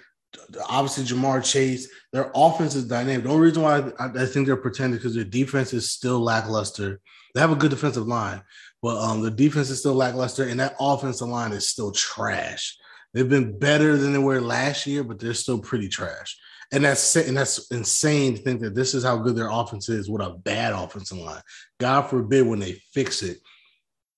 obviously 0.70 1.04
Ja'Marr 1.04 1.44
Chase. 1.44 1.88
Their 2.14 2.32
offense 2.34 2.76
is 2.76 2.86
dynamic. 2.86 3.24
The 3.24 3.30
only 3.30 3.42
reason 3.48 3.64
why 3.64 3.92
I, 4.00 4.24
I 4.24 4.26
think 4.26 4.48
they're 4.48 4.58
pretending 4.58 4.98
because 4.98 5.16
their 5.16 5.24
defense 5.24 5.74
is 5.74 5.92
still 5.92 6.20
lackluster. 6.20 7.00
They 7.36 7.42
have 7.42 7.52
a 7.52 7.56
good 7.56 7.72
defensive 7.72 8.08
line, 8.08 8.42
but 8.82 8.98
um, 8.98 9.22
the 9.22 9.32
defense 9.32 9.70
is 9.70 9.80
still 9.80 9.96
lackluster, 9.96 10.44
and 10.48 10.60
that 10.60 10.76
offensive 10.80 11.28
line 11.28 11.52
is 11.52 11.68
still 11.68 11.92
trash. 11.92 12.78
They've 13.14 13.30
been 13.30 13.58
better 13.60 13.98
than 13.98 14.14
they 14.14 14.20
were 14.20 14.42
last 14.42 14.88
year, 14.88 15.04
but 15.04 15.20
they're 15.20 15.34
still 15.34 15.60
pretty 15.60 15.88
trash. 15.88 16.38
And 16.72 16.84
that's 16.84 17.16
and 17.16 17.38
that's 17.38 17.70
insane 17.72 18.36
to 18.36 18.42
think 18.42 18.62
that 18.62 18.74
this 18.74 18.96
is 18.96 19.04
how 19.04 19.18
good 19.18 19.36
their 19.36 19.50
offense 19.50 19.90
is 19.90 20.10
with 20.10 20.24
a 20.24 20.32
bad 20.32 20.74
offensive 20.74 21.20
line. 21.20 21.42
God 21.80 22.04
forbid 22.04 22.48
when 22.48 22.60
they 22.60 22.82
fix 22.94 23.22
it, 23.22 23.38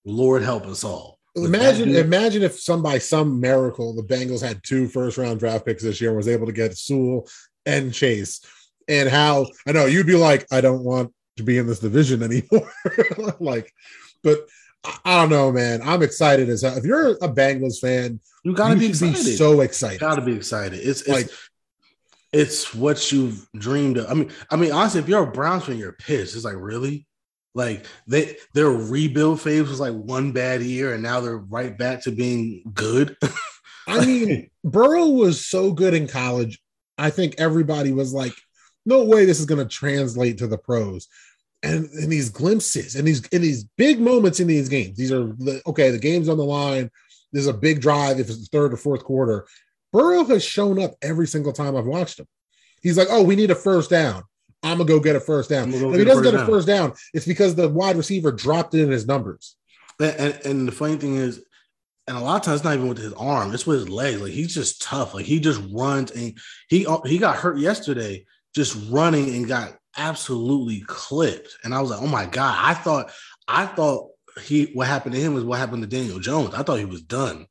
Lord 0.06 0.42
help 0.42 0.66
us 0.66 0.86
all. 0.86 1.20
With 1.36 1.54
imagine, 1.54 1.90
dude- 1.90 2.06
imagine 2.06 2.44
if 2.44 2.58
some 2.58 2.82
by 2.82 2.98
some 2.98 3.42
miracle 3.42 3.94
the 3.94 4.04
Bengals 4.04 4.42
had 4.42 4.64
two 4.64 4.88
first 4.88 5.18
round 5.18 5.40
draft 5.40 5.66
picks 5.66 5.84
this 5.84 6.00
year 6.00 6.12
and 6.12 6.18
was 6.18 6.30
able 6.30 6.46
to 6.46 6.54
get 6.54 6.78
Sewell 6.78 7.28
and 7.66 7.94
Chase, 7.94 8.40
and 8.88 9.10
how 9.10 9.48
I 9.68 9.74
know 9.74 9.86
you'd 9.86 10.08
be 10.08 10.16
like, 10.16 10.46
I 10.50 10.62
don't 10.62 10.84
want 10.84 11.12
to 11.36 11.44
be 11.44 11.58
in 11.58 11.68
this 11.68 11.80
division 11.80 12.24
anymore. 12.24 12.72
like, 13.42 13.74
but 14.24 14.48
I, 15.06 15.22
don't 15.22 15.30
know, 15.30 15.52
man. 15.52 15.82
I'm 15.84 16.02
excited 16.02 16.50
as 16.50 16.62
hell. 16.62 16.78
If 16.78 16.86
you're 16.86 17.12
a 17.12 17.30
Bengals 17.30 17.80
fan, 17.80 18.20
you 18.44 18.54
gotta 18.54 18.76
you 18.76 18.80
be 18.82 18.88
excited. 18.88 19.38
so 19.38 19.62
excited. 19.62 20.00
gotta 20.00 20.22
be 20.22 20.36
excited. 20.36 20.80
It's, 20.80 21.02
it's 21.02 21.10
Like- 21.10 21.30
it's 22.34 22.74
what 22.76 23.12
you've 23.14 23.48
dreamed 23.58 23.98
of. 23.98 24.10
I 24.12 24.14
mean, 24.14 24.30
I 24.52 24.58
mean, 24.58 24.72
honestly, 24.74 25.00
if 25.00 25.08
you're 25.08 25.24
a 25.24 25.32
Browns 25.32 25.64
fan, 25.64 25.78
you're 25.78 25.94
pissed. 25.94 26.36
It's 26.36 26.44
like 26.44 26.58
really, 26.58 27.08
like 27.54 27.86
they 28.08 28.36
their 28.54 28.70
rebuild 28.70 29.40
phase 29.40 29.70
was 29.70 29.80
like 29.80 29.94
one 29.94 30.34
bad 30.34 30.62
year, 30.62 30.94
and 30.94 31.02
now 31.02 31.22
they're 31.22 31.38
right 31.38 31.78
back 31.78 32.04
to 32.04 32.12
being 32.12 32.64
good. 32.74 33.16
I 33.88 34.06
mean, 34.06 34.50
Burrow 34.66 35.08
was 35.08 35.46
so 35.46 35.72
good 35.72 35.94
in 35.94 36.08
college. 36.08 36.60
I 36.98 37.10
think 37.10 37.36
everybody 37.38 37.94
was 37.94 38.14
like, 38.14 38.34
no 38.86 39.06
way 39.06 39.26
this 39.26 39.40
is 39.40 39.46
going 39.46 39.66
to 39.66 39.74
translate 39.74 40.40
to 40.40 40.48
the 40.48 40.58
pros. 40.58 41.08
And 41.66 41.90
in 41.94 42.10
these 42.10 42.30
glimpses 42.30 42.96
and 42.96 43.08
these 43.08 43.26
in 43.28 43.42
these 43.42 43.64
big 43.76 44.00
moments 44.00 44.40
in 44.40 44.48
these 44.48 44.70
games, 44.70 44.98
these 44.98 45.12
are 45.12 45.26
the, 45.26 45.62
okay. 45.66 45.90
The 45.90 45.98
game's 45.98 46.30
on 46.30 46.38
the 46.38 46.46
line. 46.46 46.92
There's 47.34 47.48
a 47.48 47.54
big 47.54 47.82
drive 47.82 48.20
if 48.20 48.30
it's 48.30 48.48
the 48.48 48.58
third 48.58 48.74
or 48.74 48.78
fourth 48.78 49.04
quarter. 49.04 49.48
Burrow 49.92 50.26
has 50.26 50.44
shown 50.44 50.80
up 50.80 50.92
every 51.02 51.26
single 51.26 51.54
time 51.54 51.76
I've 51.76 51.86
watched 51.86 52.20
him. 52.20 52.28
He's 52.82 52.98
like, 52.98 53.08
oh, 53.10 53.24
we 53.24 53.36
need 53.36 53.50
a 53.50 53.56
first 53.56 53.90
down. 53.90 54.24
I'm 54.62 54.78
gonna 54.78 54.88
go 54.88 55.00
get 55.00 55.16
a 55.16 55.20
first 55.20 55.50
down. 55.50 55.74
If 55.74 55.82
he 55.82 56.04
doesn't 56.04 56.24
get 56.24 56.36
a 56.36 56.38
down. 56.38 56.46
first 56.48 56.68
down, 56.68 56.94
it's 57.14 57.26
because 57.26 57.56
the 57.56 57.68
wide 57.68 57.96
receiver 57.96 58.32
dropped 58.32 58.76
it 58.76 58.82
in 58.82 58.92
his 58.92 59.08
numbers. 59.08 59.56
And, 60.00 60.16
and, 60.18 60.46
and 60.46 60.68
the 60.68 60.72
funny 60.72 60.98
thing 60.98 61.16
is, 61.16 61.44
and 62.08 62.16
a 62.16 62.20
lot 62.20 62.36
of 62.36 62.42
times 62.44 62.60
it's 62.60 62.64
not 62.64 62.76
even 62.76 62.90
with 62.90 63.00
his 63.00 63.14
arm; 63.14 63.54
it's 63.54 63.66
with 63.66 63.80
his 63.80 63.90
legs. 63.90 64.22
Like 64.22 64.32
he's 64.32 64.54
just 64.54 64.84
tough. 64.84 65.16
Like 65.16 65.26
he 65.26 65.40
just 65.40 65.62
runs, 65.72 66.12
and 66.12 66.38
he 66.70 66.86
he 67.06 67.18
got 67.18 67.38
hurt 67.38 67.58
yesterday 67.58 68.26
just 68.54 68.78
running 68.90 69.36
and 69.36 69.48
got 69.48 69.78
absolutely 69.98 70.82
clipped. 70.82 71.58
And 71.64 71.74
I 71.74 71.82
was 71.82 71.92
like, 71.92 72.02
oh 72.02 72.08
my 72.08 72.26
god! 72.26 72.58
I 72.60 72.74
thought 72.74 73.12
I 73.48 73.66
thought 73.66 74.10
he 74.42 74.66
what 74.74 74.88
happened 74.88 75.16
to 75.16 75.22
him 75.22 75.34
was 75.34 75.44
what 75.44 75.60
happened 75.60 75.84
to 75.84 75.90
Daniel 75.90 76.20
Jones. 76.20 76.54
I 76.54 76.64
thought 76.64 76.80
he 76.80 76.86
was 76.86 77.02
done. 77.02 77.48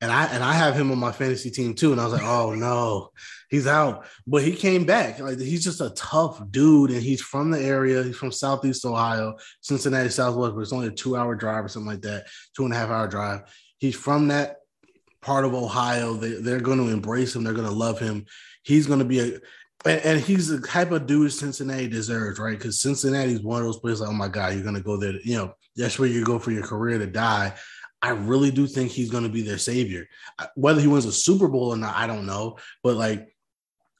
And 0.00 0.12
I 0.12 0.26
and 0.26 0.44
I 0.44 0.52
have 0.52 0.76
him 0.76 0.92
on 0.92 0.98
my 0.98 1.10
fantasy 1.10 1.50
team 1.50 1.74
too. 1.74 1.90
And 1.90 2.00
I 2.00 2.04
was 2.04 2.12
like, 2.12 2.22
oh 2.22 2.54
no, 2.54 3.10
he's 3.50 3.66
out. 3.66 4.06
But 4.26 4.44
he 4.44 4.54
came 4.54 4.84
back. 4.84 5.18
Like 5.18 5.38
he's 5.40 5.64
just 5.64 5.80
a 5.80 5.90
tough 5.90 6.40
dude, 6.50 6.90
and 6.90 7.02
he's 7.02 7.20
from 7.20 7.50
the 7.50 7.60
area. 7.60 8.04
He's 8.04 8.16
from 8.16 8.30
Southeast 8.30 8.84
Ohio, 8.84 9.36
Cincinnati, 9.60 10.10
Southwest, 10.10 10.54
but 10.54 10.60
it's 10.60 10.72
only 10.72 10.86
a 10.86 10.92
two-hour 10.92 11.34
drive 11.34 11.64
or 11.64 11.68
something 11.68 11.90
like 11.90 12.02
that, 12.02 12.26
two 12.54 12.64
and 12.64 12.72
a 12.72 12.76
half 12.76 12.90
hour 12.90 13.08
drive. 13.08 13.40
He's 13.78 13.96
from 13.96 14.28
that 14.28 14.58
part 15.20 15.44
of 15.44 15.54
Ohio. 15.54 16.14
They, 16.14 16.34
they're 16.34 16.60
going 16.60 16.78
to 16.78 16.92
embrace 16.92 17.34
him. 17.34 17.42
They're 17.42 17.52
going 17.52 17.66
to 17.66 17.74
love 17.74 17.98
him. 17.98 18.26
He's 18.62 18.86
going 18.86 19.00
to 19.00 19.04
be 19.04 19.20
a 19.20 19.40
and, 19.84 20.00
and 20.02 20.20
he's 20.20 20.48
the 20.48 20.60
type 20.60 20.90
of 20.90 21.06
dude 21.06 21.32
Cincinnati 21.32 21.88
deserves, 21.88 22.38
right? 22.38 22.58
Because 22.58 22.80
Cincinnati 22.80 23.32
is 23.32 23.42
one 23.42 23.60
of 23.60 23.66
those 23.66 23.78
places. 23.78 24.00
Like, 24.00 24.10
oh 24.10 24.14
my 24.14 24.28
God, 24.28 24.54
you're 24.54 24.72
to 24.72 24.80
go 24.80 24.96
there. 24.96 25.12
To, 25.12 25.28
you 25.28 25.36
know, 25.36 25.54
that's 25.76 25.98
where 25.98 26.08
you 26.08 26.24
go 26.24 26.38
for 26.38 26.50
your 26.50 26.64
career 26.64 26.98
to 26.98 27.06
die. 27.06 27.54
I 28.00 28.10
really 28.10 28.50
do 28.50 28.66
think 28.66 28.90
he's 28.90 29.10
going 29.10 29.24
to 29.24 29.28
be 29.28 29.42
their 29.42 29.58
savior. 29.58 30.08
Whether 30.54 30.80
he 30.80 30.86
wins 30.86 31.04
a 31.04 31.12
Super 31.12 31.48
Bowl 31.48 31.72
or 31.72 31.76
not, 31.76 31.96
I 31.96 32.06
don't 32.06 32.26
know. 32.26 32.58
But 32.82 32.96
like, 32.96 33.34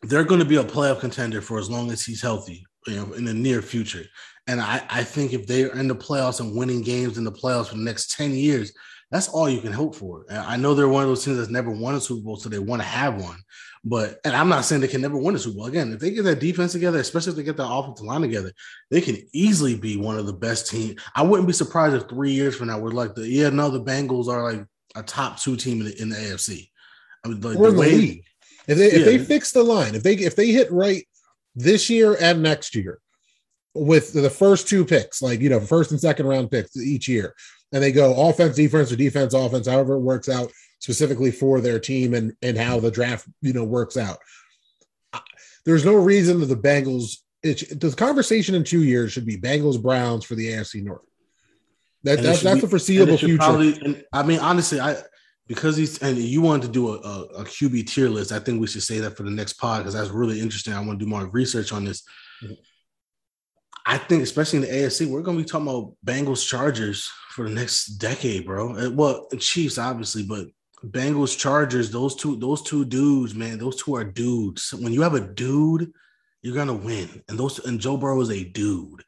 they're 0.02 0.24
going 0.24 0.40
to 0.40 0.46
be 0.46 0.56
a 0.56 0.64
playoff 0.64 1.00
contender 1.00 1.40
for 1.40 1.58
as 1.58 1.68
long 1.68 1.90
as 1.90 2.04
he's 2.04 2.22
healthy, 2.22 2.64
you 2.86 2.96
know, 2.96 3.12
in 3.14 3.24
the 3.24 3.34
near 3.34 3.62
future. 3.62 4.04
And 4.46 4.60
I, 4.60 4.82
I 4.88 5.04
think 5.04 5.32
if 5.32 5.46
they're 5.46 5.74
in 5.76 5.88
the 5.88 5.96
playoffs 5.96 6.40
and 6.40 6.56
winning 6.56 6.82
games 6.82 7.18
in 7.18 7.24
the 7.24 7.32
playoffs 7.32 7.68
for 7.68 7.74
the 7.74 7.82
next 7.82 8.12
10 8.12 8.32
years, 8.32 8.72
that's 9.10 9.28
all 9.28 9.48
you 9.48 9.60
can 9.60 9.72
hope 9.72 9.94
for. 9.94 10.24
And 10.28 10.38
I 10.38 10.56
know 10.56 10.74
they're 10.74 10.88
one 10.88 11.02
of 11.02 11.08
those 11.08 11.24
teams 11.24 11.38
that's 11.38 11.50
never 11.50 11.70
won 11.70 11.94
a 11.94 12.00
Super 12.00 12.22
Bowl, 12.22 12.36
so 12.36 12.48
they 12.48 12.58
want 12.58 12.82
to 12.82 12.88
have 12.88 13.20
one. 13.20 13.38
But 13.84 14.20
and 14.24 14.34
I'm 14.34 14.48
not 14.48 14.64
saying 14.64 14.80
they 14.80 14.88
can 14.88 15.00
never 15.00 15.16
win 15.16 15.34
a 15.34 15.38
Super 15.38 15.56
Bowl. 15.56 15.66
Again, 15.66 15.92
if 15.92 16.00
they 16.00 16.10
get 16.10 16.24
that 16.24 16.40
defense 16.40 16.72
together, 16.72 16.98
especially 16.98 17.30
if 17.30 17.36
they 17.36 17.42
get 17.42 17.56
that 17.56 17.70
offensive 17.70 18.06
line 18.06 18.22
together, 18.22 18.52
they 18.90 19.00
can 19.00 19.16
easily 19.32 19.76
be 19.76 19.96
one 19.96 20.18
of 20.18 20.26
the 20.26 20.32
best 20.32 20.70
teams. 20.70 21.00
I 21.14 21.22
wouldn't 21.22 21.46
be 21.46 21.52
surprised 21.52 21.94
if 21.94 22.08
three 22.08 22.32
years 22.32 22.56
from 22.56 22.68
now 22.68 22.78
we're 22.78 22.90
like 22.90 23.14
the 23.14 23.26
yeah, 23.26 23.50
no, 23.50 23.70
the 23.70 23.82
Bengals 23.82 24.28
are 24.28 24.52
like 24.52 24.66
a 24.96 25.02
top 25.02 25.38
two 25.38 25.56
team 25.56 25.80
in 25.80 25.86
the, 25.86 26.02
in 26.02 26.08
the 26.08 26.16
AFC. 26.16 26.68
I 27.24 27.28
mean, 27.28 27.40
like 27.40 27.58
the 27.58 27.70
the 27.70 27.78
way, 27.78 27.92
league. 27.92 28.24
If 28.66 28.78
they 28.78 28.90
if 28.90 29.04
they 29.04 29.18
fix 29.18 29.52
the 29.52 29.62
line, 29.62 29.94
if 29.94 30.02
they 30.02 30.14
if 30.14 30.36
they 30.36 30.48
hit 30.48 30.70
right 30.70 31.06
this 31.54 31.88
year 31.88 32.16
and 32.20 32.42
next 32.42 32.74
year 32.74 33.00
with 33.74 34.12
the 34.12 34.30
first 34.30 34.68
two 34.68 34.84
picks, 34.84 35.22
like 35.22 35.40
you 35.40 35.48
know, 35.48 35.60
first 35.60 35.92
and 35.92 36.00
second 36.00 36.26
round 36.26 36.50
picks 36.50 36.76
each 36.76 37.08
year, 37.08 37.34
and 37.72 37.82
they 37.82 37.92
go 37.92 38.28
offense, 38.28 38.56
defense, 38.56 38.92
or 38.92 38.96
defense, 38.96 39.34
offense, 39.34 39.66
however 39.66 39.94
it 39.94 40.00
works 40.00 40.28
out 40.28 40.50
specifically 40.80 41.30
for 41.30 41.60
their 41.60 41.78
team 41.78 42.14
and 42.14 42.34
and 42.42 42.56
how 42.56 42.80
the 42.80 42.90
draft 42.90 43.26
you 43.42 43.52
know 43.52 43.64
works 43.64 43.96
out. 43.96 44.18
There's 45.64 45.84
no 45.84 45.94
reason 45.94 46.40
that 46.40 46.46
the 46.46 46.56
Bengals. 46.56 47.18
It, 47.42 47.80
the 47.80 47.92
conversation 47.92 48.54
in 48.54 48.64
two 48.64 48.82
years 48.82 49.12
should 49.12 49.26
be 49.26 49.36
Bengals 49.36 49.80
Browns 49.80 50.24
for 50.24 50.34
the 50.34 50.48
AFC 50.48 50.82
North. 50.82 51.02
That, 52.04 52.20
that's 52.20 52.42
that's 52.42 52.56
be- 52.56 52.60
the 52.62 52.68
foreseeable 52.68 53.16
future. 53.18 53.36
Probably, 53.36 53.78
and 53.80 54.04
I 54.12 54.22
mean, 54.22 54.40
honestly, 54.40 54.80
I 54.80 54.96
because 55.46 55.76
he's 55.76 55.98
and 55.98 56.16
you 56.16 56.40
wanted 56.42 56.66
to 56.66 56.72
do 56.72 56.94
a, 56.94 56.98
a, 56.98 57.22
a 57.40 57.44
QB 57.44 57.86
tier 57.86 58.08
list. 58.08 58.32
I 58.32 58.38
think 58.38 58.60
we 58.60 58.66
should 58.66 58.82
say 58.82 58.98
that 59.00 59.16
for 59.16 59.22
the 59.22 59.30
next 59.30 59.54
pod 59.54 59.80
because 59.80 59.94
that's 59.94 60.10
really 60.10 60.40
interesting. 60.40 60.72
I 60.72 60.80
want 60.80 60.98
to 60.98 61.04
do 61.04 61.10
more 61.10 61.26
research 61.26 61.72
on 61.72 61.84
this. 61.84 62.02
Mhm. 62.42 62.56
I 63.86 63.96
think, 63.96 64.22
especially 64.22 64.58
in 64.58 64.64
the 64.66 64.70
AFC, 64.70 65.08
we're 65.08 65.22
going 65.22 65.38
to 65.38 65.42
be 65.42 65.48
talking 65.48 65.66
about 65.66 65.94
Bengals 66.04 66.46
Chargers 66.46 67.10
for 67.30 67.48
the 67.48 67.54
next 67.54 67.86
decade, 67.96 68.44
bro. 68.44 68.90
Well, 68.90 69.28
Chiefs 69.38 69.78
obviously, 69.78 70.24
but 70.24 70.48
Bengals 70.86 71.36
Chargers, 71.36 71.90
those 71.90 72.14
two, 72.14 72.36
those 72.36 72.62
two 72.62 72.84
dudes, 72.84 73.34
man, 73.34 73.58
those 73.58 73.82
two 73.82 73.94
are 73.96 74.04
dudes. 74.04 74.72
When 74.72 74.92
you 74.92 75.02
have 75.02 75.14
a 75.14 75.20
dude, 75.20 75.92
you're 76.42 76.54
gonna 76.54 76.74
win. 76.74 77.22
And 77.28 77.38
those 77.38 77.58
and 77.66 77.80
Joe 77.80 77.96
Burrow 77.96 78.20
is 78.20 78.30
a 78.30 78.44
dude. 78.44 79.04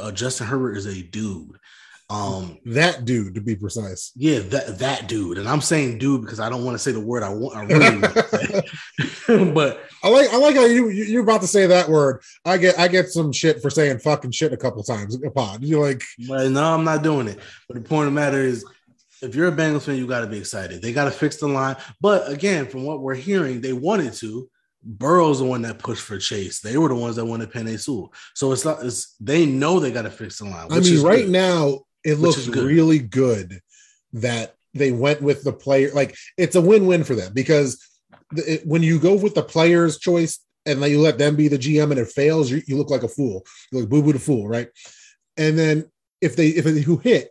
Uh, 0.00 0.10
Justin 0.12 0.46
Herbert 0.46 0.76
is 0.76 0.86
a 0.86 1.02
dude. 1.02 1.56
Um, 2.10 2.58
that 2.66 3.04
dude, 3.06 3.34
to 3.34 3.40
be 3.40 3.56
precise. 3.56 4.12
yeah, 4.14 4.40
that 4.40 4.78
that 4.80 5.08
dude, 5.08 5.38
and 5.38 5.48
I'm 5.48 5.60
saying 5.62 5.98
dude 5.98 6.20
because 6.20 6.38
I 6.40 6.50
don't 6.50 6.64
want 6.64 6.74
to 6.74 6.78
say 6.78 6.92
the 6.92 7.00
word 7.00 7.22
I 7.22 7.30
want. 7.30 7.56
I 7.56 7.64
really 7.64 8.00
want 8.00 9.54
but 9.54 9.80
I 10.02 10.08
like 10.10 10.28
I 10.32 10.36
like 10.36 10.54
how 10.56 10.66
you 10.66 10.90
you- 10.90 11.04
you're 11.04 11.22
about 11.22 11.40
to 11.40 11.46
say 11.46 11.66
that 11.66 11.88
word. 11.88 12.20
I 12.44 12.58
get 12.58 12.78
I 12.78 12.88
get 12.88 13.08
some 13.08 13.32
shit 13.32 13.62
for 13.62 13.70
saying 13.70 14.00
fucking 14.00 14.32
shit 14.32 14.52
a 14.52 14.56
couple 14.56 14.82
times 14.82 15.14
a 15.22 15.30
pod. 15.30 15.62
You're 15.64 15.82
like, 15.86 16.02
but 16.28 16.50
no, 16.50 16.62
I'm 16.74 16.84
not 16.84 17.02
doing 17.02 17.26
it. 17.28 17.38
But 17.68 17.82
the 17.82 17.88
point 17.88 18.08
of 18.08 18.12
the 18.14 18.20
matter 18.20 18.38
is, 18.40 18.64
if 19.24 19.34
you're 19.34 19.48
a 19.48 19.52
Bengals 19.52 19.82
fan, 19.82 19.96
you 19.96 20.06
got 20.06 20.20
to 20.20 20.26
be 20.26 20.38
excited. 20.38 20.82
They 20.82 20.92
got 20.92 21.04
to 21.04 21.10
fix 21.10 21.36
the 21.36 21.48
line. 21.48 21.76
But 22.00 22.30
again, 22.30 22.66
from 22.66 22.84
what 22.84 23.00
we're 23.00 23.14
hearing, 23.14 23.60
they 23.60 23.72
wanted 23.72 24.12
to. 24.14 24.48
Burrow's 24.86 25.38
the 25.38 25.46
one 25.46 25.62
that 25.62 25.78
pushed 25.78 26.02
for 26.02 26.18
Chase. 26.18 26.60
They 26.60 26.76
were 26.76 26.88
the 26.88 26.94
ones 26.94 27.16
that 27.16 27.24
wanted 27.24 27.50
Penei 27.50 27.80
Sewell. 27.80 28.12
So 28.34 28.52
it's 28.52 28.66
not. 28.66 28.84
It's 28.84 29.16
they 29.18 29.46
know 29.46 29.80
they 29.80 29.90
got 29.90 30.02
to 30.02 30.10
fix 30.10 30.38
the 30.38 30.44
line. 30.44 30.70
I 30.70 30.76
which 30.76 30.84
mean, 30.84 30.94
is 30.94 31.00
right 31.00 31.24
good. 31.24 31.30
now 31.30 31.80
it 32.04 32.18
looks 32.18 32.46
good. 32.46 32.66
really 32.66 32.98
good 32.98 33.60
that 34.12 34.54
they 34.74 34.92
went 34.92 35.22
with 35.22 35.42
the 35.42 35.52
player. 35.52 35.90
Like 35.94 36.14
it's 36.36 36.56
a 36.56 36.60
win-win 36.60 37.04
for 37.04 37.14
them 37.14 37.32
because 37.32 37.82
the, 38.32 38.54
it, 38.54 38.66
when 38.66 38.82
you 38.82 38.98
go 38.98 39.14
with 39.14 39.34
the 39.34 39.42
player's 39.42 39.98
choice 39.98 40.40
and 40.66 40.82
then 40.82 40.90
you 40.90 41.00
let 41.00 41.16
them 41.18 41.34
be 41.36 41.48
the 41.48 41.58
GM 41.58 41.90
and 41.90 41.98
it 41.98 42.08
fails, 42.08 42.50
you, 42.50 42.60
you 42.66 42.76
look 42.76 42.90
like 42.90 43.02
a 43.02 43.08
fool. 43.08 43.44
You 43.72 43.80
look 43.80 43.88
boo 43.88 44.02
boo 44.02 44.12
the 44.12 44.18
fool, 44.18 44.46
right? 44.46 44.68
And 45.36 45.58
then 45.58 45.90
if 46.20 46.36
they 46.36 46.48
if 46.48 46.66
it, 46.66 46.82
who 46.82 46.98
hit, 46.98 47.30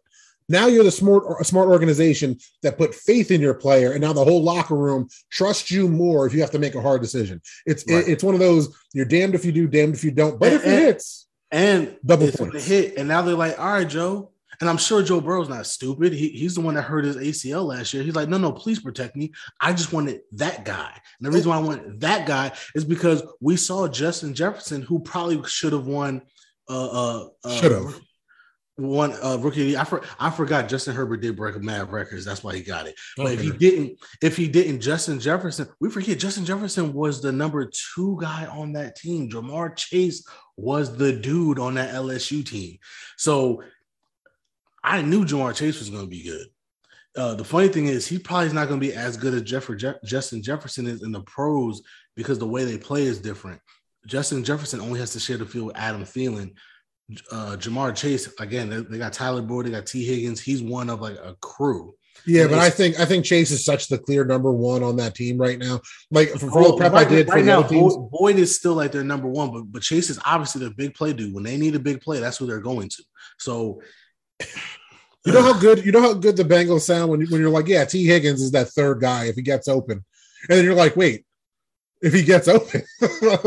now 0.49 0.67
you're 0.67 0.83
the 0.83 0.91
smart 0.91 1.23
a 1.39 1.43
smart 1.43 1.67
organization 1.69 2.37
that 2.61 2.77
put 2.77 2.93
faith 2.95 3.31
in 3.31 3.41
your 3.41 3.53
player, 3.53 3.91
and 3.91 4.01
now 4.01 4.13
the 4.13 4.23
whole 4.23 4.43
locker 4.43 4.75
room 4.75 5.07
trusts 5.31 5.71
you 5.71 5.87
more 5.87 6.25
if 6.25 6.33
you 6.33 6.41
have 6.41 6.51
to 6.51 6.59
make 6.59 6.75
a 6.75 6.81
hard 6.81 7.01
decision. 7.01 7.41
It's 7.65 7.83
Right. 7.87 8.07
it- 8.07 8.11
it's 8.11 8.23
one 8.23 8.33
of 8.33 8.39
those 8.39 8.69
you're 8.93 9.05
damned 9.05 9.35
if 9.35 9.45
you 9.45 9.51
do, 9.51 9.67
damned 9.67 9.93
if 9.95 10.03
you 10.03 10.11
don't. 10.11 10.39
But 10.39 10.53
And- 10.53 10.55
if 10.55 10.65
it 10.65 10.69
and- 10.69 10.79
hits, 10.85 11.27
and 11.51 11.97
Double 12.05 12.31
points. 12.31 12.65
hit, 12.65 12.95
and 12.97 13.07
now 13.07 13.21
they're 13.21 13.35
like, 13.35 13.59
all 13.59 13.71
right, 13.73 13.87
Joe. 13.87 14.29
And 14.61 14.69
I'm 14.69 14.77
sure 14.77 15.01
Joe 15.01 15.19
Burrow's 15.19 15.49
not 15.49 15.65
stupid. 15.65 16.13
He, 16.13 16.29
he's 16.29 16.53
the 16.55 16.61
one 16.61 16.75
that 16.75 16.83
hurt 16.83 17.05
his 17.05 17.17
ACL 17.17 17.65
last 17.65 17.93
year. 17.93 18.03
He's 18.03 18.15
like, 18.15 18.29
no, 18.29 18.37
no, 18.37 18.51
please 18.51 18.79
protect 18.79 19.15
me. 19.15 19.33
I 19.59 19.73
just 19.73 19.91
wanted 19.91 20.21
that 20.33 20.63
guy. 20.63 20.91
And 21.19 21.25
the 21.25 21.31
reason 21.31 21.49
why 21.49 21.57
I 21.57 21.61
wanted 21.61 21.99
that 22.01 22.27
guy 22.27 22.51
is 22.75 22.85
because 22.85 23.23
we 23.41 23.57
saw 23.57 23.87
Justin 23.87 24.33
Jefferson, 24.35 24.83
who 24.83 24.99
probably 24.99 25.41
should 25.47 25.73
have 25.73 25.87
won. 25.87 26.21
Uh, 26.69 26.85
uh, 26.87 27.27
uh, 27.43 27.55
Should 27.59 27.71
have. 27.71 27.99
One 28.75 29.13
uh, 29.21 29.37
rookie. 29.39 29.77
I, 29.77 29.83
for, 29.83 30.03
I 30.19 30.31
forgot 30.31 30.67
Justin 30.67 30.95
Herbert 30.95 31.17
did 31.17 31.35
break 31.35 31.55
a 31.55 31.59
mad 31.59 31.91
records. 31.91 32.25
That's 32.25 32.43
why 32.43 32.55
he 32.55 32.63
got 32.63 32.87
it. 32.87 32.95
But 33.15 33.33
if 33.33 33.41
he 33.41 33.51
didn't, 33.51 33.99
if 34.19 34.35
he 34.35 34.47
didn't, 34.47 34.81
Justin 34.81 35.19
Jefferson, 35.19 35.67
we 35.79 35.91
forget 35.91 36.17
Justin 36.17 36.43
Jefferson 36.43 36.91
was 36.91 37.21
the 37.21 37.31
number 37.31 37.69
two 37.93 38.17
guy 38.19 38.47
on 38.47 38.73
that 38.73 38.95
team. 38.95 39.29
Ja'Marr 39.29 39.75
Chase 39.75 40.25
was 40.57 40.97
the 40.97 41.13
dude 41.13 41.59
on 41.59 41.75
that 41.75 41.93
LSU 41.93 42.43
team. 42.43 42.79
So 43.15 43.61
I 44.83 45.03
knew 45.03 45.23
Ja'Marr 45.23 45.55
Chase 45.55 45.77
was 45.77 45.91
going 45.91 46.05
to 46.05 46.09
be 46.09 46.23
good. 46.23 46.47
Uh, 47.15 47.35
the 47.35 47.43
funny 47.43 47.67
thing 47.67 47.85
is, 47.85 48.07
he 48.07 48.17
probably 48.17 48.47
is 48.47 48.53
not 48.53 48.67
going 48.67 48.79
to 48.79 48.87
be 48.87 48.93
as 48.93 49.17
good 49.17 49.35
as 49.35 49.43
Jeffrey, 49.43 49.77
Je- 49.77 49.93
Justin 50.03 50.41
Jefferson 50.41 50.87
is 50.87 51.03
in 51.03 51.11
the 51.11 51.21
pros 51.21 51.83
because 52.15 52.39
the 52.39 52.47
way 52.47 52.65
they 52.65 52.79
play 52.79 53.03
is 53.03 53.21
different. 53.21 53.61
Justin 54.07 54.43
Jefferson 54.43 54.81
only 54.81 54.99
has 54.99 55.13
to 55.13 55.19
share 55.19 55.37
the 55.37 55.45
field 55.45 55.67
with 55.67 55.77
Adam 55.77 56.03
Thielen. 56.03 56.55
Uh, 57.31 57.57
Ja'Marr 57.57 57.95
Chase, 57.95 58.31
again, 58.39 58.69
they, 58.69 58.81
they 58.81 58.97
got 58.97 59.13
Tyler 59.13 59.41
Boyd, 59.41 59.65
they 59.65 59.71
got 59.71 59.85
Tee 59.85 60.05
Higgins. 60.05 60.39
He's 60.41 60.63
one 60.63 60.89
of 60.89 61.01
like 61.01 61.17
a 61.17 61.35
crew. 61.41 61.95
Yeah, 62.25 62.43
And 62.43 62.51
but 62.51 62.59
I 62.59 62.69
think 62.69 62.99
I 62.99 63.05
think 63.05 63.25
Chase 63.25 63.51
is 63.51 63.65
such 63.65 63.89
the 63.89 63.97
clear 63.97 64.23
number 64.23 64.51
one 64.51 64.81
on 64.83 64.95
that 64.97 65.13
team 65.13 65.37
right 65.37 65.59
now. 65.59 65.81
Like 66.09 66.29
for, 66.29 66.39
for 66.49 66.59
Oh, 66.59 66.63
all 66.63 66.71
the 66.71 66.77
prep 66.77 66.93
right, 66.93 67.05
I 67.05 67.09
did 67.09 67.27
right 67.27 67.41
the 67.43 67.45
now, 67.45 68.07
Boyd, 68.09 68.37
is 68.37 68.55
still 68.55 68.75
like 68.75 68.93
their 68.93 69.03
number 69.03 69.27
one, 69.27 69.51
but 69.51 69.63
but 69.63 69.81
Chase 69.81 70.09
is 70.09 70.19
obviously 70.23 70.61
their 70.61 70.73
big 70.73 70.93
play 70.93 71.11
dude. 71.11 71.33
When 71.33 71.43
they 71.43 71.57
need 71.57 71.75
a 71.75 71.79
big 71.79 71.99
play, 72.01 72.19
that's 72.21 72.37
who 72.37 72.45
they're 72.45 72.59
going 72.61 72.87
to. 72.89 73.03
So 73.39 73.81
you 75.25 75.33
know 75.33 75.41
how 75.41 75.59
good 75.59 75.83
you 75.85 75.91
know 75.91 76.01
how 76.01 76.13
good 76.13 76.37
the 76.37 76.43
Bengals 76.45 76.81
sound 76.81 77.11
when 77.11 77.19
you, 77.21 77.27
when 77.29 77.41
you're 77.41 77.49
like, 77.49 77.67
yeah, 77.67 77.83
Tee 77.83 78.05
Higgins 78.05 78.41
is 78.41 78.51
that 78.51 78.69
third 78.69 79.01
guy 79.01 79.25
if 79.25 79.35
he 79.35 79.41
gets 79.41 79.67
open, 79.67 80.05
and 80.49 80.57
then 80.57 80.63
you're 80.63 80.75
like, 80.75 80.95
wait, 80.95 81.25
if 82.01 82.13
he 82.13 82.23
gets 82.23 82.47
open, 82.47 82.83
I 83.01 83.37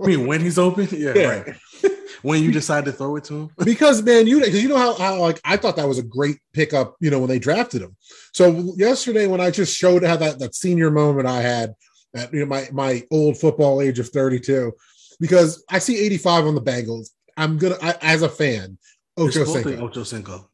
mean, 0.00 0.26
when 0.26 0.40
he's 0.40 0.58
open, 0.58 0.88
yeah, 0.90 1.12
Yeah. 1.14 1.28
right. 1.28 1.54
when 2.26 2.42
you 2.42 2.50
decide 2.50 2.84
to 2.84 2.92
throw 2.92 3.16
it 3.16 3.24
to 3.24 3.34
him, 3.34 3.50
because 3.64 4.02
man, 4.02 4.26
you 4.26 4.40
because 4.40 4.62
you 4.62 4.68
know 4.68 4.76
how, 4.76 4.94
how 4.94 5.20
like 5.20 5.40
I 5.44 5.56
thought 5.56 5.76
that 5.76 5.88
was 5.88 5.98
a 5.98 6.02
great 6.02 6.38
pickup, 6.52 6.96
you 7.00 7.10
know, 7.10 7.20
when 7.20 7.28
they 7.28 7.38
drafted 7.38 7.82
him. 7.82 7.96
So 8.32 8.74
yesterday 8.76 9.26
when 9.26 9.40
I 9.40 9.50
just 9.50 9.76
showed 9.76 10.02
how 10.04 10.16
that 10.16 10.38
that 10.40 10.54
senior 10.54 10.90
moment 10.90 11.28
I 11.28 11.40
had 11.40 11.74
at 12.14 12.32
you 12.32 12.40
know 12.40 12.46
my 12.46 12.68
my 12.72 13.02
old 13.10 13.38
football 13.38 13.80
age 13.80 13.98
of 13.98 14.08
32, 14.08 14.72
because 15.20 15.64
I 15.70 15.78
see 15.78 15.98
85 16.04 16.46
on 16.46 16.54
the 16.54 16.62
Bengals, 16.62 17.10
I'm 17.36 17.58
gonna 17.58 17.76
I, 17.80 17.94
as 18.02 18.22
a 18.22 18.28
fan, 18.28 18.78
Ocho 19.16 19.44
Cinco. 19.44 19.86
Ocho 19.86 20.02
Cinco. 20.02 20.50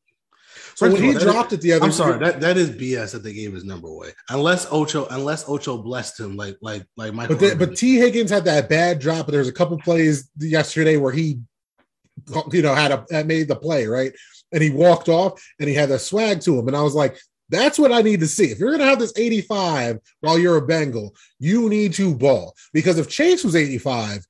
So 0.75 0.87
First 0.87 0.93
when 0.95 1.03
all, 1.03 1.09
he 1.09 1.13
that 1.13 1.19
is- 1.19 1.33
dropped 1.33 1.53
it 1.53 1.61
the 1.61 1.73
other, 1.75 1.85
I'm 1.85 1.93
sorry, 1.93 2.19
that, 2.19 2.41
that 2.41 2.57
is 2.57 2.71
BS 2.71 3.13
that 3.13 3.23
they 3.23 3.35
gave 3.35 3.53
his 3.53 3.65
number 3.65 3.89
away. 3.89 4.13
Unless 4.31 4.73
Ocho, 4.73 5.07
unless 5.11 5.47
Ocho 5.49 5.77
blessed 5.79 6.21
him 6.21 6.37
like 6.37 6.57
like 6.63 6.85
like 6.97 7.13
Michael. 7.13 7.37
but 7.37 7.41
the, 7.51 7.57
but 7.57 7.77
Tee 7.77 7.97
Higgins 7.97 8.31
had 8.31 8.45
that 8.47 8.69
bad 8.71 8.99
drop. 8.99 9.27
But 9.27 9.33
there's 9.33 9.49
a 9.49 9.53
couple 9.53 9.79
plays 9.79 10.31
yesterday 10.39 10.97
where 10.97 11.13
he, 11.13 11.41
you 12.53 12.63
know, 12.63 12.75
had 12.75 12.93
a 12.93 13.25
made 13.25 13.49
the 13.49 13.57
play 13.57 13.87
right, 13.87 14.13
and 14.53 14.63
he 14.63 14.71
walked 14.71 15.09
off 15.09 15.43
and 15.59 15.69
he 15.69 15.75
had 15.75 15.91
a 15.91 15.99
swag 15.99 16.41
to 16.43 16.59
him, 16.59 16.69
and 16.69 16.77
I 16.77 16.83
was 16.83 16.95
like. 16.95 17.17
That's 17.49 17.79
what 17.79 17.93
I 17.93 18.01
need 18.01 18.21
to 18.21 18.27
see. 18.27 18.45
If 18.47 18.59
you're 18.59 18.71
going 18.71 18.81
to 18.81 18.87
have 18.87 18.99
this 18.99 19.13
85 19.15 19.99
while 20.21 20.39
you're 20.39 20.57
a 20.57 20.67
Bengal, 20.67 21.15
you 21.39 21.69
need 21.69 21.93
to 21.95 22.15
ball. 22.15 22.55
Because 22.73 22.99
if 22.99 23.11
Chase 23.11 23.45
was 23.45 23.55
85, 23.55 24.25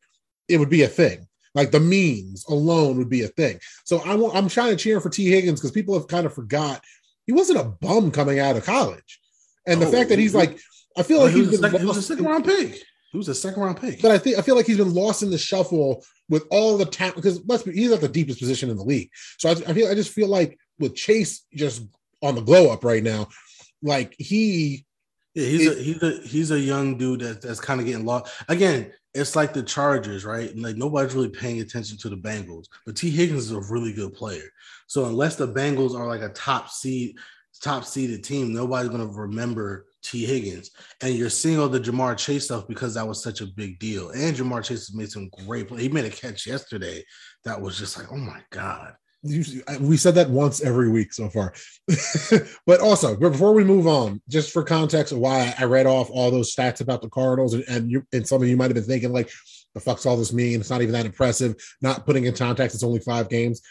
it 0.49 0.57
would 0.57 0.71
be 0.71 0.83
a 0.83 0.89
thing. 0.89 1.29
Like 1.55 1.71
the 1.71 1.79
memes 1.79 2.45
alone 2.49 2.99
would 2.99 3.09
be 3.09 3.23
a 3.23 3.29
thing. 3.29 3.61
So 3.85 4.03
I 4.05 4.17
want, 4.17 4.35
I'm 4.35 4.49
trying 4.49 4.71
to 4.71 4.77
cheer 4.77 5.01
for 5.01 5.09
Tee 5.09 5.31
Higgins 5.31 5.61
because 5.61 5.71
people 5.71 5.95
have 5.95 6.09
kind 6.09 6.27
of 6.27 6.35
forgot 6.35 6.83
he 7.27 7.33
wasn't 7.33 7.61
a 7.61 7.65
bum 7.65 8.11
coming 8.11 8.41
out 8.41 8.57
of 8.57 8.65
college. 8.65 9.21
And 9.67 9.81
the 9.81 9.87
Oh, 9.87 9.93
fact 9.93 10.09
that 10.09 10.19
he's 10.19 10.35
like, 10.35 10.59
I 10.97 11.05
feel 11.05 11.21
like 11.21 11.33
he, 11.33 11.45
he's 11.45 11.51
was 11.51 11.59
a 11.59 11.63
been 11.63 11.71
second, 11.71 11.81
he 11.81 11.87
was 11.87 11.97
a 11.99 12.03
second 12.03 12.25
round 12.25 12.45
pick. 12.45 12.83
He 13.13 13.19
was 13.19 13.29
a 13.29 13.35
second 13.35 13.63
round 13.63 13.79
pick. 13.81 14.01
but 14.03 14.11
I 14.11 14.19
think 14.19 14.39
I 14.39 14.43
feel 14.43 14.57
like 14.57 14.67
he's 14.67 14.79
been 14.79 14.95
lost 14.95 15.23
in 15.23 15.31
the 15.31 15.39
shuffle 15.39 16.05
with 16.31 16.45
all 16.51 16.79
the 16.79 16.87
talent 16.87 17.17
because 17.17 17.43
let's 17.47 17.63
be 17.63 17.73
he's 17.73 17.93
at 17.93 18.01
the 18.01 18.09
deepest 18.09 18.39
position 18.41 18.71
in 18.71 18.77
the 18.77 18.83
league. 18.85 19.11
So 19.39 19.51
I, 19.51 19.53
I 19.53 19.75
feel 19.75 19.89
I 19.89 19.95
just 19.95 20.13
feel 20.13 20.29
like 20.29 20.59
with 20.79 20.95
Chase 20.95 21.45
just 21.55 21.83
on 22.23 22.35
the 22.35 22.41
glow 22.41 22.71
up 22.73 22.85
right 22.85 23.03
now, 23.03 23.29
like 23.83 24.15
he 24.19 24.87
Yeah, 25.35 25.47
he's 25.47 25.67
It- 25.67 25.79
a 25.79 25.83
he's 25.83 26.03
a 26.03 26.21
he's 26.27 26.51
a 26.53 26.59
young 26.61 26.97
dude 26.97 27.21
that, 27.21 27.43
that's 27.43 27.61
kind 27.61 27.81
of 27.81 27.87
getting 27.87 28.07
lost. 28.07 28.33
Again, 28.49 28.93
it's 29.15 29.37
like 29.37 29.53
the 29.53 29.63
Chargers, 29.63 30.25
right? 30.25 30.57
Like 30.57 30.77
nobody's 30.77 31.15
really 31.15 31.29
paying 31.29 31.61
attention 31.61 31.99
to 31.99 32.09
the 32.09 32.17
Bengals, 32.17 32.65
but 32.87 32.97
Tee 32.97 33.11
Higgins 33.11 33.45
is 33.45 33.53
a 33.53 33.61
really 33.61 33.93
good 33.93 34.15
player. 34.15 34.49
So 34.87 35.05
unless 35.05 35.37
the 35.37 35.49
Bengals 35.49 35.95
are 35.95 36.07
like 36.07 36.23
a 36.23 36.31
top 36.31 36.71
seed, 36.71 37.17
top 37.61 37.85
seeded 37.85 38.25
team, 38.25 38.55
nobody's 38.55 38.89
gonna 38.89 39.07
remember 39.07 39.85
Tee 40.03 40.25
Higgins. 40.25 40.71
And 41.01 41.15
you're 41.15 41.31
seeing 41.31 41.59
all 41.59 41.69
the 41.69 41.81
Ja'Marr 41.81 42.17
Chase 42.17 42.45
stuff 42.45 42.67
because 42.69 42.95
that 42.95 43.07
was 43.07 43.23
such 43.23 43.41
a 43.41 43.47
big 43.47 43.79
deal. 43.79 44.11
And 44.11 44.37
Ja'Marr 44.37 44.65
Chase 44.65 44.87
has 44.87 44.95
made 44.95 45.11
some 45.11 45.31
great 45.47 45.69
play. 45.69 45.83
He 45.83 45.89
made 45.89 46.05
a 46.05 46.11
catch 46.11 46.47
yesterday 46.47 47.05
that 47.45 47.61
was 47.61 47.79
just 47.79 47.99
like, 47.99 48.13
oh 48.13 48.17
my 48.17 48.41
god. 48.51 48.95
we 49.81 49.97
said 49.97 50.17
that 50.17 50.31
once 50.31 50.61
every 50.61 50.91
week 50.91 51.13
so 51.13 51.29
far. 51.29 51.55
but 52.67 52.81
also, 52.81 53.17
before 53.17 53.53
we 53.55 53.63
move 53.63 53.87
on, 53.87 54.21
just 54.29 54.53
for 54.53 54.65
context 54.65 55.13
of 55.13 55.19
why 55.19 55.55
I 55.59 55.65
read 55.65 55.87
off 55.87 56.11
all 56.11 56.31
those 56.31 56.55
stats 56.55 56.81
about 56.81 57.03
the 57.03 57.09
Cardinals, 57.09 57.55
and, 57.55 57.65
and, 57.69 57.91
you, 57.91 58.03
and 58.13 58.27
some 58.27 58.43
of 58.43 58.49
you 58.49 58.57
might 58.57 58.67
have 58.67 58.75
been 58.75 58.83
thinking, 58.83 59.13
like, 59.13 59.31
the 59.75 59.81
fuck's 59.81 60.07
all 60.07 60.17
this 60.17 60.33
mean? 60.33 60.61
It's 60.61 60.71
not 60.71 60.83
even 60.83 60.93
that 60.93 61.07
impressive. 61.07 61.55
Not 61.81 62.05
putting 62.05 62.25
in 62.25 62.35
context, 62.35 62.75
it's 62.75 62.85
only 62.85 63.01
five 63.01 63.29
games. 63.29 63.63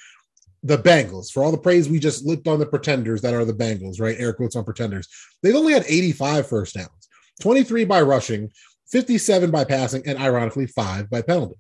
The 0.63 0.77
Bengals, 0.77 1.31
for 1.31 1.43
all 1.43 1.51
the 1.51 1.57
praise 1.57 1.89
we 1.89 1.99
just 1.99 2.25
licked 2.25 2.47
on 2.47 2.59
the 2.59 2.65
pretenders 2.65 3.21
that 3.21 3.33
are 3.33 3.45
the 3.45 3.53
Bengals, 3.53 3.99
right? 3.99 4.15
Air 4.19 4.33
quotes 4.33 4.55
on 4.55 4.63
pretenders. 4.63 5.07
They've 5.41 5.55
only 5.55 5.73
had 5.73 5.85
85 5.88 6.47
first 6.47 6.75
downs, 6.75 7.09
23 7.41 7.85
by 7.85 8.01
rushing, 8.01 8.51
57 8.91 9.49
by 9.49 9.63
passing, 9.63 10.03
and 10.05 10.19
ironically, 10.19 10.67
five 10.67 11.09
by 11.09 11.21
penalty 11.21 11.55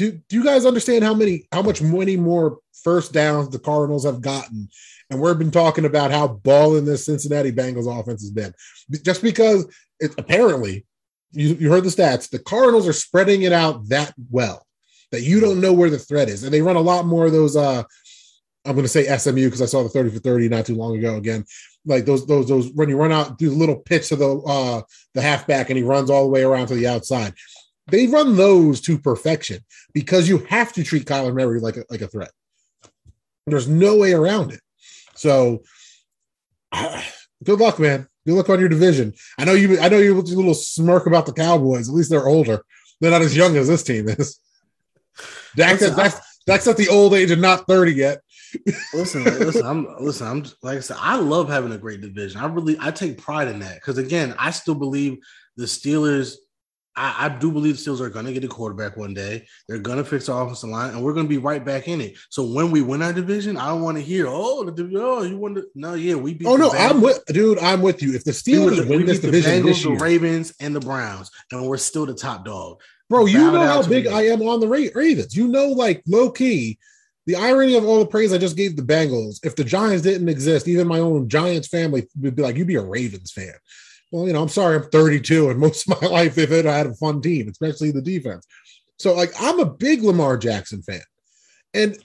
do, 0.00 0.12
do 0.30 0.36
you 0.36 0.42
guys 0.42 0.64
understand 0.64 1.04
how 1.04 1.12
many 1.12 1.46
how 1.52 1.60
much 1.60 1.82
many 1.82 2.16
more 2.16 2.58
first 2.82 3.12
downs 3.12 3.50
the 3.50 3.58
Cardinals 3.58 4.06
have 4.06 4.22
gotten? 4.22 4.66
And 5.10 5.20
we've 5.20 5.38
been 5.38 5.50
talking 5.50 5.84
about 5.84 6.10
how 6.10 6.26
balling 6.26 6.86
this 6.86 7.04
Cincinnati 7.04 7.52
Bengals 7.52 7.86
offense 7.86 8.22
has 8.22 8.30
been. 8.30 8.54
Just 9.04 9.20
because 9.20 9.66
it 9.98 10.14
apparently 10.16 10.86
you, 11.32 11.54
you 11.56 11.70
heard 11.70 11.84
the 11.84 11.90
stats, 11.90 12.30
the 12.30 12.38
Cardinals 12.38 12.88
are 12.88 12.94
spreading 12.94 13.42
it 13.42 13.52
out 13.52 13.90
that 13.90 14.14
well 14.30 14.66
that 15.12 15.20
you 15.20 15.38
don't 15.38 15.60
know 15.60 15.74
where 15.74 15.90
the 15.90 15.98
threat 15.98 16.30
is. 16.30 16.44
And 16.44 16.54
they 16.54 16.62
run 16.62 16.76
a 16.76 16.80
lot 16.80 17.04
more 17.04 17.26
of 17.26 17.32
those 17.32 17.54
uh 17.54 17.82
I'm 18.64 18.74
going 18.74 18.84
to 18.84 18.88
say 18.88 19.16
SMU 19.16 19.46
because 19.46 19.62
I 19.62 19.66
saw 19.66 19.82
the 19.82 19.88
30 19.88 20.10
for 20.10 20.18
30 20.18 20.48
not 20.48 20.66
too 20.66 20.74
long 20.74 20.96
ago 20.96 21.16
again. 21.16 21.44
Like 21.86 22.04
those, 22.04 22.26
those, 22.26 22.48
those 22.48 22.70
when 22.72 22.88
you 22.88 22.96
run 22.96 23.12
out, 23.12 23.38
do 23.38 23.48
the 23.48 23.56
little 23.56 23.76
pitch 23.76 24.08
to 24.08 24.16
the 24.16 24.36
uh 24.40 24.82
the 25.14 25.22
halfback 25.22 25.70
and 25.70 25.78
he 25.78 25.82
runs 25.82 26.10
all 26.10 26.24
the 26.24 26.30
way 26.30 26.42
around 26.42 26.66
to 26.68 26.74
the 26.74 26.86
outside. 26.86 27.34
They 27.88 28.06
run 28.06 28.36
those 28.36 28.80
to 28.82 28.98
perfection 28.98 29.64
because 29.92 30.28
you 30.28 30.38
have 30.38 30.72
to 30.74 30.84
treat 30.84 31.06
Kyler 31.06 31.34
Murray 31.34 31.58
like 31.60 31.76
a, 31.76 31.84
like 31.90 32.02
a 32.02 32.06
threat. 32.06 32.30
There's 33.46 33.68
no 33.68 33.96
way 33.96 34.12
around 34.12 34.52
it. 34.52 34.60
So, 35.14 35.62
good 36.72 37.58
luck, 37.58 37.78
man. 37.78 38.06
Good 38.26 38.34
luck 38.34 38.48
on 38.48 38.60
your 38.60 38.68
division. 38.68 39.14
I 39.38 39.44
know 39.44 39.54
you. 39.54 39.80
I 39.80 39.88
know 39.88 39.98
you 39.98 40.18
a 40.18 40.20
little 40.20 40.54
smirk 40.54 41.06
about 41.06 41.26
the 41.26 41.32
Cowboys. 41.32 41.88
At 41.88 41.94
least 41.94 42.10
they're 42.10 42.28
older. 42.28 42.62
They're 43.00 43.10
not 43.10 43.22
as 43.22 43.36
young 43.36 43.56
as 43.56 43.66
this 43.66 43.82
team 43.82 44.08
is. 44.08 44.38
Dak, 45.56 45.80
listen, 45.80 45.96
that's, 45.96 46.38
that's 46.46 46.66
at 46.68 46.76
the 46.76 46.88
old 46.88 47.14
age 47.14 47.30
of 47.30 47.38
not 47.38 47.66
thirty 47.66 47.94
yet. 47.94 48.20
Listen, 48.94 49.24
listen. 49.24 49.66
I'm 49.66 49.86
listen. 50.00 50.26
I'm 50.26 50.44
like 50.62 50.78
I 50.78 50.80
said. 50.80 50.96
I 51.00 51.16
love 51.16 51.48
having 51.48 51.72
a 51.72 51.78
great 51.78 52.00
division. 52.00 52.40
I 52.40 52.46
really 52.46 52.76
I 52.80 52.90
take 52.90 53.18
pride 53.18 53.48
in 53.48 53.60
that 53.60 53.76
because 53.76 53.98
again, 53.98 54.34
I 54.38 54.50
still 54.50 54.74
believe 54.74 55.18
the 55.56 55.64
Steelers 55.64 56.36
I, 56.96 57.26
I, 57.26 57.28
do 57.28 57.52
believe 57.52 57.82
the 57.82 57.90
Steelers 57.90 58.00
are 58.00 58.10
going 58.10 58.26
to 58.26 58.32
get 58.32 58.44
a 58.44 58.48
quarterback 58.48 58.96
one 58.96 59.14
day. 59.14 59.46
They're 59.68 59.78
going 59.78 59.98
to 59.98 60.04
fix 60.04 60.26
the 60.26 60.34
offensive 60.34 60.70
line, 60.70 60.90
and 60.90 61.02
we're 61.02 61.12
going 61.12 61.26
to 61.26 61.30
be 61.30 61.38
right 61.38 61.64
back 61.64 61.88
in 61.88 62.00
it. 62.00 62.18
So 62.30 62.44
when 62.44 62.70
we 62.70 62.82
win 62.82 63.00
our 63.00 63.12
division, 63.12 63.56
I 63.56 63.68
don't 63.68 63.82
want 63.82 63.96
to 63.96 64.02
hear, 64.02 64.26
"Oh, 64.28 64.68
the, 64.68 65.00
oh, 65.00 65.22
you 65.22 65.38
want 65.38 65.56
to?" 65.56 65.66
No, 65.74 65.94
yeah, 65.94 66.16
we 66.16 66.34
beat. 66.34 66.46
Oh 66.48 66.56
no, 66.56 66.70
I'm 66.72 67.00
with 67.00 67.24
dude. 67.26 67.58
I'm 67.58 67.80
with 67.80 68.02
you. 68.02 68.14
If 68.14 68.24
the 68.24 68.32
Steelers 68.32 68.80
we, 68.80 68.96
win 68.96 69.06
this 69.06 69.20
division, 69.20 69.62
the, 69.62 69.70
Bengals, 69.70 69.82
the 69.84 70.04
Ravens, 70.04 70.52
and 70.60 70.74
the 70.74 70.80
Browns, 70.80 71.30
and 71.52 71.66
we're 71.66 71.78
still 71.78 72.06
the 72.06 72.14
top 72.14 72.44
dog. 72.44 72.80
Bro, 73.08 73.26
you 73.26 73.50
know 73.50 73.66
how 73.66 73.82
big 73.82 74.06
I 74.06 74.26
am 74.26 74.42
on 74.42 74.60
the 74.60 74.68
Ravens. 74.68 75.36
You 75.36 75.48
know, 75.48 75.68
like 75.68 76.02
low 76.06 76.30
key, 76.30 76.78
the 77.30 77.40
irony 77.40 77.76
of 77.76 77.84
all 77.84 78.00
the 78.00 78.06
praise 78.06 78.32
I 78.32 78.38
just 78.38 78.56
gave 78.56 78.76
the 78.76 78.82
Bengals. 78.82 79.44
If 79.44 79.56
the 79.56 79.64
Giants 79.64 80.02
didn't 80.02 80.28
exist, 80.28 80.68
even 80.68 80.88
my 80.88 80.98
own 80.98 81.28
Giants 81.28 81.68
family 81.68 82.08
would 82.20 82.36
be 82.36 82.42
like, 82.42 82.56
"You'd 82.56 82.66
be 82.66 82.76
a 82.76 82.82
Ravens 82.82 83.32
fan." 83.32 83.54
well, 84.10 84.26
you 84.26 84.32
know, 84.32 84.42
I'm 84.42 84.48
sorry, 84.48 84.76
I'm 84.76 84.90
32, 84.90 85.50
and 85.50 85.58
most 85.58 85.88
of 85.88 86.00
my 86.00 86.08
life 86.10 86.34
they've 86.34 86.48
had, 86.48 86.66
I 86.66 86.76
had 86.76 86.86
a 86.86 86.94
fun 86.94 87.20
team, 87.20 87.48
especially 87.48 87.90
the 87.90 88.02
defense. 88.02 88.46
So, 88.98 89.14
like, 89.14 89.32
I'm 89.40 89.60
a 89.60 89.66
big 89.66 90.02
Lamar 90.02 90.36
Jackson 90.36 90.82
fan. 90.82 91.02
And 91.72 91.96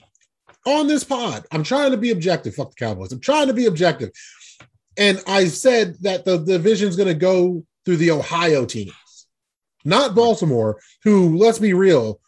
on 0.64 0.86
this 0.86 1.04
pod, 1.04 1.44
I'm 1.50 1.62
trying 1.62 1.90
to 1.90 1.96
be 1.96 2.10
objective. 2.10 2.54
Fuck 2.54 2.70
the 2.70 2.84
Cowboys. 2.84 3.12
I'm 3.12 3.20
trying 3.20 3.48
to 3.48 3.52
be 3.52 3.66
objective. 3.66 4.10
And 4.96 5.22
I 5.26 5.46
said 5.46 5.96
that 6.00 6.24
the 6.24 6.38
division's 6.38 6.96
going 6.96 7.08
to 7.08 7.14
go 7.14 7.64
through 7.84 7.98
the 7.98 8.12
Ohio 8.12 8.64
teams, 8.64 9.26
not 9.84 10.14
Baltimore, 10.14 10.80
who, 11.04 11.36
let's 11.36 11.58
be 11.58 11.74
real, 11.74 12.20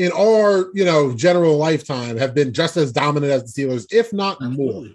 in 0.00 0.10
our 0.12 0.70
you 0.72 0.84
know 0.84 1.12
general 1.12 1.58
lifetime 1.58 2.16
have 2.16 2.34
been 2.34 2.54
just 2.54 2.78
as 2.78 2.90
dominant 2.90 3.30
as 3.30 3.52
the 3.52 3.62
Steelers, 3.62 3.86
if 3.92 4.12
not 4.14 4.38
Absolutely. 4.40 4.64
more. 4.64 4.86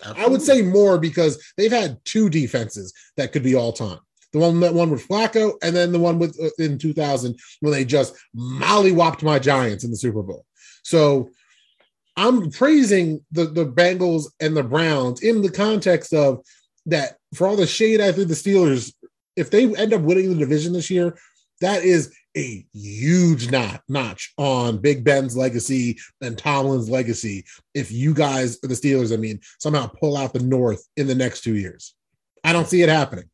Absolutely. 0.00 0.24
I 0.24 0.28
would 0.28 0.42
say 0.42 0.62
more 0.62 0.98
because 0.98 1.52
they've 1.56 1.70
had 1.70 2.02
two 2.04 2.30
defenses 2.30 2.94
that 3.16 3.32
could 3.32 3.42
be 3.42 3.54
all 3.54 3.72
time. 3.72 3.98
The 4.32 4.38
one 4.38 4.60
that 4.60 4.72
one 4.72 4.90
with 4.90 5.06
Flacco, 5.06 5.52
and 5.62 5.76
then 5.76 5.92
the 5.92 5.98
one 5.98 6.18
with 6.18 6.38
uh, 6.42 6.48
in 6.58 6.78
2000 6.78 7.38
when 7.60 7.72
they 7.72 7.84
just 7.84 8.16
mollywopped 8.34 9.22
my 9.22 9.38
Giants 9.38 9.84
in 9.84 9.90
the 9.90 9.96
Super 9.96 10.22
Bowl. 10.22 10.46
So 10.82 11.28
I'm 12.16 12.50
praising 12.50 13.22
the 13.30 13.44
the 13.44 13.66
Bengals 13.66 14.26
and 14.40 14.56
the 14.56 14.62
Browns 14.62 15.22
in 15.22 15.42
the 15.42 15.50
context 15.50 16.14
of 16.14 16.42
that 16.86 17.18
for 17.34 17.46
all 17.46 17.56
the 17.56 17.66
shade 17.66 18.00
I 18.00 18.12
threw 18.12 18.24
the 18.24 18.34
Steelers. 18.34 18.94
If 19.36 19.50
they 19.50 19.74
end 19.76 19.92
up 19.92 20.00
winning 20.00 20.30
the 20.30 20.38
division 20.38 20.72
this 20.72 20.90
year, 20.90 21.18
that 21.60 21.84
is 21.84 22.14
a 22.36 22.66
huge 22.72 23.50
not, 23.50 23.82
notch 23.88 24.32
on 24.36 24.78
Big 24.78 25.04
Ben's 25.04 25.36
legacy 25.36 25.98
and 26.20 26.36
Tomlin's 26.36 26.90
legacy. 26.90 27.44
If 27.74 27.90
you 27.90 28.14
guys, 28.14 28.60
the 28.60 28.68
Steelers, 28.68 29.12
I 29.12 29.16
mean, 29.16 29.40
somehow 29.58 29.86
pull 29.86 30.16
out 30.16 30.32
the 30.32 30.42
North 30.42 30.86
in 30.96 31.06
the 31.06 31.14
next 31.14 31.42
two 31.42 31.56
years, 31.56 31.94
I 32.44 32.52
don't 32.52 32.68
see 32.68 32.82
it 32.82 32.88
happening. 32.88 33.28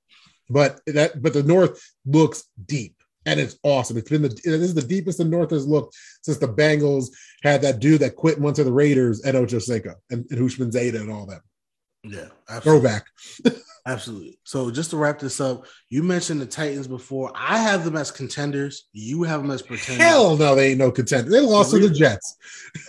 But 0.50 0.80
that, 0.86 1.22
but 1.22 1.32
the 1.32 1.42
North 1.42 1.82
looks 2.06 2.44
deep 2.66 2.94
and 3.26 3.40
it's 3.40 3.58
awesome. 3.62 3.96
It's 3.96 4.10
been 4.10 4.22
the 4.22 4.28
this 4.28 4.44
is 4.44 4.74
the 4.74 4.82
deepest 4.82 5.18
the 5.18 5.24
North 5.24 5.50
has 5.50 5.66
looked 5.66 5.96
since 6.22 6.38
the 6.38 6.48
Bengals 6.48 7.08
had 7.42 7.62
that 7.62 7.80
dude 7.80 8.00
that 8.00 8.16
quit 8.16 8.36
and 8.36 8.44
went 8.44 8.56
to 8.56 8.64
the 8.64 8.72
Raiders, 8.72 9.24
Ed 9.24 9.34
Ochocinco 9.34 9.94
and, 10.10 10.26
and 10.30 10.72
Zeta 10.72 11.00
and 11.00 11.10
all 11.10 11.26
that. 11.26 11.40
Yeah, 12.02 12.28
absolutely. 12.48 12.60
throwback. 12.60 13.06
Absolutely. 13.86 14.38
So 14.44 14.70
just 14.70 14.90
to 14.90 14.96
wrap 14.96 15.18
this 15.18 15.40
up, 15.40 15.66
you 15.88 16.02
mentioned 16.02 16.40
the 16.40 16.46
Titans 16.46 16.86
before. 16.86 17.32
I 17.34 17.58
have 17.58 17.84
them 17.84 17.96
as 17.96 18.10
contenders. 18.10 18.88
You 18.92 19.22
have 19.24 19.42
them 19.42 19.50
as 19.50 19.62
pretenders. 19.62 20.04
Hell 20.04 20.36
no, 20.36 20.54
they 20.54 20.70
ain't 20.70 20.78
no 20.78 20.90
contenders. 20.90 21.32
They 21.32 21.40
lost 21.40 21.72
the 21.72 21.80
to 21.80 21.88
the 21.88 21.94
Jets. 21.94 22.36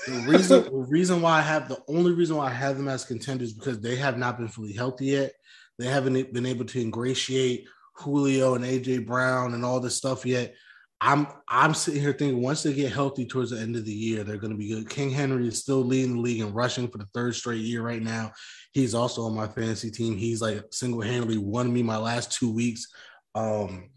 The 0.08 0.26
reason, 0.28 0.64
the 0.66 0.72
reason 0.72 1.22
why 1.22 1.40
I 1.40 1.42
have 1.42 1.70
the 1.70 1.82
only 1.88 2.14
reason 2.14 2.38
why 2.38 2.48
I 2.48 2.54
have 2.54 2.78
them 2.78 2.88
as 2.88 3.06
contenders 3.06 3.54
because 3.54 3.80
they 3.80 3.96
have 3.96 4.18
not 4.18 4.38
been 4.38 4.48
fully 4.48 4.74
healthy 4.74 5.08
yet. 5.08 5.34
They 5.78 5.88
haven't 5.88 6.34
been 6.34 6.46
able 6.46 6.66
to 6.66 6.82
ingratiate 6.82 7.68
Julio 7.98 8.56
and 8.56 8.64
AJ 8.64 9.06
Brown 9.06 9.54
and 9.54 9.66
all 9.66 9.80
this 9.80 9.96
stuff 9.96 10.26
yet. 10.26 10.56
I'm 11.02 11.28
I'm 11.50 11.74
sitting 11.74 12.02
here 12.02 12.14
thinking 12.14 12.42
once 12.42 12.64
they 12.64 12.74
get 12.74 12.92
healthy 12.92 13.26
towards 13.26 13.52
the 13.52 13.60
end 13.60 13.76
of 13.76 13.86
the 13.86 13.94
year, 13.94 14.24
they're 14.24 14.38
going 14.38 14.54
to 14.54 14.58
be 14.58 14.70
good. 14.70 14.90
King 14.90 15.12
Henry 15.12 15.48
is 15.48 15.60
still 15.60 15.84
leading 15.84 16.16
the 16.16 16.22
league 16.22 16.42
in 16.42 16.54
rushing 16.54 16.88
for 16.88 16.98
the 16.98 17.08
third 17.14 17.36
straight 17.36 17.62
year 17.62 17.82
right 17.82 18.02
now. 18.02 18.32
He's 18.76 18.94
also 18.94 19.22
on 19.22 19.34
my 19.34 19.48
fantasy 19.48 19.90
team. 19.90 20.18
He's 20.18 20.42
like 20.42 20.62
single 20.70 21.00
handedly 21.00 21.38
won 21.38 21.72
me 21.72 21.82
my 21.82 21.96
last 21.96 22.34
two 22.34 22.52
weeks. 22.52 22.88
Um, 23.34 23.90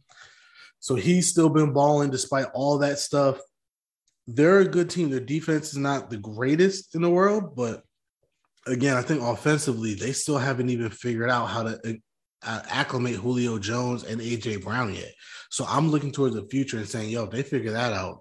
so 0.78 0.94
he's 0.94 1.26
still 1.26 1.48
been 1.48 1.72
balling 1.72 2.10
despite 2.10 2.46
all 2.54 2.78
that 2.78 3.00
stuff. 3.00 3.40
They're 4.28 4.60
a 4.60 4.68
good 4.68 4.88
team. 4.88 5.10
Their 5.10 5.18
defense 5.18 5.70
is 5.70 5.78
not 5.78 6.10
the 6.10 6.16
greatest 6.16 6.94
in 6.94 7.02
the 7.02 7.10
world, 7.10 7.56
but 7.56 7.82
again, 8.68 8.96
I 8.96 9.02
think 9.02 9.20
offensively 9.20 9.94
they 9.94 10.12
still 10.12 10.38
haven't 10.38 10.70
even 10.70 10.90
figured 10.90 11.28
out 11.28 11.46
how 11.46 11.64
to 11.64 11.98
uh, 12.44 12.62
acclimate 12.68 13.16
Julio 13.16 13.58
Jones 13.58 14.04
and 14.04 14.20
AJ 14.20 14.62
Brown 14.62 14.94
yet. 14.94 15.12
So 15.50 15.64
I'm 15.68 15.90
looking 15.90 16.12
towards 16.12 16.36
the 16.36 16.46
future 16.46 16.76
and 16.76 16.88
saying, 16.88 17.10
yo, 17.10 17.24
if 17.24 17.30
they 17.30 17.42
figure 17.42 17.72
that 17.72 17.94
out, 17.94 18.20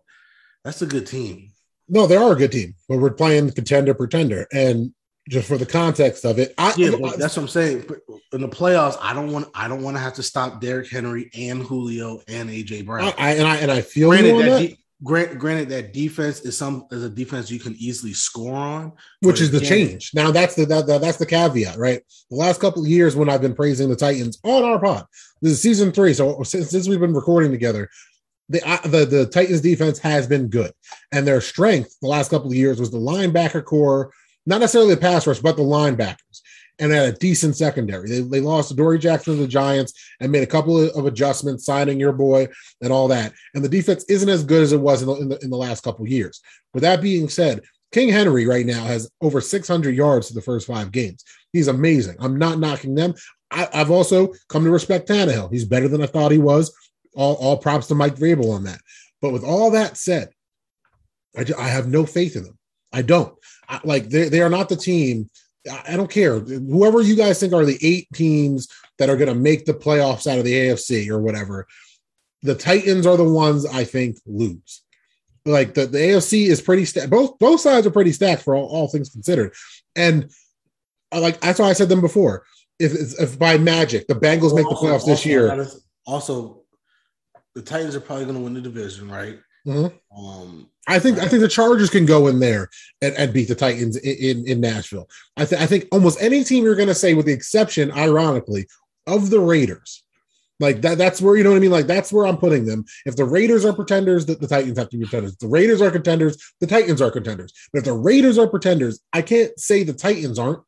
that's 0.64 0.82
a 0.82 0.88
good 0.88 1.06
team. 1.06 1.52
No, 1.88 2.08
they 2.08 2.18
are 2.18 2.34
a 2.34 2.36
good 2.36 2.52
team, 2.52 2.74
but 2.90 2.98
we're 2.98 3.12
playing 3.12 3.52
contender 3.52 3.94
pretender. 3.94 4.48
And 4.52 4.96
just 5.28 5.48
for 5.48 5.58
the 5.58 5.66
context 5.66 6.26
of 6.26 6.40
it, 6.40 6.54
I, 6.58 6.74
yeah, 6.78 6.91
that's 7.18 7.36
what 7.36 7.44
I'm 7.44 7.48
saying. 7.48 7.86
In 8.34 8.41
the 8.41 8.48
playoffs, 8.48 8.98
I 9.02 9.14
don't 9.14 9.32
want 9.32 9.49
I 9.54 9.68
don't 9.68 9.84
want 9.84 9.98
to 9.98 10.02
have 10.02 10.14
to 10.16 10.24
stop 10.24 10.62
Derrick 10.62 10.90
Henry 10.90 11.30
and 11.38 11.64
Julio 11.64 12.22
and 12.28 12.49
AJ 12.49 12.86
Brown. 12.86 13.14
I, 13.18 13.36
and 13.36 13.48
I 13.48 13.58
and 13.58 13.72
I 13.72 13.82
feel 13.82 14.10
granted 14.10 14.40
that, 14.40 14.60
that. 14.62 14.78
Grant, 15.04 15.38
granted 15.38 15.70
that 15.70 15.94
defense 15.94 16.40
is 16.40 16.58
some 16.58 16.88
is 16.90 17.04
a 17.04 17.10
defense 17.10 17.52
you 17.52 17.60
can 17.60 17.76
easily 17.76 18.14
score 18.14 18.56
on, 18.56 18.94
which 19.22 19.41
is 19.41 19.52
the 19.52 19.60
change. 19.60 20.12
Now 20.16 20.32
that's 20.32 20.56
the 20.56 20.66
that, 20.66 20.88
that, 20.88 21.02
that's 21.02 21.20
the 21.20 21.26
caveat, 21.26 21.78
right? 21.78 22.02
The 22.32 22.36
last 22.36 22.60
couple 22.60 22.82
of 22.82 22.88
years 22.88 23.16
when 23.16 23.30
I've 23.30 23.41
been 23.41 23.54
praising 23.54 23.90
the 23.90 23.95
Titans 23.95 24.40
on 24.44 24.64
our 24.64 24.80
pod, 24.80 25.06
this 25.41 25.52
is 25.52 25.62
season 25.62 25.91
three, 25.91 26.16
so 26.16 26.41
since, 26.41 26.72
since 26.72 26.88
we've 26.88 26.99
been 26.99 27.14
recording 27.14 27.52
together, 27.52 27.90
the, 28.49 28.60
the 28.86 29.06
the 29.06 29.26
Titans 29.28 29.62
defense 29.62 29.99
has 29.99 30.26
been 30.26 30.48
good, 30.48 30.72
and 31.12 31.28
their 31.28 31.41
strength 31.41 31.95
the 32.02 32.08
last 32.08 32.32
couple 32.32 32.48
of 32.48 32.56
years 32.56 32.80
was 32.80 32.90
the 32.90 32.98
linebacker 32.98 33.64
core, 33.64 34.12
not 34.48 34.61
necessarily 34.61 34.95
the 34.95 35.02
pass 35.02 35.28
rush, 35.28 35.40
but 35.40 35.57
the 35.57 35.64
linebackers 35.64 36.41
and 36.80 36.91
had 36.91 37.14
a 37.14 37.18
decent 37.18 37.56
secondary. 37.56 38.07
They, 38.07 38.22
they 38.22 38.40
lost 38.40 38.76
Dory 38.76 38.99
Jackson 38.99 39.36
to 39.36 39.41
the 39.41 39.48
Giants 39.48 39.94
and 40.19 40.32
made 40.32 40.44
a 40.44 40.48
couple 40.48 40.80
of, 40.80 41.06
adjustments, 41.06 41.65
signing 41.65 41.99
your 41.99 42.14
boy 42.14 42.48
and 42.82 42.91
all 42.91 43.07
that. 43.07 43.34
And 43.53 43.64
the 43.64 43.69
defense 43.69 44.06
isn't 44.10 44.30
as 44.30 44.44
good 44.44 44.64
as 44.64 44.74
it 44.74 44.80
was 44.80 45.02
in 45.02 45.07
the, 45.07 45.15
in 45.15 45.30
the, 45.30 45.40
in 45.40 45.49
the 45.49 45.57
last 45.57 45.84
couple 45.84 46.07
years. 46.07 46.41
With 46.74 46.84
that 46.84 47.02
being 47.02 47.30
said, 47.30 47.61
King 47.91 48.10
Henry 48.10 48.45
right 48.45 48.65
now 48.65 48.84
has 48.84 49.10
over 49.22 49.41
600 49.41 49.95
yards 49.95 50.28
to 50.28 50.34
the 50.34 50.41
first 50.41 50.68
five 50.68 50.91
games. 50.91 51.24
He's 51.53 51.68
amazing. 51.68 52.18
I'm 52.19 52.38
not 52.38 52.60
knocking 52.60 52.95
them. 52.95 53.15
I, 53.49 53.68
have 53.72 53.91
also 53.91 54.34
come 54.49 54.65
to 54.65 54.69
respect 54.69 55.07
Tannehill. 55.07 55.52
He's 55.52 55.65
better 55.65 55.88
than 55.88 56.03
I 56.03 56.07
thought 56.07 56.32
he 56.32 56.38
was. 56.38 56.76
All, 57.15 57.36
all 57.36 57.57
props 57.57 57.88
to 57.88 57.95
Mike 57.95 58.15
Vrabel 58.15 58.53
on 58.53 58.65
that. 58.65 58.80
But 59.22 59.34
with 59.34 59.44
all 59.44 59.72
that 59.72 59.98
said, 59.98 60.30
I, 61.36 61.45
I 61.57 61.69
have 61.69 61.88
no 61.88 62.06
faith 62.06 62.36
in 62.36 62.44
them. 62.44 62.57
I 62.92 63.02
don't. 63.02 63.34
I, 63.68 63.80
like 63.84 64.10
they, 64.10 64.30
they 64.30 64.42
are 64.42 64.50
not 64.50 64.70
the 64.70 64.76
team. 64.76 65.30
I, 65.70 65.94
I 65.94 65.98
don't 65.98 66.12
care. 66.12 66.40
Whoever 66.40 67.02
you 67.02 67.16
guys 67.16 67.40
think 67.40 67.54
are 67.54 67.66
the 67.66 67.80
eight 67.82 68.08
teams 68.14 68.68
that 68.98 69.10
are 69.10 69.18
going 69.18 69.30
to 69.30 69.36
make 69.36 69.66
the 69.66 69.74
playoffs 69.74 70.32
out 70.32 70.40
of 70.40 70.46
the 70.46 70.54
AFC 70.54 71.10
or 71.10 71.20
whatever, 71.20 71.68
the 72.42 72.56
Titans 72.56 73.06
are 73.06 73.18
the 73.18 73.24
ones 73.24 73.66
I 73.66 73.84
think 73.84 74.18
lose. 74.26 74.84
Like 75.46 75.74
the, 75.74 75.86
the 75.86 75.98
AFC 75.98 76.48
is 76.48 76.62
pretty 76.62 76.86
stacked. 76.86 77.10
Both 77.10 77.40
both 77.40 77.62
sides 77.62 77.88
are 77.88 77.92
pretty 77.92 78.12
stacked 78.12 78.44
for 78.44 78.56
all, 78.56 78.68
all 78.68 78.88
things 78.88 79.10
considered. 79.10 79.54
And 79.96 80.30
uh, 81.12 81.22
like 81.22 81.40
that's 81.40 81.60
why 81.60 81.70
I 81.70 81.74
said 81.74 81.90
them 81.90 82.02
before. 82.02 82.44
If, 82.80 83.20
if 83.20 83.40
by 83.40 83.58
magic 83.58 84.08
the 84.08 84.14
Bengals 84.14 84.54
make 84.56 84.68
the 84.70 84.76
playoffs 84.76 85.06
this 85.06 85.26
year, 85.26 85.68
also 86.06 86.64
the 87.56 87.62
Titans 87.62 87.96
are 87.96 88.02
probably 88.02 88.26
going 88.26 88.38
to 88.38 88.44
win 88.44 88.54
the 88.54 88.62
division, 88.62 89.10
right? 89.10 89.40
Mm-hmm. 89.68 90.26
Um, 90.26 90.69
I 90.88 90.99
think 90.99 91.19
I 91.19 91.27
think 91.27 91.41
the 91.41 91.49
Chargers 91.49 91.89
can 91.89 92.06
go 92.06 92.27
in 92.27 92.39
there 92.39 92.69
and, 93.02 93.14
and 93.15 93.34
beat 93.34 93.49
the 93.49 93.56
Titans 93.56 93.98
in, 93.98 94.15
in, 94.15 94.48
in 94.48 94.61
Nashville. 94.61 95.10
I, 95.35 95.44
th- 95.44 95.61
I 95.61 95.65
think 95.65 95.88
almost 95.91 96.22
any 96.22 96.44
team 96.44 96.64
you're 96.64 96.76
going 96.76 96.88
to 96.88 96.95
say, 96.95 97.14
with 97.14 97.26
the 97.26 97.34
exception, 97.34 97.91
ironically, 97.91 98.68
of 99.06 99.30
the 99.30 99.41
Raiders, 99.41 100.03
like 100.61 100.81
that. 100.81 100.98
That's 100.98 101.22
where 101.22 101.35
you 101.35 101.44
know 101.44 101.52
what 101.52 101.57
I 101.57 101.60
mean. 101.60 101.72
Like 101.72 101.88
that's 101.88 102.14
where 102.14 102.26
I'm 102.26 102.38
putting 102.38 102.65
them. 102.65 102.85
If 103.06 103.18
the 103.18 103.26
Raiders 103.26 103.65
are 103.65 103.73
pretenders, 103.73 104.26
the, 104.26 104.35
the 104.35 104.48
Titans 104.48 104.77
have 104.77 104.89
to 104.89 104.98
be 104.98 105.03
pretenders. 105.03 105.34
If 105.34 105.39
the 105.39 105.48
Raiders 105.48 105.81
are 105.81 105.91
contenders, 105.91 106.38
the 106.61 106.68
Titans 106.68 107.02
are 107.02 107.11
contenders. 107.11 107.52
But 107.73 107.80
if 107.80 107.85
the 107.85 107.94
Raiders 107.94 108.38
are 108.38 108.48
pretenders, 108.48 108.99
I 109.11 109.22
can't 109.22 109.57
say 109.60 109.84
the 109.84 109.94
Titans 109.94 110.39
aren't 110.39 110.64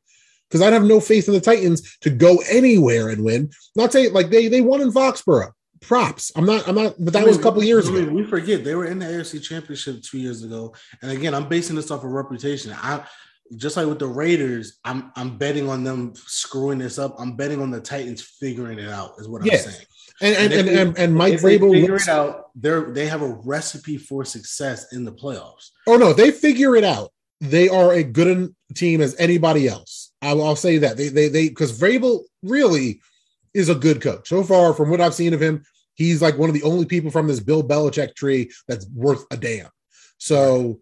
because 0.50 0.62
I'd 0.62 0.74
have 0.74 0.84
no 0.84 1.00
faith 1.00 1.30
in 1.30 1.34
the 1.34 1.40
Titans 1.40 1.98
to 2.02 2.10
go 2.10 2.40
anywhere 2.50 3.08
and 3.08 3.24
win. 3.24 3.52
Not 3.78 3.94
say 3.94 4.10
like 4.10 4.30
they 4.30 4.50
they 4.50 4.62
won 4.62 4.82
in 4.82 4.92
Foxborough 4.92 5.54
props. 5.82 6.32
I'm 6.36 6.46
not. 6.46 6.68
I'm 6.68 6.76
not. 6.76 6.96
But 7.00 7.14
that 7.14 7.20
I 7.20 7.22
mean, 7.22 7.30
was 7.30 7.38
a 7.38 7.42
couple 7.42 7.64
years 7.64 7.90
I 7.90 7.92
mean, 7.92 8.04
ago. 8.06 8.14
We 8.14 8.24
forget 8.24 8.64
they 8.64 8.76
were 8.76 8.86
in 8.86 9.00
the 9.00 9.06
AFC 9.06 9.42
Championship 9.42 10.02
two 10.04 10.20
years 10.20 10.44
ago. 10.44 10.74
And 11.02 11.12
again, 11.12 11.34
I'm 11.34 11.48
basing 11.48 11.76
this 11.76 11.92
off 11.92 12.04
of 12.04 12.12
reputation. 12.12 12.74
I 12.76 13.06
just 13.56 13.78
like 13.78 13.88
with 13.88 14.00
the 14.00 14.08
Raiders, 14.08 14.80
I'm 14.84 15.12
I'm 15.16 15.38
betting 15.38 15.70
on 15.70 15.84
them 15.84 16.14
screwing 16.16 16.80
this 16.80 17.00
up. 17.00 17.16
I'm 17.20 17.36
betting 17.36 17.62
on 17.62 17.72
the 17.72 17.82
Titans 17.82 18.22
figuring 18.22 18.80
it 18.80 18.90
out. 18.90 19.14
Is 19.18 19.28
what 19.28 19.42
I'm 19.42 19.48
saying. 19.48 19.86
And 20.22 20.36
and 20.36 20.54
and, 20.54 20.70
and, 20.70 20.98
and, 20.98 21.16
Mike 21.16 21.36
Vrabel 21.36 21.72
figure 21.72 21.94
looks, 21.94 22.08
it 22.08 22.12
out. 22.12 22.50
They're 22.56 22.92
they 22.92 23.08
have 23.08 23.22
a 23.22 23.40
recipe 23.46 23.98
for 23.98 24.26
success 24.26 24.92
in 24.92 25.06
the 25.06 25.14
playoffs. 25.14 25.70
Oh 25.88 25.96
no, 25.96 26.14
they 26.14 26.32
figure 26.32 26.76
it 26.76 26.84
out. 26.84 27.12
They 27.40 27.70
are 27.70 27.94
a 27.94 28.04
good 28.04 28.54
team 28.76 29.00
as 29.00 29.16
anybody 29.18 29.68
else. 29.70 30.12
I'll, 30.22 30.44
I'll 30.44 30.58
say 30.58 30.80
that 30.80 30.98
they 30.98 31.08
they 31.08 31.30
they 31.30 31.48
because 31.48 31.80
Vrabel 31.80 32.24
really 32.44 33.02
is 33.54 33.70
a 33.70 33.76
good 33.76 34.02
coach. 34.02 34.30
So 34.30 34.44
far, 34.44 34.74
from 34.74 34.90
what 34.90 35.02
I've 35.02 35.14
seen 35.14 35.34
of 35.34 35.42
him, 35.42 35.64
he's 35.96 36.22
like 36.22 36.38
one 36.38 36.50
of 36.50 36.56
the 36.56 36.64
only 36.64 36.86
people 36.86 37.12
from 37.12 37.28
this 37.28 37.40
Bill 37.40 37.64
Belichick 37.64 38.16
tree 38.16 38.52
that's 38.68 38.88
worth 38.90 39.26
a 39.32 39.38
damn. 39.38 39.70
So 40.18 40.80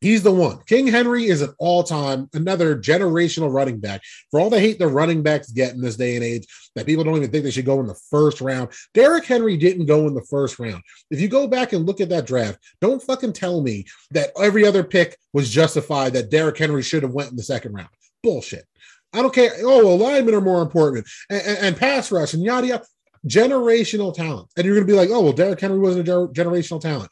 he's 0.00 0.22
the 0.22 0.32
one. 0.32 0.60
King 0.66 0.86
Henry 0.86 1.26
is 1.26 1.42
an 1.42 1.54
all 1.58 1.82
time, 1.82 2.28
another 2.32 2.76
generational 2.76 3.52
running 3.52 3.80
back. 3.80 4.02
For 4.30 4.40
all 4.40 4.50
the 4.50 4.60
hate 4.60 4.78
the 4.78 4.86
running 4.86 5.22
backs 5.22 5.50
get 5.50 5.74
in 5.74 5.80
this 5.80 5.96
day 5.96 6.16
and 6.16 6.24
age, 6.24 6.46
that 6.74 6.86
people 6.86 7.04
don't 7.04 7.16
even 7.16 7.30
think 7.30 7.44
they 7.44 7.50
should 7.50 7.64
go 7.64 7.80
in 7.80 7.86
the 7.86 8.00
first 8.10 8.40
round. 8.40 8.70
Derrick 8.94 9.24
Henry 9.24 9.56
didn't 9.56 9.86
go 9.86 10.06
in 10.06 10.14
the 10.14 10.24
first 10.30 10.58
round. 10.58 10.82
If 11.10 11.20
you 11.20 11.28
go 11.28 11.46
back 11.46 11.72
and 11.72 11.86
look 11.86 12.00
at 12.00 12.08
that 12.10 12.26
draft, 12.26 12.58
don't 12.80 13.02
fucking 13.02 13.32
tell 13.32 13.60
me 13.60 13.86
that 14.12 14.30
every 14.40 14.64
other 14.64 14.84
pick 14.84 15.18
was 15.32 15.50
justified 15.50 16.12
that 16.12 16.30
Derrick 16.30 16.58
Henry 16.58 16.82
should 16.82 17.02
have 17.02 17.14
went 17.14 17.30
in 17.30 17.36
the 17.36 17.42
second 17.42 17.72
round. 17.72 17.90
Bullshit. 18.22 18.66
I 19.12 19.22
don't 19.22 19.34
care. 19.34 19.52
Oh, 19.62 19.92
alignment 19.92 20.36
are 20.36 20.40
more 20.40 20.62
important 20.62 21.06
and, 21.28 21.42
and, 21.42 21.58
and 21.58 21.76
pass 21.76 22.12
rush 22.12 22.34
and 22.34 22.42
yada 22.42 22.66
yada. 22.66 22.84
Generational 23.26 24.14
talent. 24.14 24.48
And 24.56 24.64
you're 24.64 24.74
going 24.74 24.86
to 24.86 24.92
be 24.92 24.96
like, 24.96 25.10
oh, 25.10 25.20
well, 25.20 25.32
Derrick 25.32 25.60
Henry 25.60 25.78
wasn't 25.78 26.08
a 26.08 26.10
ger- 26.10 26.28
generational 26.28 26.80
talent. 26.80 27.10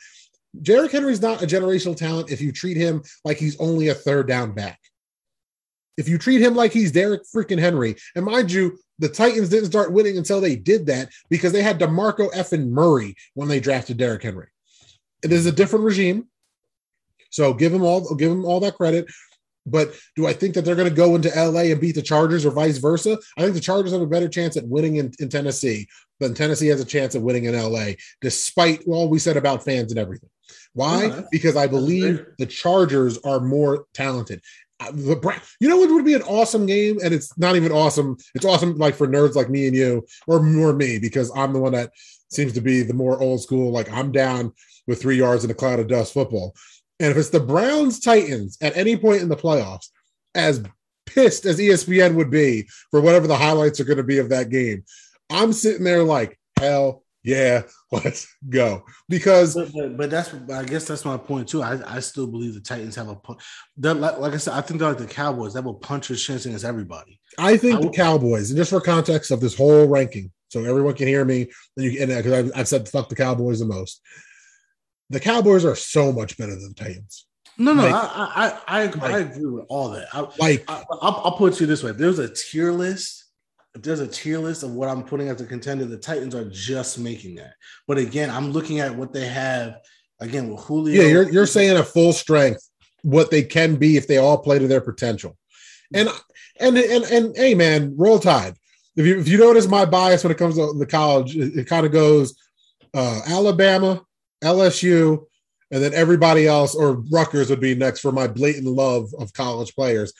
Derrick 0.62 0.92
Henry's 0.92 1.20
not 1.20 1.42
a 1.42 1.46
generational 1.46 1.96
talent 1.96 2.30
if 2.30 2.40
you 2.40 2.50
treat 2.50 2.76
him 2.76 3.02
like 3.24 3.36
he's 3.36 3.60
only 3.60 3.88
a 3.88 3.94
third 3.94 4.26
down 4.26 4.52
back. 4.52 4.78
If 5.98 6.08
you 6.08 6.16
treat 6.16 6.40
him 6.40 6.54
like 6.54 6.72
he's 6.72 6.92
Derrick 6.92 7.22
freaking 7.34 7.58
Henry, 7.58 7.96
and 8.14 8.24
mind 8.24 8.52
you, 8.52 8.78
the 8.98 9.08
Titans 9.08 9.48
didn't 9.48 9.70
start 9.70 9.92
winning 9.92 10.16
until 10.16 10.40
they 10.40 10.56
did 10.56 10.86
that 10.86 11.10
because 11.28 11.52
they 11.52 11.62
had 11.62 11.78
DeMarco 11.78 12.32
effing 12.32 12.68
Murray 12.68 13.14
when 13.34 13.48
they 13.48 13.60
drafted 13.60 13.96
Derrick 13.96 14.22
Henry. 14.22 14.46
It 15.22 15.32
is 15.32 15.46
a 15.46 15.52
different 15.52 15.84
regime. 15.84 16.28
So 17.30 17.52
give 17.52 17.74
him 17.74 17.82
all 17.82 18.14
give 18.14 18.30
him 18.30 18.44
all 18.44 18.60
that 18.60 18.76
credit. 18.76 19.06
But 19.70 19.94
do 20.16 20.26
I 20.26 20.32
think 20.32 20.54
that 20.54 20.64
they're 20.64 20.74
going 20.74 20.88
to 20.88 20.94
go 20.94 21.14
into 21.14 21.28
LA 21.28 21.62
and 21.62 21.80
beat 21.80 21.94
the 21.94 22.02
Chargers 22.02 22.44
or 22.44 22.50
vice 22.50 22.78
versa? 22.78 23.18
I 23.36 23.42
think 23.42 23.54
the 23.54 23.60
Chargers 23.60 23.92
have 23.92 24.00
a 24.00 24.06
better 24.06 24.28
chance 24.28 24.56
at 24.56 24.66
winning 24.66 24.96
in, 24.96 25.12
in 25.18 25.28
Tennessee 25.28 25.88
than 26.20 26.34
Tennessee 26.34 26.68
has 26.68 26.80
a 26.80 26.84
chance 26.84 27.14
at 27.14 27.22
winning 27.22 27.44
in 27.44 27.54
LA, 27.54 27.92
despite 28.20 28.82
all 28.86 29.08
we 29.08 29.18
said 29.18 29.36
about 29.36 29.64
fans 29.64 29.92
and 29.92 29.98
everything. 29.98 30.30
Why? 30.74 31.06
Yeah, 31.06 31.22
because 31.30 31.56
I 31.56 31.66
believe 31.66 32.24
the 32.38 32.46
Chargers 32.46 33.18
are 33.18 33.40
more 33.40 33.86
talented. 33.94 34.40
Uh, 34.80 34.92
the 34.92 35.42
you 35.58 35.68
know 35.68 35.76
what 35.76 35.90
would 35.90 36.04
be 36.04 36.14
an 36.14 36.22
awesome 36.22 36.66
game, 36.66 36.98
and 37.02 37.12
it's 37.12 37.36
not 37.36 37.56
even 37.56 37.72
awesome. 37.72 38.16
It's 38.34 38.44
awesome 38.44 38.76
like 38.76 38.94
for 38.94 39.08
nerds 39.08 39.34
like 39.34 39.50
me 39.50 39.66
and 39.66 39.74
you, 39.74 40.06
or 40.26 40.40
more 40.40 40.72
me, 40.72 40.98
because 40.98 41.32
I'm 41.34 41.52
the 41.52 41.58
one 41.58 41.72
that 41.72 41.90
seems 42.30 42.52
to 42.52 42.60
be 42.60 42.82
the 42.82 42.94
more 42.94 43.20
old 43.20 43.42
school. 43.42 43.72
Like 43.72 43.90
I'm 43.90 44.12
down 44.12 44.52
with 44.86 45.00
three 45.00 45.16
yards 45.16 45.44
in 45.44 45.50
a 45.50 45.54
cloud 45.54 45.80
of 45.80 45.88
dust 45.88 46.14
football. 46.14 46.54
And 47.00 47.10
if 47.10 47.16
it's 47.16 47.30
the 47.30 47.40
Browns 47.40 48.00
Titans 48.00 48.58
at 48.60 48.76
any 48.76 48.96
point 48.96 49.22
in 49.22 49.28
the 49.28 49.36
playoffs, 49.36 49.86
as 50.34 50.62
pissed 51.06 51.46
as 51.46 51.58
ESPN 51.58 52.14
would 52.14 52.30
be 52.30 52.68
for 52.90 53.00
whatever 53.00 53.26
the 53.26 53.36
highlights 53.36 53.80
are 53.80 53.84
going 53.84 53.98
to 53.98 54.02
be 54.02 54.18
of 54.18 54.30
that 54.30 54.50
game, 54.50 54.84
I'm 55.30 55.52
sitting 55.52 55.84
there 55.84 56.02
like, 56.02 56.38
hell 56.58 57.04
yeah, 57.22 57.62
let's 57.92 58.26
go. 58.48 58.84
Because, 59.08 59.54
but, 59.54 59.72
but, 59.72 59.96
but 59.96 60.10
that's, 60.10 60.34
I 60.52 60.64
guess 60.64 60.86
that's 60.86 61.04
my 61.04 61.16
point 61.16 61.48
too. 61.48 61.62
I, 61.62 61.78
I 61.86 62.00
still 62.00 62.26
believe 62.26 62.54
the 62.54 62.60
Titans 62.60 62.96
have 62.96 63.08
a, 63.08 63.18
like, 63.76 64.18
like 64.18 64.32
I 64.32 64.36
said, 64.36 64.54
I 64.54 64.60
think 64.60 64.80
they're 64.80 64.88
like 64.88 64.98
the 64.98 65.06
Cowboys. 65.06 65.52
They 65.52 65.58
have 65.58 65.66
a 65.66 65.74
puncher's 65.74 66.22
chance 66.22 66.46
against 66.46 66.64
everybody. 66.64 67.20
I 67.38 67.56
think 67.56 67.78
I 67.78 67.82
the 67.82 67.90
Cowboys, 67.90 68.50
and 68.50 68.56
just 68.56 68.70
for 68.70 68.80
context 68.80 69.30
of 69.30 69.40
this 69.40 69.56
whole 69.56 69.86
ranking, 69.86 70.32
so 70.48 70.64
everyone 70.64 70.94
can 70.94 71.06
hear 71.06 71.24
me, 71.24 71.50
and 71.76 71.84
you 71.86 72.02
and 72.02 72.10
uh, 72.10 72.16
because 72.16 72.32
I've, 72.32 72.52
I've 72.56 72.68
said 72.68 72.88
fuck 72.88 73.08
the 73.08 73.14
Cowboys 73.14 73.60
the 73.60 73.66
most 73.66 74.00
the 75.10 75.20
Cowboys 75.20 75.64
are 75.64 75.76
so 75.76 76.12
much 76.12 76.36
better 76.36 76.52
than 76.52 76.68
the 76.68 76.74
Titans. 76.74 77.26
No, 77.60 77.72
no, 77.72 77.82
like, 77.82 77.94
I, 77.94 78.52
I, 78.68 78.82
I, 78.82 78.84
like, 78.84 79.02
I, 79.02 79.18
agree 79.18 79.46
with 79.46 79.66
all 79.68 79.88
that. 79.90 80.06
I, 80.12 80.20
like, 80.38 80.64
I, 80.68 80.84
will 80.90 81.32
put 81.32 81.52
it 81.52 81.56
to 81.56 81.64
you 81.64 81.66
this 81.66 81.82
way: 81.82 81.90
if 81.90 81.96
there's 81.96 82.20
a 82.20 82.32
tier 82.32 82.70
list, 82.70 83.24
if 83.74 83.82
there's 83.82 83.98
a 83.98 84.06
tier 84.06 84.38
list 84.38 84.62
of 84.62 84.72
what 84.72 84.88
I'm 84.88 85.02
putting 85.02 85.28
as 85.28 85.40
a 85.40 85.46
contender, 85.46 85.84
the 85.84 85.98
Titans 85.98 86.36
are 86.36 86.48
just 86.50 87.00
making 87.00 87.34
that. 87.36 87.54
But 87.88 87.98
again, 87.98 88.30
I'm 88.30 88.52
looking 88.52 88.78
at 88.78 88.94
what 88.94 89.12
they 89.12 89.26
have 89.26 89.78
again 90.20 90.50
with 90.50 90.60
Julio. 90.60 91.02
Yeah, 91.02 91.08
you're 91.08 91.30
you're 91.30 91.46
saying 91.46 91.76
a 91.76 91.82
full 91.82 92.12
strength, 92.12 92.68
what 93.02 93.32
they 93.32 93.42
can 93.42 93.74
be 93.74 93.96
if 93.96 94.06
they 94.06 94.18
all 94.18 94.38
play 94.38 94.60
to 94.60 94.68
their 94.68 94.80
potential. 94.80 95.36
And 95.92 96.08
and 96.60 96.76
and 96.76 97.04
and 97.04 97.36
hey, 97.36 97.54
man, 97.54 97.94
roll 97.96 98.20
tide. 98.20 98.54
If 98.94 99.04
you 99.04 99.18
if 99.18 99.26
you 99.26 99.38
notice 99.38 99.66
my 99.66 99.84
bias 99.84 100.22
when 100.22 100.30
it 100.30 100.38
comes 100.38 100.56
to 100.56 100.74
the 100.78 100.86
college, 100.86 101.36
it, 101.36 101.58
it 101.58 101.66
kind 101.66 101.86
of 101.86 101.90
goes 101.90 102.36
uh, 102.94 103.20
Alabama, 103.26 104.04
LSU, 104.42 105.24
and 105.70 105.82
then 105.82 105.94
everybody 105.94 106.46
else, 106.46 106.74
or 106.74 107.02
Rutgers 107.10 107.50
would 107.50 107.60
be 107.60 107.74
next 107.74 108.00
for 108.00 108.12
my 108.12 108.26
blatant 108.26 108.66
love 108.66 109.10
of 109.18 109.32
college 109.32 109.74
players. 109.74 110.12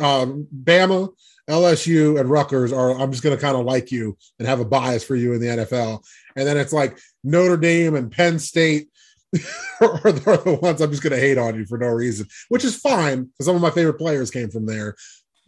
Um, 0.00 0.46
Bama, 0.54 1.10
LSU, 1.48 2.18
and 2.18 2.30
Rutgers 2.30 2.72
are. 2.72 2.98
I'm 2.98 3.10
just 3.10 3.22
going 3.22 3.36
to 3.36 3.40
kind 3.40 3.56
of 3.56 3.64
like 3.64 3.92
you 3.92 4.16
and 4.38 4.48
have 4.48 4.60
a 4.60 4.64
bias 4.64 5.04
for 5.04 5.14
you 5.14 5.32
in 5.34 5.40
the 5.40 5.46
NFL. 5.46 6.02
And 6.36 6.46
then 6.46 6.56
it's 6.56 6.72
like 6.72 6.98
Notre 7.22 7.56
Dame 7.56 7.94
and 7.94 8.10
Penn 8.10 8.38
State 8.38 8.88
are, 9.80 10.12
the 10.12 10.58
ones 10.62 10.80
I'm 10.80 10.90
just 10.90 11.02
going 11.02 11.12
to 11.12 11.20
hate 11.20 11.38
on 11.38 11.54
you 11.54 11.66
for 11.66 11.78
no 11.78 11.88
reason, 11.88 12.26
which 12.48 12.64
is 12.64 12.76
fine 12.76 13.24
because 13.24 13.46
some 13.46 13.56
of 13.56 13.62
my 13.62 13.70
favorite 13.70 13.98
players 13.98 14.30
came 14.30 14.50
from 14.50 14.66
there. 14.66 14.94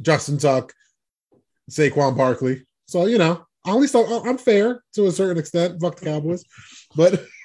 Justin 0.01 0.39
Tuck, 0.39 0.73
Saquon 1.71 2.17
Barkley. 2.17 2.67
So 2.87 3.07
you 3.07 3.19
know, 3.19 3.45
at 3.67 3.75
least 3.75 3.97
I'm 3.97 4.39
fair 4.39 4.83
to 4.95 5.07
a 5.07 5.13
certain 5.13 5.39
extent. 5.39 5.81
Fuck 5.81 5.97
the 5.97 6.07
Cowboys, 6.07 6.45
but. 6.95 7.25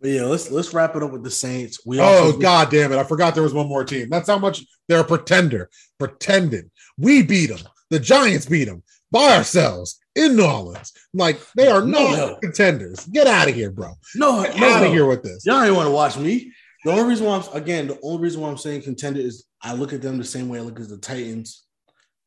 But 0.00 0.10
yeah, 0.10 0.24
let's 0.24 0.50
let's 0.50 0.72
wrap 0.72 0.94
it 0.94 1.02
up 1.02 1.10
with 1.10 1.24
the 1.24 1.30
Saints. 1.30 1.80
We 1.84 1.98
oh 2.00 2.36
god 2.38 2.70
damn 2.70 2.92
it! 2.92 2.98
I 2.98 3.04
forgot 3.04 3.34
there 3.34 3.42
was 3.42 3.54
one 3.54 3.66
more 3.66 3.84
team. 3.84 4.08
That's 4.08 4.28
how 4.28 4.38
much 4.38 4.64
they're 4.88 5.00
a 5.00 5.04
pretender, 5.04 5.70
pretending. 5.98 6.70
We 6.96 7.22
beat 7.22 7.46
them. 7.46 7.58
The 7.90 7.98
Giants 7.98 8.46
beat 8.46 8.66
them 8.66 8.84
by 9.10 9.36
ourselves 9.36 9.98
in 10.14 10.36
New 10.36 10.44
Orleans. 10.44 10.92
Like 11.14 11.40
they 11.56 11.68
are 11.68 11.82
not 11.84 12.16
no. 12.16 12.38
contenders. 12.40 13.06
Get 13.06 13.26
out 13.26 13.48
of 13.48 13.54
here, 13.54 13.72
bro. 13.72 13.94
No, 14.14 14.44
Get 14.44 14.56
no, 14.60 14.68
out 14.68 14.86
of 14.86 14.92
here 14.92 15.06
with 15.06 15.24
this. 15.24 15.44
Y'all 15.44 15.62
ain't 15.62 15.74
want 15.74 15.88
to 15.88 15.92
watch 15.92 16.16
me. 16.16 16.52
The 16.84 16.92
only 16.92 17.04
reason 17.04 17.26
why 17.26 17.38
I'm 17.38 17.56
again, 17.56 17.88
the 17.88 17.98
only 18.02 18.22
reason 18.22 18.40
why 18.40 18.50
I'm 18.50 18.56
saying 18.56 18.82
contender 18.82 19.20
is 19.20 19.46
I 19.62 19.74
look 19.74 19.92
at 19.92 20.00
them 20.00 20.16
the 20.16 20.24
same 20.24 20.48
way 20.48 20.58
I 20.58 20.62
look 20.62 20.78
at 20.78 20.88
the 20.88 20.98
Titans. 20.98 21.64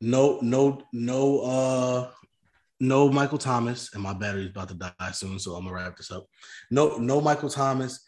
No, 0.02 0.40
no, 0.42 0.82
no, 0.92 1.40
uh, 1.42 2.10
no 2.82 3.10
Michael 3.10 3.38
Thomas, 3.38 3.94
and 3.94 4.02
my 4.02 4.14
battery's 4.14 4.50
about 4.50 4.70
to 4.70 4.74
die 4.74 5.12
soon, 5.12 5.38
so 5.38 5.54
I'm 5.54 5.66
gonna 5.66 5.76
wrap 5.76 5.96
this 5.96 6.12
up. 6.12 6.26
No, 6.72 6.98
no 6.98 7.22
Michael 7.22 7.50
Thomas. 7.50 8.04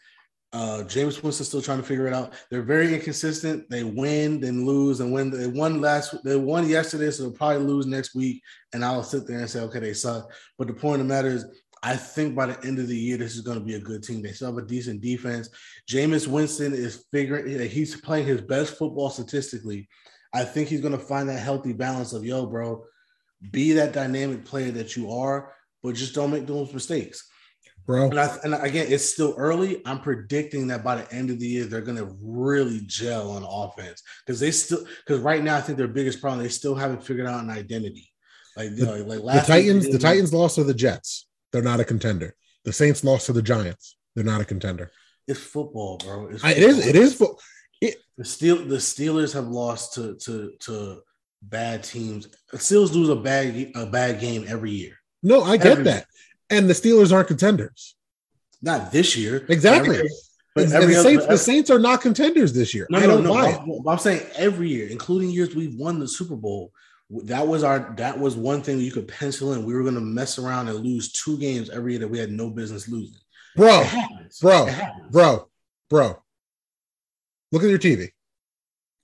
Uh, 0.52 0.82
Jameis 0.84 1.22
Winston 1.22 1.46
still 1.46 1.62
trying 1.62 1.80
to 1.80 1.84
figure 1.84 2.06
it 2.06 2.12
out. 2.12 2.32
They're 2.50 2.62
very 2.62 2.92
inconsistent. 2.92 3.68
They 3.70 3.84
win, 3.84 4.40
then 4.40 4.66
lose, 4.66 5.00
and 5.00 5.12
win. 5.12 5.30
they 5.30 5.46
won 5.46 5.80
last, 5.80 6.22
they 6.24 6.36
won 6.36 6.68
yesterday, 6.68 7.10
so 7.10 7.24
they'll 7.24 7.32
probably 7.32 7.64
lose 7.64 7.86
next 7.86 8.14
week. 8.14 8.42
And 8.72 8.84
I'll 8.84 9.02
sit 9.02 9.26
there 9.26 9.38
and 9.38 9.50
say, 9.50 9.60
okay, 9.60 9.80
they 9.80 9.94
suck. 9.94 10.30
But 10.58 10.68
the 10.68 10.74
point 10.74 11.00
of 11.00 11.08
the 11.08 11.14
matter 11.14 11.28
is, 11.28 11.44
I 11.82 11.96
think 11.96 12.36
by 12.36 12.46
the 12.46 12.66
end 12.66 12.78
of 12.78 12.88
the 12.88 12.96
year, 12.96 13.16
this 13.16 13.34
is 13.34 13.42
going 13.42 13.58
to 13.58 13.64
be 13.64 13.74
a 13.74 13.80
good 13.80 14.02
team. 14.02 14.22
They 14.22 14.32
still 14.32 14.48
have 14.48 14.62
a 14.62 14.66
decent 14.66 15.00
defense. 15.00 15.50
Jameis 15.90 16.28
Winston 16.28 16.72
is 16.72 17.04
figuring 17.12 17.68
he's 17.68 18.00
playing 18.00 18.26
his 18.26 18.40
best 18.40 18.76
football 18.76 19.10
statistically. 19.10 19.88
I 20.32 20.44
think 20.44 20.68
he's 20.68 20.80
going 20.80 20.96
to 20.96 21.04
find 21.04 21.28
that 21.28 21.38
healthy 21.38 21.72
balance 21.72 22.12
of 22.12 22.24
yo, 22.24 22.46
bro, 22.46 22.84
be 23.50 23.72
that 23.72 23.92
dynamic 23.92 24.44
player 24.44 24.70
that 24.72 24.96
you 24.96 25.12
are, 25.12 25.52
but 25.82 25.94
just 25.94 26.14
don't 26.14 26.30
make 26.30 26.46
those 26.46 26.72
mistakes. 26.72 27.28
Bro. 27.86 28.10
And, 28.10 28.20
I, 28.20 28.36
and 28.44 28.54
again, 28.54 28.86
it's 28.88 29.04
still 29.04 29.34
early. 29.36 29.82
I'm 29.84 30.00
predicting 30.00 30.68
that 30.68 30.82
by 30.82 30.96
the 30.96 31.12
end 31.12 31.30
of 31.30 31.38
the 31.38 31.46
year, 31.46 31.64
they're 31.64 31.82
going 31.82 31.98
to 31.98 32.16
really 32.22 32.80
gel 32.86 33.32
on 33.32 33.44
offense 33.46 34.02
because 34.24 34.40
they 34.40 34.50
still 34.50 34.86
because 35.06 35.20
right 35.20 35.44
now 35.44 35.56
I 35.56 35.60
think 35.60 35.76
their 35.76 35.88
biggest 35.88 36.20
problem 36.20 36.42
they 36.42 36.48
still 36.48 36.74
haven't 36.74 37.04
figured 37.04 37.26
out 37.26 37.44
an 37.44 37.50
identity. 37.50 38.10
Like 38.56 38.70
you 38.70 38.86
know, 38.86 38.96
like 38.96 39.40
the 39.42 39.46
Titans, 39.46 39.90
the 39.90 39.98
Titans 39.98 40.32
lost 40.32 40.54
to 40.54 40.64
the 40.64 40.72
Jets. 40.72 41.26
They're 41.52 41.62
not 41.62 41.80
a 41.80 41.84
contender. 41.84 42.34
The 42.64 42.72
Saints 42.72 43.04
lost 43.04 43.26
to 43.26 43.32
the 43.32 43.42
Giants. 43.42 43.96
They're 44.14 44.24
not 44.24 44.40
a 44.40 44.44
contender. 44.44 44.90
It's 45.28 45.40
football, 45.40 45.98
bro. 45.98 46.28
It's 46.28 46.40
football. 46.40 46.62
It 46.62 46.68
is. 46.68 46.86
It 46.86 46.96
is. 46.96 47.14
Fo- 47.14 47.36
it, 47.80 47.96
the 48.16 48.24
Steel 48.24 48.64
the 48.64 48.76
Steelers 48.76 49.34
have 49.34 49.48
lost 49.48 49.94
to 49.94 50.14
to 50.16 50.52
to 50.60 51.02
bad 51.48 51.84
teams. 51.84 52.28
The 52.50 52.58
Steelers 52.58 52.92
lose 52.92 53.08
a 53.08 53.16
bad 53.16 53.72
a 53.74 53.86
bad 53.86 54.20
game 54.20 54.44
every 54.48 54.70
year. 54.70 54.92
No, 55.22 55.42
I 55.42 55.56
get 55.56 55.66
every 55.72 55.84
that. 55.84 55.94
Year. 55.94 56.58
And 56.58 56.68
the 56.68 56.74
Steelers 56.74 57.12
aren't 57.12 57.28
contenders. 57.28 57.96
Not 58.62 58.92
this 58.92 59.16
year. 59.16 59.44
Exactly. 59.48 59.96
Every, 59.96 60.10
but 60.54 60.68
the, 60.68 60.92
Saints, 60.92 61.24
other, 61.24 61.32
the 61.32 61.38
Saints 61.38 61.70
are 61.70 61.80
not 61.80 62.00
contenders 62.00 62.52
this 62.52 62.74
year. 62.74 62.86
No, 62.88 62.98
I 62.98 63.06
no, 63.06 63.20
no. 63.20 63.34
I'm, 63.34 63.88
I'm 63.88 63.98
saying 63.98 64.24
every 64.36 64.68
year, 64.68 64.86
including 64.88 65.30
years 65.30 65.54
we've 65.54 65.74
won 65.74 65.98
the 65.98 66.06
Super 66.06 66.36
Bowl, 66.36 66.72
that 67.10 67.46
was 67.46 67.64
our 67.64 67.92
that 67.96 68.18
was 68.18 68.36
one 68.36 68.62
thing 68.62 68.78
you 68.80 68.92
could 68.92 69.08
pencil 69.08 69.52
in. 69.52 69.64
We 69.64 69.74
were 69.74 69.82
going 69.82 69.94
to 69.94 70.00
mess 70.00 70.38
around 70.38 70.68
and 70.68 70.78
lose 70.78 71.12
two 71.12 71.38
games 71.38 71.70
every 71.70 71.92
year 71.92 72.00
that 72.00 72.08
we 72.08 72.18
had 72.18 72.30
no 72.30 72.50
business 72.50 72.88
losing. 72.88 73.18
Bro, 73.56 73.84
bro, 74.40 74.68
bro, 75.10 75.48
bro. 75.90 76.22
Look 77.52 77.62
at 77.62 77.68
your 77.68 77.78
TV. 77.78 78.10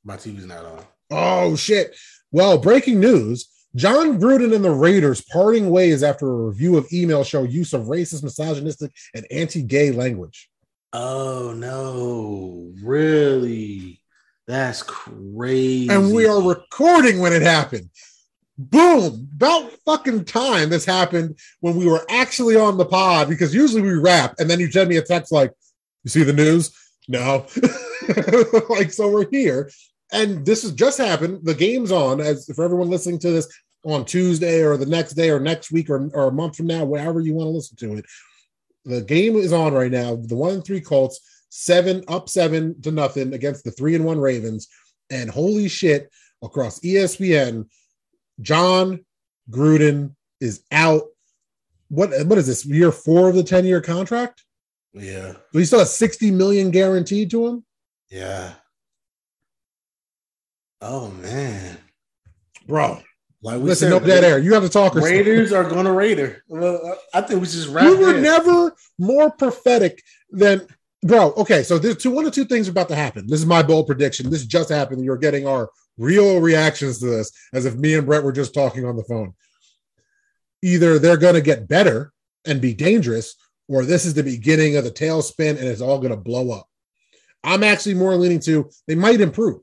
My 0.05 0.17
TV's 0.17 0.47
not 0.47 0.65
on. 0.65 0.85
Oh 1.11 1.57
shit! 1.57 1.97
Well, 2.33 2.59
breaking 2.59 3.01
news: 3.01 3.49
Jon 3.75 4.21
Gruden 4.21 4.55
and 4.55 4.65
the 4.65 4.71
Raiders 4.71 5.21
parting 5.21 5.71
ways 5.71 6.03
after 6.03 6.29
a 6.29 6.47
review 6.47 6.77
of 6.77 6.93
email 6.93 7.25
show 7.25 7.45
use 7.45 7.73
of 7.73 7.83
racist, 7.83 8.23
misogynistic, 8.23 8.93
and 9.15 9.27
anti-gay 9.31 9.93
language. 9.93 10.49
Oh 10.93 11.53
no! 11.57 12.73
Really? 12.83 14.01
That's 14.47 14.83
crazy. 14.83 15.89
And 15.89 16.13
we 16.13 16.27
are 16.27 16.43
recording 16.43 17.21
when 17.21 17.33
it 17.33 17.43
happened. 17.43 17.89
Boom. 18.59 19.29
About 19.37 19.71
fucking 19.87 20.25
time 20.25 20.69
this 20.71 20.85
happened 20.85 21.39
when 21.61 21.77
we 21.77 21.87
were 21.87 22.05
actually 22.11 22.57
on 22.57 22.77
the 22.77 22.85
pod 22.85 23.29
because 23.29 23.55
usually 23.55 23.81
we 23.81 23.93
rap 23.93 24.35
and 24.39 24.51
then 24.51 24.59
you 24.59 24.71
send 24.71 24.89
me 24.89 24.97
a 24.97 25.03
text 25.03 25.31
like, 25.31 25.53
You 26.03 26.11
see 26.11 26.25
the 26.25 26.33
news? 26.33 26.77
No. 27.07 27.47
like, 28.69 28.93
so 28.93 29.09
we're 29.09 29.31
here. 29.31 29.71
And 30.13 30.45
this 30.45 30.63
has 30.63 30.73
just 30.73 30.99
happened. 30.99 31.41
The 31.45 31.55
game's 31.55 31.93
on, 31.93 32.21
as 32.21 32.51
for 32.55 32.65
everyone 32.65 32.91
listening 32.91 33.19
to 33.21 33.31
this 33.31 33.49
on 33.85 34.05
Tuesday 34.05 34.63
or 34.63 34.77
the 34.77 34.87
next 34.87 35.15
day 35.15 35.31
or 35.31 35.41
next 35.41 35.71
week 35.71 35.89
or, 35.89 36.11
or 36.13 36.29
a 36.29 36.33
month 36.33 36.57
from 36.57 36.67
now, 36.67 36.85
wherever 36.85 37.21
you 37.21 37.35
want 37.35 37.47
to 37.47 37.51
listen 37.51 37.77
to 37.79 37.95
it. 37.95 38.05
The 38.85 39.03
game 39.03 39.37
is 39.37 39.53
on 39.53 39.73
right 39.73 39.91
now. 39.91 40.17
The 40.17 40.37
one 40.37 40.55
and 40.55 40.65
three 40.65 40.81
Colts 40.81 41.21
seven 41.51 42.03
up 42.09 42.29
seven 42.29 42.81
to 42.83 42.91
nothing 42.91 43.35
against 43.35 43.65
the 43.65 43.71
three 43.71 43.95
and 43.95 44.05
one 44.05 44.19
Ravens. 44.19 44.69
And 45.11 45.31
holy 45.31 45.69
shit, 45.69 46.11
across 46.43 46.81
ESPN, 46.81 47.69
Jon 48.41 49.05
Gruden 49.51 50.15
is 50.41 50.63
out. 50.73 51.03
What 51.89 52.11
what 52.27 52.39
is 52.39 52.47
this? 52.47 52.65
Year 52.65 52.93
four 52.93 53.29
of 53.29 53.35
the 53.35 53.43
10 53.43 53.65
year 53.65 53.81
contract? 53.81 54.45
Yeah. 54.93 55.33
So 55.53 55.59
he 55.59 55.65
still 55.65 55.79
has 55.81 55.95
60 55.97 56.31
million 56.31 56.71
guaranteed 56.71 57.31
to 57.33 57.47
him? 57.47 57.65
Yeah. 58.11 58.55
Oh 60.81 61.11
man. 61.11 61.79
Bro. 62.67 63.01
Like 63.43 63.59
we 63.59 63.65
Listen, 63.65 63.91
said, 63.91 64.01
no 64.03 64.07
dead 64.07 64.23
air. 64.23 64.39
You 64.39 64.53
have 64.53 64.63
to 64.63 64.69
talk. 64.69 64.95
Raiders 64.95 65.53
are 65.53 65.65
going 65.65 65.87
to 65.87 65.93
Raider. 65.93 66.45
Well, 66.49 66.99
I 67.15 67.23
think 67.23 67.41
we 67.41 67.47
just 67.47 67.69
wrap. 67.69 67.87
We 67.87 67.97
were 67.97 68.17
in. 68.17 68.23
never 68.23 68.75
more 68.99 69.31
prophetic 69.31 70.03
than 70.31 70.67
bro. 71.03 71.33
Okay, 71.33 71.63
so 71.63 71.79
there's 71.79 71.97
two 71.97 72.11
one 72.11 72.27
or 72.27 72.31
two 72.31 72.45
things 72.45 72.69
about 72.69 72.89
to 72.89 72.95
happen. 72.95 73.27
This 73.27 73.41
is 73.41 73.47
my 73.47 73.63
bold 73.63 73.87
prediction. 73.87 74.29
This 74.29 74.45
just 74.45 74.69
happened. 74.69 75.05
You're 75.05 75.17
getting 75.17 75.47
our 75.47 75.71
real 75.97 76.41
reactions 76.41 76.99
to 77.01 77.07
this, 77.07 77.33
as 77.55 77.65
if 77.65 77.77
me 77.77 77.95
and 77.95 78.07
Brett 78.07 78.25
were 78.25 78.33
just 78.33 78.53
talking 78.53 78.85
on 78.85 78.97
the 78.97 79.05
phone. 79.05 79.33
Either 80.63 80.99
they're 80.99 81.17
going 81.17 81.35
to 81.35 81.41
get 81.41 81.69
better 81.69 82.13
and 82.45 82.61
be 82.61 82.75
dangerous, 82.75 83.37
or 83.69 83.85
this 83.85 84.05
is 84.05 84.15
the 84.15 84.23
beginning 84.23 84.77
of 84.77 84.85
the 84.85 84.91
tailspin 84.91 85.51
and 85.51 85.61
it's 85.67 85.81
all 85.81 85.99
going 85.99 86.11
to 86.11 86.17
blow 86.17 86.51
up. 86.51 86.67
I'm 87.43 87.65
actually 87.65 87.95
more 87.95 88.17
leaning 88.17 88.41
to 88.41 88.69
they 88.87 88.95
might 88.95 89.23
improve. 89.23 89.63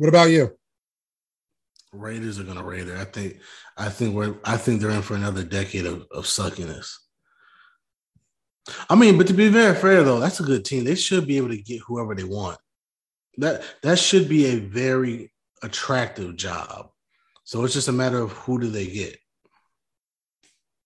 What 0.00 0.08
about 0.08 0.30
you? 0.30 0.56
Raiders 1.92 2.40
are 2.40 2.44
going 2.44 2.56
to 2.56 2.64
Raider. 2.64 2.96
I 2.96 3.04
think. 3.04 3.36
I 3.76 3.90
think 3.90 4.14
we're. 4.14 4.34
I 4.46 4.56
think 4.56 4.80
they're 4.80 4.88
in 4.88 5.02
for 5.02 5.14
another 5.14 5.44
decade 5.44 5.84
of, 5.84 6.06
of 6.10 6.24
suckiness. 6.24 6.96
I 8.88 8.94
mean, 8.94 9.18
but 9.18 9.26
to 9.26 9.34
be 9.34 9.48
very 9.48 9.74
fair 9.74 10.02
though, 10.02 10.18
that's 10.18 10.40
a 10.40 10.44
good 10.44 10.64
team. 10.64 10.84
They 10.84 10.94
should 10.94 11.26
be 11.26 11.36
able 11.36 11.50
to 11.50 11.60
get 11.60 11.82
whoever 11.86 12.14
they 12.14 12.24
want. 12.24 12.56
That 13.36 13.62
that 13.82 13.98
should 13.98 14.26
be 14.26 14.46
a 14.46 14.58
very 14.60 15.34
attractive 15.62 16.34
job. 16.34 16.88
So 17.44 17.62
it's 17.64 17.74
just 17.74 17.88
a 17.88 17.92
matter 17.92 18.20
of 18.20 18.32
who 18.32 18.58
do 18.58 18.70
they 18.70 18.86
get. 18.86 19.18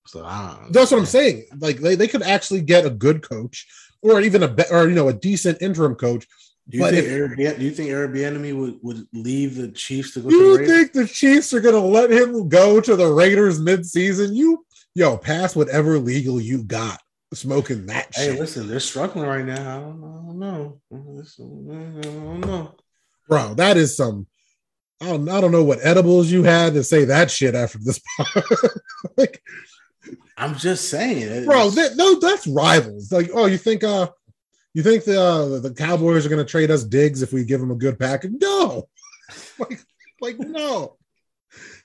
So. 0.08 0.22
That's 0.70 0.90
what 0.90 0.98
I'm 0.98 1.06
saying. 1.06 1.44
Like 1.60 1.76
they, 1.76 1.94
they 1.94 2.08
could 2.08 2.22
actually 2.24 2.62
get 2.62 2.84
a 2.84 2.90
good 2.90 3.22
coach, 3.22 3.64
or 4.02 4.20
even 4.20 4.42
a 4.42 4.48
be- 4.48 4.64
or 4.72 4.88
you 4.88 4.96
know 4.96 5.08
a 5.08 5.12
decent 5.12 5.62
interim 5.62 5.94
coach. 5.94 6.26
Do 6.68 6.78
you 6.78 6.84
think 6.84 6.96
if, 6.96 7.12
Eric, 7.12 7.58
do 7.58 7.64
you 7.64 7.70
think 7.70 7.90
Bieniemy 7.90 8.58
would, 8.58 8.78
would 8.82 9.06
leave 9.12 9.56
the 9.56 9.68
Chiefs 9.68 10.14
to 10.14 10.20
go? 10.20 10.30
You 10.30 10.56
to 10.56 10.64
the 10.64 10.66
think 10.66 10.92
the 10.92 11.06
Chiefs 11.06 11.52
are 11.52 11.60
going 11.60 11.74
to 11.74 11.80
let 11.80 12.10
him 12.10 12.48
go 12.48 12.80
to 12.80 12.96
the 12.96 13.12
Raiders 13.12 13.60
mid-season? 13.60 14.34
You 14.34 14.64
yo 14.94 15.18
pass 15.18 15.54
whatever 15.54 15.98
legal 15.98 16.40
you 16.40 16.62
got 16.62 17.00
smoking 17.34 17.86
that 17.86 18.08
hey, 18.14 18.28
shit. 18.28 18.40
listen, 18.40 18.68
they're 18.68 18.80
struggling 18.80 19.26
right 19.26 19.44
now. 19.44 19.76
I 19.76 19.80
don't, 19.80 20.04
I 20.04 20.26
don't 20.26 20.38
know. 20.38 20.80
I 20.92 22.02
don't 22.02 22.40
know. 22.40 22.74
Bro, 23.28 23.54
that 23.54 23.76
is 23.76 23.96
some. 23.96 24.26
I 25.00 25.06
don't, 25.06 25.28
I 25.28 25.40
don't 25.40 25.52
know 25.52 25.64
what 25.64 25.84
edibles 25.84 26.30
you 26.30 26.44
had 26.44 26.74
to 26.74 26.84
say 26.84 27.04
that 27.06 27.30
shit 27.30 27.54
after 27.54 27.78
this. 27.78 28.00
like, 29.16 29.42
I'm 30.36 30.54
just 30.56 30.88
saying, 30.88 31.44
bro. 31.44 31.70
That, 31.70 31.96
no, 31.96 32.18
that's 32.20 32.46
rivals. 32.46 33.10
Like, 33.10 33.30
oh, 33.34 33.46
you 33.46 33.58
think 33.58 33.84
uh, 33.84 34.08
you 34.74 34.82
think 34.82 35.04
the 35.04 35.20
uh, 35.20 35.60
the 35.60 35.72
Cowboys 35.72 36.26
are 36.26 36.28
going 36.28 36.44
to 36.44 36.50
trade 36.50 36.70
us 36.70 36.84
Diggs 36.84 37.22
if 37.22 37.32
we 37.32 37.44
give 37.44 37.60
them 37.60 37.70
a 37.70 37.76
good 37.76 37.98
package? 37.98 38.32
No, 38.40 38.88
like, 39.58 39.80
like 40.20 40.38
no. 40.38 40.96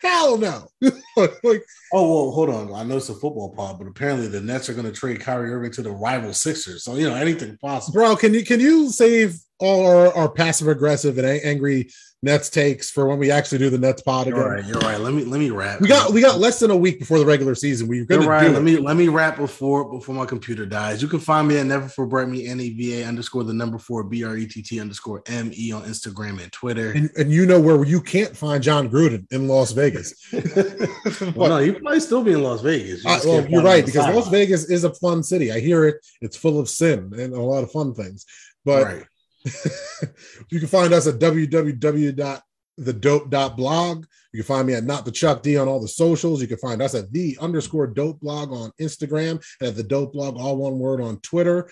Hell 0.02 0.38
no. 0.38 0.68
like, 0.82 1.64
oh 1.94 2.24
well, 2.24 2.32
hold 2.32 2.50
on. 2.50 2.74
I 2.74 2.84
know 2.84 2.98
it's 2.98 3.10
a 3.10 3.14
football 3.14 3.54
pod, 3.54 3.78
but 3.78 3.88
apparently 3.88 4.28
the 4.28 4.42
Nets 4.42 4.70
are 4.70 4.74
going 4.74 4.86
to 4.86 4.92
trade 4.92 5.20
Kyrie 5.20 5.52
Irving 5.52 5.72
to 5.74 5.82
the 5.82 5.92
rival 5.92 6.34
Sixers. 6.34 6.84
So 6.84 6.96
you 6.96 7.08
know 7.08 7.16
anything 7.16 7.58
possible. 7.58 7.94
Bro, 7.94 8.16
can 8.16 8.34
you 8.34 8.44
can 8.44 8.60
you 8.60 8.90
save 8.90 9.38
all 9.60 9.86
our, 9.86 10.14
our 10.16 10.30
passive 10.30 10.70
aggressive 10.70 11.18
and 11.18 11.28
angry 11.28 11.90
Nets 12.22 12.50
takes 12.50 12.92
for 12.92 13.08
when 13.08 13.18
we 13.18 13.32
actually 13.32 13.60
do 13.60 13.70
the 13.70 13.78
Nets 13.78 14.02
pod 14.02 14.28
again. 14.28 14.40
You're 14.40 14.50
right. 14.50 14.66
You're 14.66 14.80
right. 14.80 15.00
Let 15.00 15.14
me 15.14 15.24
let 15.24 15.40
me 15.40 15.52
wrap. 15.52 15.80
We 15.80 15.88
got 15.88 16.12
we 16.12 16.20
got 16.20 16.38
less 16.38 16.60
than 16.60 16.70
a 16.70 16.76
week 16.76 17.00
before 17.00 17.18
the 17.18 17.26
regular 17.26 17.56
season. 17.56 17.88
We're 17.88 18.04
gonna 18.04 18.24
you're 18.24 18.30
right. 18.30 18.52
let 18.52 18.62
me 18.62 18.76
let 18.76 18.98
me 18.98 19.08
wrap 19.08 19.38
before 19.38 19.90
before 19.90 20.16
my 20.16 20.26
computer 20.26 20.66
dies. 20.66 21.02
You 21.02 21.08
can 21.08 21.20
find 21.20 21.48
me 21.48 21.58
at 21.58 21.66
never 21.66 21.88
for 21.88 22.06
Brett 22.06 22.28
me 22.28 22.46
N 22.46 22.60
A 22.60 22.70
V 22.72 23.02
A 23.02 23.08
underscore 23.08 23.46
the 23.46 23.54
number 23.54 23.78
four 23.78 24.04
B 24.04 24.26
R 24.26 24.36
E 24.36 24.46
T 24.46 24.62
T 24.62 24.82
underscore 24.82 25.24
M 25.28 25.52
E 25.58 25.72
on 25.72 25.84
Instagram 25.84 26.42
and 26.42 26.52
Twitter. 26.52 26.92
And, 26.92 27.10
and 27.18 27.32
you 27.32 27.46
know 27.46 27.60
where 27.60 27.86
you 27.86 28.02
can't 28.02 28.36
find 28.36 28.62
Jon 28.62 28.90
Gruden 28.90 29.26
in 29.32 29.48
Las 29.48 29.72
Vegas. 29.72 30.14
well, 31.36 31.50
no, 31.50 31.58
he 31.60 31.80
might 31.80 32.02
still 32.02 32.24
be 32.24 32.34
in 32.34 32.44
Las 32.44 32.62
Vegas. 32.62 33.06
You 33.06 33.12
uh, 33.12 33.20
well, 33.24 33.48
you're 33.48 33.64
right 33.64 33.86
because 33.86 34.14
Las 34.14 34.28
Vegas 34.28 34.70
is 34.70 34.84
a 34.84 34.94
fun 34.96 35.24
city. 35.24 35.54
I 35.54 35.62
hear 35.62 35.86
it. 35.86 36.06
It's 36.20 36.36
full 36.36 36.60
of 36.60 36.68
sin 36.68 37.14
and 37.18 37.34
a 37.34 37.42
lot 37.42 37.64
of 37.64 37.72
fun 37.72 37.94
things, 37.94 38.26
but. 38.66 38.84
Right. 38.84 39.06
you 40.50 40.60
can 40.60 40.68
find 40.68 40.94
us 40.94 41.08
at 41.08 41.16
www.thedope.blog. 41.16 44.06
You 44.32 44.44
can 44.44 44.48
find 44.48 44.68
me 44.68 44.74
at 44.74 44.84
not 44.84 45.06
the 45.06 45.12
Chuck 45.12 45.42
D 45.42 45.58
on 45.58 45.68
all 45.68 45.82
the 45.82 45.88
socials. 45.88 46.42
You 46.42 46.48
can 46.48 46.58
find 46.58 46.82
us 46.82 46.96
at 46.96 47.12
the 47.12 47.38
underscore 47.42 47.88
dope 47.88 48.20
blog 48.20 48.52
on 48.52 48.72
Instagram 48.80 49.44
and 49.60 49.70
at 49.70 49.76
the 49.76 49.84
dope 49.84 50.14
blog, 50.14 50.38
all 50.38 50.58
one 50.58 50.78
word 50.78 51.02
on 51.02 51.20
Twitter. 51.22 51.70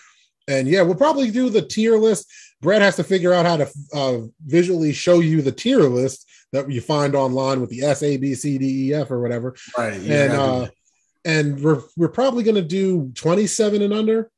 And 0.48 0.68
yeah, 0.68 0.81
we'll 0.81 0.95
probably 0.95 1.30
do 1.30 1.49
the 1.49 1.61
tier 1.61 1.98
list. 1.98 2.31
Brett 2.61 2.81
has 2.81 2.95
to 2.95 3.03
figure 3.03 3.34
out 3.34 3.45
how 3.45 3.57
to 3.57 3.69
uh, 3.94 4.19
visually 4.45 4.94
show 4.94 5.19
you 5.19 5.41
the 5.41 5.52
tier 5.52 5.81
list 5.81 6.26
that 6.53 6.72
you 6.72 6.81
find 6.81 7.15
online 7.15 7.60
with 7.60 7.69
the 7.69 7.84
S, 7.84 8.02
A, 8.03 8.18
B, 8.18 8.34
C, 8.34 8.57
D, 8.57 8.89
E, 8.89 8.94
F, 8.94 9.11
or 9.11 9.22
whatever. 9.22 9.56
Right. 9.77 9.94
And 9.94 10.31
uh, 10.31 10.68
and 11.26 11.61
we're 11.61 11.81
we're 11.98 12.07
probably 12.07 12.44
going 12.44 12.56
to 12.56 12.61
do 12.61 13.11
27 13.15 13.81
and 13.81 13.94
under 13.94 14.31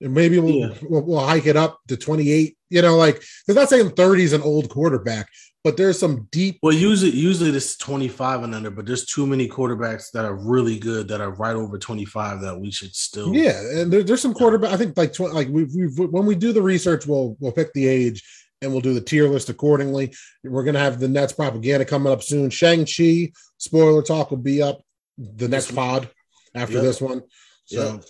and 0.00 0.12
maybe 0.14 0.38
we'll, 0.38 0.54
yeah. 0.54 0.74
we'll, 0.82 1.02
we'll 1.02 1.26
hike 1.26 1.46
it 1.46 1.56
up 1.56 1.78
to 1.88 1.96
28 1.96 2.56
you 2.70 2.82
know 2.82 2.96
like 2.96 3.22
they're 3.46 3.56
not 3.56 3.68
saying 3.68 3.90
30 3.90 4.22
is 4.24 4.32
an 4.32 4.42
old 4.42 4.68
quarterback 4.68 5.28
but 5.66 5.76
there's 5.76 5.98
some 5.98 6.28
deep. 6.30 6.60
Well, 6.62 6.72
usually 6.72 7.10
usually 7.10 7.50
this 7.50 7.72
is 7.72 7.76
25 7.78 8.44
and 8.44 8.54
under, 8.54 8.70
but 8.70 8.86
there's 8.86 9.04
too 9.04 9.26
many 9.26 9.48
quarterbacks 9.48 10.12
that 10.12 10.24
are 10.24 10.36
really 10.36 10.78
good 10.78 11.08
that 11.08 11.20
are 11.20 11.32
right 11.32 11.56
over 11.56 11.76
25 11.76 12.40
that 12.42 12.56
we 12.56 12.70
should 12.70 12.94
still. 12.94 13.34
Yeah, 13.34 13.60
and 13.74 13.92
there, 13.92 14.04
there's 14.04 14.22
some 14.22 14.32
quarterback. 14.32 14.72
I 14.72 14.76
think 14.76 14.96
like 14.96 15.12
tw- 15.12 15.34
like 15.34 15.48
we 15.48 15.64
we 15.64 15.86
when 16.06 16.24
we 16.24 16.36
do 16.36 16.52
the 16.52 16.62
research, 16.62 17.04
we'll 17.08 17.36
we'll 17.40 17.50
pick 17.50 17.72
the 17.72 17.84
age 17.84 18.22
and 18.62 18.70
we'll 18.70 18.80
do 18.80 18.94
the 18.94 19.00
tier 19.00 19.28
list 19.28 19.48
accordingly. 19.48 20.14
We're 20.44 20.62
gonna 20.62 20.78
have 20.78 21.00
the 21.00 21.08
Nets 21.08 21.32
propaganda 21.32 21.84
coming 21.84 22.12
up 22.12 22.22
soon. 22.22 22.48
Shang 22.48 22.86
Chi 22.86 23.32
spoiler 23.58 24.02
talk 24.02 24.30
will 24.30 24.38
be 24.38 24.62
up 24.62 24.82
the 25.18 25.48
next 25.48 25.74
pod 25.74 26.08
after 26.54 26.74
Yep. 26.74 26.82
this 26.84 27.00
one. 27.00 27.22
So 27.64 27.94
Yep. 27.94 28.04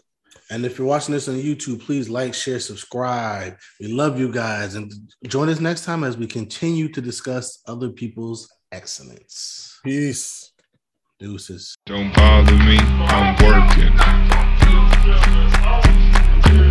And 0.50 0.64
if 0.64 0.78
you're 0.78 0.86
watching 0.86 1.12
this 1.12 1.28
on 1.28 1.34
YouTube, 1.34 1.80
please 1.80 2.08
like, 2.08 2.32
share, 2.32 2.60
subscribe. 2.60 3.56
We 3.80 3.88
love 3.88 4.18
you 4.18 4.30
guys. 4.30 4.76
And 4.76 4.92
join 5.26 5.48
us 5.48 5.58
next 5.58 5.84
time 5.84 6.04
as 6.04 6.16
we 6.16 6.28
continue 6.28 6.88
to 6.92 7.00
discuss 7.00 7.62
other 7.66 7.90
people's 7.90 8.48
excellence. 8.70 9.80
Peace. 9.84 10.52
Deuces. 11.18 11.74
Don't 11.86 12.14
bother 12.14 12.52
me. 12.52 12.78
I'm 12.78 13.34
working. 13.44 13.96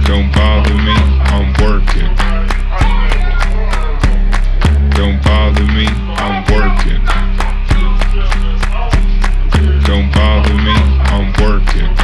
Don't 0.06 0.32
bother 0.32 0.74
me. 0.74 0.94
I'm 1.26 1.52
working. 1.62 2.16
Don't 4.92 5.22
bother 5.22 5.66
me. 5.66 5.88
I'm 6.16 6.44
working. 6.54 7.04
Don't 9.84 10.12
bother 10.14 10.54
me. 10.54 10.74
I'm 11.12 11.34
working. 11.42 11.95